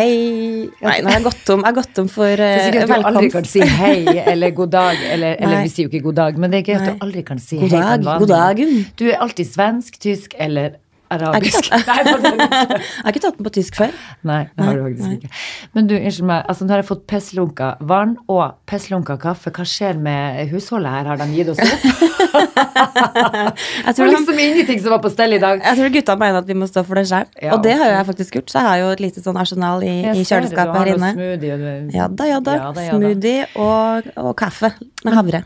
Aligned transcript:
hei. 0.00 0.66
Nei, 0.80 0.96
nå 1.04 1.10
har 1.10 1.18
jeg 1.18 1.26
gått 1.28 1.40
tom, 1.48 1.64
jeg 1.66 1.76
gått 1.78 1.94
tom 1.96 2.10
for 2.10 2.40
Det 2.40 2.50
er 2.50 2.66
sikkert 2.66 2.86
at 2.88 3.04
du 3.04 3.08
aldri 3.12 3.30
kan 3.36 3.48
si 3.48 3.64
hei 3.80 3.96
eller 4.24 4.54
god 4.56 4.74
dag, 4.74 5.00
eller, 5.14 5.38
eller 5.38 5.64
vi 5.66 5.72
sier 5.72 5.86
jo 5.86 5.92
ikke 5.92 6.04
god 6.10 6.20
dag, 6.20 6.38
men 6.40 6.52
det 6.52 6.62
er 6.62 6.68
gøy 6.70 6.78
at 6.80 6.86
du 6.88 7.04
aldri 7.06 7.24
kan 7.26 7.42
si 7.42 7.58
God 7.60 7.74
hei 7.76 7.82
God 7.86 8.06
dag, 8.08 8.22
god 8.24 8.32
dagen. 8.34 8.78
Du 9.00 9.06
er 9.10 9.18
alltid 9.24 9.50
svensk, 9.50 10.00
tysk 10.02 10.36
eller 10.38 10.78
arabisk. 11.10 11.68
Jeg 11.72 11.84
har 11.86 12.04
Nei, 12.20 12.32
Jeg 12.40 13.04
har 13.04 13.12
ikke 13.12 13.22
tatt 13.24 13.38
den 13.38 13.46
på 13.46 13.52
tysk 13.56 13.78
før. 13.80 13.94
Nei, 14.26 14.40
det 14.56 14.66
har 14.66 14.78
du 14.78 14.82
faktisk 14.86 15.16
ikke. 15.18 15.30
Men 15.76 15.88
du, 15.90 15.94
unnskyld 15.98 16.28
meg, 16.30 16.44
altså 16.52 16.66
nå 16.66 16.74
har 16.74 16.82
jeg 16.82 16.88
fått 16.90 17.04
pestlunka 17.10 17.70
vann 17.90 18.16
og 18.30 18.56
pestlunka 18.70 19.16
kaffe. 19.22 19.52
Hva 19.56 19.66
skjer 19.68 19.98
med 20.02 20.50
husholdet 20.52 20.92
her? 20.94 21.10
Har 21.10 21.20
de 21.20 21.28
gitt 21.34 21.50
oss 21.54 21.60
opp? 21.64 21.86
Jeg 22.30 23.86
Det 23.86 23.94
tror, 23.96 24.10
liksom 24.12 24.38
ingenting 24.38 24.80
som 24.82 24.92
var 24.94 25.00
på 25.02 25.10
stell 25.12 25.34
i 25.34 25.38
dag. 25.42 25.60
jeg 25.64 25.76
tror 25.78 25.90
gutta 25.94 26.14
mener 26.20 26.38
at 26.42 26.46
vi 26.48 26.54
må 26.58 26.66
stå 26.70 26.84
for 26.86 26.98
det 27.00 27.06
sjøl. 27.10 27.26
Ja, 27.42 27.54
og 27.56 27.64
det 27.64 27.74
har 27.80 27.90
jeg 27.90 28.06
faktisk 28.10 28.36
gjort, 28.38 28.50
så 28.52 28.60
jeg 28.60 28.68
har 28.68 28.78
jo 28.82 28.90
et 28.94 29.02
lite 29.02 29.22
sånn 29.24 29.38
arsenal 29.40 29.82
i, 29.86 29.94
i 30.12 30.22
kjøleskapet 30.28 30.78
her 30.78 30.92
inne. 30.94 31.10
Smoothie, 31.16 31.56
du... 31.60 31.96
Ja 31.96 32.06
da, 32.08 32.28
ja 32.30 32.38
da. 32.44 32.54
Ja 32.60 32.70
da, 32.76 32.84
ja 32.86 32.92
da. 32.92 33.00
Smoothie 33.00 33.48
og, 33.60 34.10
og 34.20 34.30
kaffe 34.40 34.72
med 35.04 35.16
havre. 35.16 35.42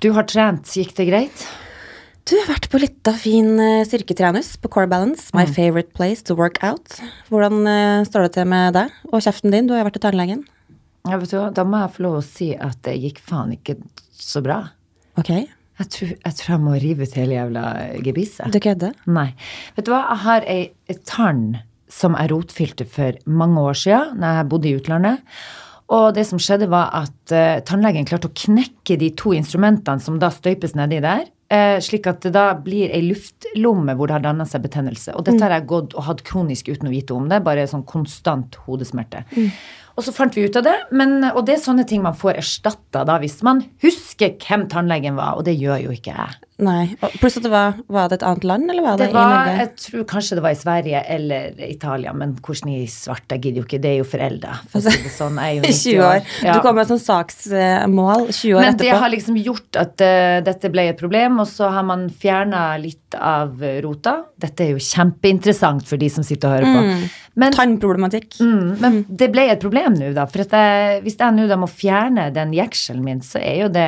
Du 0.00 0.12
har 0.16 0.28
trent, 0.30 0.70
gikk 0.76 0.94
det 0.96 1.08
greit? 1.10 1.44
Du 2.30 2.36
har 2.38 2.46
vært 2.46 2.68
på 2.70 2.78
litt 2.78 3.08
av 3.10 3.16
fin 3.18 3.56
eh, 3.58 3.80
styrketrenus 3.88 4.52
på 4.62 4.70
Core 4.70 4.86
Balance, 4.90 5.30
my 5.34 5.42
Mm. 5.48 5.54
favorite 5.56 5.92
place 5.96 6.22
to 6.22 6.34
work 6.38 6.60
out. 6.62 7.00
Hvordan 7.30 7.66
eh, 7.66 8.04
står 8.06 8.26
det 8.28 8.32
til 8.36 8.46
med 8.46 8.74
deg 8.76 8.92
og 9.10 9.22
kjeften 9.24 9.50
din? 9.50 9.66
Du 9.66 9.72
har 9.74 9.80
jo 9.82 9.88
vært 9.88 9.96
til 9.98 10.04
tannlegen. 10.04 10.44
Ja, 11.08 11.16
vet 11.18 11.30
du 11.32 11.38
hva, 11.40 11.48
da 11.56 11.64
må 11.64 11.80
jeg 11.80 11.94
få 11.96 12.04
lov 12.06 12.18
å 12.20 12.22
si 12.26 12.52
at 12.54 12.78
det 12.86 12.94
gikk 13.02 13.18
faen 13.24 13.54
ikke 13.56 13.78
så 14.14 14.42
bra. 14.44 14.60
Ok, 15.18 15.30
Jeg 15.80 15.88
tror 15.88 16.08
jeg, 16.12 16.34
tror 16.36 16.50
jeg 16.52 16.60
må 16.60 16.74
rive 16.82 17.06
ut 17.08 17.14
hele 17.16 17.34
jævla 17.38 17.64
gebisset. 18.04 18.52
du 18.52 18.60
kødder? 18.60 18.92
Nei. 19.08 19.30
Vet 19.76 19.86
du 19.86 19.90
hva, 19.94 20.02
jeg 20.12 20.18
har 20.26 20.46
ei, 20.46 20.70
tann 21.08 21.42
som 21.88 22.14
jeg 22.14 22.30
rotfylte 22.30 22.86
for 22.86 23.16
mange 23.26 23.58
år 23.58 23.74
siden, 23.74 24.20
når 24.20 24.36
jeg 24.38 24.48
bodde 24.52 24.68
i 24.68 24.76
utlandet. 24.76 25.18
Og 25.90 26.12
det 26.14 26.26
som 26.28 26.38
skjedde, 26.38 26.68
var 26.70 26.92
at 26.94 27.32
uh, 27.34 27.58
tannlegen 27.66 28.04
klarte 28.06 28.28
å 28.28 28.36
knekke 28.36 28.98
de 29.00 29.08
to 29.18 29.32
instrumentene 29.34 29.98
som 30.04 30.20
da 30.20 30.28
støypes 30.30 30.76
nedi 30.78 31.00
der, 31.02 31.24
slik 31.82 32.06
at 32.06 32.22
det 32.22 32.30
da 32.36 32.52
blir 32.54 32.92
ei 32.94 33.02
luftlomme 33.08 33.96
hvor 33.98 34.06
det 34.06 34.18
har 34.18 34.22
danna 34.22 34.46
seg 34.46 34.62
betennelse. 34.62 35.16
Og 35.18 35.24
dette 35.26 35.42
har 35.42 35.56
jeg 35.56 35.66
gått 35.70 35.96
og 35.98 36.06
hatt 36.06 36.22
kronisk 36.26 36.70
uten 36.70 36.86
å 36.86 36.92
vite 36.94 37.16
om 37.16 37.26
det, 37.30 37.40
bare 37.42 37.66
sånn 37.66 37.82
konstant 37.88 38.54
hodesmerte. 38.68 39.24
Og 39.98 40.04
så 40.06 40.14
fant 40.14 40.36
vi 40.36 40.46
ut 40.46 40.56
av 40.56 40.64
det, 40.64 40.76
men, 40.96 41.18
og 41.32 41.42
det 41.48 41.56
er 41.56 41.64
sånne 41.64 41.84
ting 41.88 42.04
man 42.04 42.14
får 42.16 42.38
erstatta 42.40 43.02
da 43.08 43.18
hvis 43.20 43.40
man 43.46 43.64
husker 43.82 44.36
hvem 44.40 44.68
tannlegen 44.70 45.18
var, 45.18 45.36
og 45.36 45.44
det 45.48 45.58
gjør 45.58 45.82
jo 45.88 45.96
ikke 45.96 46.14
jeg. 46.14 46.38
Nei. 46.60 46.96
Pluss 47.20 47.38
at 47.38 47.44
det 47.46 47.52
var 47.52 47.78
Var 47.90 48.10
det 48.10 48.18
et 48.20 48.26
annet 48.28 48.46
land, 48.48 48.70
eller 48.72 48.84
var 48.84 48.98
det, 49.00 49.08
Det 49.10 49.16
var, 49.16 49.30
i 49.30 49.38
Norge? 49.38 49.56
jeg 49.60 49.70
tror 49.84 50.06
kanskje 50.12 50.38
det 50.38 50.44
var 50.44 50.54
i 50.54 50.60
Sverige 50.60 51.02
eller 51.16 51.62
Italia, 51.68 52.12
men 52.16 52.34
hvordan 52.38 52.72
i 52.74 52.80
svarte, 52.90 53.36
jeg 53.36 53.44
gidder 53.46 53.62
jo 53.62 53.66
ikke, 53.68 53.80
det 53.82 53.90
er 53.90 53.98
jo 54.00 54.08
forelda. 54.08 54.56
For 54.70 54.80
å 54.80 54.84
si 54.86 55.04
det 55.04 55.14
sånn, 55.14 55.40
jeg 55.40 55.50
er 55.50 55.60
jo 55.60 55.62
90 55.70 55.80
20 55.80 56.04
år. 56.06 56.20
Ja. 56.46 56.56
Du 56.56 56.64
kom 56.64 56.78
med 56.78 56.90
sånn 56.90 57.02
saksmål 57.02 58.26
20 58.30 58.58
år 58.58 58.66
Men 58.66 58.80
det 58.80 58.92
har 59.04 59.12
liksom 59.12 59.38
gjort 59.40 59.80
at 59.80 60.04
uh, 60.04 60.36
dette 60.46 60.72
ble 60.72 60.88
et 60.92 61.00
problem, 61.00 61.40
og 61.44 61.48
så 61.50 61.70
har 61.74 61.86
man 61.86 62.08
fjerna 62.10 62.64
litt 62.80 63.16
av 63.16 63.62
rota. 63.84 64.20
Dette 64.40 64.66
er 64.66 64.76
jo 64.76 64.84
kjempeinteressant 64.84 65.86
for 65.88 66.00
de 66.00 66.10
som 66.12 66.26
sitter 66.26 66.48
og 66.48 66.58
hører 66.58 66.76
på. 66.76 67.10
Men, 67.40 67.54
Tannproblematikk. 67.54 68.40
mm, 68.42 68.70
men 68.82 68.96
det 69.08 69.30
ble 69.32 69.44
et 69.52 69.60
problem 69.62 69.94
nå, 69.94 70.10
da. 70.16 70.26
For 70.30 70.42
jeg, 70.42 71.00
hvis 71.04 71.16
jeg 71.20 71.36
nå 71.36 71.46
må 71.60 71.68
fjerne 71.70 72.26
den 72.34 72.52
jekselen 72.56 73.04
min, 73.06 73.22
så 73.24 73.38
er 73.38 73.62
jo 73.64 73.68
det 73.72 73.86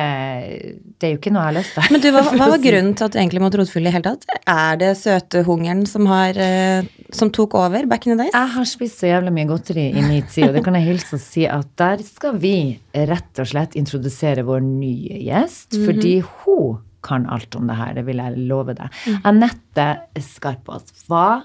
Det 0.99 1.09
er 1.09 1.13
jo 1.15 1.19
ikke 1.19 1.33
noe 1.35 1.43
jeg 1.43 1.51
har 1.51 1.57
lyst 1.57 1.75
til. 1.75 1.89
Men 1.91 2.03
du, 2.03 2.07
hva, 2.15 2.23
hva 2.31 2.47
var 2.53 2.62
grunnen 2.65 2.95
til 2.97 3.05
at 3.07 3.13
du 3.13 3.19
egentlig 3.19 3.41
måtte 3.43 3.59
rotfylle 3.61 3.91
i 3.91 3.93
hele 3.95 4.05
tatt? 4.07 4.25
Er 4.49 4.79
det 4.81 4.91
søtehungeren 4.99 5.83
som 5.89 6.07
har 6.09 6.37
eh, 6.39 6.87
Som 7.13 7.29
tok 7.35 7.53
over 7.59 7.85
back 7.91 8.07
in 8.07 8.15
the 8.15 8.23
days? 8.23 8.33
Jeg 8.33 8.53
har 8.55 8.65
spist 8.65 8.99
så 9.03 9.09
jævlig 9.11 9.33
mye 9.35 9.49
godteri 9.51 9.85
i 9.91 10.01
min 10.01 10.23
tid, 10.31 10.47
og 10.49 10.55
det 10.57 10.63
kan 10.65 10.75
jeg 10.79 10.87
hilse 10.87 11.15
og 11.19 11.21
si 11.21 11.45
at 11.45 11.67
der 11.77 12.01
skal 12.07 12.39
vi 12.41 12.55
rett 12.95 13.39
og 13.43 13.47
slett 13.51 13.75
introdusere 13.79 14.43
vår 14.47 14.63
nye 14.65 15.19
gjest, 15.27 15.77
fordi 15.85 16.15
hun 16.43 16.79
kan 17.03 17.25
alt 17.29 17.53
om 17.59 17.67
det 17.67 17.75
her, 17.75 17.93
det 17.97 18.05
vil 18.07 18.21
jeg 18.23 18.37
love 18.49 18.73
deg. 18.77 18.87
Anette 19.27 19.87
Skarpaas 20.23 21.03
var 21.11 21.43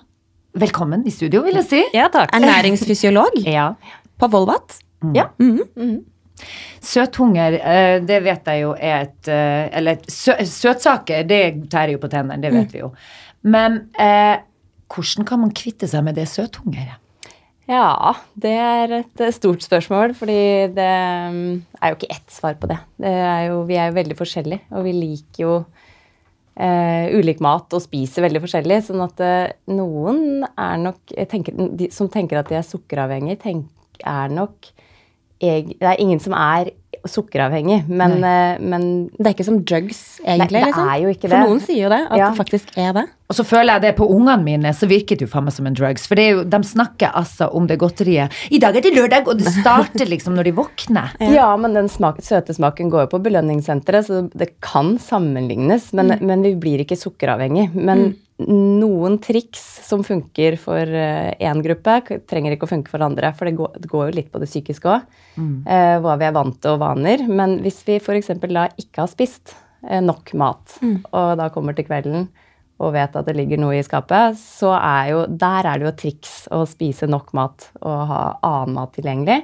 velkommen 0.59 1.03
i 1.07 1.11
studio, 1.11 1.43
vil 1.45 1.59
jeg 1.61 1.67
si. 1.69 1.81
Ja, 1.95 2.07
takk. 2.15 2.31
Ernæringsfysiolog 2.39 3.43
Ja. 3.45 3.73
på 4.19 4.29
Volvat. 4.33 4.79
Ja. 5.15 5.29
Søthunger, 6.85 7.59
eh, 7.59 7.97
det 8.07 8.21
vet 8.25 8.47
jeg 8.53 8.63
jo 8.63 8.75
er 8.75 9.09
et 9.09 9.31
eh, 9.33 9.65
Eller 9.81 9.99
sø, 10.07 10.37
søtsaker, 10.47 11.27
det 11.29 11.43
tærer 11.73 11.97
jo 11.97 12.03
på 12.03 12.11
tennene, 12.13 12.41
det 12.43 12.55
vet 12.55 12.77
vi 12.77 12.85
jo. 12.85 12.93
Men 13.43 13.85
eh, 13.99 14.39
hvordan 14.89 15.27
kan 15.29 15.43
man 15.43 15.55
kvitte 15.55 15.89
seg 15.91 16.07
med 16.07 16.19
det 16.19 16.29
søthungeret? 16.31 17.03
Ja, 17.69 18.15
det 18.33 18.55
er 18.57 18.93
et 19.03 19.21
stort 19.37 19.61
spørsmål, 19.61 20.15
fordi 20.17 20.73
det 20.73 20.93
mm, 21.35 21.51
er 21.77 21.91
jo 21.93 21.99
ikke 21.99 22.15
ett 22.15 22.31
svar 22.33 22.57
på 22.57 22.71
det. 22.71 22.79
det 22.97 23.13
er 23.13 23.43
jo, 23.51 23.59
vi 23.69 23.77
er 23.77 23.91
jo 23.91 23.99
veldig 23.99 24.17
forskjellige, 24.17 24.65
og 24.73 24.87
vi 24.87 24.95
liker 24.97 25.43
jo 25.43 25.53
eh, 26.57 27.13
ulik 27.13 27.43
mat 27.45 27.77
og 27.77 27.85
spiser 27.85 28.25
veldig 28.25 28.41
forskjellig. 28.47 28.81
Sånn 28.87 29.05
at 29.05 29.21
eh, 29.21 29.53
noen 29.69 30.47
nok 30.81 31.15
tenker, 31.29 31.61
de, 31.77 31.91
som 31.93 32.09
tenker 32.13 32.41
at 32.41 32.49
de 32.49 32.57
er 32.57 32.65
sukkeravhengige, 32.65 33.43
tenk, 33.45 33.69
er 34.01 34.33
nok 34.33 34.71
Det 35.41 35.77
er 35.83 36.01
ingen 36.03 36.21
som 36.21 36.33
er 36.35 36.71
sukkeravhengig, 37.07 37.85
men, 37.89 38.25
eh, 38.25 38.59
men 38.61 39.09
Det 39.17 39.27
er 39.27 39.35
ikke 39.35 39.45
som 39.47 39.61
drugs, 39.65 40.21
egentlig. 40.25 40.61
Det 40.65 40.73
liksom. 40.73 41.03
jo 41.03 41.09
ikke 41.15 41.29
For 41.29 41.47
noen 41.47 41.61
sier 41.61 41.83
jo 41.85 41.91
det, 41.93 42.01
at 42.11 42.19
Ja. 42.19 42.31
det 42.31 42.39
faktisk 42.39 42.77
er 42.77 42.93
det. 42.93 43.07
Og 43.29 43.37
så 43.37 43.45
føler 43.45 43.75
jeg 43.75 43.85
det 43.85 43.97
på 43.99 44.07
ungene 44.09 44.41
mine, 44.41 44.71
så 44.73 44.89
virker 44.89 45.19
det 45.19 45.27
jo 45.27 45.33
faen 45.35 45.45
meg 45.45 45.53
som 45.53 45.67
en 45.69 45.75
drugs. 45.77 46.07
For 46.09 46.17
det 46.17 46.25
er 46.25 46.31
jo, 46.39 46.45
de 46.49 46.61
snakker 46.65 47.13
altså 47.19 47.51
om 47.53 47.67
det 47.69 47.77
godteriet. 47.81 48.33
I 48.49 48.61
dag 48.63 48.79
er 48.79 48.87
det 48.87 48.95
lørdag, 48.95 49.29
og 49.29 49.43
det 49.43 49.53
starter 49.53 50.09
liksom 50.09 50.39
når 50.39 50.49
de 50.49 50.55
våkner. 50.57 51.17
Ja, 51.39 51.51
men 51.61 51.77
den 51.77 51.91
smak, 51.93 52.23
søte 52.25 52.55
smaken 52.57 52.89
går 52.91 53.05
jo 53.05 53.11
på 53.13 53.21
belønningssenteret, 53.27 54.09
så 54.09 54.23
det 54.33 54.55
kan 54.65 54.97
sammenlignes. 55.03 55.91
Men, 55.97 56.15
men 56.25 56.47
vi 56.47 56.55
blir 56.59 56.83
ikke 56.83 56.97
sukkeravhengig. 56.99 57.69
Men 57.77 58.17
noen 58.49 59.21
triks 59.21 59.61
som 59.85 60.01
funker 60.07 60.57
for 60.63 60.89
én 60.89 61.63
gruppe, 61.63 62.01
trenger 62.31 62.57
ikke 62.57 62.65
å 62.65 62.73
funke 62.73 62.93
for 62.95 63.05
andre. 63.05 63.35
For 63.37 63.51
det 63.51 63.59
går, 63.61 63.77
det 63.85 63.93
går 63.93 64.09
jo 64.09 64.19
litt 64.23 64.33
på 64.33 64.41
det 64.41 64.49
psykiske 64.49 64.89
òg. 64.97 65.07
Eh, 65.69 65.95
hva 66.01 66.17
vi 66.17 66.31
er 66.33 66.35
vant 66.35 66.57
til 66.57 66.79
og 66.79 66.83
vaner. 66.83 67.29
Men 67.29 67.59
hvis 67.61 67.85
vi 67.85 68.01
f.eks. 68.01 68.33
da 68.41 68.71
ikke 68.81 69.05
har 69.05 69.13
spist 69.13 69.53
eh, 69.85 70.01
nok 70.01 70.33
mat, 70.41 70.79
og 71.13 71.33
da 71.39 71.53
kommer 71.53 71.77
til 71.77 71.91
kvelden 71.93 72.31
og 72.79 72.95
vet 72.95 73.17
at 73.19 73.27
det 73.27 73.35
ligger 73.35 73.59
noe 73.61 73.79
i 73.79 73.85
skapet, 73.87 74.39
så 74.39 74.73
er 74.79 75.11
jo 75.13 75.27
der 75.27 75.67
er 75.67 75.81
det 75.81 75.89
jo 75.89 75.97
triks 76.05 76.35
å 76.55 76.63
spise 76.69 77.09
nok 77.11 77.35
mat 77.35 77.69
og 77.83 78.01
ha 78.11 78.23
annen 78.47 78.77
mat 78.79 78.95
tilgjengelig. 78.95 79.41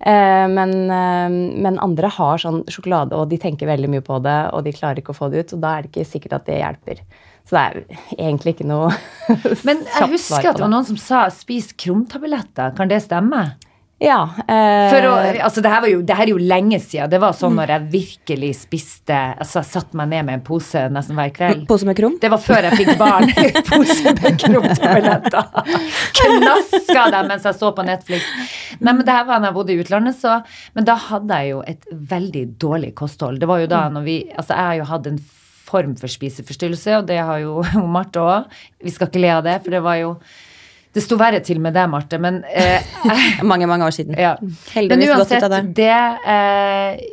Eh, 0.00 0.46
men, 0.48 0.72
eh, 0.90 1.30
men 1.62 1.78
andre 1.84 2.08
har 2.16 2.40
sånn 2.40 2.62
sjokolade, 2.72 3.14
og 3.14 3.28
de 3.30 3.38
tenker 3.38 3.68
veldig 3.68 3.90
mye 3.92 4.04
på 4.04 4.18
det, 4.24 4.38
og 4.54 4.64
de 4.64 4.74
klarer 4.74 5.02
ikke 5.02 5.12
å 5.14 5.18
få 5.18 5.28
det 5.30 5.44
ut, 5.44 5.56
og 5.56 5.62
da 5.62 5.74
er 5.76 5.84
det 5.84 5.92
ikke 5.92 6.08
sikkert 6.08 6.38
at 6.40 6.46
det 6.48 6.60
hjelper. 6.62 7.02
Så 7.48 7.56
det 7.56 7.62
er 7.62 8.00
egentlig 8.16 8.54
ikke 8.54 8.68
noe 8.68 8.90
Men 9.66 9.80
jeg 9.86 10.10
husker 10.12 10.50
at 10.50 10.58
det 10.58 10.62
var 10.62 10.72
noen 10.72 10.86
som 10.86 10.98
sa 11.00 11.24
'spis 11.32 11.72
krumtabletter'. 11.72 12.76
Kan 12.76 12.90
det 12.90 13.02
stemme? 13.04 13.56
Ja. 14.00 14.20
eh, 14.48 14.86
For 14.88 15.06
å, 15.10 15.12
altså 15.44 15.60
det, 15.60 15.68
her 15.68 15.82
var 15.84 15.90
jo, 15.92 15.98
det 16.08 16.14
her 16.16 16.24
er 16.24 16.32
jo 16.32 16.40
lenge 16.40 16.78
siden. 16.80 17.10
Det 17.12 17.18
var 17.20 17.34
sånn 17.36 17.52
når 17.58 17.72
jeg 17.74 17.88
virkelig 17.92 18.50
spiste 18.62 19.18
Altså 19.36 19.60
satte 19.66 19.98
meg 19.98 20.08
ned 20.12 20.24
med 20.28 20.38
en 20.38 20.44
pose 20.46 20.86
nesten 20.92 21.18
hver 21.18 21.32
kveld. 21.36 21.66
Pose 21.68 21.88
med 21.88 21.98
krum. 21.98 22.16
Det 22.22 22.30
var 22.32 22.40
før 22.40 22.68
jeg 22.70 22.78
fikk 22.80 22.94
barn. 23.00 23.28
Pose 23.70 24.14
med 24.16 24.40
krumtabletter. 24.40 25.50
Knaska 26.20 27.04
dem 27.12 27.28
mens 27.30 27.44
jeg 27.50 27.58
så 27.60 27.72
på 27.76 27.84
Netflix. 27.86 28.24
Nei, 28.80 28.94
men 28.94 29.04
det 29.04 29.14
her 29.18 29.26
var 29.28 29.42
da 29.42 29.50
jeg 29.50 29.58
bodde 29.58 29.74
i 29.74 29.80
utlandet, 29.84 30.16
så 30.20 30.38
Men 30.76 30.88
da 30.88 30.96
hadde 31.10 31.42
jeg 31.42 31.52
jo 31.52 31.60
et 31.68 31.84
veldig 32.14 32.46
dårlig 32.62 32.94
kosthold. 32.98 33.40
Det 33.42 33.48
var 33.50 33.60
jo 33.64 33.68
da 33.70 33.84
når 33.92 34.06
vi 34.06 34.16
Altså, 34.30 34.54
jeg 34.56 34.64
har 34.70 34.78
jo 34.80 34.88
hatt 34.94 35.10
en 35.10 35.20
form 35.70 35.92
for 36.00 36.10
spiseforstyrrelse, 36.10 36.96
og 36.98 37.06
det 37.10 37.20
har 37.20 37.42
jo 37.44 37.60
Marte 37.94 38.22
òg. 38.24 38.60
Vi 38.82 38.90
skal 38.94 39.10
ikke 39.10 39.22
le 39.22 39.34
av 39.36 39.44
det, 39.46 39.60
for 39.64 39.76
det 39.76 39.82
var 39.84 40.00
jo 40.00 40.14
Det 40.92 41.02
sto 41.04 41.14
verre 41.16 41.38
til 41.46 41.60
med 41.62 41.72
deg, 41.76 41.86
Marte, 41.88 42.18
men 42.18 42.40
eh, 42.50 42.82
Mange, 43.46 43.66
mange 43.70 43.84
år 43.86 43.92
siden. 43.94 44.16
ja. 44.18 44.32
Heldigvis 44.74 44.90
Men 44.90 45.02
ut 45.06 45.12
av 45.14 45.20
uansett, 45.20 45.44
det. 45.50 45.74
det 45.76 46.30
eh, 46.34 47.04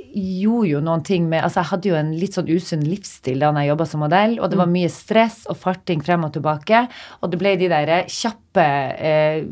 gjorde 0.42 0.70
jo 0.72 0.80
noen 0.82 1.04
ting 1.06 1.28
med 1.30 1.44
Altså, 1.44 1.62
jeg 1.62 1.70
hadde 1.72 1.90
jo 1.92 1.96
en 2.00 2.10
litt 2.18 2.34
sånn 2.34 2.50
usunn 2.50 2.82
livsstil 2.90 3.40
da 3.46 3.52
jeg 3.62 3.70
jobba 3.70 3.86
som 3.86 4.02
modell, 4.02 4.40
og 4.40 4.50
det 4.50 4.58
Mm. 4.58 4.64
var 4.64 4.72
mye 4.74 4.90
stress 4.90 5.46
og 5.48 5.58
farting 5.62 6.02
frem 6.02 6.26
og 6.26 6.34
tilbake, 6.34 6.88
og 7.22 7.30
det 7.32 7.38
ble 7.40 7.56
de 7.62 7.68
der 7.70 7.94
kjappe, 8.10 8.66
eh, 8.98 9.44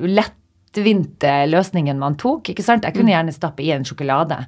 lettvinte 0.00 1.32
løsningene 1.48 1.98
man 2.00 2.16
tok, 2.20 2.52
ikke 2.52 2.62
sant? 2.64 2.84
Jeg 2.84 2.92
Mm. 2.94 2.98
kunne 3.00 3.12
gjerne 3.16 3.32
stappe 3.34 3.60
i 3.64 3.70
en 3.72 3.84
sjokolade. 3.84 4.46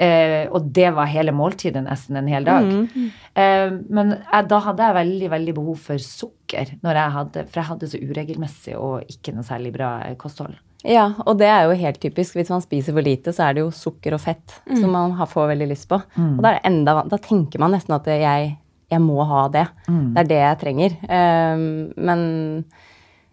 Eh, 0.00 0.46
og 0.48 0.70
det 0.72 0.88
var 0.96 1.10
hele 1.12 1.32
måltidet 1.36 1.82
nesten 1.84 2.16
en 2.16 2.28
hel 2.32 2.46
dag. 2.48 2.64
Mm. 2.64 3.10
Eh, 3.36 3.72
men 3.92 4.14
jeg, 4.16 4.46
da 4.48 4.60
hadde 4.64 4.86
jeg 4.86 4.96
veldig 4.96 5.28
veldig 5.34 5.54
behov 5.58 5.76
for 5.90 6.00
sukker, 6.00 6.70
når 6.86 7.00
jeg 7.02 7.14
hadde, 7.18 7.42
for 7.50 7.60
jeg 7.60 7.68
hadde 7.68 7.90
så 7.92 8.00
uregelmessig 8.00 8.76
og 8.80 9.12
ikke 9.12 9.34
noe 9.36 9.44
særlig 9.44 9.74
bra 9.76 9.90
eh, 10.06 10.14
kosthold. 10.20 10.56
Ja, 10.88 11.10
og 11.28 11.36
det 11.42 11.50
er 11.52 11.66
jo 11.68 11.74
helt 11.76 12.00
typisk. 12.00 12.38
Hvis 12.38 12.48
man 12.48 12.62
spiser 12.64 12.96
for 12.96 13.04
lite, 13.04 13.34
så 13.36 13.44
er 13.50 13.58
det 13.58 13.66
jo 13.66 13.70
sukker 13.76 14.16
og 14.16 14.22
fett 14.24 14.56
Mm. 14.64 14.78
som 14.80 14.90
man 14.96 15.12
får 15.28 15.50
veldig 15.52 15.68
lyst 15.68 15.88
på. 15.90 15.98
Og 16.00 16.40
da, 16.40 16.54
er 16.54 16.60
det 16.62 16.70
enda, 16.70 16.94
da 17.10 17.18
tenker 17.20 17.60
man 17.60 17.74
nesten 17.76 17.92
at 17.98 18.06
jeg, 18.08 18.54
jeg 18.90 19.00
må 19.04 19.20
ha 19.28 19.42
det. 19.52 19.66
Mm. 19.88 20.14
Det 20.14 20.22
er 20.22 20.30
det 20.30 20.38
jeg 20.40 20.60
trenger. 20.64 20.96
Um, 21.10 21.92
men 22.00 22.64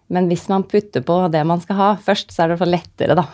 Men 0.09 0.27
hvis 0.31 0.45
man 0.47 0.63
putter 0.63 1.01
på 1.03 1.15
det 1.31 1.41
man 1.45 1.59
skal 1.59 1.75
ha 1.75 1.87
først, 1.99 2.29
så 2.31 2.43
er 2.43 2.47
det 2.47 2.53
i 2.53 2.57
hvert 2.57 2.65
fall 2.65 2.75
lettere, 2.75 3.15
da. 3.15 3.25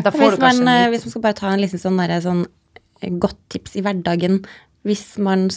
Da 0.00 0.10
får 0.14 0.30
Hvis 0.30 0.38
du 0.38 0.44
man, 0.46 0.68
eh, 0.72 0.86
hvis 0.92 1.04
man 1.04 1.10
skal 1.12 1.22
bare 1.26 1.36
ta 1.40 1.50
en 1.52 1.60
liten 1.60 1.80
sånn, 1.82 1.98
der, 2.00 2.20
sånn 2.24 2.46
godt 3.22 3.38
tips 3.52 3.76
i 3.76 3.82
hverdagen 3.84 4.42
Hvis 4.86 5.16
man 5.22 5.48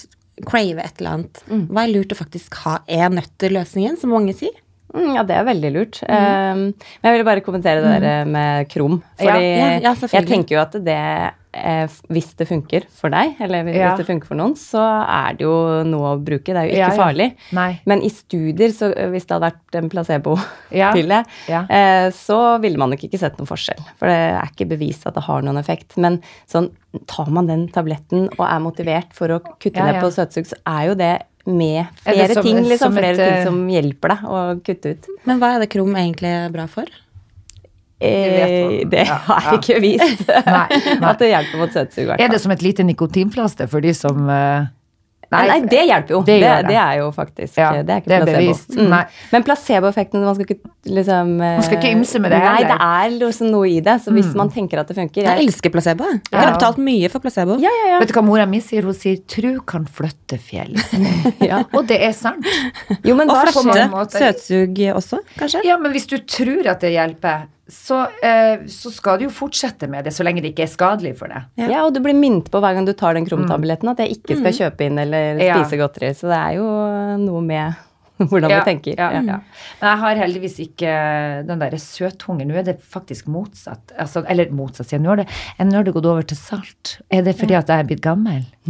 craver 0.47 0.85
et 0.85 1.01
eller 1.01 1.17
annet, 1.17 1.39
hva 1.67 1.83
er 1.83 1.91
lurt 1.91 2.13
å 2.15 2.17
faktisk 2.17 2.55
ha? 2.63 2.77
Er 2.87 3.11
nøtter 3.11 3.51
løsningen, 3.51 3.97
som 3.99 4.13
mange 4.15 4.31
sier? 4.39 4.55
Mm, 4.95 5.09
ja, 5.17 5.23
det 5.27 5.35
er 5.35 5.43
veldig 5.45 5.71
lurt. 5.75 5.99
Um, 6.07 6.61
men 6.71 7.09
jeg 7.09 7.15
ville 7.17 7.27
bare 7.27 7.43
kommentere 7.45 7.83
det 7.83 7.97
der 8.01 8.29
med 8.29 8.69
krom. 8.71 9.01
Mm. 9.01 9.09
Ja, 9.19 9.25
Fordi 9.25 9.49
ja, 9.49 9.67
ja, 9.83 9.91
jeg 10.15 10.29
tenker 10.29 10.55
jo 10.55 10.61
at 10.63 10.77
det 10.85 11.01
eh, 11.53 11.87
Hvis 12.09 12.35
det 12.37 12.47
funker 12.47 12.83
for 12.93 13.09
deg, 13.09 13.35
eller 13.41 13.63
hvis 13.63 13.75
Ja. 13.75 13.95
det 13.97 14.05
funker 14.07 14.27
for 14.27 14.35
noen, 14.35 14.53
så 14.55 14.79
er 15.07 15.33
det 15.37 15.45
jo 15.45 15.83
noe 15.83 16.15
å 16.15 16.23
bruke. 16.23 16.45
Det 16.45 16.55
er 16.55 16.65
jo 16.67 16.73
ikke 16.75 16.77
Ja, 16.77 16.89
ja. 16.89 16.97
farlig. 16.97 17.35
Nei. 17.51 17.79
Men 17.85 18.01
i 18.01 18.09
studier, 18.09 18.69
så 18.69 18.91
eh, 18.95 19.09
hvis 19.09 19.25
det 19.25 19.35
hadde 19.37 19.51
vært 19.51 19.75
en 19.81 19.89
placebo 19.89 20.37
Ja, 20.71 20.91
til 20.93 21.07
det, 21.07 21.23
ja. 21.47 21.63
eh, 21.69 22.09
så 22.11 22.59
ville 22.61 22.77
man 22.77 22.91
nok 22.91 23.03
ikke 23.03 23.17
sett 23.19 23.37
noen 23.37 23.47
forskjell. 23.49 23.81
For 23.97 24.07
det 24.07 24.19
er 24.35 24.51
ikke 24.53 24.69
bevist 24.69 25.07
at 25.07 25.15
det 25.15 25.23
har 25.23 25.41
noen 25.41 25.57
effekt. 25.57 25.97
Men 25.97 26.21
sånn, 26.47 26.71
tar 27.07 27.29
man 27.29 27.47
den 27.47 27.67
tabletten 27.69 28.29
og 28.37 28.45
er 28.47 28.59
motivert 28.59 29.11
for 29.13 29.27
å 29.29 29.39
kutte 29.59 29.77
Ja, 29.77 29.91
ned 29.91 30.01
på 30.03 30.09
søtsug, 30.13 30.45
så 30.49 30.55
er 30.65 30.87
jo 30.89 30.95
det 30.95 31.23
med 31.49 31.87
Er 32.05 32.13
det 32.13 32.15
flere 32.29 32.33
som- 32.35 32.43
ting, 32.43 32.57
liksom, 32.63 32.77
som 32.77 32.93
flere 32.93 33.17
et, 33.17 33.17
ting 33.17 33.43
som 33.45 33.67
hjelper 33.69 34.09
deg 34.09 34.19
å 34.29 34.39
kutte 34.61 34.91
ut. 34.91 35.05
Men 35.25 35.39
hva 35.39 35.55
er 35.55 35.59
det 35.63 35.69
krom 35.71 35.95
egentlig 35.95 36.51
bra 36.53 36.67
for? 36.67 36.85
Eh, 38.01 38.87
det 38.87 39.03
ja, 39.07 39.19
jeg 39.27 39.43
ja. 39.43 39.53
ikke 39.59 39.79
vist 39.83 40.21
Nei, 40.47 40.65
nei. 41.01 41.09
at 41.11 41.19
det 41.19 41.31
hjelper 41.33 41.59
mot 41.65 41.73
søtsug. 41.75 42.13
Er 42.15 42.29
det 42.31 42.39
som 42.39 42.51
et 42.55 42.61
lite 42.63 42.85
nikotinplaster 42.87 43.67
for 43.67 43.83
de 43.83 43.91
som 43.97 44.29
eh, 44.31 44.67
Nei, 45.29 45.43
nei, 45.45 45.57
det 45.69 45.83
hjelper 45.85 46.13
jo. 46.15 46.19
Det 46.25 46.39
Det, 46.41 46.47
det, 46.49 46.69
det. 46.71 46.77
er 46.81 46.93
jo 47.03 47.09
faktisk 47.13 47.57
Ja, 47.59 47.67
Det 47.85 47.91
er 47.93 47.99
ikke 48.01 48.09
det 48.09 48.15
er 48.15 48.23
placebo. 48.23 48.39
bevist. 48.39 48.77
Nei. 48.89 49.01
Men 49.29 49.43
placeboeffekten 49.45 50.23
Man 50.25 50.33
skal 50.39 50.47
ikke 50.47 50.71
liksom 50.95 51.35
Man 51.37 51.61
skal 51.67 51.77
ikke 51.77 51.91
ymse 51.99 52.21
med 52.23 52.31
det 52.33 52.39
Nei, 52.41 52.53
heller. 52.55 52.71
det 52.71 52.87
er 52.87 53.13
liksom 53.27 53.51
noe 53.53 53.67
i 53.69 53.75
det. 53.85 53.95
Så 54.01 54.15
hvis 54.15 54.31
man 54.39 54.49
tenker 54.55 54.81
at 54.81 54.89
det 54.89 54.97
funker 54.97 55.21
Jeg 55.21 55.27
jeg, 55.29 55.43
elsker 55.45 55.69
placebo. 55.75 56.07
Jeg 56.09 56.23
Ja. 56.33 56.39
har 56.47 56.55
betalt 56.55 56.81
mye 56.81 57.11
for 57.13 57.19
placebo. 57.27 57.59
Ja, 57.61 57.69
ja, 57.83 57.91
ja. 57.91 57.99
Vet 58.01 58.09
du 58.09 58.15
hva 58.17 58.25
mora 58.25 58.47
mi 58.49 58.57
sier? 58.65 58.81
Hun 58.89 58.97
sier 58.97 59.19
'tru 59.21 59.59
kan 59.69 59.85
flytte 59.85 60.39
fjell'. 60.41 60.81
ja. 61.51 61.61
Og 61.77 61.85
det 61.85 62.01
er 62.09 62.15
sant. 62.17 62.41
Jo, 63.05 63.13
men 63.13 63.29
Og 63.29 63.37
flytte 63.53 64.09
søtsug 64.09 64.81
også, 64.97 65.19
kanskje? 65.37 65.61
Ja, 65.67 65.77
men 65.77 65.91
hvis 65.93 66.07
du 66.09 66.17
tror 66.25 66.65
at 66.73 66.81
det 66.81 66.95
hjelper, 66.97 67.45
så, 67.69 68.07
eh, 68.25 68.65
så 68.67 68.91
skal 68.93 69.19
du 69.19 69.25
jo 69.27 69.29
fortsette 69.33 69.87
med 69.89 70.03
det 70.07 70.13
så 70.15 70.25
lenge 70.25 70.41
det 70.41 70.53
ikke 70.55 70.65
er 70.65 70.71
skadelig 70.73 71.15
for 71.19 71.27
deg. 71.31 71.45
Ja. 71.61 71.67
Ja, 71.69 71.83
og 71.85 71.93
du 71.93 71.99
blir 72.01 72.17
minnet 72.17 72.49
på 72.51 72.61
hver 72.63 72.73
gang 72.77 72.85
du 72.87 72.93
tar 72.97 73.13
den 73.17 73.27
krumtabletten 73.29 73.91
at 73.91 74.01
jeg 74.03 74.17
ikke 74.19 74.39
skal 74.41 74.57
kjøpe 74.57 74.87
inn 74.89 74.97
eller 74.99 75.37
spise 75.39 75.77
Ja. 75.77 75.85
godteri. 75.87 76.09
Så 76.17 76.27
det 76.31 76.39
er 76.39 76.57
jo 76.57 76.67
noe 77.25 77.41
med 77.45 77.75
hvordan 78.29 78.51
Ja, 78.51 78.59
vi 78.61 78.71
tenker. 78.73 78.95
Ja, 78.99 79.09
Ja. 79.15 79.21
ja. 79.23 79.39
Men 79.79 79.89
jeg 79.89 79.99
har 80.03 80.21
heldigvis 80.23 80.57
ikke 80.65 80.93
den 81.47 81.61
derre 81.63 81.79
søthungeren. 81.79 82.49
Nå 82.51 82.59
er 82.59 82.67
det 82.67 82.77
faktisk 82.83 83.27
motsatt. 83.31 83.93
Altså, 83.97 84.23
eller 84.29 84.51
motsatt, 84.55 84.91
jeg. 84.93 85.01
Nå 85.03 85.15
det, 85.21 85.27
nå 85.59 85.75
har 85.79 85.87
det 85.87 85.93
gått 85.95 86.09
over 86.09 86.25
til 86.27 86.37
salt. 86.39 86.97
Er 87.09 87.23
det 87.25 87.35
fordi 87.39 87.55
at 87.57 87.69
jeg 87.71 87.85
er 87.85 87.89
blitt 87.89 88.03
gammel? 88.05 88.43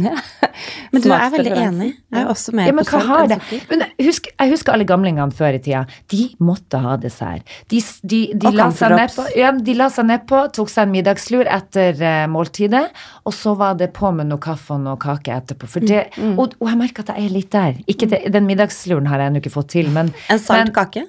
Men 0.92 1.02
du 1.04 1.10
er 1.12 1.30
veldig 1.32 1.52
enig. 1.56 1.90
Jeg 2.10 2.22
er 2.22 2.30
også 2.30 2.54
mer 2.56 2.70
Ja, 2.70 2.72
men 2.74 2.86
på 2.88 2.98
salt 3.00 3.34
enn 3.34 3.42
sukker. 3.44 3.66
Men 3.70 3.82
husker, 4.06 4.32
jeg 4.40 4.50
husker 4.52 4.74
alle 4.74 4.86
gamlingene 4.88 5.34
før 5.36 5.56
i 5.56 5.60
tida. 5.62 5.82
De 6.10 6.22
måtte 6.42 6.80
ha 6.82 6.96
dessert. 7.00 7.46
De, 7.70 7.80
de, 8.02 8.20
de, 8.34 8.52
la 8.56 8.70
seg 8.74 8.94
ned 8.96 9.14
på 9.14 9.26
ja, 9.38 9.52
de 9.52 9.74
la 9.76 9.88
seg 9.92 10.08
nedpå, 10.08 10.40
tok 10.56 10.72
seg 10.72 10.88
en 10.88 10.94
middagslur 10.94 11.48
etter 11.50 12.00
uh, 12.00 12.24
måltidet, 12.32 12.86
og 13.28 13.36
så 13.36 13.54
var 13.60 13.76
det 13.80 13.90
på 13.96 14.10
med 14.16 14.30
noe 14.32 14.40
kaffe 14.42 14.74
og 14.76 14.82
noe 14.86 14.98
kake 15.00 15.34
etterpå. 15.36 15.70
Det, 15.86 16.00
Mm, 16.20 16.34
og, 16.40 16.54
og 16.60 16.68
jeg 16.68 16.78
merker 16.80 17.04
at 17.04 17.10
jeg 17.14 17.28
er 17.28 17.32
litt 17.32 17.50
der. 17.52 17.76
Ikke 17.90 18.06
det, 18.10 18.18
den 18.34 18.46
middagsluren 18.48 19.06
har 19.10 19.20
jeg 19.22 19.32
ikke 19.40 19.52
fått 19.54 19.72
til, 19.76 19.90
men 19.90 20.12
En 20.28 20.38
salt 20.38 20.66
men- 20.70 20.74
kake? 20.76 21.06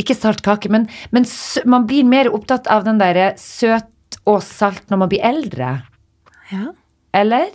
Ikke 0.00 0.16
salt 0.16 0.40
kake, 0.40 0.70
men, 0.72 0.86
men 1.12 1.26
man 1.68 1.84
blir 1.86 2.04
mer 2.08 2.30
opptatt 2.32 2.66
av 2.72 2.84
den 2.86 2.96
derre 3.02 3.34
søt 3.36 4.20
og 4.24 4.38
salt 4.42 4.86
når 4.88 4.96
man 5.02 5.10
blir 5.12 5.20
eldre. 5.28 5.82
Ja. 6.50 6.70
Eller? 7.12 7.50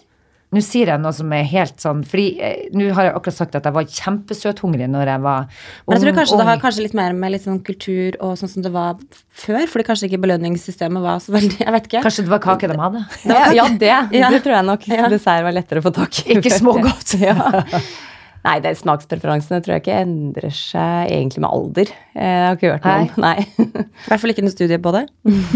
Nå 0.53 0.61
sier 0.63 0.87
jeg 0.87 1.01
noe 1.01 1.11
som 1.11 1.31
er 1.35 1.43
helt 1.49 1.81
sånn 1.83 2.03
Fordi 2.07 2.37
eh, 2.39 2.67
nå 2.71 2.85
har 2.95 3.09
jeg 3.09 3.13
akkurat 3.17 3.35
sagt 3.35 3.55
at 3.57 3.65
jeg 3.67 3.75
var 3.75 3.87
kjempesøthungrig 3.91 4.85
når 4.93 5.09
jeg 5.11 5.23
var 5.25 5.41
ung. 5.49 5.89
Men 5.89 5.97
jeg 5.97 6.03
tror 6.05 6.15
kanskje 6.19 6.37
det 6.39 6.45
har 6.47 6.61
kanskje 6.61 6.85
litt 6.85 6.95
mer 6.95 7.15
med 7.17 7.33
litt 7.33 7.43
sånn 7.43 7.59
kultur 7.65 8.15
og 8.23 8.37
sånn 8.39 8.51
som 8.53 8.63
det 8.63 8.71
var 8.71 8.93
før, 9.35 9.65
fordi 9.67 9.87
kanskje 9.89 10.07
ikke 10.07 10.21
belønningssystemet 10.23 11.03
var 11.03 11.19
så 11.25 11.33
veldig 11.35 11.59
Jeg 11.65 11.75
vet 11.75 11.89
ikke. 11.89 12.03
Kanskje 12.05 12.27
det 12.27 12.33
var 12.37 12.43
kake 12.45 12.69
de 12.71 12.77
hadde? 12.79 13.03
Ja, 13.25 13.41
ja, 13.57 13.67
det, 13.67 13.91
Ja. 14.15 14.29
det 14.31 14.43
tror 14.45 14.55
jeg 14.55 14.65
nok 14.69 14.87
Ja. 14.87 15.09
dessert 15.11 15.43
var 15.49 15.51
lettere 15.57 15.81
å 15.83 15.87
få 15.89 15.95
tak 15.97 16.21
i. 16.23 16.37
Ikke 16.37 16.53
smågodt. 16.53 17.17
ja. 17.25 17.35
Nei, 18.45 18.59
det 18.61 18.75
smakspreferansene 18.77 19.57
tror 19.65 19.73
jeg 19.75 19.81
ikke 19.81 20.01
endrer 20.03 20.53
seg 20.53 21.09
egentlig 21.09 21.41
med 21.41 21.49
alder. 21.49 21.91
Jeg 22.13 22.43
har 22.45 22.57
ikke 22.57 22.73
hørt 22.75 22.85
noe 22.85 23.05
om 23.07 23.23
Nei. 23.23 23.45
I 24.05 24.09
hvert 24.11 24.21
fall 24.21 24.33
ikke 24.35 24.45
noe 24.45 24.53
studie 24.53 24.77
på 24.81 24.93
det. 24.93 25.05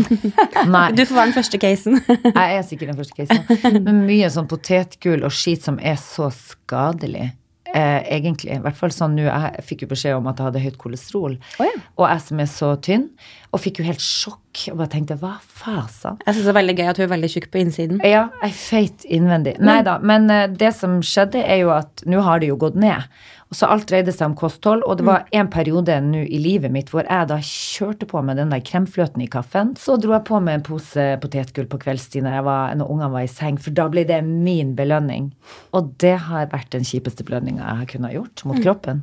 Nei. 0.74 0.86
Du 0.98 1.04
får 1.04 1.20
være 1.20 1.30
den 1.30 1.36
første 1.38 1.60
casen. 1.62 2.00
Jeg 2.26 2.56
er 2.58 2.66
sikkert 2.66 2.94
den 2.94 2.98
første 2.98 3.20
casen. 3.20 3.84
Men 3.86 4.02
mye 4.08 4.32
sånn 4.34 4.50
potetgull 4.50 5.28
og 5.28 5.36
skit 5.36 5.68
som 5.68 5.78
er 5.78 6.00
så 6.02 6.32
skadelig. 6.34 7.30
Eh, 7.76 8.02
egentlig. 8.16 8.56
I 8.56 8.64
hvert 8.64 8.78
fall 8.78 8.94
sånn 8.94 9.16
nå. 9.18 9.26
Jeg 9.28 9.66
fikk 9.68 9.86
jo 9.86 9.92
beskjed 9.92 10.18
om 10.18 10.30
at 10.32 10.40
jeg 10.40 10.50
hadde 10.50 10.64
høyt 10.64 10.78
kolesterol. 10.82 11.38
Oh, 11.60 11.66
ja. 11.68 11.76
Og 12.00 12.06
jeg 12.08 12.24
som 12.26 12.42
er 12.42 12.50
så 12.50 12.70
tynn. 12.86 13.10
Og 13.54 13.62
fikk 13.64 13.82
jo 13.82 13.88
helt 13.88 14.04
sjokk. 14.04 14.64
Og 14.72 14.80
bare 14.82 14.92
tenkte 14.92 15.18
hva 15.22 15.36
fasen? 15.42 16.20
Jeg 16.26 16.36
syns 16.36 16.48
det 16.48 16.54
er 16.54 16.60
veldig 16.60 16.78
gøy 16.80 16.92
at 16.92 17.02
hun 17.02 17.06
er 17.06 17.12
veldig 17.14 17.32
tjukk 17.36 17.50
på 17.54 17.62
innsiden. 17.62 18.02
Ja, 18.06 18.28
jeg 18.42 18.50
er 18.50 18.56
feit 18.58 19.06
innvendig. 19.06 19.58
Nei 19.64 19.80
da, 19.86 19.98
men 20.02 20.30
eh, 20.34 20.48
det 20.50 20.74
som 20.78 21.00
skjedde, 21.06 21.44
er 21.46 21.64
jo 21.64 21.74
at 21.76 22.06
nå 22.10 22.24
har 22.26 22.42
det 22.42 22.52
jo 22.52 22.58
gått 22.62 22.80
ned. 22.80 23.06
Og 23.50 23.58
så 23.58 23.66
alt 23.74 23.88
dreide 23.90 24.14
seg 24.14 24.28
om 24.30 24.36
kosthold, 24.38 24.84
og 24.86 25.00
det 25.00 25.06
var 25.08 25.24
en 25.34 25.48
periode 25.50 25.96
nå 26.06 26.20
i 26.22 26.38
livet 26.38 26.70
mitt 26.70 26.92
hvor 26.94 27.02
jeg 27.02 27.30
da 27.32 27.40
kjørte 27.42 28.06
på 28.06 28.22
med 28.22 28.38
den 28.38 28.52
der 28.54 28.62
kremfløten 28.62 29.24
i 29.26 29.30
kaffen. 29.32 29.72
Så 29.74 29.96
dro 29.98 30.14
jeg 30.14 30.26
på 30.28 30.38
med 30.46 30.60
en 30.60 30.66
pose 30.68 31.06
potetgull 31.24 31.66
på 31.72 31.80
kveldstid 31.82 32.28
når, 32.28 32.44
var, 32.46 32.76
når 32.78 32.92
ungene 32.94 33.10
var 33.16 33.26
i 33.26 33.32
seng, 33.32 33.58
for 33.58 33.74
da 33.74 33.88
ble 33.90 34.04
det 34.06 34.20
min 34.28 34.76
belønning. 34.78 35.32
Og 35.74 35.96
det 36.04 36.14
har 36.28 36.52
vært 36.54 36.70
den 36.76 36.86
kjipeste 36.86 37.26
belønninga 37.26 37.64
jeg 37.64 37.80
har 37.82 37.90
kunnet 37.90 38.12
ha 38.12 38.20
gjort 38.20 38.46
mot 38.52 38.62
kroppen. 38.62 39.02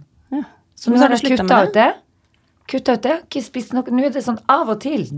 Så 0.79 0.93
nå 0.93 1.01
har 1.03 1.17
jeg 1.17 1.35
kutta 1.35 1.59
ut 1.67 1.75
det. 1.75 1.89
Kutta 2.71 2.95
ut 2.95 3.03
det, 3.03 3.17
ikke 3.27 3.43
spist 3.47 3.75
noe. 3.75 3.91
Nå 3.95 4.07
er 4.07 4.15
det 4.15 4.23
sånn 4.27 4.39
av 4.51 4.71
og 4.71 4.79
til 4.83 5.09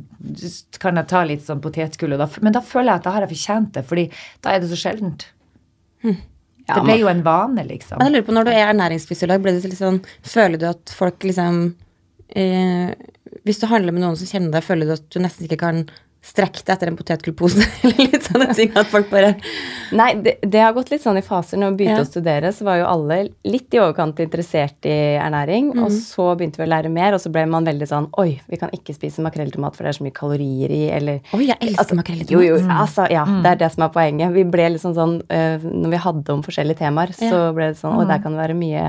kan 0.81 0.97
jeg 1.01 1.09
ta 1.13 1.23
litt 1.29 1.45
sånn 1.45 1.61
potetgull, 1.65 2.17
men 2.17 2.57
da 2.57 2.65
føler 2.65 2.95
jeg 2.95 3.03
at 3.03 3.07
da 3.11 3.15
har 3.19 3.29
jeg 3.29 3.35
fortjent 3.37 3.71
det, 3.77 3.85
fordi 3.93 4.09
da 4.45 4.57
er 4.57 4.65
det 4.65 4.73
så 4.73 4.81
sjeldent. 4.87 5.29
Det 6.75 6.85
ble 6.85 6.99
jo 7.01 7.11
en 7.11 7.23
vane, 7.25 7.65
liksom. 7.69 7.99
Men 8.01 8.11
jeg 8.11 8.17
lurer 8.17 8.27
på, 8.27 8.35
når 8.37 8.49
du 8.49 8.51
er 8.53 8.65
ernæringsfysiolog, 8.67 9.45
blir 9.45 9.57
det 9.57 9.71
litt 9.71 9.81
sånn 9.81 10.03
Føler 10.27 10.61
du 10.61 10.67
at 10.69 10.93
folk 10.93 11.25
liksom 11.25 11.63
eh, 12.37 12.91
Hvis 13.49 13.63
du 13.63 13.69
handler 13.71 13.97
med 13.97 14.05
noen 14.05 14.19
som 14.21 14.29
kjenner 14.29 14.53
deg, 14.59 14.67
føler 14.67 14.91
du 14.91 14.97
at 14.99 15.09
du 15.09 15.21
nesten 15.25 15.49
ikke 15.49 15.61
kan 15.63 15.87
strekke 16.29 16.61
deg 16.63 16.75
etter 16.75 16.91
en 16.91 16.97
potetgullpose? 16.99 17.65
Eller 17.89 18.11
litt 18.13 18.27
sånne 18.29 18.55
ting 18.59 18.75
at 18.77 18.91
folk 18.93 19.09
bare 19.11 19.35
Nei, 19.97 20.11
det, 20.21 20.35
det 20.45 20.61
har 20.61 20.75
gått 20.77 20.91
litt 20.93 21.01
sånn 21.01 21.17
i 21.17 21.23
faser. 21.25 21.57
Når 21.61 21.73
vi 21.73 21.79
begynte 21.81 22.03
Ja. 22.03 22.05
å 22.05 22.09
studere, 22.11 22.51
så 22.53 22.67
var 22.69 22.83
jo 22.83 22.89
alle 22.91 23.17
litt 23.49 23.73
i 23.73 23.81
overkant 23.81 24.21
interessert 24.21 24.85
i 24.89 24.97
ernæring. 25.17 25.71
Og 25.81 25.89
så 25.95 26.27
begynte 26.37 26.61
vi 26.61 26.67
å 26.67 26.71
lære 26.75 26.91
mer, 26.93 27.17
og 27.17 27.23
så 27.25 27.33
ble 27.33 27.47
man 27.49 27.65
veldig 27.69 27.89
sånn 27.89 28.11
Oi, 28.21 28.35
vi 28.51 28.59
kan 28.61 28.73
ikke 28.77 28.93
spise 28.97 29.25
makrelltomat, 29.25 29.77
for 29.79 29.87
det 29.89 29.95
er 29.95 29.99
så 29.99 30.05
mye 30.05 30.17
kalorier 30.19 30.75
i, 30.77 30.83
eller 30.93 31.23
Oi, 31.33 31.47
jeg 31.49 31.57
elsker 31.57 31.85
Altså, 31.85 31.99
makrell 32.03 32.21
i 32.23 32.29
Jo, 32.35 32.43
jo, 32.45 32.61
altså, 32.69 33.09
ja, 33.13 33.25
det 33.45 33.55
er 33.55 33.63
det 33.65 33.73
som 33.75 33.87
er 33.89 33.95
poenget. 33.97 34.35
Vi 34.37 34.45
ble 34.53 34.69
liksom 34.77 34.95
sånn, 34.99 35.17
uh, 35.33 35.65
Når 35.65 35.97
vi 35.97 36.03
hadde 36.09 36.37
om 36.37 36.45
forskjellige 36.45 36.83
temaer, 36.85 37.17
så 37.17 37.49
ble 37.57 37.73
det 37.73 37.81
sånn 37.81 37.97
Oi, 38.03 38.07
der 38.11 38.21
kan 38.25 38.37
det 38.37 38.43
være 38.45 38.59
mye 38.59 38.85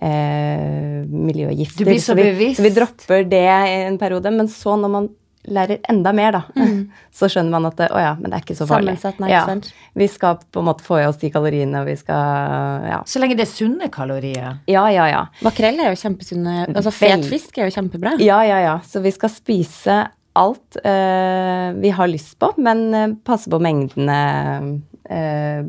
eh, 0.00 1.00
miljøgifter. 1.08 1.84
Du 1.84 1.90
blir 1.90 2.00
så 2.02 2.14
vi, 2.14 2.22
bevisst. 2.30 2.60
så 2.60 2.66
vi 2.66 2.74
dropper 2.76 3.24
det 3.28 3.44
en 3.48 3.98
periode. 4.00 4.30
Men 4.34 4.48
så, 4.48 4.76
når 4.80 4.92
man 4.92 5.08
lærer 5.48 5.78
enda 5.88 6.12
mer, 6.12 6.36
da, 6.36 6.42
så 7.16 7.28
skjønner 7.32 7.54
man 7.54 7.68
at 7.70 7.78
det, 7.80 7.88
å 7.94 8.00
ja, 8.02 8.12
men 8.18 8.30
det 8.30 8.38
er 8.38 8.44
ikke 8.44 8.58
så 8.58 8.68
farlig. 8.68 8.96
Sammensatt, 9.00 9.20
nei, 9.22 9.30
ja, 9.32 9.42
sant? 9.48 9.70
vi 9.96 10.08
skal 10.10 10.38
på 10.52 10.60
en 10.62 10.68
måte 10.68 10.84
få 10.84 11.00
i 11.00 11.06
oss 11.08 11.20
de 11.22 11.30
kaloriene, 11.32 11.80
og 11.82 11.88
vi 11.90 11.96
skal 12.00 12.86
Ja, 12.90 13.00
Så 13.08 13.22
lenge 13.22 13.38
det 13.38 13.46
er 13.46 13.52
sunne 13.52 13.90
kalorier. 13.92 14.60
ja, 14.70 14.84
ja. 14.92 15.08
ja. 15.10 15.24
Makrell 15.46 15.80
er 15.80 15.94
jo 15.94 16.00
kjempesunne. 16.00 16.64
Altså 16.74 16.92
fet 16.94 17.24
fisk 17.28 17.58
er 17.58 17.70
jo 17.70 17.76
kjempebra. 17.78 18.16
Ja, 18.22 18.42
ja, 18.46 18.60
ja. 18.64 18.78
Så 18.86 19.02
vi 19.04 19.12
skal 19.14 19.32
spise 19.32 20.02
alt 20.38 20.76
eh, 20.84 21.68
vi 21.80 21.90
har 21.90 22.10
lyst 22.10 22.38
på, 22.38 22.52
men 22.62 22.82
eh, 22.94 23.14
passe 23.26 23.50
på 23.50 23.58
mengdene 23.62 24.18
eh, 25.10 25.64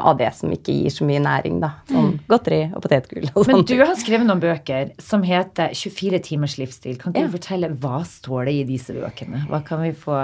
av 0.00 0.16
det 0.18 0.30
som 0.34 0.50
ikke 0.52 0.74
gir 0.82 0.90
så 0.94 1.06
mye 1.08 1.20
næring, 1.22 1.60
da. 1.62 1.70
Sånn 1.90 2.18
godteri 2.30 2.62
og 2.74 2.82
potetgull 2.84 3.28
og 3.32 3.46
Men 3.46 3.56
sånn. 3.62 3.66
du 3.70 3.76
har 3.84 3.94
skrevet 4.00 4.26
noen 4.28 4.40
bøker 4.42 4.92
som 5.02 5.22
heter 5.26 5.74
24 5.74 6.22
timers 6.28 6.56
livsstil. 6.60 6.98
Kan 6.98 7.12
ikke 7.12 7.22
Ja. 7.24 7.28
du 7.28 7.38
fortelle 7.38 7.70
hva 7.78 8.02
står 8.04 8.46
det 8.46 8.54
i 8.60 8.64
disse 8.64 8.92
bøkene? 8.96 9.46
Hva 9.48 9.62
kan 9.64 9.82
vi 9.82 9.92
få 9.92 10.18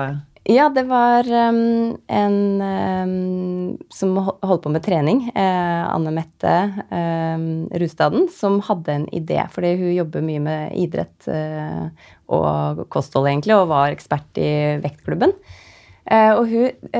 Ja, 0.48 0.70
det 0.72 0.86
var 0.88 1.26
um, 1.28 1.98
en 2.08 2.36
um, 2.62 3.78
som 3.92 4.14
holdt 4.16 4.62
på 4.64 4.70
med 4.72 4.82
trening, 4.82 5.26
eh, 5.34 5.82
Anne 5.92 6.08
Mette 6.14 6.54
um, 6.90 7.68
Rustaden, 7.76 8.30
som 8.32 8.60
hadde 8.64 8.88
en 8.94 9.06
idé, 9.12 9.42
fordi 9.52 9.74
hun 9.76 9.92
jobber 9.98 10.24
mye 10.24 10.40
med 10.40 10.72
idrett 10.78 11.28
eh, 11.28 11.90
og 12.32 12.86
kosthold, 12.88 13.28
egentlig, 13.28 13.58
og 13.58 13.68
var 13.68 13.92
ekspert 13.92 14.40
i 14.40 14.50
vektklubben. 14.80 15.34
Eh, 16.08 16.30
og 16.32 16.48
hun, 16.48 16.94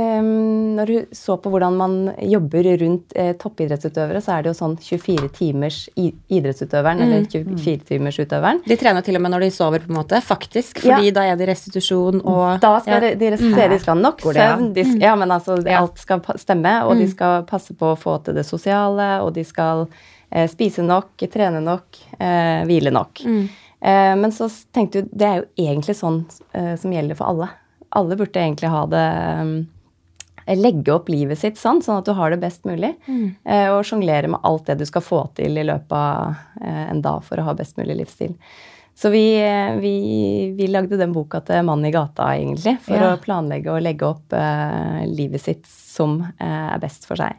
når 0.76 0.90
hun 0.92 1.04
så 1.16 1.38
på 1.40 1.48
hvordan 1.52 1.76
man 1.78 1.92
jobber 2.20 2.66
rundt 2.82 3.14
eh, 3.16 3.30
toppidrettsutøvere, 3.40 4.20
så 4.20 4.34
er 4.34 4.44
det 4.44 4.50
jo 4.52 4.56
sånn 4.58 4.74
24 4.76 5.30
timers 5.36 5.78
idrettsutøveren, 5.96 6.28
idrettsutøveren, 6.28 7.00
eller 7.04 7.24
24 7.30 7.86
timers 7.88 8.18
utøveren. 8.20 8.60
De 8.66 8.76
trener 8.76 9.06
til 9.06 9.16
og 9.16 9.24
med 9.24 9.32
når 9.32 9.46
de 9.46 9.50
sover, 9.54 9.84
på 9.84 9.92
en 9.92 9.98
måte, 10.00 10.20
faktisk. 10.24 10.82
Fordi 10.84 11.08
Ja. 11.08 11.14
da 11.18 11.24
er 11.32 11.36
det 11.40 11.48
restitusjon 11.48 12.20
og 12.24 12.60
Da 12.60 12.74
skal 12.80 13.02
ja. 13.02 13.14
de, 13.14 13.14
de 13.16 13.30
de 13.36 13.78
skal 13.78 13.96
ha 13.96 14.00
nok 14.00 14.20
søvn, 14.20 14.72
de, 14.74 14.84
ja, 15.00 15.14
men 15.16 15.30
altså 15.30 15.56
alt 15.66 15.98
skal 15.98 16.20
stemme, 16.36 16.74
og 16.84 16.96
de 16.98 17.08
skal 17.08 17.44
passe 17.48 17.74
på 17.74 17.94
å 17.94 17.98
få 17.98 18.18
til 18.24 18.34
det 18.34 18.44
sosiale, 18.46 19.22
og 19.24 19.32
de 19.34 19.44
skal 19.44 19.86
eh, 20.30 20.48
spise 20.50 20.84
nok, 20.84 21.16
trene 21.32 21.62
nok, 21.64 21.86
eh, 22.18 22.64
hvile 22.68 22.92
nok. 22.92 23.24
Eh, 23.24 24.14
men 24.18 24.30
så 24.34 24.50
tenkte 24.74 25.02
du, 25.02 25.08
det 25.12 25.26
er 25.26 25.40
jo 25.40 25.48
egentlig 25.56 25.96
sånn 25.96 26.24
som 26.52 26.92
gjelder 26.92 27.14
for 27.18 27.32
alle. 27.32 27.48
Alle 27.96 28.16
burde 28.16 28.40
egentlig 28.40 28.68
ha 28.72 28.84
det 28.90 29.04
eh, 30.46 30.54
Legge 30.56 30.94
opp 30.94 31.10
livet 31.12 31.36
sitt 31.38 31.58
sånn, 31.60 31.82
sånn 31.84 31.98
at 32.00 32.06
du 32.08 32.14
har 32.16 32.32
det 32.32 32.38
best 32.40 32.64
mulig. 32.64 32.94
Mm. 33.06 33.34
og 33.74 33.82
sjonglere 33.84 34.30
med 34.32 34.40
alt 34.48 34.64
det 34.70 34.78
du 34.80 34.86
skal 34.88 35.04
få 35.04 35.18
til 35.36 35.58
i 35.60 35.64
løpet 35.68 35.92
av 35.92 36.34
eh, 36.62 36.86
en 36.88 37.02
dag 37.04 37.20
for 37.26 37.36
å 37.36 37.44
ha 37.50 37.52
best 37.58 37.76
mulig 37.76 37.98
livsstil. 37.98 38.32
Så 38.98 39.12
vi, 39.12 39.36
eh, 39.44 39.76
vi, 39.78 39.92
vi 40.56 40.66
lagde 40.72 40.96
den 40.98 41.12
boka 41.12 41.42
til 41.44 41.60
Mannen 41.68 41.86
i 41.90 41.92
gata, 41.94 42.30
egentlig, 42.34 42.78
for 42.82 42.96
Ja. 42.96 43.12
å 43.12 43.20
planlegge 43.20 43.70
og 43.76 43.84
legge 43.84 44.08
opp 44.08 44.32
uh, 44.32 45.04
livet 45.06 45.44
sitt 45.44 45.68
som 45.68 46.16
uh, 46.24 46.72
er 46.72 46.80
best 46.82 47.04
for 47.06 47.20
seg. 47.20 47.36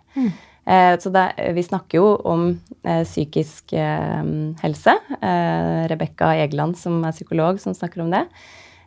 Eh, 0.69 0.93
så 1.01 1.09
det, 1.09 1.25
vi 1.57 1.63
snakker 1.65 1.97
jo 1.97 2.13
om 2.29 2.43
eh, 2.85 3.01
psykisk 3.03 3.73
eh, 3.73 4.23
helse. 4.61 4.93
Eh, 5.17 5.81
Rebekka 5.89 6.35
Egeland, 6.43 6.77
som 6.77 7.01
er 7.09 7.15
psykolog, 7.17 7.57
som 7.59 7.73
snakker 7.73 8.05
om 8.05 8.11
det. 8.13 8.27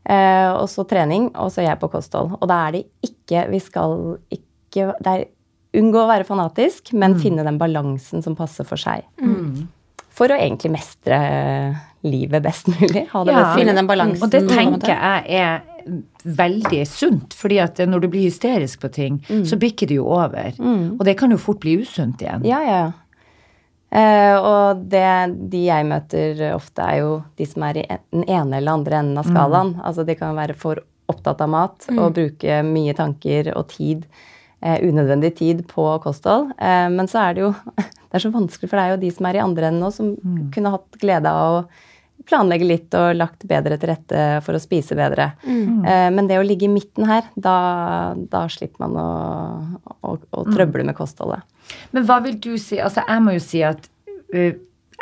Eh, 0.09 0.50
og 0.52 0.66
så 0.68 0.82
trening, 0.88 1.28
og 1.38 1.52
så 1.54 1.62
jeg 1.62 1.78
på 1.78 1.88
kosthold. 1.92 2.32
Og 2.40 2.49
da 2.50 2.56
er 2.68 2.73
det 2.73 2.87
ikke 3.06 3.44
Vi 3.52 3.61
skal 3.62 4.18
ikke 4.35 4.88
det 5.02 5.06
er, 5.12 5.25
Unngå 5.75 6.02
å 6.02 6.09
være 6.11 6.26
fanatisk, 6.28 6.90
men 6.92 7.14
finne 7.16 7.44
den 7.47 7.56
balansen 7.56 8.21
som 8.23 8.35
passer 8.37 8.66
for 8.68 8.76
seg. 8.76 9.06
For 10.12 10.28
å 10.28 10.37
egentlig 10.37 10.68
mestre 10.75 11.16
livet 12.04 12.42
best 12.44 12.66
mulig. 12.68 13.06
Ha 13.09 13.23
det 13.25 13.32
Ja. 13.32 13.38
best 13.40 13.54
Finne 13.56 13.73
mulig. 13.73 13.76
den 13.76 13.87
balansen. 13.88 14.23
Og 14.23 14.30
det 14.35 14.42
tenker 14.50 14.92
jeg 14.92 15.25
er 15.30 15.62
veldig 16.26 16.82
sunt, 16.87 17.32
fordi 17.32 17.59
at 17.62 17.78
når 17.88 18.00
du 18.04 18.09
blir 18.09 18.28
hysterisk 18.28 18.80
på 18.85 18.92
ting, 18.92 19.18
så 19.49 19.56
bikker 19.56 19.88
det 19.88 19.97
jo 19.97 20.04
over. 20.12 20.52
Og 20.61 21.04
det 21.09 21.16
kan 21.16 21.30
jo 21.30 21.38
fort 21.38 21.61
bli 21.61 21.78
usunt 21.80 22.21
igjen. 22.21 22.44
Ja, 22.44 22.61
ja, 22.61 22.92
Eh, 23.93 24.37
og 24.41 24.87
det, 24.89 25.05
de 25.53 25.67
jeg 25.67 25.85
møter 25.85 26.41
ofte, 26.55 26.85
er 26.85 27.03
jo 27.03 27.17
de 27.37 27.47
som 27.49 27.67
er 27.69 27.83
i 27.83 27.87
den 27.93 28.25
ene 28.25 28.59
eller 28.59 28.79
andre 28.79 29.03
enden 29.03 29.21
av 29.21 29.29
skalaen. 29.29 29.75
Altså 29.85 30.07
de 30.09 30.17
kan 30.17 30.37
være 30.39 30.57
for 30.57 30.81
opptatt 31.13 31.43
av 31.45 31.51
mat 31.53 31.89
og 31.93 32.15
bruke 32.17 32.61
mye 32.65 32.95
tanker 32.97 33.51
og 33.53 33.67
tid, 33.75 34.07
eh, 34.65 34.81
unødvendig 34.81 35.35
tid 35.37 35.65
på 35.69 35.85
kosthold. 36.05 36.55
Eh, 36.57 36.89
men 36.95 37.11
så 37.11 37.27
er 37.27 37.37
det 37.37 37.45
jo 37.47 37.55
Det 38.13 38.19
er 38.19 38.27
så 38.27 38.33
vanskelig, 38.35 38.69
for 38.69 38.77
det 38.77 38.83
er 38.85 38.91
jo 38.93 39.01
de 39.01 39.11
som 39.17 39.25
er 39.25 39.37
i 39.39 39.41
andre 39.41 39.69
enden 39.71 39.81
nå, 39.81 39.89
som 39.89 40.11
kunne 40.53 40.73
hatt 40.75 40.99
glede 41.01 41.31
av 41.33 41.55
å 41.55 41.61
planlegge 42.29 42.69
litt 42.69 42.97
og 42.99 43.17
lagt 43.19 43.47
bedre 43.50 43.79
til 43.81 43.93
rette 43.93 44.26
for 44.47 44.57
å 44.57 44.62
spise 44.62 44.97
bedre. 44.99 45.33
Mm. 45.43 45.83
men 46.14 46.29
det 46.29 46.38
å 46.38 46.45
ligge 46.47 46.67
i 46.67 46.73
midten 46.73 47.07
her, 47.09 47.26
da, 47.35 47.57
da 48.31 48.45
slipper 48.52 48.85
man 48.85 48.99
å, 48.99 49.09
å, 50.00 50.17
å 50.17 50.45
trøble 50.50 50.85
med 50.87 50.97
kostholdet. 50.99 51.43
Men 51.91 52.07
hva 52.09 52.21
vil 52.25 52.38
du 52.43 52.52
si? 52.61 52.79
Altså, 52.83 53.05
jeg 53.07 53.25
må 53.25 53.37
jo 53.37 53.43
si 53.43 53.62
at 53.67 53.88
uh, 54.35 54.52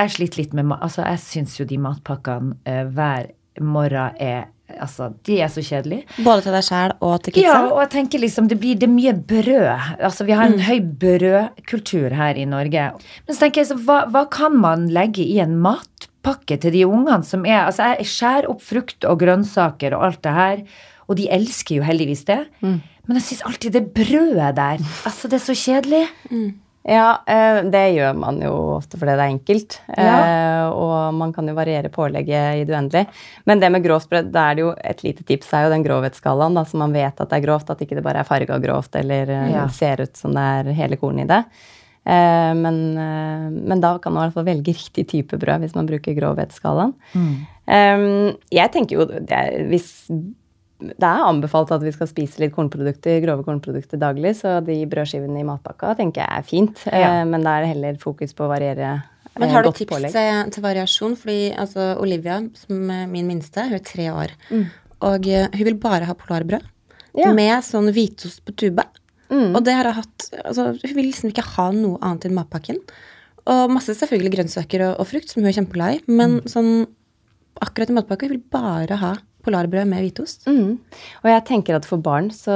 jeg 0.00 0.14
sliter 0.14 0.44
litt 0.44 0.56
med 0.56 0.72
Altså, 0.78 1.04
jeg 1.04 1.22
syns 1.24 1.58
jo 1.60 1.68
de 1.68 1.78
matpakkene 1.80 2.56
uh, 2.64 2.86
hver 2.94 3.30
morgen 3.60 4.16
er 4.22 4.48
Altså, 4.70 5.08
de 5.26 5.40
er 5.42 5.48
så 5.50 5.64
kjedelige. 5.66 6.04
Både 6.22 6.44
til 6.44 6.54
deg 6.54 6.62
sjæl 6.62 6.92
og 7.02 7.16
til 7.24 7.40
Ja, 7.42 7.56
og 7.72 7.80
jeg 7.82 7.90
tenker 7.90 8.20
liksom 8.22 8.46
det 8.46 8.60
blir 8.62 8.76
det 8.78 8.86
er 8.86 8.92
mye 8.92 9.14
brød. 9.18 9.96
Altså, 9.98 10.26
vi 10.28 10.36
har 10.38 10.46
en 10.46 10.62
høy 10.62 10.78
brødkultur 11.00 12.14
her 12.14 12.38
i 12.38 12.44
Norge. 12.46 12.84
Men 13.26 13.34
så 13.34 13.42
tenker 13.42 13.64
jeg 13.64 13.72
så, 13.72 13.80
hva, 13.88 14.04
hva 14.14 14.22
kan 14.30 14.54
man 14.62 14.86
legge 14.94 15.26
i 15.26 15.40
en 15.42 15.56
matpakke 15.58 16.09
til 16.22 16.72
de 16.72 16.84
ungene 16.86 17.24
som 17.24 17.44
er 17.46 17.66
Altså, 17.66 17.94
jeg 17.98 18.06
skjærer 18.06 18.48
opp 18.50 18.60
frukt 18.62 19.04
og 19.08 19.18
grønnsaker 19.20 19.94
og 19.96 20.04
alt 20.04 20.22
det 20.22 20.32
her, 20.32 20.62
og 21.08 21.16
de 21.16 21.28
elsker 21.28 21.76
jo 21.80 21.82
heldigvis 21.82 22.24
det. 22.28 22.40
Men 22.62 23.16
jeg 23.18 23.22
syns 23.22 23.46
alltid 23.48 23.72
det 23.72 23.86
brødet 23.94 24.54
der 24.56 24.78
Altså, 25.06 25.28
det 25.28 25.40
er 25.40 25.46
så 25.48 25.54
kjedelig. 25.56 26.04
Ja, 26.88 27.18
eh, 27.28 27.58
det 27.68 27.82
gjør 27.92 28.14
man 28.16 28.38
jo 28.40 28.52
ofte 28.78 28.96
fordi 28.96 29.12
det 29.12 29.20
er 29.24 29.32
enkelt. 29.34 29.74
Ja. 29.98 30.14
Eh, 30.20 30.68
og 30.70 31.12
man 31.14 31.32
kan 31.36 31.46
jo 31.50 31.52
variere 31.54 31.90
pålegget 31.92 32.62
i 32.62 32.64
det 32.64 32.72
uendelige. 32.72 33.06
Men 33.44 33.60
det 33.60 33.68
med 33.72 33.84
grovt 33.84 34.08
brød, 34.08 34.30
da 34.32 34.46
er 34.50 34.54
det 34.56 34.64
jo 34.64 34.70
et 34.92 35.02
lite 35.04 35.26
tips 35.28 35.52
er 35.52 35.66
jo 35.66 35.74
den 35.74 35.84
grovhetsskalaen, 35.84 36.56
da, 36.56 36.64
så 36.64 36.80
man 36.80 36.94
vet 36.96 37.20
at 37.20 37.28
det 37.28 37.36
er 37.36 37.44
grovt, 37.44 37.68
at 37.70 37.82
ikke 37.84 37.98
det 37.98 38.04
bare 38.06 38.22
er 38.22 38.28
farga 38.28 38.56
grovt 38.64 38.96
eller 38.96 39.28
eh, 39.28 39.50
Ja. 39.52 39.66
ser 39.68 40.00
ut 40.06 40.16
som 40.16 40.32
det 40.32 40.40
er 40.40 40.72
hele 40.72 40.96
kornet 40.96 41.26
i 41.28 41.32
det. 41.34 41.42
Eh, 42.06 42.52
men, 42.56 42.76
eh, 42.98 43.48
men 43.70 43.80
da 43.80 43.98
kan 43.98 44.12
man 44.14 44.24
i 44.24 44.28
hvert 44.30 44.38
fall 44.40 44.46
velge 44.48 44.72
riktig 44.74 45.06
type 45.12 45.36
brød 45.38 45.60
hvis 45.66 45.74
man 45.76 45.86
bruker 45.86 46.16
grovhetsskalaen. 46.16 46.94
Eh, 47.68 48.34
jeg 48.50 48.72
tenker 48.72 48.96
jo 48.98 49.04
det 49.10 49.30
er, 49.36 49.64
hvis 49.70 49.90
det 50.80 51.04
er 51.04 51.26
anbefalt 51.28 51.70
at 51.76 51.82
vi 51.84 51.92
skal 51.92 52.08
spise 52.08 52.40
litt 52.40 52.54
kornprodukter, 52.56 53.18
grove 53.20 53.44
kornprodukter 53.44 54.00
daglig, 54.00 54.32
så 54.38 54.62
de 54.64 54.78
brødskivene 54.88 55.42
i 55.42 55.44
matpakka 55.44 55.92
tenker 55.98 56.24
jeg 56.24 56.38
er 56.40 56.46
fint. 56.48 56.84
Ja. 56.88 57.20
Eh, 57.20 57.24
Men 57.28 57.44
det 57.44 57.52
er 57.52 57.68
heller 57.74 57.98
fokus 58.00 58.32
på 58.32 58.46
å 58.46 58.52
variere 58.54 59.02
Men 59.38 59.50
har 59.52 59.62
du 59.62 59.70
tips 59.72 59.92
pålegg. 59.92 60.12
til, 60.52 60.62
variasjon? 60.64 61.16
Fordi 61.20 61.52
altså, 61.54 61.96
Olivia, 62.00 62.40
som 62.54 62.90
er 62.90 63.06
min 63.06 63.28
minste, 63.28 63.62
hun 63.68 63.74
er 63.76 63.84
tre 63.84 64.08
år. 64.08 64.32
Og 65.02 65.28
eh, 65.28 65.48
hun 65.52 65.64
vil 65.68 65.74
bare 65.80 66.04
ha 66.08 66.14
polarbrød 66.14 66.64
Ja. 67.18 67.32
med 67.34 67.60
sånn 67.66 67.90
hvitost 67.92 68.40
på 68.46 68.54
tube. 68.56 68.84
Og 69.30 69.62
det 69.66 69.76
har 69.76 69.86
jeg 69.88 69.98
hatt 70.00 70.28
altså, 70.42 70.70
Hun 70.74 70.96
vil 70.96 71.10
liksom 71.10 71.30
ikke 71.30 71.46
ha 71.56 71.70
noe 71.76 72.00
annet 72.02 72.28
enn 72.28 72.36
matpakken. 72.38 72.80
Og 73.50 73.72
masse 73.72 73.94
selvfølgelig 73.96 74.34
grønnsaker 74.36 74.84
og, 74.88 75.00
og 75.02 75.10
frukt, 75.10 75.30
som 75.30 75.42
hun 75.42 75.50
er 75.50 75.56
kjempeglad 75.56 75.98
i. 75.98 76.02
Men 76.10 76.40
sånn 76.50 76.72
akkurat 77.60 77.90
i 77.90 77.96
matpakka, 77.96 78.28
hun 78.28 78.36
vil 78.36 78.46
bare 78.52 79.00
ha 79.00 79.16
polarbrød 79.44 79.88
med 79.88 80.04
hvitost. 80.04 80.44
Mm. 80.48 80.74
Og 81.22 81.28
jeg 81.30 81.44
tenker 81.48 81.78
at 81.78 81.86
for 81.88 82.02
barn 82.02 82.28
så 82.34 82.54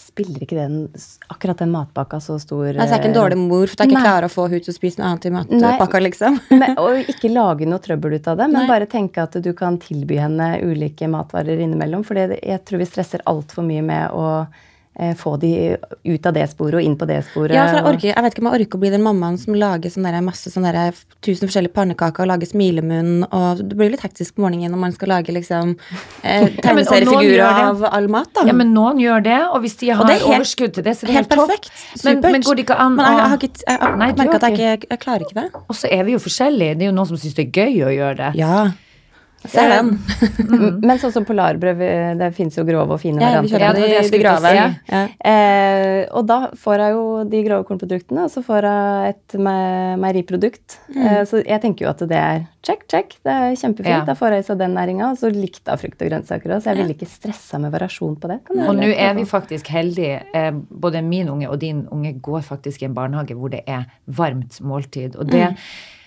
spiller 0.00 0.44
ikke 0.44 0.56
den, 0.56 0.78
akkurat 1.32 1.60
den 1.60 1.72
matpakka 1.74 2.18
så 2.24 2.38
stor 2.40 2.72
Nei, 2.72 2.86
jeg 2.86 2.94
er 2.94 3.02
ikke 3.02 3.10
en 3.12 3.18
dårlig 3.18 3.36
mor 3.38 3.66
for 3.68 3.76
at 3.76 3.84
jeg 3.84 3.90
ikke 3.92 3.98
Nei. 3.98 4.06
klarer 4.08 4.26
å 4.26 4.32
få 4.32 4.46
henne 4.48 4.64
til 4.64 4.72
å 4.72 4.76
spise 4.76 5.00
noe 5.00 5.10
annet 5.10 5.28
i 5.28 5.34
matpakka, 5.34 6.00
liksom. 6.02 6.40
men, 6.62 6.74
Og 6.80 7.12
ikke 7.12 7.30
lage 7.32 7.68
noe 7.68 7.82
trøbbel 7.84 8.16
ut 8.16 8.32
av 8.32 8.40
det, 8.40 8.48
men 8.48 8.64
Nei. 8.64 8.70
bare 8.70 8.88
tenke 8.90 9.26
at 9.28 9.36
du 9.44 9.52
kan 9.56 9.78
tilby 9.82 10.18
henne 10.20 10.50
ulike 10.64 11.08
matvarer 11.10 11.60
innimellom. 11.60 12.04
For 12.06 12.18
jeg 12.18 12.60
tror 12.66 12.82
vi 12.82 12.88
stresser 12.88 13.24
altfor 13.30 13.66
mye 13.66 13.84
med 13.86 14.16
å 14.16 14.26
få 15.16 15.36
de 15.40 15.76
ut 16.04 16.26
av 16.26 16.34
det 16.34 16.42
sporet 16.50 16.74
og 16.80 16.82
inn 16.84 16.96
på 16.98 17.06
det 17.08 17.20
sporet. 17.28 17.54
Ja, 17.54 17.62
for 17.70 17.78
jeg, 17.78 17.84
orker, 17.88 18.08
jeg 18.10 18.24
vet 18.26 18.34
ikke 18.34 18.42
om 18.42 18.48
jeg 18.50 18.60
orker 18.66 18.76
å 18.76 18.80
bli 18.82 18.90
den 18.92 19.04
mammaen 19.04 19.38
som 19.40 19.54
lager 19.56 19.92
sånn 19.94 20.04
der, 20.04 20.18
masse 20.26 20.50
sånn 20.52 20.66
der, 20.66 20.98
tusen 21.24 21.48
forskjellige 21.48 21.72
pannekaker 21.76 22.26
og 22.26 22.28
lager 22.32 22.50
smilemunn, 22.50 23.22
og 23.30 23.62
det 23.62 23.78
blir 23.78 23.94
litt 23.94 24.02
hektisk 24.04 24.34
på 24.36 24.44
morgenen 24.44 24.74
når 24.74 24.82
man 24.82 24.92
skal 24.96 25.12
lage 25.14 25.32
liksom 25.32 25.76
eh, 26.26 26.50
tegneseriefigurer 26.66 27.38
ja, 27.38 27.52
av 27.70 27.86
all 27.88 28.10
mat, 28.12 28.28
da. 28.36 28.44
Ja, 28.50 28.56
men 28.56 28.74
noen 28.76 29.00
gjør 29.00 29.24
det, 29.24 29.38
og 29.54 29.62
hvis 29.64 29.78
de 29.80 29.92
har 29.94 30.04
er 30.04 30.18
helt- 30.18 30.28
overskudd 30.34 30.76
til 30.76 30.84
det, 30.90 30.96
så 30.98 31.06
er 31.06 31.12
det 31.14 31.16
helt, 31.20 31.32
helt 31.32 31.46
perfekt. 31.46 31.72
Men, 32.04 32.20
men 32.26 32.44
går 32.50 32.60
det 32.60 32.66
ikke 32.66 32.80
an 32.82 32.98
å 33.00 33.06
jeg, 33.06 33.16
jeg, 33.22 33.30
har 33.30 33.40
ikke, 33.40 33.52
jeg, 33.64 33.80
jeg 33.80 33.96
Nei, 34.02 34.12
merker 34.20 34.36
at 34.42 34.46
jeg, 34.50 34.58
ikke- 34.58 34.76
ikke, 34.82 34.90
jeg 34.96 35.04
klarer 35.06 35.26
ikke 35.28 35.38
det. 35.40 35.64
Og 35.70 35.80
så 35.80 35.90
er 35.94 36.04
vi 36.04 36.18
jo 36.18 36.20
forskjellige. 36.26 36.76
Det 36.80 36.86
er 36.86 36.90
jo 36.92 36.96
noen 36.98 37.08
som 37.14 37.20
syns 37.24 37.38
det 37.38 37.46
er 37.48 37.64
gøy 37.64 37.84
å 37.86 37.94
gjøre 37.94 38.16
det. 38.20 38.30
Ja. 38.42 38.58
Ser 39.48 39.70
den. 39.72 39.94
Mm. 40.50 40.80
Men 40.86 40.98
sånn 41.00 41.12
som 41.14 41.24
polarbrød, 41.24 41.78
det 42.20 42.26
fins 42.36 42.58
jo 42.58 42.64
grove 42.68 42.92
og 42.92 43.00
fine 43.00 43.22
Ja, 43.22 43.40
vi 43.40 43.48
varianter. 43.54 43.54
kjøper 43.56 43.64
Ja, 43.64 43.72
de, 43.72 44.10
til 44.10 44.44
si. 44.44 44.92
Ja. 44.92 45.00
Eh, 45.32 46.02
og 46.12 46.26
da 46.28 46.38
får 46.60 46.82
jeg 46.84 46.92
jo 46.96 47.04
de 47.32 47.40
grove 47.46 47.64
kornproduktene, 47.68 48.26
og 48.26 48.32
så 48.34 48.42
får 48.44 48.66
jeg 48.68 49.14
et 49.14 49.36
me- 49.40 49.96
meieriprodukt. 50.02 50.76
Mm. 50.92 51.00
Eh, 51.06 51.22
så 51.30 51.40
jeg 51.40 51.62
tenker 51.64 51.86
jo 51.86 51.90
at 51.94 52.04
det 52.10 52.18
er 52.20 52.42
check, 52.66 52.84
check. 52.92 53.16
Det 53.24 53.32
er 53.32 53.54
kjempefint. 53.56 53.94
Ja. 53.94 54.02
Da 54.04 54.16
får 54.18 54.36
jeg 54.36 54.44
i 54.44 54.48
seg 54.50 54.58
den 54.60 54.74
næringa, 54.76 55.08
og 55.14 55.20
så 55.22 55.30
likte 55.32 55.72
jeg 55.72 55.82
frukt 55.86 56.02
og 56.04 56.10
grønnsaker 56.12 56.52
òg. 56.56 56.60
Så 56.60 56.74
jeg 56.74 56.80
ville 56.82 56.96
ikke 56.98 57.08
stressa 57.08 57.60
med 57.62 57.72
variasjon 57.72 58.18
på 58.20 58.28
det. 58.34 58.40
Og 58.66 58.74
nå 58.76 58.90
er 58.92 59.14
vi 59.16 59.24
faktisk 59.30 59.72
heldige. 59.72 60.20
Eh, 60.36 60.50
både 60.52 61.00
min 61.06 61.32
unge 61.32 61.48
og 61.48 61.56
din 61.64 61.86
unge 61.90 62.12
går 62.20 62.44
faktisk 62.44 62.82
i 62.84 62.90
en 62.90 62.94
barnehage 62.98 63.34
hvor 63.40 63.48
det 63.56 63.64
er 63.66 63.88
varmt 64.06 64.60
måltid. 64.60 65.16
Og 65.16 65.32
det, 65.32 65.48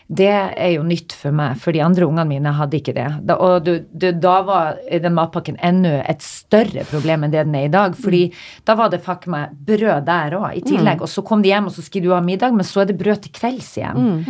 det 0.07 0.29
er 0.29 0.71
jo 0.75 0.83
nytt 0.85 1.13
for 1.15 1.35
meg, 1.35 1.57
for 1.61 1.75
de 1.75 1.81
andre 1.83 2.05
ungene 2.05 2.25
mine 2.27 2.53
hadde 2.57 2.77
ikke 2.79 2.95
det. 2.95 3.07
Da, 3.27 3.37
og 3.39 3.63
du, 3.65 3.71
du, 3.89 4.09
da 4.11 4.35
var 4.45 4.79
den 4.91 5.15
matpakken 5.15 5.57
ennå 5.63 5.93
et 6.01 6.23
større 6.25 6.83
problem 6.89 7.23
enn 7.25 7.33
det 7.33 7.45
den 7.47 7.55
er 7.57 7.67
i 7.69 7.73
dag. 7.73 7.95
fordi 7.95 8.23
da 8.67 8.75
var 8.79 8.91
det 8.91 9.01
fuck 9.05 9.25
meg 9.31 9.53
brød 9.67 10.05
der 10.07 10.37
òg, 10.37 10.49
i 10.59 10.63
tillegg. 10.65 11.03
Og 11.03 11.11
så 11.11 11.23
kom 11.25 11.43
de 11.43 11.53
hjem, 11.53 11.69
og 11.71 11.75
så 11.75 11.85
skulle 11.85 12.09
du 12.09 12.15
ha 12.15 12.21
middag, 12.23 12.55
men 12.55 12.67
så 12.67 12.83
er 12.83 12.91
det 12.91 12.97
brød 12.99 13.23
til 13.23 13.35
kvelds 13.35 13.71
igjen. 13.79 14.23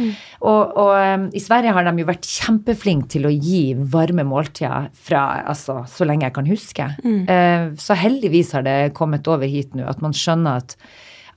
Og, 0.43 0.77
og 0.77 0.93
um, 0.93 1.27
i 1.33 1.41
Sverige 1.43 1.73
har 1.75 1.87
de 1.87 1.95
jo 2.03 2.09
vært 2.09 2.29
kjempeflinke 2.29 3.09
til 3.15 3.27
å 3.29 3.33
gi 3.33 3.63
varme 3.73 4.25
måltider 4.27 4.89
fra 5.07 5.23
altså, 5.49 5.81
så 5.89 6.07
lenge 6.07 6.27
jeg 6.27 6.37
kan 6.37 6.49
huske. 6.49 6.89
Uh, 7.03 7.73
så 7.81 7.97
heldigvis 7.97 8.53
har 8.57 8.67
det 8.67 8.77
kommet 8.97 9.27
over 9.31 9.49
hit 9.49 9.73
nå, 9.77 9.87
at 9.89 10.03
man 10.03 10.15
skjønner 10.15 10.63
at 10.63 10.77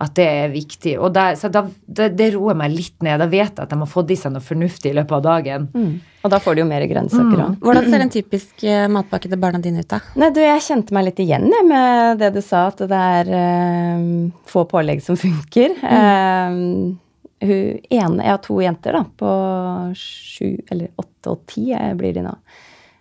At 0.02 0.12
det 0.18 0.26
er 0.28 0.50
viktig. 0.52 0.98
Og 1.00 1.12
der, 1.16 1.38
så 1.40 1.48
da, 1.48 1.62
det, 1.86 2.10
det 2.18 2.28
roer 2.34 2.56
meg 2.58 2.74
litt 2.74 2.98
ned. 3.04 3.16
Da 3.22 3.28
vet 3.30 3.48
jeg 3.48 3.62
at 3.62 3.70
de 3.72 3.78
har 3.80 3.88
fått 3.88 4.12
i 4.12 4.18
seg 4.20 4.34
noe 4.34 4.44
fornuftig 4.44 4.92
i 4.92 4.96
løpet 4.98 5.14
av 5.16 5.22
dagen. 5.24 5.68
Og 6.26 6.32
da 6.32 6.40
får 6.42 6.58
de 6.58 6.62
jo 6.64 6.68
mer 6.68 6.84
grønnsaker 6.90 7.42
òg. 7.46 7.56
Hvordan 7.64 7.88
ser 7.88 8.04
en 8.04 8.12
typisk 8.12 8.66
eh, 8.66 8.84
matpakke 8.92 9.30
til 9.32 9.40
barna 9.40 9.60
dine 9.62 9.80
ut, 9.80 9.88
da? 9.88 10.02
Nei, 10.20 10.28
du, 10.36 10.42
jeg 10.44 10.64
kjente 10.66 10.96
meg 10.96 11.08
litt 11.08 11.22
igjen 11.24 11.48
jeg, 11.48 11.68
med 11.70 12.20
det 12.20 12.32
du 12.34 12.42
sa, 12.44 12.66
at 12.72 12.82
det 12.90 13.02
er 13.20 13.32
øh, 13.40 14.06
få 14.50 14.66
pålegg 14.68 15.00
som 15.06 15.16
funker. 15.24 15.76
Eh, 15.80 16.60
hun 17.46 17.80
ene, 17.92 18.24
jeg 18.24 18.32
har 18.32 18.40
to 18.44 18.60
jenter 18.64 18.96
da, 18.96 19.02
på 19.20 19.32
sju, 19.96 20.56
eller 20.72 20.92
åtte 21.00 21.32
og 21.32 21.44
ti 21.48 21.68
blir 21.96 22.16
de 22.16 22.24
nå. 22.24 22.32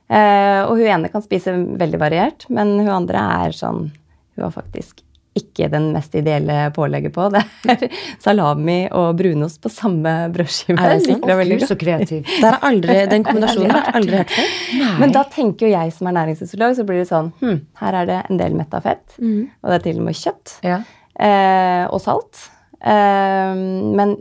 Eh, 0.06 0.62
og 0.68 0.78
hun 0.78 0.86
ene 0.86 1.10
kan 1.10 1.24
spise 1.26 1.56
veldig 1.56 2.00
variert, 2.02 2.46
men 2.54 2.76
hun 2.78 2.94
andre 2.94 3.24
er 3.46 3.56
sånn 3.58 3.88
Hun 4.36 4.44
har 4.44 4.52
faktisk 4.54 5.00
ikke 5.36 5.68
den 5.72 5.90
mest 5.92 6.14
ideelle 6.16 6.70
pålegget 6.76 7.12
på. 7.16 7.26
Det 7.34 7.42
er 7.74 7.96
salami 8.24 8.86
og 8.96 9.18
brunost 9.20 9.60
på 9.64 9.72
samme 9.74 10.14
brødskive. 10.34 10.78
Er 10.80 10.94
det 10.96 11.08
sant? 11.10 11.26
Gud, 11.26 11.66
så 11.68 11.76
kreativ. 11.80 12.30
Aldri, 12.64 12.96
den 13.12 13.24
kombinasjonen 13.28 13.74
har 13.76 13.90
jeg 13.90 13.96
aldri 14.00 14.22
hørt 14.22 14.36
før. 14.36 14.54
Men 15.02 15.16
da 15.16 15.24
tenker 15.32 15.68
jo 15.68 15.74
jeg 15.74 15.92
som 15.98 16.08
er 16.12 16.16
næringsfysiolog, 16.22 16.78
så 16.78 16.86
blir 16.88 17.02
det 17.02 17.10
sånn 17.12 17.34
hm, 17.42 17.58
Her 17.82 18.00
er 18.02 18.12
det 18.12 18.20
en 18.30 18.40
del 18.40 18.56
metta 18.56 18.80
fett, 18.86 19.04
og 19.20 19.72
det 19.74 19.80
er 19.80 19.84
til 19.90 20.00
og 20.00 20.08
med 20.08 20.22
kjøtt. 20.22 20.56
Ja. 20.66 20.80
eh, 21.20 21.84
og 21.90 22.00
salt. 22.04 22.46
Eh, 22.80 23.60
men 24.00 24.16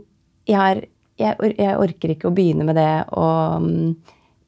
jeg, 0.49 0.59
har, 0.59 0.83
jeg, 1.21 1.53
jeg 1.55 1.79
orker 1.79 2.15
ikke 2.15 2.29
å 2.29 2.35
begynne 2.35 2.67
med 2.67 2.75
det 2.79 2.91
og 3.15 3.63
mm, 3.63 3.95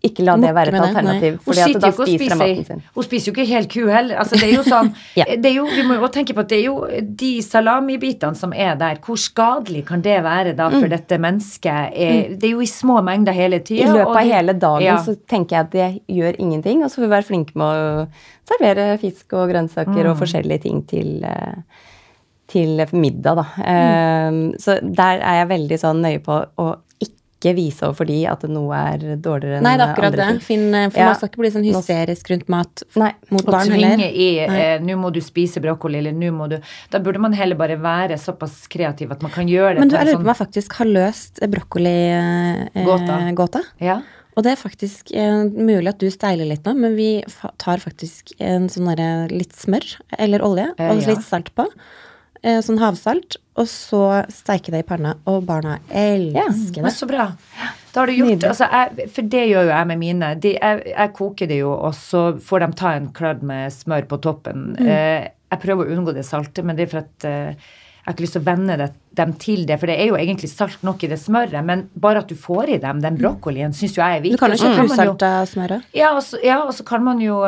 ikke 0.05 0.23
la 0.23 0.35
det 0.37 0.51
være 0.53 0.69
et 0.69 0.83
alternativ. 0.85 1.37
Hun 1.45 1.55
spiser 1.57 1.73
hun 1.73 1.81
maten 1.81 2.05
spiser 2.05 2.63
sin. 2.67 2.81
Hun 2.95 3.03
spiser 3.03 3.27
jo 3.27 3.33
ikke 3.33 3.45
helt 3.49 3.71
ku 3.73 3.87
heller. 3.89 4.19
Altså, 4.21 4.37
det 4.37 4.45
er 4.45 4.53
jo 4.53 4.63
sånn 4.67 4.91
Ja. 5.19 5.25
det 5.25 5.49
er 5.49 5.55
jo, 5.57 5.65
Vi 5.73 5.83
må 5.87 5.97
jo 5.97 6.09
tenke 6.13 6.35
på 6.37 6.43
at 6.45 6.51
det 6.53 6.59
er 6.59 6.65
jo 6.67 6.75
de 7.23 7.31
salamibitene 7.41 8.37
som 8.37 8.53
er 8.53 8.77
der. 8.77 9.01
Hvor 9.03 9.17
skadelig 9.17 9.85
kan 9.89 10.01
det 10.05 10.19
være 10.23 10.53
da 10.59 10.69
for 10.69 10.87
dette 10.93 11.17
mennesket? 11.17 11.91
Eh, 11.97 12.37
Det 12.37 12.51
er 12.51 12.53
jo 12.53 12.61
i 12.61 12.69
små 12.69 13.01
mengder 13.01 13.33
hele 13.33 13.57
I 13.57 13.81
løpet 13.89 14.15
av 14.21 14.23
hele 14.29 14.53
dagen 14.53 14.85
ja. 14.85 14.97
så 15.03 15.17
tenker 15.27 15.57
jeg 15.57 15.65
at 15.65 15.71
det 15.73 15.89
gjør 16.19 16.39
ingenting, 16.39 16.83
og 16.85 16.91
så 16.93 17.01
får 17.01 17.07
vi 17.07 17.13
være 17.17 17.29
flinke 17.33 17.57
med 17.57 17.67
å 17.67 18.07
servere 18.47 18.89
fisk 19.01 19.33
og 19.33 19.49
grønnsaker 19.51 20.03
Mm. 20.05 20.11
og 20.11 20.17
forskjellige 20.21 20.61
ting 20.61 20.83
til, 20.87 21.23
eh, 21.25 21.57
til 22.47 22.85
middag, 22.93 23.35
da. 23.41 23.45
Eh, 23.65 24.31
så 24.61 24.77
der 24.81 25.19
er 25.25 25.41
jeg 25.41 25.49
veldig 25.49 25.79
sånn 25.81 26.01
nøye 26.05 26.21
på 26.23 26.45
å 26.61 26.75
ikke 27.37 27.53
vise 27.55 27.85
overfor 27.85 28.07
de 28.09 28.15
at 28.27 28.43
noe 28.49 28.73
er 28.75 29.03
dårligere 29.21 29.59
enn 29.59 29.61
andre. 29.61 29.69
Nei, 29.69 29.77
det 29.77 29.85
er 29.85 29.93
akkurat 29.93 30.15
det. 30.17 30.41
Finn, 30.43 30.73
eh, 30.73 30.89
for 30.89 30.99
Ja. 30.99 31.05
man 31.05 31.15
skal 31.15 31.29
ikke 31.29 31.41
bli 31.43 31.51
sånn 31.53 31.67
hysterisk 31.69 32.29
rundt 32.33 32.49
mat 32.49 32.83
Nei. 32.95 33.11
mot 33.29 33.45
Og 33.45 33.51
barn 33.53 33.67
tvinge 33.67 34.09
i 34.11 34.39
eh, 34.39 34.79
'nå 34.79 34.97
må 34.97 35.13
du 35.13 35.19
spise 35.21 35.61
brokkoli', 35.61 35.97
eller 35.99 36.11
'nå 36.13 36.31
må 36.33 36.49
du 36.49 36.59
Da 36.91 36.99
burde 36.99 37.19
man 37.19 37.33
heller 37.33 37.55
bare 37.55 37.77
være 37.77 38.17
såpass 38.17 38.67
kreativ 38.67 39.11
at 39.11 39.21
man 39.21 39.31
kan 39.31 39.47
gjøre 39.47 39.75
det 39.75 39.79
Men 39.79 39.87
du, 39.89 39.95
jeg 39.95 40.05
lurer 40.05 40.13
på 40.15 40.17
sånn 40.17 40.21
om 40.21 40.33
jeg 40.33 40.47
faktisk 40.47 40.73
har 40.73 40.87
løst 40.87 41.39
Gåta. 41.39 41.47
brokkoligåta. 42.75 43.61
ja. 43.79 44.01
Og 44.37 44.43
det 44.43 44.51
er 44.51 44.59
faktisk 44.69 45.11
eh, 45.17 45.45
mulig 45.49 45.87
at 45.89 45.97
du 45.97 46.11
steiler 46.11 46.45
litt 46.45 46.63
nå, 46.63 46.75
men 46.77 46.95
vi 46.95 47.23
tar 47.57 47.77
faktisk 47.81 48.33
en 48.39 48.67
sånn 48.69 48.85
derre 48.95 49.31
litt 49.33 49.53
smør 49.57 49.97
eller 50.19 50.39
olje 50.45 50.67
Eh, 50.77 50.91
og 50.91 51.01
ja. 51.01 51.07
litt 51.15 51.23
salt 51.25 51.49
på. 51.55 51.65
Eh, 52.47 52.61
sånn 52.63 52.79
havsalt. 52.79 53.39
Og 53.57 53.67
så 53.69 54.01
steike 54.31 54.71
det 54.73 54.83
i 54.83 54.87
panna. 54.87 55.15
Og 55.27 55.41
barna 55.47 55.79
elsker 55.89 56.79
det. 56.79 56.85
Ja, 56.85 56.93
så 56.93 57.09
bra. 57.09 57.31
Da 57.91 58.03
har 58.03 58.11
du 58.11 58.13
gjort 58.13 58.43
altså 58.45 58.67
jeg, 58.69 59.07
For 59.15 59.25
det 59.25 59.47
gjør 59.49 59.65
jo 59.65 59.71
jeg 59.73 59.89
med 59.89 59.99
mine. 60.03 60.29
De, 60.43 60.53
jeg, 60.53 60.83
jeg 60.91 61.13
koker 61.17 61.49
det 61.49 61.57
jo, 61.63 61.71
og 61.73 61.95
så 61.97 62.27
får 62.37 62.63
de 62.63 62.69
ta 62.77 62.93
en 62.93 63.09
kladd 63.17 63.41
med 63.47 63.73
smør 63.73 64.05
på 64.11 64.21
toppen. 64.23 64.69
Eh, 64.77 65.25
jeg 65.47 65.63
prøver 65.63 65.87
å 65.87 65.97
unngå 65.97 66.13
det 66.15 66.27
salte, 66.27 66.63
men 66.63 66.77
det 66.77 66.87
er 66.87 66.93
for 66.93 67.03
at 67.05 67.27
eh, 67.27 67.57
jeg 67.57 68.05
har 68.05 68.15
ikke 68.15 68.25
lyst 68.27 68.37
til 68.37 68.43
å 68.43 68.47
vende 68.47 68.77
det, 68.79 68.91
dem 69.17 69.33
til 69.41 69.65
det. 69.67 69.79
For 69.81 69.89
det 69.89 69.97
er 70.01 70.11
jo 70.11 70.19
egentlig 70.19 70.49
salt 70.51 70.83
nok 70.85 71.03
i 71.03 71.11
det 71.11 71.19
smøret, 71.21 71.59
men 71.65 71.87
bare 71.99 72.23
at 72.23 72.29
du 72.31 72.37
får 72.39 72.75
i 72.75 72.79
dem 72.83 73.01
den 73.03 73.19
brokkolien, 73.19 73.73
syns 73.75 73.97
jo 73.97 74.03
jeg 74.03 74.19
er 74.19 74.23
viktig. 74.25 74.37
Du 74.37 74.43
kan 74.43 74.53
jo 74.53 74.59
ikke 74.59 74.87
så 74.93 75.33
smøret. 75.53 75.89
ja, 75.95 76.13
og 76.15 76.23
så, 76.23 76.39
ja, 76.43 76.61
kan 76.87 77.03
man 77.03 77.19
jo 77.21 77.41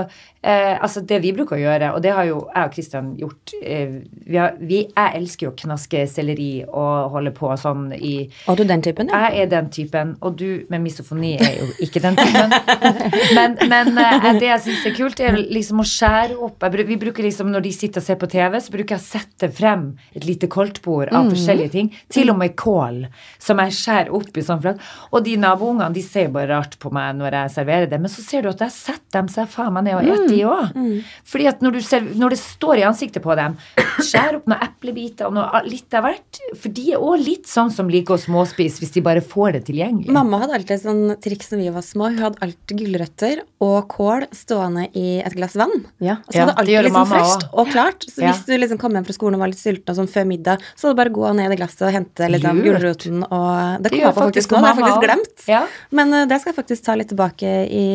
eh, 0.44 0.76
Altså, 0.82 1.02
det 1.02 1.20
vi 1.24 1.32
bruker 1.36 1.58
å 1.58 1.60
gjøre, 1.60 1.92
og 1.96 2.04
det 2.04 2.14
har 2.16 2.28
jo 2.28 2.40
jeg 2.48 2.70
og 2.70 2.74
Kristian 2.74 3.10
gjort 3.20 3.54
eh, 3.62 4.00
vi 4.26 4.40
har, 4.40 4.56
vi, 4.60 4.82
Jeg 4.88 5.20
elsker 5.20 5.48
jo 5.48 5.52
å 5.54 5.58
knaske 5.60 6.06
selleri 6.10 6.52
og 6.68 7.14
holde 7.16 7.34
på 7.36 7.52
sånn 7.60 7.90
i 7.96 8.14
Og 8.50 8.60
du 8.60 8.66
den 8.68 8.84
typen, 8.86 9.12
ja? 9.12 9.30
Jeg 9.30 9.46
er 9.46 9.52
den 9.54 9.70
typen, 9.74 10.16
og 10.26 10.38
du 10.40 10.66
med 10.72 10.84
misofoni 10.84 11.36
er 11.38 11.60
jo 11.62 11.70
ikke 11.86 12.04
den 12.04 12.18
typen. 12.20 12.56
Men, 13.38 13.56
men 13.70 13.98
eh, 14.00 14.28
det 14.40 14.48
jeg 14.48 14.62
syns 14.64 14.86
er 14.88 14.94
kult, 14.96 15.20
er 15.24 15.36
liksom 15.38 15.82
å 15.82 15.86
skjære 15.88 16.38
opp 16.46 16.64
jeg, 16.66 16.86
Vi 16.88 16.98
bruker 17.00 17.26
liksom, 17.26 17.50
Når 17.54 17.64
de 17.66 17.72
sitter 17.76 18.02
og 18.02 18.06
ser 18.06 18.18
på 18.20 18.30
TV, 18.32 18.58
så 18.64 18.74
bruker 18.74 18.96
jeg 18.96 19.02
å 19.02 19.06
sette 19.06 19.50
frem 19.54 19.86
et 20.16 20.26
lite 20.26 20.50
koldtbord 20.52 21.12
av 21.14 21.30
forskjellige 21.32 21.59
ting. 21.68 21.92
Til 22.10 22.30
og 22.32 22.38
med 22.38 22.56
kål, 22.56 23.08
som 23.40 23.58
jeg 23.60 23.72
skjærer 23.76 24.14
opp 24.16 24.38
i 24.38 24.42
sånn 24.42 24.62
flak. 24.64 24.80
Og 25.12 25.24
de 25.26 25.36
naboungene 25.38 25.94
de 25.94 26.02
ser 26.02 26.30
bare 26.30 26.48
rart 26.54 26.78
på 26.80 26.92
meg 26.96 27.16
når 27.20 27.32
jeg 27.32 27.50
serverer 27.58 27.90
det, 27.90 28.00
men 28.00 28.10
så 28.10 28.22
ser 28.24 28.42
du 28.44 28.50
at 28.50 28.60
jeg 28.60 28.72
setter 28.72 29.20
dem 29.20 29.28
seg 29.28 29.48
faen 29.50 29.74
meg 29.74 29.84
ned 29.84 29.96
og 29.96 30.06
spiser 30.06 30.28
de 30.30 30.42
òg. 30.46 31.04
Fordi 31.26 31.48
at 31.48 31.62
når, 31.62 31.72
du 31.72 31.82
ser, 31.82 32.02
når 32.16 32.30
det 32.30 32.40
står 32.40 32.78
i 32.78 32.86
ansiktet 32.88 33.22
på 33.26 33.36
dem, 33.36 33.58
skjær 34.00 34.38
opp 34.40 34.48
noen 34.48 34.64
eplebiter 34.70 35.28
og 35.28 35.34
noe 35.36 35.62
litt 35.68 35.94
av 35.94 36.04
hvert. 36.08 36.40
For 36.56 36.70
de 36.70 36.94
er 36.94 37.04
òg 37.04 37.20
litt 37.26 37.50
sånn 37.50 37.72
som 37.74 37.90
liker 37.92 38.16
å 38.16 38.22
småspise 38.22 38.80
hvis 38.80 38.94
de 38.96 39.02
bare 39.06 39.22
får 39.26 39.58
det 39.58 39.64
tilgjengelig. 39.70 40.14
Mamma 40.16 40.40
hadde 40.44 40.56
alltid 40.60 40.84
sånn 40.86 41.04
triks 41.22 41.52
når 41.52 41.64
vi 41.66 41.70
var 41.76 41.82
små. 41.86 42.10
Hun 42.14 42.22
hadde 42.24 42.42
alltid 42.46 42.80
gulrøtter 42.80 43.42
og 43.66 43.88
kål 43.92 44.28
stående 44.36 44.88
i 44.96 45.20
et 45.26 45.36
glass 45.36 45.56
vann. 45.60 45.84
Ja. 46.00 46.20
Så 46.30 46.40
hadde 46.46 46.54
det 46.54 46.60
alltid 46.64 46.88
liksom 46.90 47.10
ferskt 47.10 47.48
og 47.52 47.68
klart. 47.74 48.06
Så 48.08 48.22
Ja. 48.22 48.32
hvis 48.32 48.46
du 48.46 48.54
liksom 48.58 48.78
kom 48.80 48.94
hjem 48.94 49.06
fra 49.06 49.14
skolen 49.14 49.36
og 49.36 49.42
var 49.42 49.48
litt 49.52 49.60
sulten 49.60 49.90
og 49.90 49.96
sånn 49.98 50.10
før 50.12 50.26
middag, 50.30 50.62
så 50.76 50.88
var 50.88 50.94
det 50.94 51.00
bare 51.02 51.10
å 51.14 51.18
gå 51.20 51.36
ned 51.36 51.49
i 51.54 51.60
glasset 51.60 51.82
og 51.88 51.94
hente 51.96 52.30
liksom 52.32 52.60
Lurt. 52.60 52.66
gulroten 52.82 53.24
og 53.24 53.84
Det 53.84 53.92
kommer 53.92 54.00
kom 54.00 54.00
jeg 54.00 54.16
på 54.16 54.26
faktisk 54.28 54.52
nå, 54.52 54.58
det 54.60 54.68
har 54.68 54.76
jeg 54.76 54.86
faktisk 54.86 55.08
glemt. 55.08 55.48
Ja. 55.48 55.64
Men 55.92 56.14
uh, 56.14 56.26
det 56.30 56.42
skal 56.42 56.54
jeg 56.54 56.60
faktisk 56.64 56.86
ta 56.86 56.96
litt 56.96 57.10
tilbake 57.14 57.56
i 57.70 57.88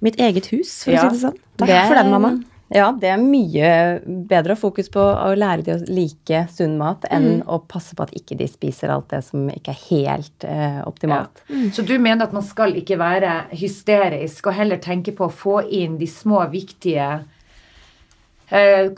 mitt 0.00 0.16
eget 0.20 0.46
hus, 0.54 0.84
for 0.84 0.92
Ja. 0.92 1.04
å 1.04 1.10
si 1.10 1.16
det 1.18 1.24
sånn. 1.28 1.38
Takk 1.58 1.66
Det 1.68 1.76
er- 1.76 1.88
for 1.88 1.94
den, 2.02 2.10
mamma. 2.10 2.32
Ja, 2.72 2.92
det 2.92 3.08
er 3.10 3.16
mye 3.18 3.98
bedre 4.30 4.54
å 4.54 4.58
fokus 4.60 4.86
på 4.88 5.02
å 5.02 5.32
lære 5.34 5.64
de 5.66 5.72
å 5.74 5.88
like 5.90 6.44
sunn 6.54 6.76
mat 6.78 7.02
enn 7.10 7.42
å 7.42 7.58
passe 7.66 7.96
på 7.98 8.04
at 8.04 8.12
ikke 8.14 8.36
de 8.38 8.46
spiser 8.46 8.92
alt 8.94 9.08
det 9.10 9.24
som 9.26 9.48
ikke 9.50 9.72
er 9.74 9.80
helt 9.88 10.44
uh, 10.46 10.78
optimalt. 10.86 11.42
Så 11.74 11.82
du 11.84 11.98
mener 11.98 12.28
at 12.28 12.32
man 12.32 12.44
skal 12.46 12.70
ikke 12.78 12.96
være 12.96 13.48
hysterisk, 13.50 14.46
og 14.46 14.54
heller 14.54 14.78
tenke 14.78 15.10
på 15.10 15.26
å 15.26 15.32
få 15.34 15.56
inn 15.68 15.98
de 15.98 16.06
små, 16.06 16.44
viktige 16.52 17.24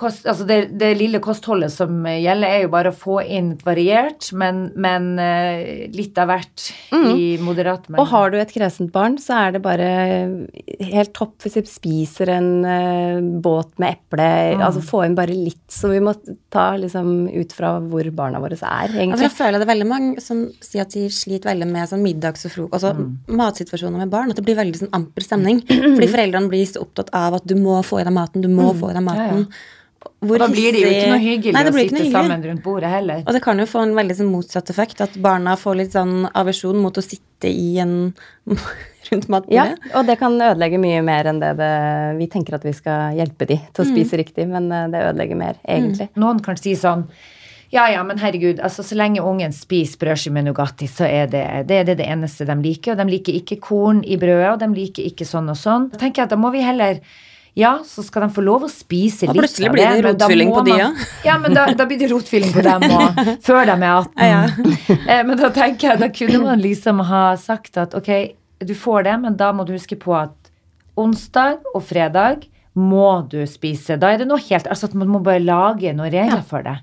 kost, 0.01 0.25
altså 0.27 0.47
det, 0.49 0.57
det 0.81 0.93
lille 0.97 1.21
kostholdet 1.23 1.73
som 1.75 2.07
gjelder, 2.09 2.49
er 2.49 2.62
jo 2.65 2.71
bare 2.73 2.93
å 2.93 2.97
få 2.97 3.19
inn 3.25 3.53
variert, 3.65 4.31
men, 4.38 4.62
men 4.81 5.11
eh, 5.21 5.88
litt 5.93 6.17
av 6.23 6.31
hvert 6.33 6.69
i 6.93 7.37
moderat 7.43 7.88
mengde. 7.91 8.01
Og 8.01 8.09
har 8.12 8.33
du 8.33 8.38
et 8.41 8.53
kresent 8.55 8.93
barn, 8.95 9.19
så 9.21 9.37
er 9.43 9.57
det 9.57 9.62
bare 9.65 9.91
helt 10.93 11.12
topp 11.17 11.45
hvis 11.45 11.59
du 11.61 11.69
spiser 11.69 12.33
en 12.33 12.51
eh, 12.65 13.21
båt 13.45 13.75
med 13.83 13.99
eple. 13.99 14.29
Altså 14.62 14.83
få 14.85 15.05
inn 15.07 15.17
bare 15.19 15.37
litt. 15.37 15.61
Så 15.73 15.91
vi 15.93 16.01
må 16.05 16.15
ta 16.53 16.73
liksom 16.81 17.29
ut 17.33 17.53
fra 17.57 17.75
hvor 17.83 18.09
barna 18.17 18.41
våre 18.43 18.57
er, 18.57 18.62
Altså, 18.62 18.99
egentlig. 19.01 19.27
jeg 19.27 19.37
føler 19.37 19.59
det 19.61 19.67
er 19.67 19.73
veldig 19.73 19.88
mange 19.88 20.23
som 20.25 20.43
sier 20.65 20.85
at 20.87 20.93
de 20.95 21.07
sliter 21.12 21.53
veldig 21.53 21.69
med 21.71 21.88
sånn 21.91 22.03
middags- 22.05 22.47
og 22.49 22.53
frokost, 22.55 22.85
altså 22.88 23.37
matsituasjoner 23.37 24.03
med 24.03 24.12
barn, 24.12 24.31
at 24.33 24.38
det 24.38 24.45
blir 24.47 24.59
veldig 24.59 24.83
sånn 24.85 24.93
amper 24.97 25.25
stemning. 25.25 25.62
Fordi 25.97 26.09
foreldrene 26.12 26.51
blir 26.53 26.67
så 26.69 26.83
opptatt 26.85 27.12
av 27.17 27.38
at 27.41 27.47
du 27.49 27.57
må 27.61 27.79
få 27.87 28.01
i 28.03 28.07
deg 28.07 28.15
maten, 28.17 28.45
du 28.45 28.51
må 28.53 28.73
få 28.79 28.93
i 28.93 28.97
deg 28.97 29.05
maten. 29.07 29.42
Hvor 30.23 30.35
Og 30.35 30.41
da 30.43 30.49
blir 30.51 30.75
det 30.75 30.81
jo 30.83 30.89
ikke 30.91 31.11
noe 31.13 31.19
hyggelig 31.23 31.53
Nei, 31.55 31.63
å 31.63 31.73
sitte 31.73 31.97
hyggelig. 31.97 32.13
sammen 32.15 32.41
rundt 32.43 32.63
bordet 32.65 32.89
heller. 32.91 33.21
Og 33.23 33.37
det 33.37 33.43
kan 33.45 33.59
jo 33.63 33.67
få 33.71 33.83
en 33.87 33.93
veldig 33.95 34.17
sånn 34.19 34.31
motsatt 34.33 34.71
effekt, 34.75 35.01
at 35.05 35.15
barna 35.23 35.53
får 35.59 35.77
litt 35.79 35.93
sånn 35.95 36.25
aversjon 36.35 36.81
mot 36.83 36.99
å 36.99 37.05
sitte 37.05 37.51
i 37.51 37.79
en 37.83 37.93
rundt 39.13 39.29
Ja, 39.29 39.35
matbordet. 39.37 39.93
og 39.95 40.07
det 40.09 40.17
kan 40.19 40.35
ødelegge 40.41 40.81
mye 40.83 41.03
mer 41.07 41.31
enn 41.31 41.39
det 41.43 41.53
det 41.61 41.71
Vi 42.19 42.27
tenker 42.35 42.55
at 42.59 42.67
vi 42.67 42.73
skal 42.75 43.15
hjelpe 43.19 43.47
de 43.47 43.61
til 43.75 43.85
å 43.85 43.89
spise 43.93 44.19
riktig, 44.19 44.49
men 44.51 44.67
eh, 44.73 44.89
det 44.91 45.05
ødelegger 45.13 45.39
mer, 45.39 45.59
egentlig. 45.69 46.09
Noen 46.19 46.43
kan 46.43 46.59
si 46.59 46.75
sånn 46.79 47.07
ja, 47.73 47.87
ja, 47.89 48.03
men 48.05 48.19
herregud, 48.21 48.59
altså 48.61 48.83
så 48.85 48.99
lenge 49.01 49.23
ungen 49.25 49.55
spiser 49.57 49.97
brødskive 50.03 50.35
med 50.37 50.45
Nugatti, 50.45 50.85
så 50.93 51.07
er 51.09 51.31
det, 51.33 51.45
det 51.71 51.79
er 51.79 51.87
det, 51.89 51.95
det 52.03 52.09
eneste 52.13 52.45
de 52.45 52.53
liker. 52.61 52.93
Og 52.93 52.99
de 53.01 53.07
liker 53.15 53.39
ikke 53.39 53.57
korn 53.65 54.03
i 54.05 54.19
brødet, 54.21 54.51
og 54.51 54.59
de 54.61 54.69
liker 54.77 55.07
ikke 55.09 55.25
sånn 55.25 55.49
og 55.49 55.57
sånn. 55.57 55.87
Da 55.95 56.03
tenker 56.03 56.21
jeg 56.21 56.29
at 56.29 56.35
da 56.35 56.37
må 56.43 56.51
vi 56.53 56.61
heller 56.61 57.01
ja, 57.55 57.73
så 57.85 58.01
skal 58.03 58.23
de 58.27 58.35
få 58.35 58.41
lov 58.47 58.62
å 58.65 58.69
spise 58.73 59.27
litt 59.27 59.31
av 59.31 59.35
det. 59.37 59.43
plutselig 59.43 59.71
blir 59.75 59.91
det 59.93 60.05
rotfylling 60.07 60.53
på 60.55 60.62
de, 60.69 60.77
ja. 60.79 60.87
Ja, 61.27 61.35
men 61.38 61.53
da, 61.57 61.67
da 61.77 61.85
blir 61.91 61.99
det 62.01 62.09
rotfylling 62.12 62.53
på 62.55 62.62
dem 62.65 62.87
òg, 62.88 63.19
før 63.49 63.67
de 63.69 63.75
er 63.77 63.91
18. 63.91 64.77
Eh, 65.07 65.25
Men 65.29 65.37
da 65.37 65.51
tenker 65.53 65.91
jeg, 65.91 66.01
da 66.01 66.09
kunne 66.17 66.41
man 66.47 66.62
liksom 66.65 67.03
ha 67.11 67.25
sagt 67.37 67.77
at 67.77 67.93
ok, 67.99 68.09
du 68.65 68.73
får 68.79 69.05
det, 69.11 69.19
men 69.27 69.37
da 69.37 69.51
må 69.53 69.67
du 69.69 69.75
huske 69.75 69.99
på 70.01 70.15
at 70.17 70.33
onsdag 70.97 71.61
og 71.75 71.83
fredag 71.88 72.47
må 72.73 73.29
du 73.29 73.43
spise. 73.45 73.99
Da 74.01 74.15
er 74.15 74.23
det 74.23 74.27
noe 74.31 74.41
helt 74.41 74.65
Altså 74.71 74.88
at 74.88 74.95
man 74.97 75.11
må 75.12 75.19
bare 75.21 75.43
lage 75.45 75.93
noen 75.93 76.09
regler 76.12 76.41
for 76.49 76.65
det. 76.65 76.79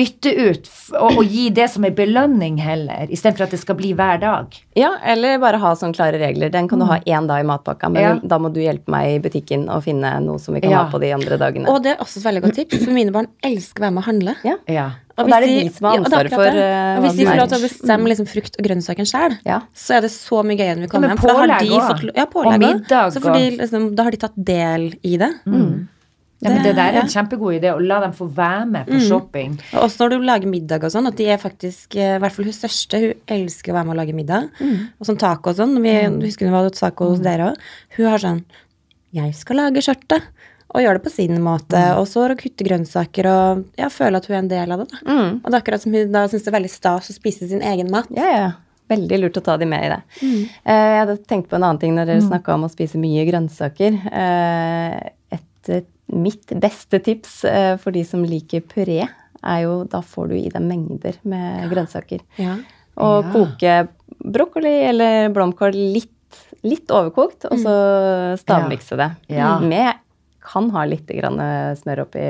Bytte 0.00 0.32
ut 0.48 0.68
og, 0.96 1.18
og 1.20 1.24
gi 1.28 1.46
det 1.54 1.66
som 1.70 1.84
en 1.84 1.94
belønning 1.98 2.56
heller, 2.64 3.06
istedenfor 3.12 3.46
at 3.46 3.52
det 3.54 3.60
skal 3.60 3.76
bli 3.78 3.92
hver 3.98 4.20
dag. 4.22 4.56
Ja, 4.78 4.94
eller 5.12 5.36
bare 5.42 5.60
ha 5.60 5.74
sånne 5.76 5.94
klare 5.98 6.18
regler. 6.22 6.50
Den 6.54 6.68
kan 6.70 6.80
du 6.80 6.86
ha 6.88 6.96
én 7.04 7.28
dag 7.28 7.44
i 7.44 7.46
matpakka, 7.50 7.90
men 7.92 8.02
Ja. 8.02 8.14
da 8.32 8.38
må 8.40 8.48
du 8.54 8.60
hjelpe 8.64 8.88
meg 8.94 9.18
i 9.18 9.20
butikken 9.28 9.68
og 9.68 9.84
finne 9.84 10.16
noe 10.24 10.40
som 10.40 10.54
vi 10.56 10.62
kan 10.64 10.70
Ja. 10.72 10.84
ha 10.84 10.90
på 10.90 11.00
de 11.04 11.12
andre 11.12 11.36
dagene. 11.36 11.68
Og 11.68 11.82
det 11.84 11.92
er 11.94 12.02
også 12.02 12.18
et 12.22 12.26
veldig 12.30 12.42
godt 12.48 12.54
tips, 12.62 12.84
for 12.84 12.96
mine 12.96 13.12
barn 13.12 13.28
elsker 13.44 13.82
å 13.82 13.86
være 13.86 13.94
med 13.98 14.02
å 14.02 14.06
handle. 14.10 14.36
ja. 14.44 14.56
Ja. 14.66 14.88
Og 15.20 15.28
da 15.28 15.36
er 15.36 15.40
det 15.44 15.48
de 15.64 15.68
som 15.76 15.84
har 15.84 15.98
og 15.98 16.04
ansvaret 16.06 16.32
for 16.32 16.46
eh, 16.48 16.96
Og 16.96 17.02
hvis 17.04 17.16
de 17.18 17.24
får 17.28 17.36
lov 17.36 17.48
til 17.50 17.58
å 17.58 17.64
bestemme 17.68 18.08
liksom, 18.08 18.26
frukt 18.30 18.54
og 18.56 18.64
grønnsaker 18.64 19.04
sjøl, 19.04 19.34
Ja. 19.44 19.58
så 19.76 19.98
er 19.98 20.00
det 20.06 20.10
så 20.14 20.40
mye 20.42 20.56
gøyere 20.56 20.76
når 20.78 20.86
vi 20.86 20.88
Ja, 20.88 20.92
kommer 20.94 21.08
men 21.08 21.16
hjem. 21.16 21.20
For 21.20 21.28
da 21.28 21.34
har, 21.36 21.46
de 21.60 21.80
fått, 21.90 22.16
ja, 22.16 22.22
Og 22.24 22.32
pålegg 22.32 22.54
og 22.54 22.60
middag 22.64 23.12
Så 23.12 23.20
får 23.20 23.34
de, 23.36 23.42
og- 23.50 23.58
liksom, 23.60 23.94
da 23.96 24.02
har 24.04 24.10
de 24.10 24.16
tatt 24.16 24.32
del 24.36 24.94
i 25.04 25.16
det. 25.18 25.30
Ja, 26.40 26.50
men 26.54 26.62
det 26.64 26.72
der 26.78 26.94
er 26.94 27.02
en 27.02 27.10
kjempegod 27.12 27.52
idé, 27.58 27.68
å 27.74 27.80
la 27.84 27.98
dem 28.00 28.14
få 28.16 28.24
være 28.32 28.64
med 28.70 28.88
på 28.88 29.00
shopping. 29.04 29.58
Og 29.74 29.82
også 29.84 30.06
når 30.06 30.14
du 30.14 30.24
lager 30.24 30.48
middag 30.48 30.86
og 30.88 30.92
sånn, 30.94 31.08
at 31.10 31.18
de 31.18 31.26
er 31.28 31.40
faktisk 31.42 31.96
eh, 32.00 32.14
I 32.16 32.20
hvert 32.22 32.32
fall 32.32 32.48
hun 32.48 32.56
største, 32.56 33.00
hun 33.02 33.36
elsker 33.36 33.74
å 33.74 33.76
være 33.76 33.88
med 33.90 33.94
og 33.96 34.00
lage 34.00 34.16
middag. 34.16 34.46
Og 34.96 35.08
sånn 35.08 35.20
taco 35.20 35.52
og 35.52 35.58
sånn. 35.58 35.76
Vi, 35.84 35.92
Husker 36.24 36.48
du 36.48 36.54
var 36.54 36.70
taco 36.72 37.10
hos 37.12 37.20
dere 37.24 37.50
òg? 37.50 37.66
Hun 37.98 38.08
har 38.08 38.24
sånn 38.24 38.40
Jeg 39.12 39.34
skal 39.36 39.60
lage 39.60 39.84
skjørtet. 39.84 40.30
Og 40.70 40.84
gjøre 40.84 41.00
det 41.00 41.04
på 41.08 41.10
sin 41.12 41.34
måte. 41.42 41.78
Og 41.98 42.04
så 42.06 42.24
kutte 42.38 42.64
grønnsaker 42.64 43.26
og 43.26 43.62
ja, 43.76 43.88
føle 43.90 44.20
at 44.20 44.28
hun 44.30 44.36
er 44.36 44.42
en 44.44 44.50
del 44.52 44.72
av 44.72 44.84
det. 44.84 44.88
Da. 44.92 45.00
Mm. 45.10 45.30
Og 45.42 45.46
det 45.50 45.56
er 45.56 45.60
akkurat 45.64 45.82
som 45.82 45.96
hun 45.98 46.12
da 46.14 46.24
syns 46.30 46.44
det 46.46 46.52
er 46.52 46.56
veldig 46.60 46.70
stas 46.72 47.10
å 47.10 47.16
spise 47.16 47.48
sin 47.50 47.64
egen 47.66 47.90
mat. 47.90 48.06
Ja, 48.14 48.28
ja. 48.30 48.50
Veldig 48.90 49.18
lurt 49.22 49.38
å 49.38 49.42
ta 49.46 49.56
de 49.58 49.66
med 49.70 49.86
i 49.86 49.90
det. 49.92 49.98
Mm. 50.22 50.38
Eh, 50.64 50.84
Jeg 50.94 51.00
hadde 51.02 51.16
tenkt 51.30 51.50
på 51.50 51.58
en 51.58 51.66
annen 51.66 51.78
ting 51.82 51.92
når 51.98 52.08
dere 52.10 52.22
snakka 52.26 52.54
om 52.54 52.64
å 52.66 52.70
spise 52.72 52.98
mye 53.02 53.26
grønnsaker. 53.28 53.98
Eh, 54.08 55.10
Et, 55.36 55.86
mitt 56.12 56.52
beste 56.60 56.98
tips 57.04 57.44
eh, 57.48 57.76
for 57.80 57.94
de 57.94 58.02
som 58.06 58.24
liker 58.26 58.64
puré, 58.70 59.04
er 59.40 59.62
jo 59.64 59.84
da 59.88 60.02
får 60.04 60.28
du 60.32 60.36
i 60.36 60.48
deg 60.52 60.62
mengder 60.62 61.16
med 61.24 61.70
grønnsaker. 61.72 62.20
Ja. 62.40 62.58
Og 63.00 63.24
Ja. 63.24 63.32
koke 63.32 63.88
brokkoli 64.20 64.74
eller 64.90 65.30
blomkål 65.32 65.72
litt, 65.94 66.12
litt 66.66 66.90
overkokt, 66.92 67.46
og 67.48 67.56
så 67.62 67.74
stavmikse 68.42 68.98
det. 69.00 69.10
Ja. 69.32 69.58
Med 69.62 69.94
kan 70.50 70.70
ha 70.74 70.82
litt 70.88 71.06
grann 71.06 71.36
smør 71.76 72.02
oppi. 72.06 72.20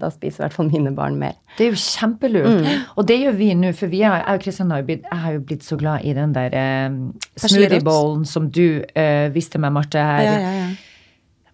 Da 0.00 0.08
spiser 0.14 0.40
i 0.40 0.44
hvert 0.46 0.54
fall 0.54 0.68
mine 0.70 0.92
barn 0.96 1.18
mer. 1.18 1.34
Det 1.58 1.66
er 1.66 1.72
jo 1.74 1.80
kjempelurt. 1.82 2.66
Og 2.96 3.06
det 3.06 3.18
gjør 3.20 3.34
vi 3.36 3.48
nå, 3.58 3.72
for 3.76 3.90
vi 3.92 4.00
har, 4.06 4.22
jeg 4.22 4.42
Kristian 4.44 4.70
har 4.70 4.80
jo 4.80 4.86
blitt, 4.86 5.02
jeg 5.10 5.18
har 5.24 5.32
jo 5.34 5.40
blitt 5.40 5.66
så 5.66 5.76
glad 5.78 6.04
i 6.06 6.14
den 6.16 6.32
der 6.32 6.54
eh, 6.56 6.96
smoothie-bowlen 7.42 8.24
som 8.26 8.48
du 8.50 8.82
eh, 8.94 9.28
viste 9.34 9.58
meg, 9.62 9.74
Marte, 9.76 9.98
her. 10.02 10.22
Ja, 10.24 10.36
ja, 10.40 10.52
ja. 10.62 10.68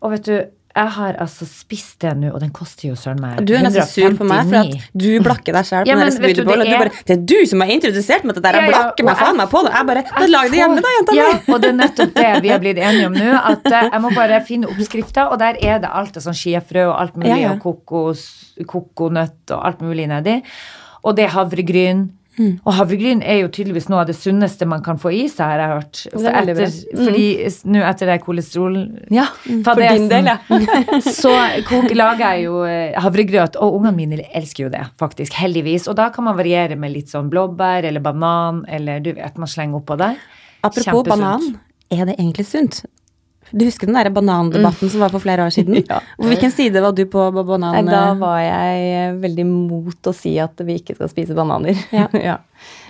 Og 0.02 0.14
vet 0.16 0.28
du, 0.28 0.36
jeg 0.76 0.88
har 0.96 1.16
altså 1.20 1.44
spist 1.46 1.98
det 2.00 2.12
nå, 2.16 2.30
og 2.32 2.40
den 2.40 2.50
koster 2.50 2.88
jo 2.88 2.94
søren 2.96 3.20
meg 3.20 3.38
159. 3.42 3.46
du 3.46 3.52
er 3.54 3.62
nesten 3.66 3.90
sur 3.92 4.16
på 4.16 4.24
meg 4.28 4.46
for 4.48 4.56
at 4.62 4.86
du 5.02 5.08
blakker 5.20 5.52
deg 5.58 5.66
sjøl 5.68 5.82
på 5.84 5.90
Ja, 5.90 5.96
men 5.96 6.08
du, 6.08 6.22
det 6.22 6.38
er- 6.38 6.78
bare 6.78 6.92
Det 7.08 7.16
er 7.16 7.22
du 7.32 7.34
som 7.50 7.60
har 7.60 7.68
introdusert 7.74 8.24
meg 8.24 8.34
til 8.34 8.42
det 8.42 8.52
der. 8.52 8.58
Jeg 8.60 8.70
Ja, 8.70 8.70
ja, 8.72 8.82
blakker 8.82 9.04
meg 9.04 9.16
faen 9.20 9.36
meg 9.36 9.50
på 9.52 9.62
det. 9.66 9.72
Jeg 9.76 9.86
bare 9.90 10.04
Jeg 10.22 10.30
Lag 10.32 10.50
det 10.50 10.58
hjemme, 10.62 10.80
da, 10.86 10.88
jenta 10.96 11.16
ja, 11.18 11.28
mi. 11.32 11.52
og 11.54 11.60
det 11.60 11.68
er 11.68 11.76
nettopp 11.82 12.14
det 12.14 12.42
vi 12.42 12.48
har 12.54 12.58
blitt 12.64 12.78
enige 12.78 13.06
om 13.06 13.12
nå. 13.12 13.32
At 13.52 13.66
eh, 13.72 13.88
jeg 13.92 14.00
må 14.06 14.10
bare 14.14 14.40
finne 14.48 14.66
oppskrifter, 14.72 15.28
og 15.32 15.38
der 15.38 15.60
er 15.60 15.78
det 15.84 15.90
alt 15.92 16.16
av 16.16 16.22
sånn 16.22 16.38
skiafrø 16.40 16.86
og 16.88 16.96
alt 17.00 17.16
mulig, 17.16 17.28
Ja, 17.28 17.36
ja. 17.36 17.52
og 17.52 17.60
kokos, 17.60 18.24
kokonøtt 18.66 19.50
og 19.52 19.66
alt 19.66 19.80
mulig 19.84 20.08
nedi. 20.08 20.40
Og 21.04 21.16
det 21.16 21.24
er 21.28 21.34
havregryn. 21.36 22.08
Mm. 22.38 22.52
Og 22.64 22.72
havregryn 22.78 23.20
er 23.20 23.42
jo 23.42 23.50
tydeligvis 23.52 23.90
noe 23.92 24.02
av 24.02 24.08
det 24.08 24.16
sunneste 24.16 24.64
man 24.68 24.84
kan 24.84 25.00
få 25.00 25.12
i 25.12 25.24
seg, 25.28 25.44
har 25.44 25.60
jeg 25.60 25.72
hørt. 25.72 26.02
For 26.14 26.28
etter, 26.30 26.60
mm. 26.62 27.02
fordi 27.02 27.26
nå 27.74 27.82
etter 27.88 28.12
det 28.12 28.18
kolesterol... 28.24 28.78
Ja, 29.12 29.26
for 29.66 29.82
din 29.82 30.08
del, 30.10 30.30
ja. 30.32 30.38
så 31.22 31.34
kok, 31.68 31.90
lager 31.96 32.24
jeg 32.24 32.46
jo 32.46 32.62
eh, 32.68 32.96
havregrøt, 33.04 33.58
og 33.60 33.76
ungene 33.80 33.94
mine 33.98 34.22
elsker 34.32 34.66
jo 34.66 34.72
det, 34.72 34.84
faktisk. 35.00 35.36
Heldigvis. 35.42 35.90
Og 35.92 35.98
da 35.98 36.08
kan 36.14 36.28
man 36.28 36.38
variere 36.38 36.78
med 36.80 36.94
litt 36.94 37.12
sånn 37.12 37.28
blåbær 37.32 37.88
eller 37.90 38.04
banan, 38.04 38.64
eller 38.68 39.04
du 39.04 39.12
vet, 39.18 39.36
man 39.40 39.50
slenger 39.50 39.82
oppå 39.82 39.98
der. 40.00 40.16
Apropos 40.62 41.04
banan, 41.08 41.54
er 41.92 42.06
det 42.08 42.16
egentlig 42.16 42.48
sunt? 42.48 42.84
Du 43.52 43.64
husker 43.66 43.88
den 43.88 43.98
der 43.98 44.10
banandebatten 44.14 44.90
som 44.90 45.02
var 45.04 45.12
for 45.12 45.22
flere 45.22 45.46
år 45.46 45.54
siden? 45.54 45.82
Ja. 45.92 45.98
Hvilken 46.16 46.52
side 46.54 46.80
var 46.80 46.94
du 46.96 47.04
på 47.10 47.24
på 47.34 47.44
banan? 47.44 47.74
Nei, 47.76 47.92
da 47.92 48.14
var 48.18 48.38
jeg 48.40 48.86
eh, 48.92 49.16
veldig 49.20 49.44
mot 49.48 50.08
å 50.08 50.14
si 50.16 50.34
at 50.40 50.60
vi 50.64 50.78
ikke 50.80 50.96
skal 50.96 51.10
spise 51.12 51.36
bananer. 51.36 51.76
Ja. 51.92 52.06
ja. 52.30 52.38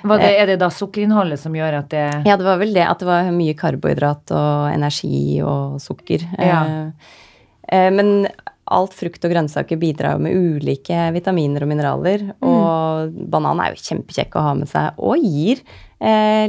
Hva 0.03 0.19
det, 0.21 0.31
er 0.37 0.53
det 0.53 0.59
da 0.61 0.69
sukkerinnholdet 0.75 1.41
som 1.41 1.55
gjør 1.57 1.81
at 1.81 1.91
det 1.95 2.07
Ja, 2.29 2.37
det 2.37 2.47
var 2.47 2.61
vel 2.61 2.75
det 2.77 2.87
at 2.87 3.03
det 3.03 3.09
var 3.09 3.31
mye 3.35 3.57
karbohydrat 3.59 4.35
og 4.37 4.71
energi 4.73 5.41
og 5.47 5.79
sukker. 5.83 6.27
Ja. 6.39 6.63
Eh, 6.63 7.13
eh, 7.73 7.91
Men 7.95 8.29
alt 8.73 8.95
frukt 8.97 9.25
og 9.27 9.33
grønnsaker 9.33 9.79
bidrar 9.81 10.17
jo 10.17 10.25
med 10.25 10.37
ulike 10.37 11.09
vitaminer 11.15 11.65
og 11.65 11.73
mineraler. 11.73 12.29
Og 12.45 13.17
banan 13.33 13.61
er 13.63 13.75
jo 13.75 13.83
kjempekjekk 13.83 14.37
å 14.39 14.47
ha 14.47 14.53
med 14.59 14.71
seg, 14.71 14.99
og 15.03 15.21
gir 15.21 15.61
eh, 15.61 15.92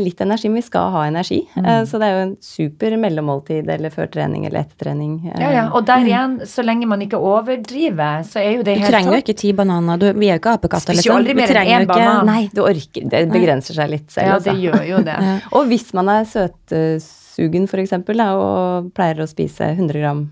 litt 0.01 0.21
energi. 0.23 0.49
Men 0.49 0.55
vi 0.55 0.61
skal 0.65 0.91
ha 0.93 1.03
energi. 1.05 1.39
Eh, 1.55 1.83
så 1.85 1.99
det 2.01 2.07
er 2.07 2.15
jo 2.15 2.21
en 2.25 2.31
super 2.41 2.95
mellommåltid 2.97 3.69
eller 3.69 3.93
før 3.93 4.07
trening 4.13 4.47
eller 4.47 4.63
etter 4.63 4.85
trening. 4.85 5.19
Eh, 5.29 5.41
Ja, 5.43 5.51
ja. 5.53 5.65
Og 5.77 5.85
der 5.85 6.05
igjen, 6.07 6.39
så 6.49 6.65
lenge 6.65 6.87
man 6.89 7.03
ikke 7.05 7.19
overdriver, 7.21 8.23
så 8.25 8.41
er 8.41 8.57
jo 8.57 8.63
det 8.65 8.77
helt 8.79 8.89
Du 8.89 8.95
trenger 8.95 9.13
jo 9.17 9.21
ikke 9.21 9.37
ti 9.37 9.51
bananer. 9.53 9.97
Du, 10.01 10.07
vi 10.17 10.29
er 10.31 10.39
jo 10.39 10.41
ikke 10.41 10.55
apekatter. 10.57 10.97
Spiser 10.97 11.13
aldri 11.17 11.35
mer 11.37 11.53
enn 11.61 11.73
én 11.83 11.87
banan. 11.89 12.25
Nei, 12.29 12.49
du 12.53 12.63
orker. 12.65 13.09
Det 13.11 13.25
begrenser 13.31 13.77
seg 13.77 13.91
litt 13.93 14.09
selv. 14.13 14.27
Ja, 14.27 14.37
altså. 14.39 14.53
det 14.53 14.65
gjør 14.65 14.87
jo 14.89 15.03
det. 15.05 15.17
Og 15.59 15.67
hvis 15.69 15.93
man 15.93 16.09
er 16.09 16.25
søtsugen 16.29 17.67
for 17.69 17.83
eksempel, 17.83 18.21
og 18.23 18.89
pleier 18.97 19.21
å 19.23 19.29
spise 19.29 19.69
100 19.75 19.99
gram 20.01 20.23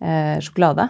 eh, 0.00 0.38
sjokolade, 0.44 0.88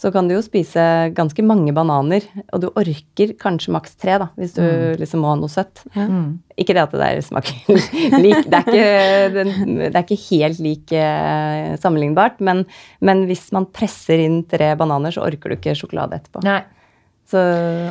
så 0.00 0.08
kan 0.14 0.28
du 0.30 0.32
jo 0.32 0.40
spise 0.40 0.80
ganske 1.12 1.42
mange 1.44 1.74
bananer, 1.76 2.24
og 2.56 2.62
du 2.62 2.68
orker 2.72 3.34
kanskje 3.36 3.74
maks 3.74 3.98
tre, 4.00 4.14
da, 4.22 4.30
hvis 4.40 4.54
du 4.56 4.62
liksom 4.96 5.20
må 5.20 5.28
ha 5.34 5.36
noe 5.36 5.52
søtt. 5.52 5.82
Ikke 6.56 6.72
det 6.76 6.82
at 6.86 6.94
det 6.96 7.02
der 7.02 7.20
smaker 7.26 7.52
lik, 8.24 8.48
det 8.48 8.62
er 8.62 8.64
ikke, 8.64 9.44
det 9.76 9.92
er 9.92 10.02
ikke 10.06 10.20
helt 10.30 10.62
lik 10.64 10.94
eh, 10.96 11.76
sammenlignbart, 11.84 12.40
men, 12.40 12.64
men 13.04 13.26
hvis 13.28 13.50
man 13.52 13.68
presser 13.76 14.24
inn 14.24 14.40
tre 14.48 14.72
bananer, 14.80 15.12
så 15.12 15.26
orker 15.28 15.52
du 15.52 15.58
ikke 15.60 15.76
sjokolade 15.76 16.16
etterpå. 16.22 16.42
Nei. 16.48 16.62
Så, 17.30 17.38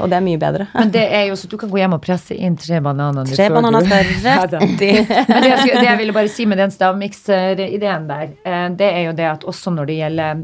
og 0.03 0.09
det 0.11 0.17
er 0.17 0.23
mye 0.25 0.39
bedre. 0.41 0.65
Men 0.75 0.89
det 0.91 1.05
er 1.15 1.29
jo 1.29 1.35
så 1.39 1.47
du 1.47 1.53
kan 1.61 1.69
gå 1.71 1.77
hjem 1.79 1.93
og 1.95 2.01
presse 2.03 2.35
inn 2.35 2.57
tre 2.59 2.81
bananer. 2.83 3.29
Tre 3.29 3.45
bananer 3.53 3.85
du- 3.85 3.87
skal 4.19 4.49
rett 4.57 4.81
i. 4.83 4.89
Men 5.05 5.45
det 5.45 5.51
jeg, 5.53 5.59
skulle- 5.61 5.77
det 5.79 5.87
jeg 5.87 5.99
ville 6.01 6.15
bare 6.17 6.31
si 6.33 6.47
med 6.49 6.59
den 6.59 6.73
stavmikserideen 6.75 8.09
der, 8.09 8.33
eh, 8.43 8.65
det 8.75 8.89
er 8.89 9.05
jo 9.07 9.13
det 9.15 9.29
at 9.29 9.45
også 9.47 9.71
når 9.77 9.87
det 9.93 9.95
gjelder 10.01 10.41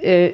eh, 0.00 0.30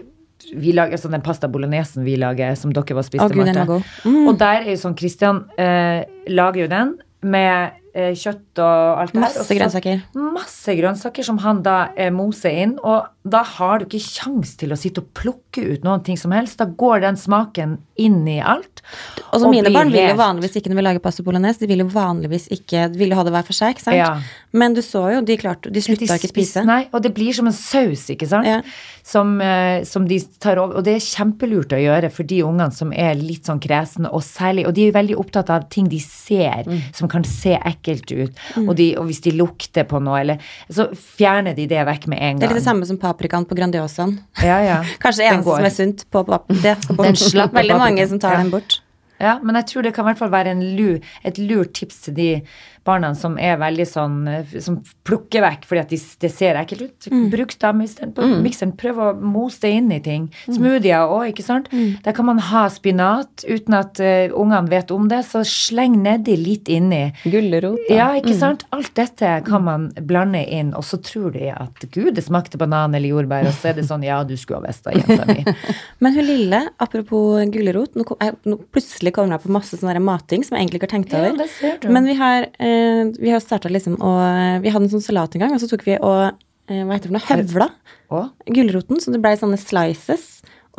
vi 0.54 0.72
lager 0.76 1.00
sånn 1.00 1.16
den 1.16 1.24
pasta 1.24 1.50
bolognesen 1.50 2.06
vi 2.06 2.16
lager, 2.20 2.54
som 2.58 2.72
dere 2.74 2.96
var 2.98 3.06
spiste, 3.06 3.26
oh, 3.26 3.34
Gud, 3.34 3.50
Marte. 3.50 3.82
Mm. 4.08 4.22
Og 4.30 4.38
der 4.40 4.64
er 4.64 4.72
jo 4.72 4.80
sånn 4.80 4.96
Christian 4.98 5.44
eh, 5.60 6.06
lager 6.30 6.64
jo 6.64 6.70
den 6.72 6.94
med 7.26 7.78
eh, 7.92 8.14
kjøtt 8.14 8.62
og 8.62 9.02
alt 9.02 9.14
det 9.14 9.20
her. 9.20 9.26
Masse 9.26 9.58
grønnsaker. 9.58 10.02
Masse 10.38 10.76
grønnsaker 10.78 11.26
som 11.26 11.40
han 11.44 11.62
da 11.66 11.78
eh, 11.96 12.12
moser 12.14 12.62
inn, 12.64 12.76
og 12.82 13.08
da 13.30 13.42
har 13.44 13.78
du 13.80 13.86
ikke 13.86 14.00
kjangs 14.04 14.56
til 14.60 14.72
å 14.74 14.78
sitte 14.78 15.02
og 15.04 15.12
plukke 15.18 15.64
ut 15.74 15.84
noen 15.86 16.02
ting 16.06 16.16
som 16.20 16.32
helst. 16.34 16.58
Da 16.60 16.66
går 16.66 17.00
den 17.06 17.16
smaken 17.20 17.78
inn 17.98 18.20
i 18.30 18.38
alt. 18.40 18.82
Og 19.32 19.42
og 19.42 19.50
mine 19.52 19.70
barn 19.74 19.90
vil 19.92 20.08
jo 20.08 20.16
vanligvis 20.18 20.56
ikke 20.58 20.70
når 20.72 20.78
vi 20.80 20.84
lager 20.86 21.02
pasta 21.04 21.22
bolognese, 21.26 21.60
de 21.60 21.66
vil 21.70 21.82
jo 21.82 21.88
vanligvis 21.92 22.46
ikke 22.54 22.86
De 22.92 22.98
vil 23.00 23.10
jo 23.12 23.18
ha 23.18 23.24
det 23.26 23.32
hver 23.34 23.44
for 23.48 23.56
seg, 23.56 23.74
ikke 23.74 23.84
sant? 23.84 23.98
Ja. 23.98 24.12
Men 24.52 24.72
du 24.74 24.80
så 24.84 25.02
jo, 25.12 25.20
de 25.26 25.36
klarte 25.40 25.72
De 25.72 25.82
slutta 25.84 26.16
ikke 26.16 26.30
å 26.30 26.32
spise. 26.32 26.64
Nei, 26.64 26.86
og 26.92 27.02
det 27.04 27.12
blir 27.16 27.34
som 27.36 27.46
en 27.50 27.56
saus, 27.56 28.06
ikke 28.14 28.28
sant? 28.30 28.46
Ja. 28.48 28.62
Som, 29.08 29.40
eh, 29.40 29.84
som 29.88 30.06
de 30.08 30.18
tar 30.40 30.58
over. 30.60 30.78
Og 30.78 30.84
det 30.84 30.94
er 30.98 31.04
kjempelurt 31.04 31.72
å 31.72 31.80
gjøre 31.80 32.10
for 32.12 32.28
de 32.28 32.42
ungene 32.44 32.72
som 32.72 32.92
er 32.92 33.14
litt 33.16 33.48
sånn 33.48 33.60
kresne, 33.60 34.08
og 34.12 34.22
særlig 34.22 34.66
Og 34.68 34.74
de 34.74 34.86
er 34.86 34.90
jo 34.92 34.96
veldig 34.98 35.16
opptatt 35.20 35.50
av 35.50 35.68
ting 35.70 35.88
de 35.88 35.98
ser, 35.98 36.64
Mm. 36.68 36.80
som 36.94 37.08
kan 37.08 37.24
se 37.24 37.56
ekkelt 37.56 38.10
ut. 38.12 38.34
Og, 38.68 38.74
de, 38.76 38.96
og 38.96 39.06
hvis 39.06 39.20
de 39.22 39.30
lukter 39.32 39.84
på 39.84 40.00
noe, 40.02 40.20
eller 40.20 40.38
Så 40.70 40.88
fjerner 40.94 41.54
de 41.56 41.66
det 41.66 41.84
vekk 41.86 42.06
med 42.08 42.18
en 42.18 42.38
gang. 42.38 42.40
Det 42.40 42.50
er 42.50 42.54
litt 42.54 42.64
det 42.64 42.68
samme 42.68 42.86
som 42.86 42.96
paprikaen 43.18 43.44
på 43.50 43.54
Grandiosaen. 43.58 44.18
Ja, 44.42 44.60
ja. 44.62 44.76
Kanskje 45.02 45.26
eneste 45.26 45.50
som 45.58 45.66
er 45.66 45.74
sunt 45.74 46.04
på 46.14 46.22
pap 46.28 46.46
det 46.62 46.76
skal. 46.84 47.00
Den 47.02 47.16
slapper 47.18 47.58
Veldig 47.64 47.78
mange 47.82 48.06
som 48.08 48.20
tar 48.22 48.36
Ja. 48.38 48.44
den 48.44 48.50
bort. 48.54 48.78
Ja, 49.18 49.32
men 49.42 49.56
jeg 49.58 49.66
tror 49.66 49.82
det 49.82 49.90
kan 49.96 50.04
i 50.06 50.12
hvert 50.12 50.20
fall 50.20 50.30
være 50.30 50.52
en 50.54 50.60
lur, 50.78 51.00
et 51.26 51.38
lurt 51.42 51.72
tips 51.74 51.96
til 52.04 52.14
de 52.14 52.26
barna 52.86 53.12
som 53.18 53.38
er 53.40 53.58
veldig 53.60 53.86
sånn 53.88 54.16
eh, 54.30 54.56
Som 54.64 54.80
plukker 55.06 55.42
vekk 55.44 55.66
fordi 55.68 55.82
at 55.82 55.92
de, 55.92 55.98
det 56.22 56.30
ser 56.34 56.58
ekkelt 56.60 56.86
ut. 56.86 57.08
Mm. 57.12 57.24
Bruk 57.32 57.54
stavmikseren 57.54 58.14
på 58.16 58.28
mikseren. 58.44 58.74
Prøv 58.78 59.00
å 59.02 59.08
mose 59.18 59.62
det 59.64 59.72
inn 59.78 59.90
i 59.94 60.00
ting. 60.04 60.28
Smoothier 60.46 61.08
òg, 61.08 61.32
ikke 61.32 61.46
sant. 61.46 61.70
Mm. 61.72 61.98
Der 62.04 62.16
kan 62.16 62.28
man 62.28 62.42
ha 62.50 62.66
spinat 62.72 63.44
uten 63.48 63.76
at 63.78 64.00
uh, 64.02 64.34
ungene 64.36 64.70
vet 64.70 64.92
om 64.94 65.08
det, 65.10 65.22
så 65.28 65.42
sleng 65.46 65.98
nedi 66.04 66.36
litt 66.38 66.70
inni. 66.72 67.08
Gulrot. 67.24 67.80
Ja, 67.92 68.10
ikke 68.18 68.36
sant? 68.38 68.64
Alt 68.74 68.94
dette 68.98 69.38
kan 69.46 69.64
man 69.66 69.88
blande 70.08 70.42
inn, 70.44 70.74
og 70.76 70.86
så 70.86 71.00
tror 71.02 71.32
de 71.36 71.50
at 71.54 71.86
gud, 71.94 72.14
det 72.16 72.24
smakte 72.26 72.60
banan 72.60 72.96
eller 72.96 73.12
jordbær, 73.12 73.48
og 73.48 73.56
så 73.56 73.72
er 73.72 73.78
det 73.78 73.86
sånn 73.88 74.06
ja, 74.06 74.20
du 74.26 74.34
skulle 74.38 74.62
ha 74.62 74.68
visst 74.68 74.86
det, 74.86 74.98
jenta 75.00 75.26
mi. 75.28 75.44
Men 76.04 76.16
hun 76.16 76.28
lille, 76.28 76.62
apropos 76.82 77.42
gulrot, 77.52 77.96
nå, 77.98 78.06
kom, 78.08 78.20
jeg, 78.22 78.36
nå 78.48 78.58
plutselig 78.74 79.14
kommer 79.16 79.36
jeg 79.36 79.46
på 79.46 79.54
masse 79.54 79.78
sånn 79.78 79.92
der 79.92 80.02
mating 80.04 80.44
som 80.46 80.56
jeg 80.56 80.66
egentlig 80.66 80.82
ikke 80.82 80.90
har 80.90 80.94
tenkt 80.96 81.16
over. 81.16 81.32
Ja, 81.32 81.38
det 81.40 81.48
ser 81.54 81.80
du. 81.82 81.88
Men 81.94 82.08
vi 82.08 82.16
har, 82.18 82.48
eh, 82.58 82.77
vi 83.18 83.32
har 83.32 83.40
starta 83.44 83.70
liksom 83.72 83.96
og 84.00 84.62
Vi 84.64 84.72
hadde 84.74 84.86
en 84.88 84.92
sånn 84.96 85.04
salat 85.04 85.34
en 85.36 85.44
gang, 85.46 85.54
og 85.56 85.60
så 85.62 85.68
tok 85.70 85.84
vi 85.86 85.96
og 85.98 86.30
eh, 86.68 86.82
Hva 86.84 86.96
heter 86.98 87.08
det 87.10 87.12
for 87.12 87.18
noe? 87.18 87.42
Høvla 87.42 87.68
Og 88.18 88.54
gulroten, 88.56 89.00
så 89.02 89.12
det 89.14 89.20
ble 89.24 89.34
sånne 89.40 89.58
slices. 89.60 90.28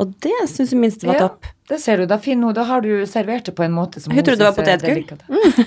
Og 0.00 0.14
det 0.24 0.32
syns 0.48 0.72
hun 0.72 0.80
minste 0.80 1.06
var 1.06 1.18
Ja, 1.18 1.26
topp. 1.28 1.46
det 1.68 1.78
ser 1.82 2.00
du. 2.00 2.06
Da, 2.08 2.16
finner 2.22 2.48
hun, 2.48 2.56
da 2.56 2.64
har 2.64 2.80
du 2.80 3.04
servert 3.06 3.44
det 3.44 3.52
på 3.58 3.66
en 3.66 3.74
måte 3.76 4.00
som 4.00 4.14
Hun 4.14 4.24
trodde 4.24 4.40
det 4.40 4.48
var 4.48 4.56
potetgull. 4.56 5.04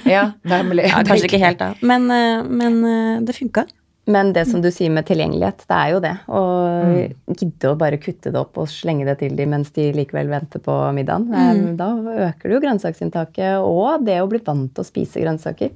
Ja, 0.10 0.24
nemlig. 0.50 0.88
Ja, 0.91 1.04
kanskje 1.06 1.30
ikke 1.30 1.41
helt, 1.43 1.62
da. 1.62 1.74
Men, 1.86 2.10
eh, 2.12 2.41
men 2.43 2.80
eh, 2.84 3.22
det 3.28 3.38
funka. 3.38 3.67
Men 4.06 4.34
det 4.36 4.42
som 4.50 4.60
du 4.60 4.68
sier 4.74 4.92
med 4.92 5.06
tilgjengelighet, 5.08 5.62
det 5.70 5.76
er 5.78 5.92
jo 5.94 6.00
det. 6.04 6.12
Å 6.28 6.39
Mm. 6.84 7.13
gidde 7.39 7.70
å 7.72 7.78
bare 7.80 7.98
kutte 7.98 8.32
det 8.34 8.36
opp 8.36 8.58
og 8.60 8.68
slenge 8.68 9.06
det 9.08 9.20
til 9.22 9.36
dem 9.38 9.50
mens 9.54 9.70
de 9.72 9.86
likevel 9.96 10.28
venter 10.28 10.60
på 10.60 10.74
middagen. 10.94 11.30
Mm. 11.32 11.78
Da 11.80 11.88
øker 12.28 12.50
du 12.50 12.56
jo 12.58 12.60
grønnsaksinntaket 12.66 13.62
og 13.63 14.04
det 14.04 14.18
å 14.20 14.28
bli 14.28 14.39
vant 14.44 14.74
til 14.76 14.84
å 14.84 14.86
spise 14.88 15.22
grønnsaker. 15.24 15.72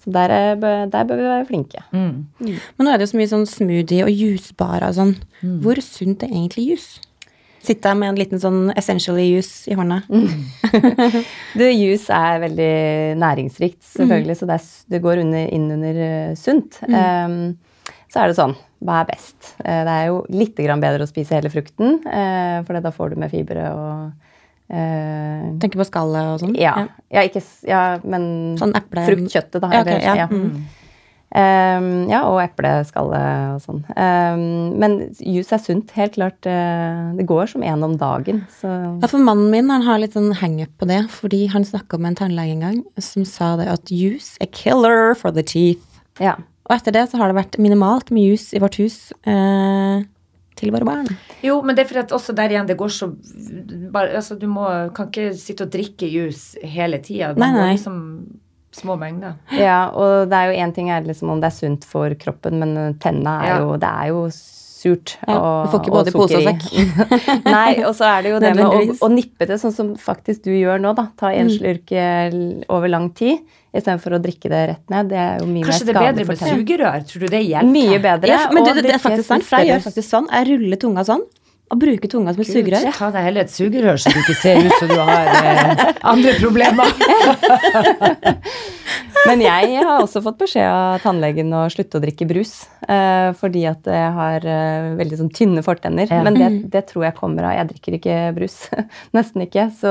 Så 0.00 0.10
der, 0.14 0.30
er, 0.30 0.54
der 0.88 1.04
bør 1.04 1.16
vi 1.20 1.28
være 1.28 1.46
flinke. 1.50 1.82
Mm. 1.92 2.24
Men 2.40 2.86
nå 2.86 2.92
er 2.94 2.96
det 2.96 3.04
jo 3.08 3.12
så 3.12 3.20
mye 3.20 3.32
sånn 3.34 3.46
smoothie 3.50 4.04
og 4.06 4.10
juicebar 4.14 4.86
og 4.88 4.94
sånn. 4.96 5.12
Hvor 5.60 5.76
sunt 5.84 6.22
er 6.24 6.32
egentlig 6.32 6.70
juice? 6.70 7.02
Sitte 7.66 7.92
med 7.98 8.08
en 8.12 8.18
liten 8.20 8.38
sånn 8.40 8.72
essentially 8.78 9.24
juice 9.34 9.66
i 9.68 9.74
hånda. 9.74 10.00
Du, 11.56 11.64
Juice 11.64 12.10
er 12.14 12.40
veldig 12.44 12.72
næringsrikt, 13.20 13.80
selvfølgelig, 13.96 14.36
så 14.38 14.46
det, 14.48 14.58
er, 14.60 14.66
det 14.92 15.00
går 15.02 15.22
under, 15.24 15.46
inn 15.56 15.70
under 15.74 16.00
eh, 16.06 16.34
sunt. 16.38 16.78
Ehm, 16.86 17.56
så 18.16 18.22
er 18.24 18.30
det 18.32 18.36
sånn, 18.38 18.54
hva 18.86 19.02
er 19.02 19.08
best? 19.10 19.50
Eh, 19.60 19.82
det 19.84 19.92
er 19.92 20.06
jo 20.08 20.22
litt 20.32 20.56
bedre 20.56 21.04
å 21.04 21.10
spise 21.10 21.36
hele 21.36 21.50
frukten, 21.52 21.98
uh, 22.08 22.62
for 22.64 22.80
da 22.80 22.92
får 22.94 23.12
du 23.12 23.20
med 23.20 23.30
fibre 23.34 23.66
og 23.76 24.72
eh, 24.72 25.44
Tenker 25.60 25.82
på 25.82 25.84
skallet 25.84 26.32
og 26.32 26.40
sånn. 26.40 26.56
ja, 26.56 26.72
ja, 27.12 27.26
ikke, 27.28 27.44
ja, 27.68 27.82
men 28.08 28.56
Sånn 28.56 28.72
eple- 28.78 29.04
fruktkjøttet, 29.10 29.60
da. 29.60 29.68
Ja, 29.74 29.84
okay, 29.84 30.00
ja, 30.00 30.16
ja. 30.24 30.28
mm. 30.32 30.64
Ehm, 31.36 32.06
ja, 32.08 32.22
og 32.30 32.38
epleskallet 32.40 33.56
og 33.56 33.60
sånn. 33.60 33.80
Ehm, 33.98 34.78
men 34.80 34.94
juice 35.18 35.52
er 35.52 35.60
sunt, 35.60 35.90
helt 35.98 36.14
klart. 36.14 36.46
eh, 36.48 37.12
det 37.18 37.26
går 37.28 37.50
som 37.50 37.62
én 37.66 37.82
om 37.84 37.96
dagen. 37.98 38.46
Så 38.48 38.70
Ja, 39.02 39.06
for 39.10 39.18
mannen 39.18 39.50
min 39.50 39.68
han 39.68 39.82
har 39.82 39.98
litt 39.98 40.14
sånn 40.14 40.32
hang-up 40.32 40.70
på 40.78 40.86
det, 40.88 41.10
fordi 41.10 41.48
han 41.50 41.64
snakka 41.64 41.98
med 41.98 42.14
en 42.16 42.20
tannlege 42.22 42.52
en 42.56 42.60
gang 42.60 42.84
som 42.98 43.24
sa 43.26 43.56
det 43.56 43.68
at 43.68 43.90
juice 43.90 44.38
er 44.40 44.46
killer 44.46 45.14
for 45.14 45.30
the 45.32 45.42
teeth. 45.42 45.82
ja. 46.20 46.36
Og 46.66 46.74
etter 46.76 46.94
det 46.96 47.04
så 47.10 47.20
har 47.20 47.30
det 47.30 47.38
vært 47.38 47.58
minimalt 47.62 48.10
med 48.10 48.26
jus 48.32 48.48
i 48.56 48.60
vårt 48.62 48.78
hus 48.80 49.12
eh, 49.28 50.00
til 50.58 50.72
våre 50.74 50.88
barn. 50.88 51.10
Jo, 51.44 51.60
men 51.62 51.76
det 51.76 51.84
er 51.84 51.90
fordi 51.92 52.02
at 52.06 52.14
også 52.16 52.34
der 52.34 52.50
igjen 52.54 52.66
det 52.66 52.78
går 52.80 52.90
så 52.90 53.10
bare, 53.92 54.16
altså, 54.18 54.34
Du 54.40 54.48
må, 54.50 54.64
kan 54.96 55.10
ikke 55.12 55.28
sitte 55.38 55.66
og 55.68 55.70
drikke 55.74 56.08
jus 56.10 56.56
hele 56.64 56.98
tida. 57.04 57.34
Nei, 57.38 57.52
nei. 57.52 57.60
må 57.60 57.70
liksom 57.76 58.00
små 58.76 58.96
mengder. 59.00 59.38
Ja, 59.56 59.86
og 59.94 60.26
det 60.28 60.36
er 60.36 60.50
jo 60.50 60.58
én 60.66 60.74
ting 60.76 60.90
er 60.92 61.06
liksom 61.06 61.30
om 61.32 61.40
det 61.40 61.48
er 61.52 61.56
sunt 61.56 61.86
for 61.88 62.12
kroppen, 62.20 62.58
men 62.60 62.98
tenna 63.00 63.38
er 63.44 63.52
Ja. 63.54 63.58
jo 63.62 63.76
Det 63.80 63.88
er 63.88 64.10
jo 64.10 64.26
surt. 64.86 65.16
Ja, 65.26 65.36
og, 65.36 65.66
du 65.66 65.74
får 65.74 65.82
ikke 65.82 65.94
både 65.98 66.14
pose 66.14 66.38
og 66.38 66.46
sekk. 66.46 66.64
Nei, 67.58 67.82
og 67.84 67.92
så 67.98 68.06
er 68.14 68.22
det 68.24 68.30
jo 68.36 68.40
det 68.46 68.54
med 68.56 68.64
å, 68.70 68.80
å 69.02 69.12
nippe 69.12 69.50
det, 69.50 69.58
sånn 69.60 69.74
som 69.74 69.92
faktisk 70.00 70.46
du 70.46 70.52
gjør 70.54 70.80
nå, 70.86 70.94
da. 70.96 71.08
Ta 71.18 71.34
Mm. 71.36 71.38
en 71.42 71.50
slurk 71.52 71.90
eh, 71.92 72.34
over 72.72 72.88
lang 72.88 73.10
tid 73.18 73.42
istedenfor 73.76 74.14
å 74.16 74.20
drikke 74.22 74.48
det 74.48 74.60
rett 74.70 74.92
ned. 74.92 75.10
Det 75.10 75.18
er 75.20 75.40
jo 75.42 75.46
mye 75.50 75.66
Kanskje 75.66 75.86
det 75.90 75.92
er 75.92 76.04
bedre 76.06 76.24
med 76.24 76.38
for 76.40 76.52
sugerør? 76.54 77.02
Tror 77.10 77.24
du 77.26 77.32
det 77.34 77.42
hjelper? 77.44 77.72
Mye 77.74 77.98
bedre. 78.06 78.30
Ja, 78.30 78.38
men 78.54 78.64
du, 78.64 78.70
det, 78.78 78.84
det 78.86 78.94
er 78.94 79.02
faktisk 79.02 79.28
sant, 79.28 79.44
for 79.44 79.60
jeg 79.60 79.74
gjør 79.74 79.82
faktisk 79.90 80.08
sånn. 80.08 80.30
Jeg 80.32 80.48
ruller 80.54 80.80
tunga 80.80 81.04
sånn, 81.04 81.26
og 81.66 81.80
bruke 81.82 82.08
tunga 82.10 82.30
som 82.34 82.44
et 82.44 82.50
sugerør. 82.50 82.84
Ta 82.94 83.08
deg 83.14 83.24
heller 83.26 83.46
et 83.46 83.50
sugerør, 83.52 83.98
så 83.98 84.12
du 84.14 84.20
ikke 84.20 84.36
ser 84.38 84.60
ut 84.62 84.74
som 84.78 84.90
du 84.90 84.98
har 85.02 85.30
eh, 85.34 85.88
andre 86.12 86.34
problemer. 86.38 86.92
Men 89.26 89.42
jeg 89.42 89.80
har 89.80 90.02
også 90.04 90.20
fått 90.22 90.38
beskjed 90.38 90.66
av 90.70 91.00
tannlegen 91.02 91.50
å 91.56 91.64
slutte 91.72 91.98
å 91.98 92.02
drikke 92.04 92.28
brus. 92.30 92.52
Eh, 92.86 93.32
fordi 93.40 93.64
at 93.66 93.88
jeg 93.90 94.12
har 94.14 94.46
eh, 94.46 94.92
veldig 95.00 95.18
sånn 95.18 95.32
tynne 95.34 95.64
fortenner. 95.66 96.06
Ja. 96.06 96.20
Men 96.22 96.38
det, 96.38 96.50
det 96.70 96.84
tror 96.92 97.08
jeg 97.08 97.16
kommer 97.18 97.48
av 97.48 97.56
Jeg 97.56 97.70
drikker 97.72 97.98
ikke 97.98 98.20
brus. 98.36 98.60
Nesten 99.16 99.42
ikke. 99.48 99.66
Så 99.80 99.90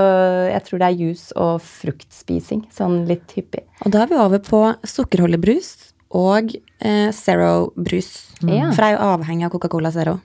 jeg 0.52 0.64
tror 0.70 0.82
det 0.82 0.88
er 0.88 1.02
juice 1.02 1.36
og 1.36 1.60
fruktspising. 1.66 2.64
Sånn 2.76 3.02
litt 3.10 3.36
hyppig. 3.36 3.66
Og 3.84 3.92
da 3.92 4.06
er 4.06 4.14
vi 4.14 4.22
over 4.22 4.44
på 4.46 4.64
sukkerholdig 4.88 5.42
brus 5.44 5.74
og 6.16 6.56
eh, 6.56 7.12
Zero-brus. 7.12 8.12
Mm. 8.46 8.72
For 8.72 8.80
jeg 8.86 8.94
er 8.94 8.96
jo 8.96 9.12
avhengig 9.12 9.50
av 9.50 9.56
Coca-Cola 9.58 9.92
Zero. 9.92 10.22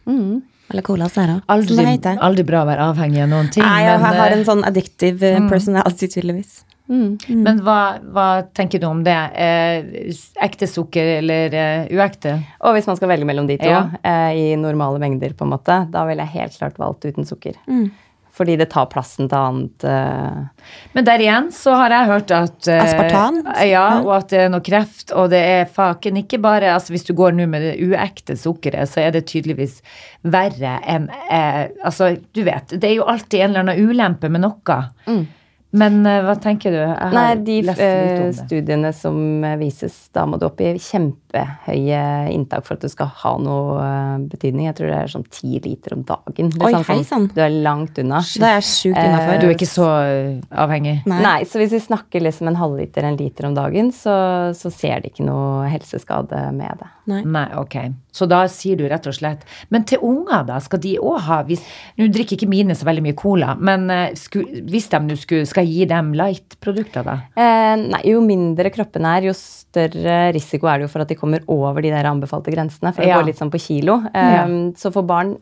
Eller 0.71 0.83
Cola 0.87 1.09
Zero, 1.11 1.41
Aldri, 1.51 1.77
det 1.77 1.87
heter. 1.89 2.19
aldri 2.23 2.45
bra 2.47 2.65
å 2.65 2.69
være 2.69 2.89
avhengig 2.93 3.23
av 3.25 3.31
noen 3.33 3.49
ting. 3.51 3.65
Nei, 3.67 3.85
jeg, 3.85 4.01
men, 4.01 4.19
har 4.21 4.27
eh, 4.31 4.37
en 4.39 4.45
sånn 4.47 4.67
addictive 4.69 5.33
mm. 5.43 5.49
personality, 5.51 6.09
tydeligvis. 6.15 6.61
men 6.91 7.61
hva, 7.63 7.79
hva 8.15 8.27
tenker 8.55 8.83
du 8.83 8.87
om 8.89 9.03
det? 9.07 9.19
Eh, 9.39 10.15
ekte 10.43 10.67
sukker 10.71 11.17
eller 11.21 11.55
eh, 11.55 11.91
uekte? 11.95 12.37
Og 12.67 12.75
hvis 12.75 12.89
man 12.91 12.99
skal 12.99 13.13
velge 13.13 13.29
mellom 13.29 13.47
de 13.51 13.59
to 13.61 13.71
Ja. 13.71 13.85
eh, 14.03 14.31
i 14.39 14.47
normale 14.59 14.99
mengder, 15.03 15.35
på 15.39 15.47
en 15.47 15.53
måte, 15.55 15.77
da 15.91 16.05
ville 16.09 16.27
jeg 16.27 16.41
helt 16.41 16.59
klart 16.59 16.79
valgt 16.83 17.07
uten 17.07 17.27
sukker. 17.27 17.59
Fordi 18.41 18.55
det 18.57 18.71
tar 18.73 18.87
plassen 18.89 19.29
til 19.29 19.37
annet 19.37 19.85
eh, 19.85 20.69
Men 20.97 21.05
der 21.05 21.21
igjen 21.21 21.51
så 21.53 21.75
har 21.77 21.93
jeg 21.93 22.09
hørt 22.09 22.31
at 22.33 22.69
eh, 22.73 22.81
Aspartan? 22.81 23.43
Ja, 23.69 23.83
og 24.01 24.15
at 24.17 24.31
det 24.33 24.39
er 24.47 24.53
noe 24.55 24.65
kreft, 24.65 25.13
og 25.13 25.29
det 25.35 25.41
er 25.45 25.67
faken 25.69 26.23
ikke 26.23 26.41
bare 26.41 26.71
altså 26.73 26.95
Hvis 26.95 27.05
du 27.05 27.13
går 27.19 27.37
nå 27.37 27.45
med 27.53 27.67
det 27.67 27.75
uekte 27.85 28.39
sukkeret, 28.41 28.89
så 28.89 29.03
er 29.05 29.13
det 29.19 29.27
tydeligvis 29.29 29.83
verre 30.25 30.79
enn 30.89 31.11
eh, 31.29 31.67
Altså, 31.85 32.15
du 32.33 32.41
vet, 32.49 32.73
det 32.81 32.89
er 32.89 32.97
jo 33.03 33.09
alltid 33.13 33.43
en 33.45 33.51
eller 33.53 33.67
annen 33.67 33.91
ulempe 33.91 34.33
med 34.33 34.47
noe. 34.47 34.81
Men 35.77 36.01
eh, 36.09 36.23
hva 36.25 36.35
tenker 36.41 36.73
du? 36.73 36.81
Jeg 36.81 36.97
har 36.97 37.15
Nei, 37.15 37.29
de 37.45 37.61
lest 37.69 37.79
litt 37.85 38.23
om 38.25 38.31
det. 38.33 38.47
studiene 38.47 38.95
som 38.97 39.21
vises, 39.61 40.01
da 40.17 40.25
må 40.27 40.41
du 40.41 40.49
opp 40.49 40.65
i 40.65 40.73
kjempehøye 41.31 42.33
inntak 42.35 42.67
for 42.67 42.77
at 42.77 42.85
du 42.85 42.91
skal 42.91 43.11
ha 43.23 43.33
noe 43.41 43.79
eh, 43.83 44.27
betydning. 44.31 44.67
Jeg 44.69 44.77
tror 44.79 44.91
det 44.91 44.99
er 44.99 45.13
sånn 45.13 45.27
ti 45.31 45.61
liter 45.63 45.95
om 45.97 46.05
dagen. 46.07 46.51
Oi, 46.51 46.71
Liksom 46.71 46.85
hei 46.89 46.97
sånn, 46.99 47.07
sann. 47.09 47.29
Du 47.35 47.41
er 47.43 47.57
langt 47.65 47.99
unna. 47.99 48.21
Det 48.21 48.51
er 48.51 48.67
sjukt 48.67 48.99
innafor. 48.99 49.41
Du 49.41 49.49
er 49.49 49.57
ikke 49.57 49.71
så 49.71 49.89
eh, 50.03 50.41
avhengig? 50.51 50.97
Nei. 51.11 51.21
Nei, 51.25 51.39
så 51.49 51.61
hvis 51.61 51.75
vi 51.77 51.83
snakker 51.87 52.25
liksom 52.25 52.51
en 52.51 52.61
halvliter, 52.61 53.07
en 53.07 53.19
liter 53.21 53.49
om 53.51 53.57
dagen, 53.57 53.93
så, 53.95 54.15
så 54.57 54.73
ser 54.75 55.05
de 55.05 55.13
ikke 55.13 55.27
noe 55.27 55.69
helseskade 55.71 56.49
med 56.57 56.83
det. 56.83 56.91
Nei. 57.11 57.23
Nei, 57.27 57.49
ok. 57.59 57.77
Så 58.15 58.27
da 58.31 58.43
sier 58.51 58.79
du 58.79 58.85
rett 58.91 59.07
og 59.07 59.15
slett 59.15 59.45
Men 59.71 59.85
til 59.87 60.03
unger, 60.03 60.43
da? 60.49 60.59
Skal 60.63 60.81
de 60.83 60.97
òg 60.99 61.21
ha 61.29 61.41
hvis, 61.47 61.63
Nå 61.99 62.09
drikker 62.13 62.37
ikke 62.37 62.51
mine 62.51 62.75
så 62.79 62.87
veldig 62.89 63.05
mye 63.07 63.19
cola, 63.19 63.55
men 63.59 63.87
eh, 63.95 64.17
sku, 64.19 64.41
hvis 64.71 64.91
de 64.93 65.01
nå 65.07 65.17
skulle 65.19 65.49
Skal 65.51 65.67
jeg 65.67 65.81
gi 65.81 65.89
dem 65.93 66.13
light-produkter, 66.19 67.07
da? 67.07 67.17
Eh, 67.35 67.75
nei, 67.81 68.03
jo 68.11 68.23
mindre 68.25 68.73
kroppen 68.75 69.07
er, 69.09 69.31
jo 69.31 69.35
større 69.37 69.70
risiko 70.35 70.67
er 70.67 70.79
det 70.79 70.89
jo 70.89 70.93
for 70.93 71.01
at 71.05 71.09
de 71.09 71.15
kommer 71.15 71.41
over 71.49 71.81
de 71.83 71.91
der 71.91 72.05
anbefalte 72.05 72.51
grensene. 72.53 72.93
For 72.95 73.03
det 73.03 73.09
Ja. 73.09 73.19
går 73.21 73.27
litt 73.27 73.39
sånn 73.39 73.51
på 73.51 73.61
kilo. 73.61 74.03
Ja. 74.15 74.47
Så 74.77 74.93
for 74.93 75.03
barn 75.03 75.37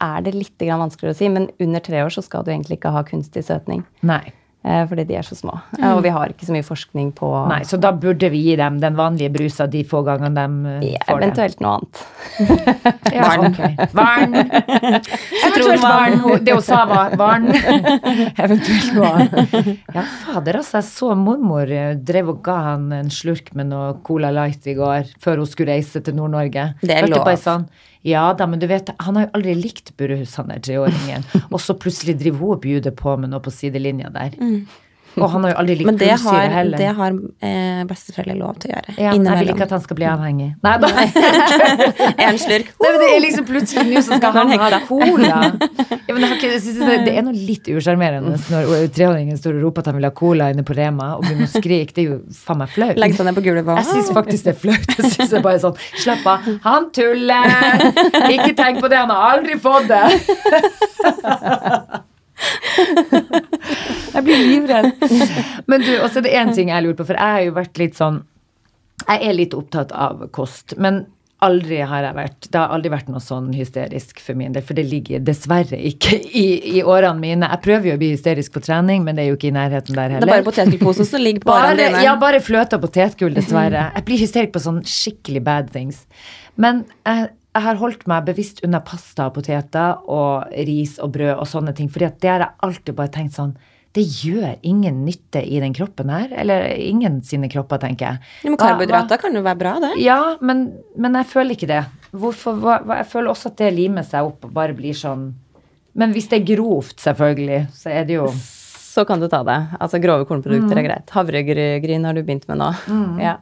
er 0.00 0.20
det 0.22 0.34
litt 0.34 0.58
vanskeligere 0.58 1.14
å 1.14 1.16
si, 1.16 1.28
men 1.28 1.48
under 1.60 1.80
tre 1.80 2.02
år 2.02 2.10
så 2.10 2.22
skal 2.22 2.42
du 2.44 2.50
egentlig 2.50 2.78
ikke 2.80 2.92
ha 2.92 3.02
kunstig 3.02 3.44
søtning. 3.44 3.84
Nei. 4.02 4.32
Eh, 4.64 4.86
fordi 4.88 5.04
de 5.04 5.16
er 5.18 5.26
så 5.26 5.36
små. 5.36 5.58
Mm. 5.76 5.82
og 5.92 5.98
vi 6.06 6.08
har 6.08 6.30
ikke 6.32 6.46
så 6.48 6.54
mye 6.54 6.64
forskning 6.64 7.10
på 7.12 7.28
Nei, 7.50 7.58
Så 7.68 7.76
da 7.76 7.90
burde 7.92 8.30
vi 8.32 8.38
gi 8.46 8.54
dem 8.56 8.78
den 8.80 8.94
vanlige 8.96 9.28
brusa 9.34 9.66
de 9.68 9.82
få 9.84 10.00
gangene 10.06 10.30
de 10.32 10.70
eh, 10.70 10.86
ja, 10.94 11.02
får 11.04 11.20
det? 11.20 11.26
eventuelt 11.26 11.60
noe 11.60 11.74
annet. 11.76 12.04
Ja, 13.14 13.28
ok. 13.38 13.58
Varn. 13.94 14.32
Eventuelt 15.44 15.82
varn. 15.84 16.16
Det 16.44 16.54
hun 16.56 16.64
sa, 16.64 16.80
var 16.88 17.12
varn. 17.20 17.46
Eventuelt 18.44 18.88
noe 18.96 19.10
annet. 19.12 19.68
Ja, 19.94 20.06
fader, 20.24 20.58
altså. 20.62 20.80
Jeg 20.80 20.88
så 20.88 21.12
mormor 21.18 21.70
drev 22.08 22.32
og 22.32 22.40
ga 22.46 22.56
han 22.72 22.88
en 22.96 23.12
slurk 23.14 23.52
med 23.54 23.68
noe 23.70 23.92
Cola 24.06 24.32
Light 24.34 24.66
i 24.70 24.74
går, 24.78 25.12
før 25.22 25.44
hun 25.44 25.50
skulle 25.50 25.76
reise 25.76 26.00
til 26.04 26.16
Nord-Norge. 26.18 26.70
Det 26.82 26.90
er 26.96 27.04
Hørte 27.04 27.18
lov. 27.18 27.26
bare 27.28 27.42
Sånn, 27.44 27.68
ja 28.04 28.24
da, 28.36 28.46
men 28.46 28.60
du 28.60 28.66
vet, 28.68 28.90
han 29.00 29.16
har 29.16 29.26
jo 29.26 29.34
aldri 29.38 29.54
likt 29.56 29.94
Burhus, 29.96 30.34
han 30.36 30.52
der 30.52 30.60
treåringen. 30.60 31.24
Og 31.54 31.60
så 31.64 31.76
plutselig 31.76 32.18
driver 32.20 32.42
hun 32.42 32.56
og 32.58 32.64
bjuder 32.66 32.92
på 32.96 33.16
med 33.16 33.32
noe 33.32 33.40
på 33.44 33.52
sidelinja 33.54 34.12
der. 34.12 34.36
Og 35.14 35.30
han 35.30 35.44
har 35.46 35.52
jo 35.52 35.56
aldri 35.62 35.76
likt 35.78 35.86
Men 35.88 35.98
det 36.00 36.08
Men 36.10 36.22
har, 36.24 36.48
heller. 36.54 36.78
det 36.78 36.88
har 36.98 37.16
eh, 37.48 37.82
besteforeldre 37.90 38.36
lov 38.38 38.56
til 38.62 38.70
å 38.70 38.74
gjøre. 38.74 38.94
ja, 38.98 39.12
jeg 39.14 39.38
vil 39.40 39.52
ikke 39.54 39.66
at 39.68 39.74
han 39.76 39.82
skal 39.84 39.98
bli 40.00 40.08
avhengig. 40.10 40.48
Nei, 40.64 40.74
da. 40.82 40.88
En 42.28 42.38
slurk. 42.40 42.72
Nei, 42.82 42.90
men 42.90 42.98
det 43.02 43.10
er 43.10 43.22
liksom 43.24 43.46
plutselig 43.48 43.94
nå 43.94 44.02
så 44.04 44.18
skal 44.18 44.38
han 44.40 44.54
ha 44.58 44.80
cola. 44.88 45.40
Ja, 46.04 46.12
men 46.12 46.26
ikke, 46.34 46.50
det, 46.60 46.96
det 47.06 47.12
er 47.16 47.22
noe 47.24 47.32
litt 47.34 47.68
usjarmerende 47.72 48.34
når 48.52 48.88
treåringen 48.94 49.38
står 49.40 49.56
og 49.56 49.62
roper 49.68 49.84
at 49.84 49.88
han 49.88 49.96
vil 49.98 50.06
ha 50.08 50.12
cola 50.14 50.50
inne 50.52 50.64
på 50.66 50.76
Rema 50.76 51.14
og 51.16 51.24
begynner 51.24 51.48
å 51.48 51.52
skrike. 51.54 51.94
Det 51.96 52.02
er 52.02 52.08
jo 52.10 52.18
faen 52.36 52.60
meg 52.60 52.72
flaut. 52.74 52.98
Legg 53.00 53.16
seg 53.16 53.28
ned 53.28 53.38
på 53.38 53.44
gulvet. 53.46 53.70
Jeg 53.80 53.88
syns 53.88 54.10
faktisk 54.14 54.48
det 54.48 54.52
er 54.54 54.60
flaut. 54.66 54.88
Jeg 54.98 55.12
synes 55.14 55.30
det 55.32 55.38
er 55.40 55.46
bare 55.46 55.62
sånn 55.62 55.78
Slapp 56.04 56.26
av. 56.28 56.48
Han 56.66 56.90
tuller! 56.94 57.86
Ikke 58.34 58.52
tenk 58.58 58.82
på 58.84 58.90
det, 58.92 58.98
han 59.00 59.12
har 59.14 59.38
aldri 59.38 59.58
fått 59.62 59.88
det. 59.88 60.04
Jeg 64.14 64.22
blir 64.26 64.44
livredd. 64.46 64.92
Men 65.70 65.82
du, 65.82 65.90
også 66.04 66.20
er 66.20 66.28
det 66.28 66.36
én 66.38 66.54
ting 66.54 66.70
jeg 66.70 66.86
lurer 66.86 66.98
på, 67.00 67.08
for 67.08 67.18
jeg 67.18 67.38
har 67.38 67.42
jo 67.48 67.56
vært 67.56 67.80
litt 67.82 67.98
sånn 67.98 68.22
Jeg 69.08 69.26
er 69.26 69.34
litt 69.36 69.54
opptatt 69.56 69.92
av 69.92 70.22
kost, 70.32 70.76
men 70.78 71.04
aldri 71.44 71.80
har 71.84 72.06
jeg 72.06 72.16
vært 72.16 72.46
Det 72.48 72.60
har 72.60 72.72
aldri 72.72 72.92
vært 72.92 73.10
noe 73.12 73.20
sånn 73.22 73.50
hysterisk 73.56 74.20
for 74.22 74.38
min 74.38 74.54
del, 74.54 74.64
for 74.64 74.78
det 74.78 74.86
ligger 74.88 75.22
dessverre 75.24 75.78
ikke 75.90 76.16
i, 76.30 76.46
i 76.78 76.82
årene 76.82 77.20
mine. 77.20 77.50
Jeg 77.50 77.64
prøver 77.66 77.90
jo 77.90 77.96
å 77.98 78.00
bli 78.00 78.12
hysterisk 78.14 78.54
på 78.54 78.62
trening, 78.64 79.04
men 79.06 79.18
det 79.18 79.26
er 79.26 79.32
jo 79.32 79.38
ikke 79.38 79.50
i 79.50 79.56
nærheten 79.56 79.98
der 79.98 80.16
heller. 80.16 80.24
Det 80.24 80.30
er 80.30 80.36
bare 80.38 80.48
potetgullposen 80.48 81.10
som 81.10 81.24
ligger 81.24 81.44
på 81.44 81.54
årene 81.54 81.78
dine. 81.82 82.04
ja, 82.06 82.16
bare 82.20 82.40
fløte 82.44 82.78
og 82.78 82.86
potetgull, 82.86 83.34
dessverre. 83.36 83.88
Jeg 83.98 84.06
blir 84.08 84.22
hysterisk 84.24 84.54
på 84.54 84.64
sånn 84.64 84.82
skikkelig 84.88 85.44
bad 85.44 85.72
things. 85.74 86.04
Men 86.60 86.84
jeg 87.04 87.32
jeg 87.54 87.62
har 87.62 87.76
holdt 87.78 88.06
meg 88.10 88.24
bevisst 88.26 88.64
unna 88.66 88.80
pasta 88.82 89.28
og 89.30 89.34
poteter 89.36 90.00
og 90.10 90.50
ris 90.66 90.96
og 90.98 91.12
brød 91.14 91.36
og 91.38 91.46
sånne 91.46 91.74
ting, 91.78 91.88
fordi 91.88 92.04
at 92.08 92.18
det 92.20 92.30
har 92.32 92.40
jeg 92.40 92.54
alltid 92.66 92.94
bare 92.98 93.12
tenkt 93.14 93.34
sånn 93.38 93.54
det 93.94 94.02
gjør 94.10 94.56
ingen 94.66 95.04
nytte 95.06 95.38
i 95.46 95.60
den 95.62 95.70
kroppen 95.72 96.08
her. 96.10 96.32
Eller 96.34 96.64
ingen 96.82 97.20
sine 97.22 97.46
kropper, 97.46 97.78
tenker 97.78 98.08
jeg. 98.08 98.18
Ja, 98.42 98.50
men 98.50 98.58
karbohydrater 98.58 99.20
kan 99.22 99.36
jo 99.38 99.42
være 99.46 99.60
bra, 99.60 99.74
det. 99.84 99.92
Ja, 100.02 100.16
men, 100.42 100.64
men 100.98 101.14
jeg 101.14 101.28
føler 101.30 101.54
ikke 101.54 101.68
det. 101.70 101.84
Hvorfor, 102.10 102.56
hva, 102.58 102.80
jeg 102.98 103.06
føler 103.12 103.30
også 103.30 103.52
at 103.52 103.60
det 103.62 103.68
limer 103.76 104.02
seg 104.02 104.26
opp 104.26 104.48
og 104.48 104.50
bare 104.56 104.74
blir 104.74 104.98
sånn 104.98 105.28
Men 105.94 106.10
hvis 106.10 106.26
det 106.32 106.40
er 106.40 106.48
grovt, 106.56 106.96
selvfølgelig, 106.98 107.60
så 107.70 107.92
er 107.94 108.04
det 108.10 108.16
jo 108.18 108.26
Så 108.34 109.04
kan 109.06 109.22
du 109.22 109.28
ta 109.30 109.44
det. 109.46 109.60
Altså 109.78 110.02
grove 110.02 110.26
kornprodukter 110.26 110.74
Mm. 110.74 110.82
er 110.82 110.88
greit. 110.88 111.14
Havregryn 111.14 112.04
har 112.10 112.14
du 112.18 112.22
begynt 112.26 112.48
med 112.50 112.58
nå. 112.58 112.72
Ja. 113.22 113.36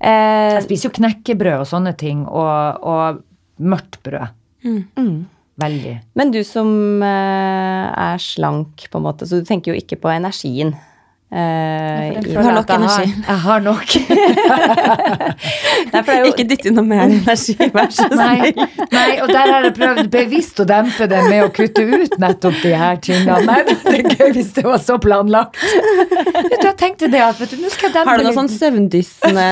Eh, 0.00 0.52
Jeg 0.58 0.66
spiser 0.68 0.90
jo 0.90 0.96
knekkebrød 1.00 1.62
og 1.64 1.66
sånne 1.66 1.96
ting, 1.96 2.26
og, 2.28 2.84
og 2.84 3.22
mørkt 3.58 4.00
brød. 4.06 4.30
mm. 4.96 5.18
Veldig. 5.58 5.96
Men 6.14 6.30
du 6.30 6.38
som 6.46 6.68
eh, 7.02 7.86
er 7.90 8.20
slank, 8.22 8.84
på 8.92 9.00
en 9.00 9.06
måte, 9.08 9.26
så 9.26 9.40
du 9.40 9.46
tenker 9.48 9.72
jo 9.72 9.80
ikke 9.80 9.98
på 9.98 10.10
energien. 10.12 10.76
Eh, 11.30 12.12
Jeg 12.14 12.26
i- 12.26 12.34
har 12.40 12.52
nok 12.56 12.70
energi. 12.72 13.10
Jeg 13.28 13.36
har 13.44 13.60
nok. 13.60 13.84
Nei, 15.92 16.02
jo, 16.18 16.24
Ikke 16.30 16.44
dytt 16.48 16.64
inn 16.70 16.74
noe 16.78 16.86
mer 16.88 17.02
energi, 17.04 17.52
vær 17.74 17.90
så 17.92 18.06
Nei, 18.16 18.38
snill. 18.52 18.68
nei, 18.94 19.10
og 19.20 19.28
der 19.28 19.46
har 19.52 19.62
jeg 19.66 19.74
prøvd 19.76 20.08
bevisst 20.14 20.56
å 20.62 20.64
dempe 20.70 21.04
det 21.10 21.20
med 21.28 21.40
å 21.44 21.50
kutte 21.52 21.82
ut 21.84 22.16
nettopp 22.22 22.56
de 22.62 22.72
her 22.80 22.96
tingene. 23.04 23.44
Nei, 23.44 23.60
det 23.68 23.76
er 23.92 24.02
gøy 24.16 24.30
hvis 24.38 24.52
det 24.56 24.64
var 24.64 24.78
så 24.80 24.96
planlagt. 25.04 25.52
Vet 25.60 26.56
du, 26.62 26.66
jeg 26.70 26.76
tenkte 26.80 27.10
det 27.12 27.20
at 27.26 27.36
vet 27.42 27.50
du, 27.52 27.56
nå 27.60 27.68
skal 27.74 27.88
jeg 27.90 27.94
dempe 27.98 28.08
Har 28.08 28.16
du 28.16 28.24
litt. 28.24 28.32
sånn 28.38 28.48
søvndyssende 28.56 29.48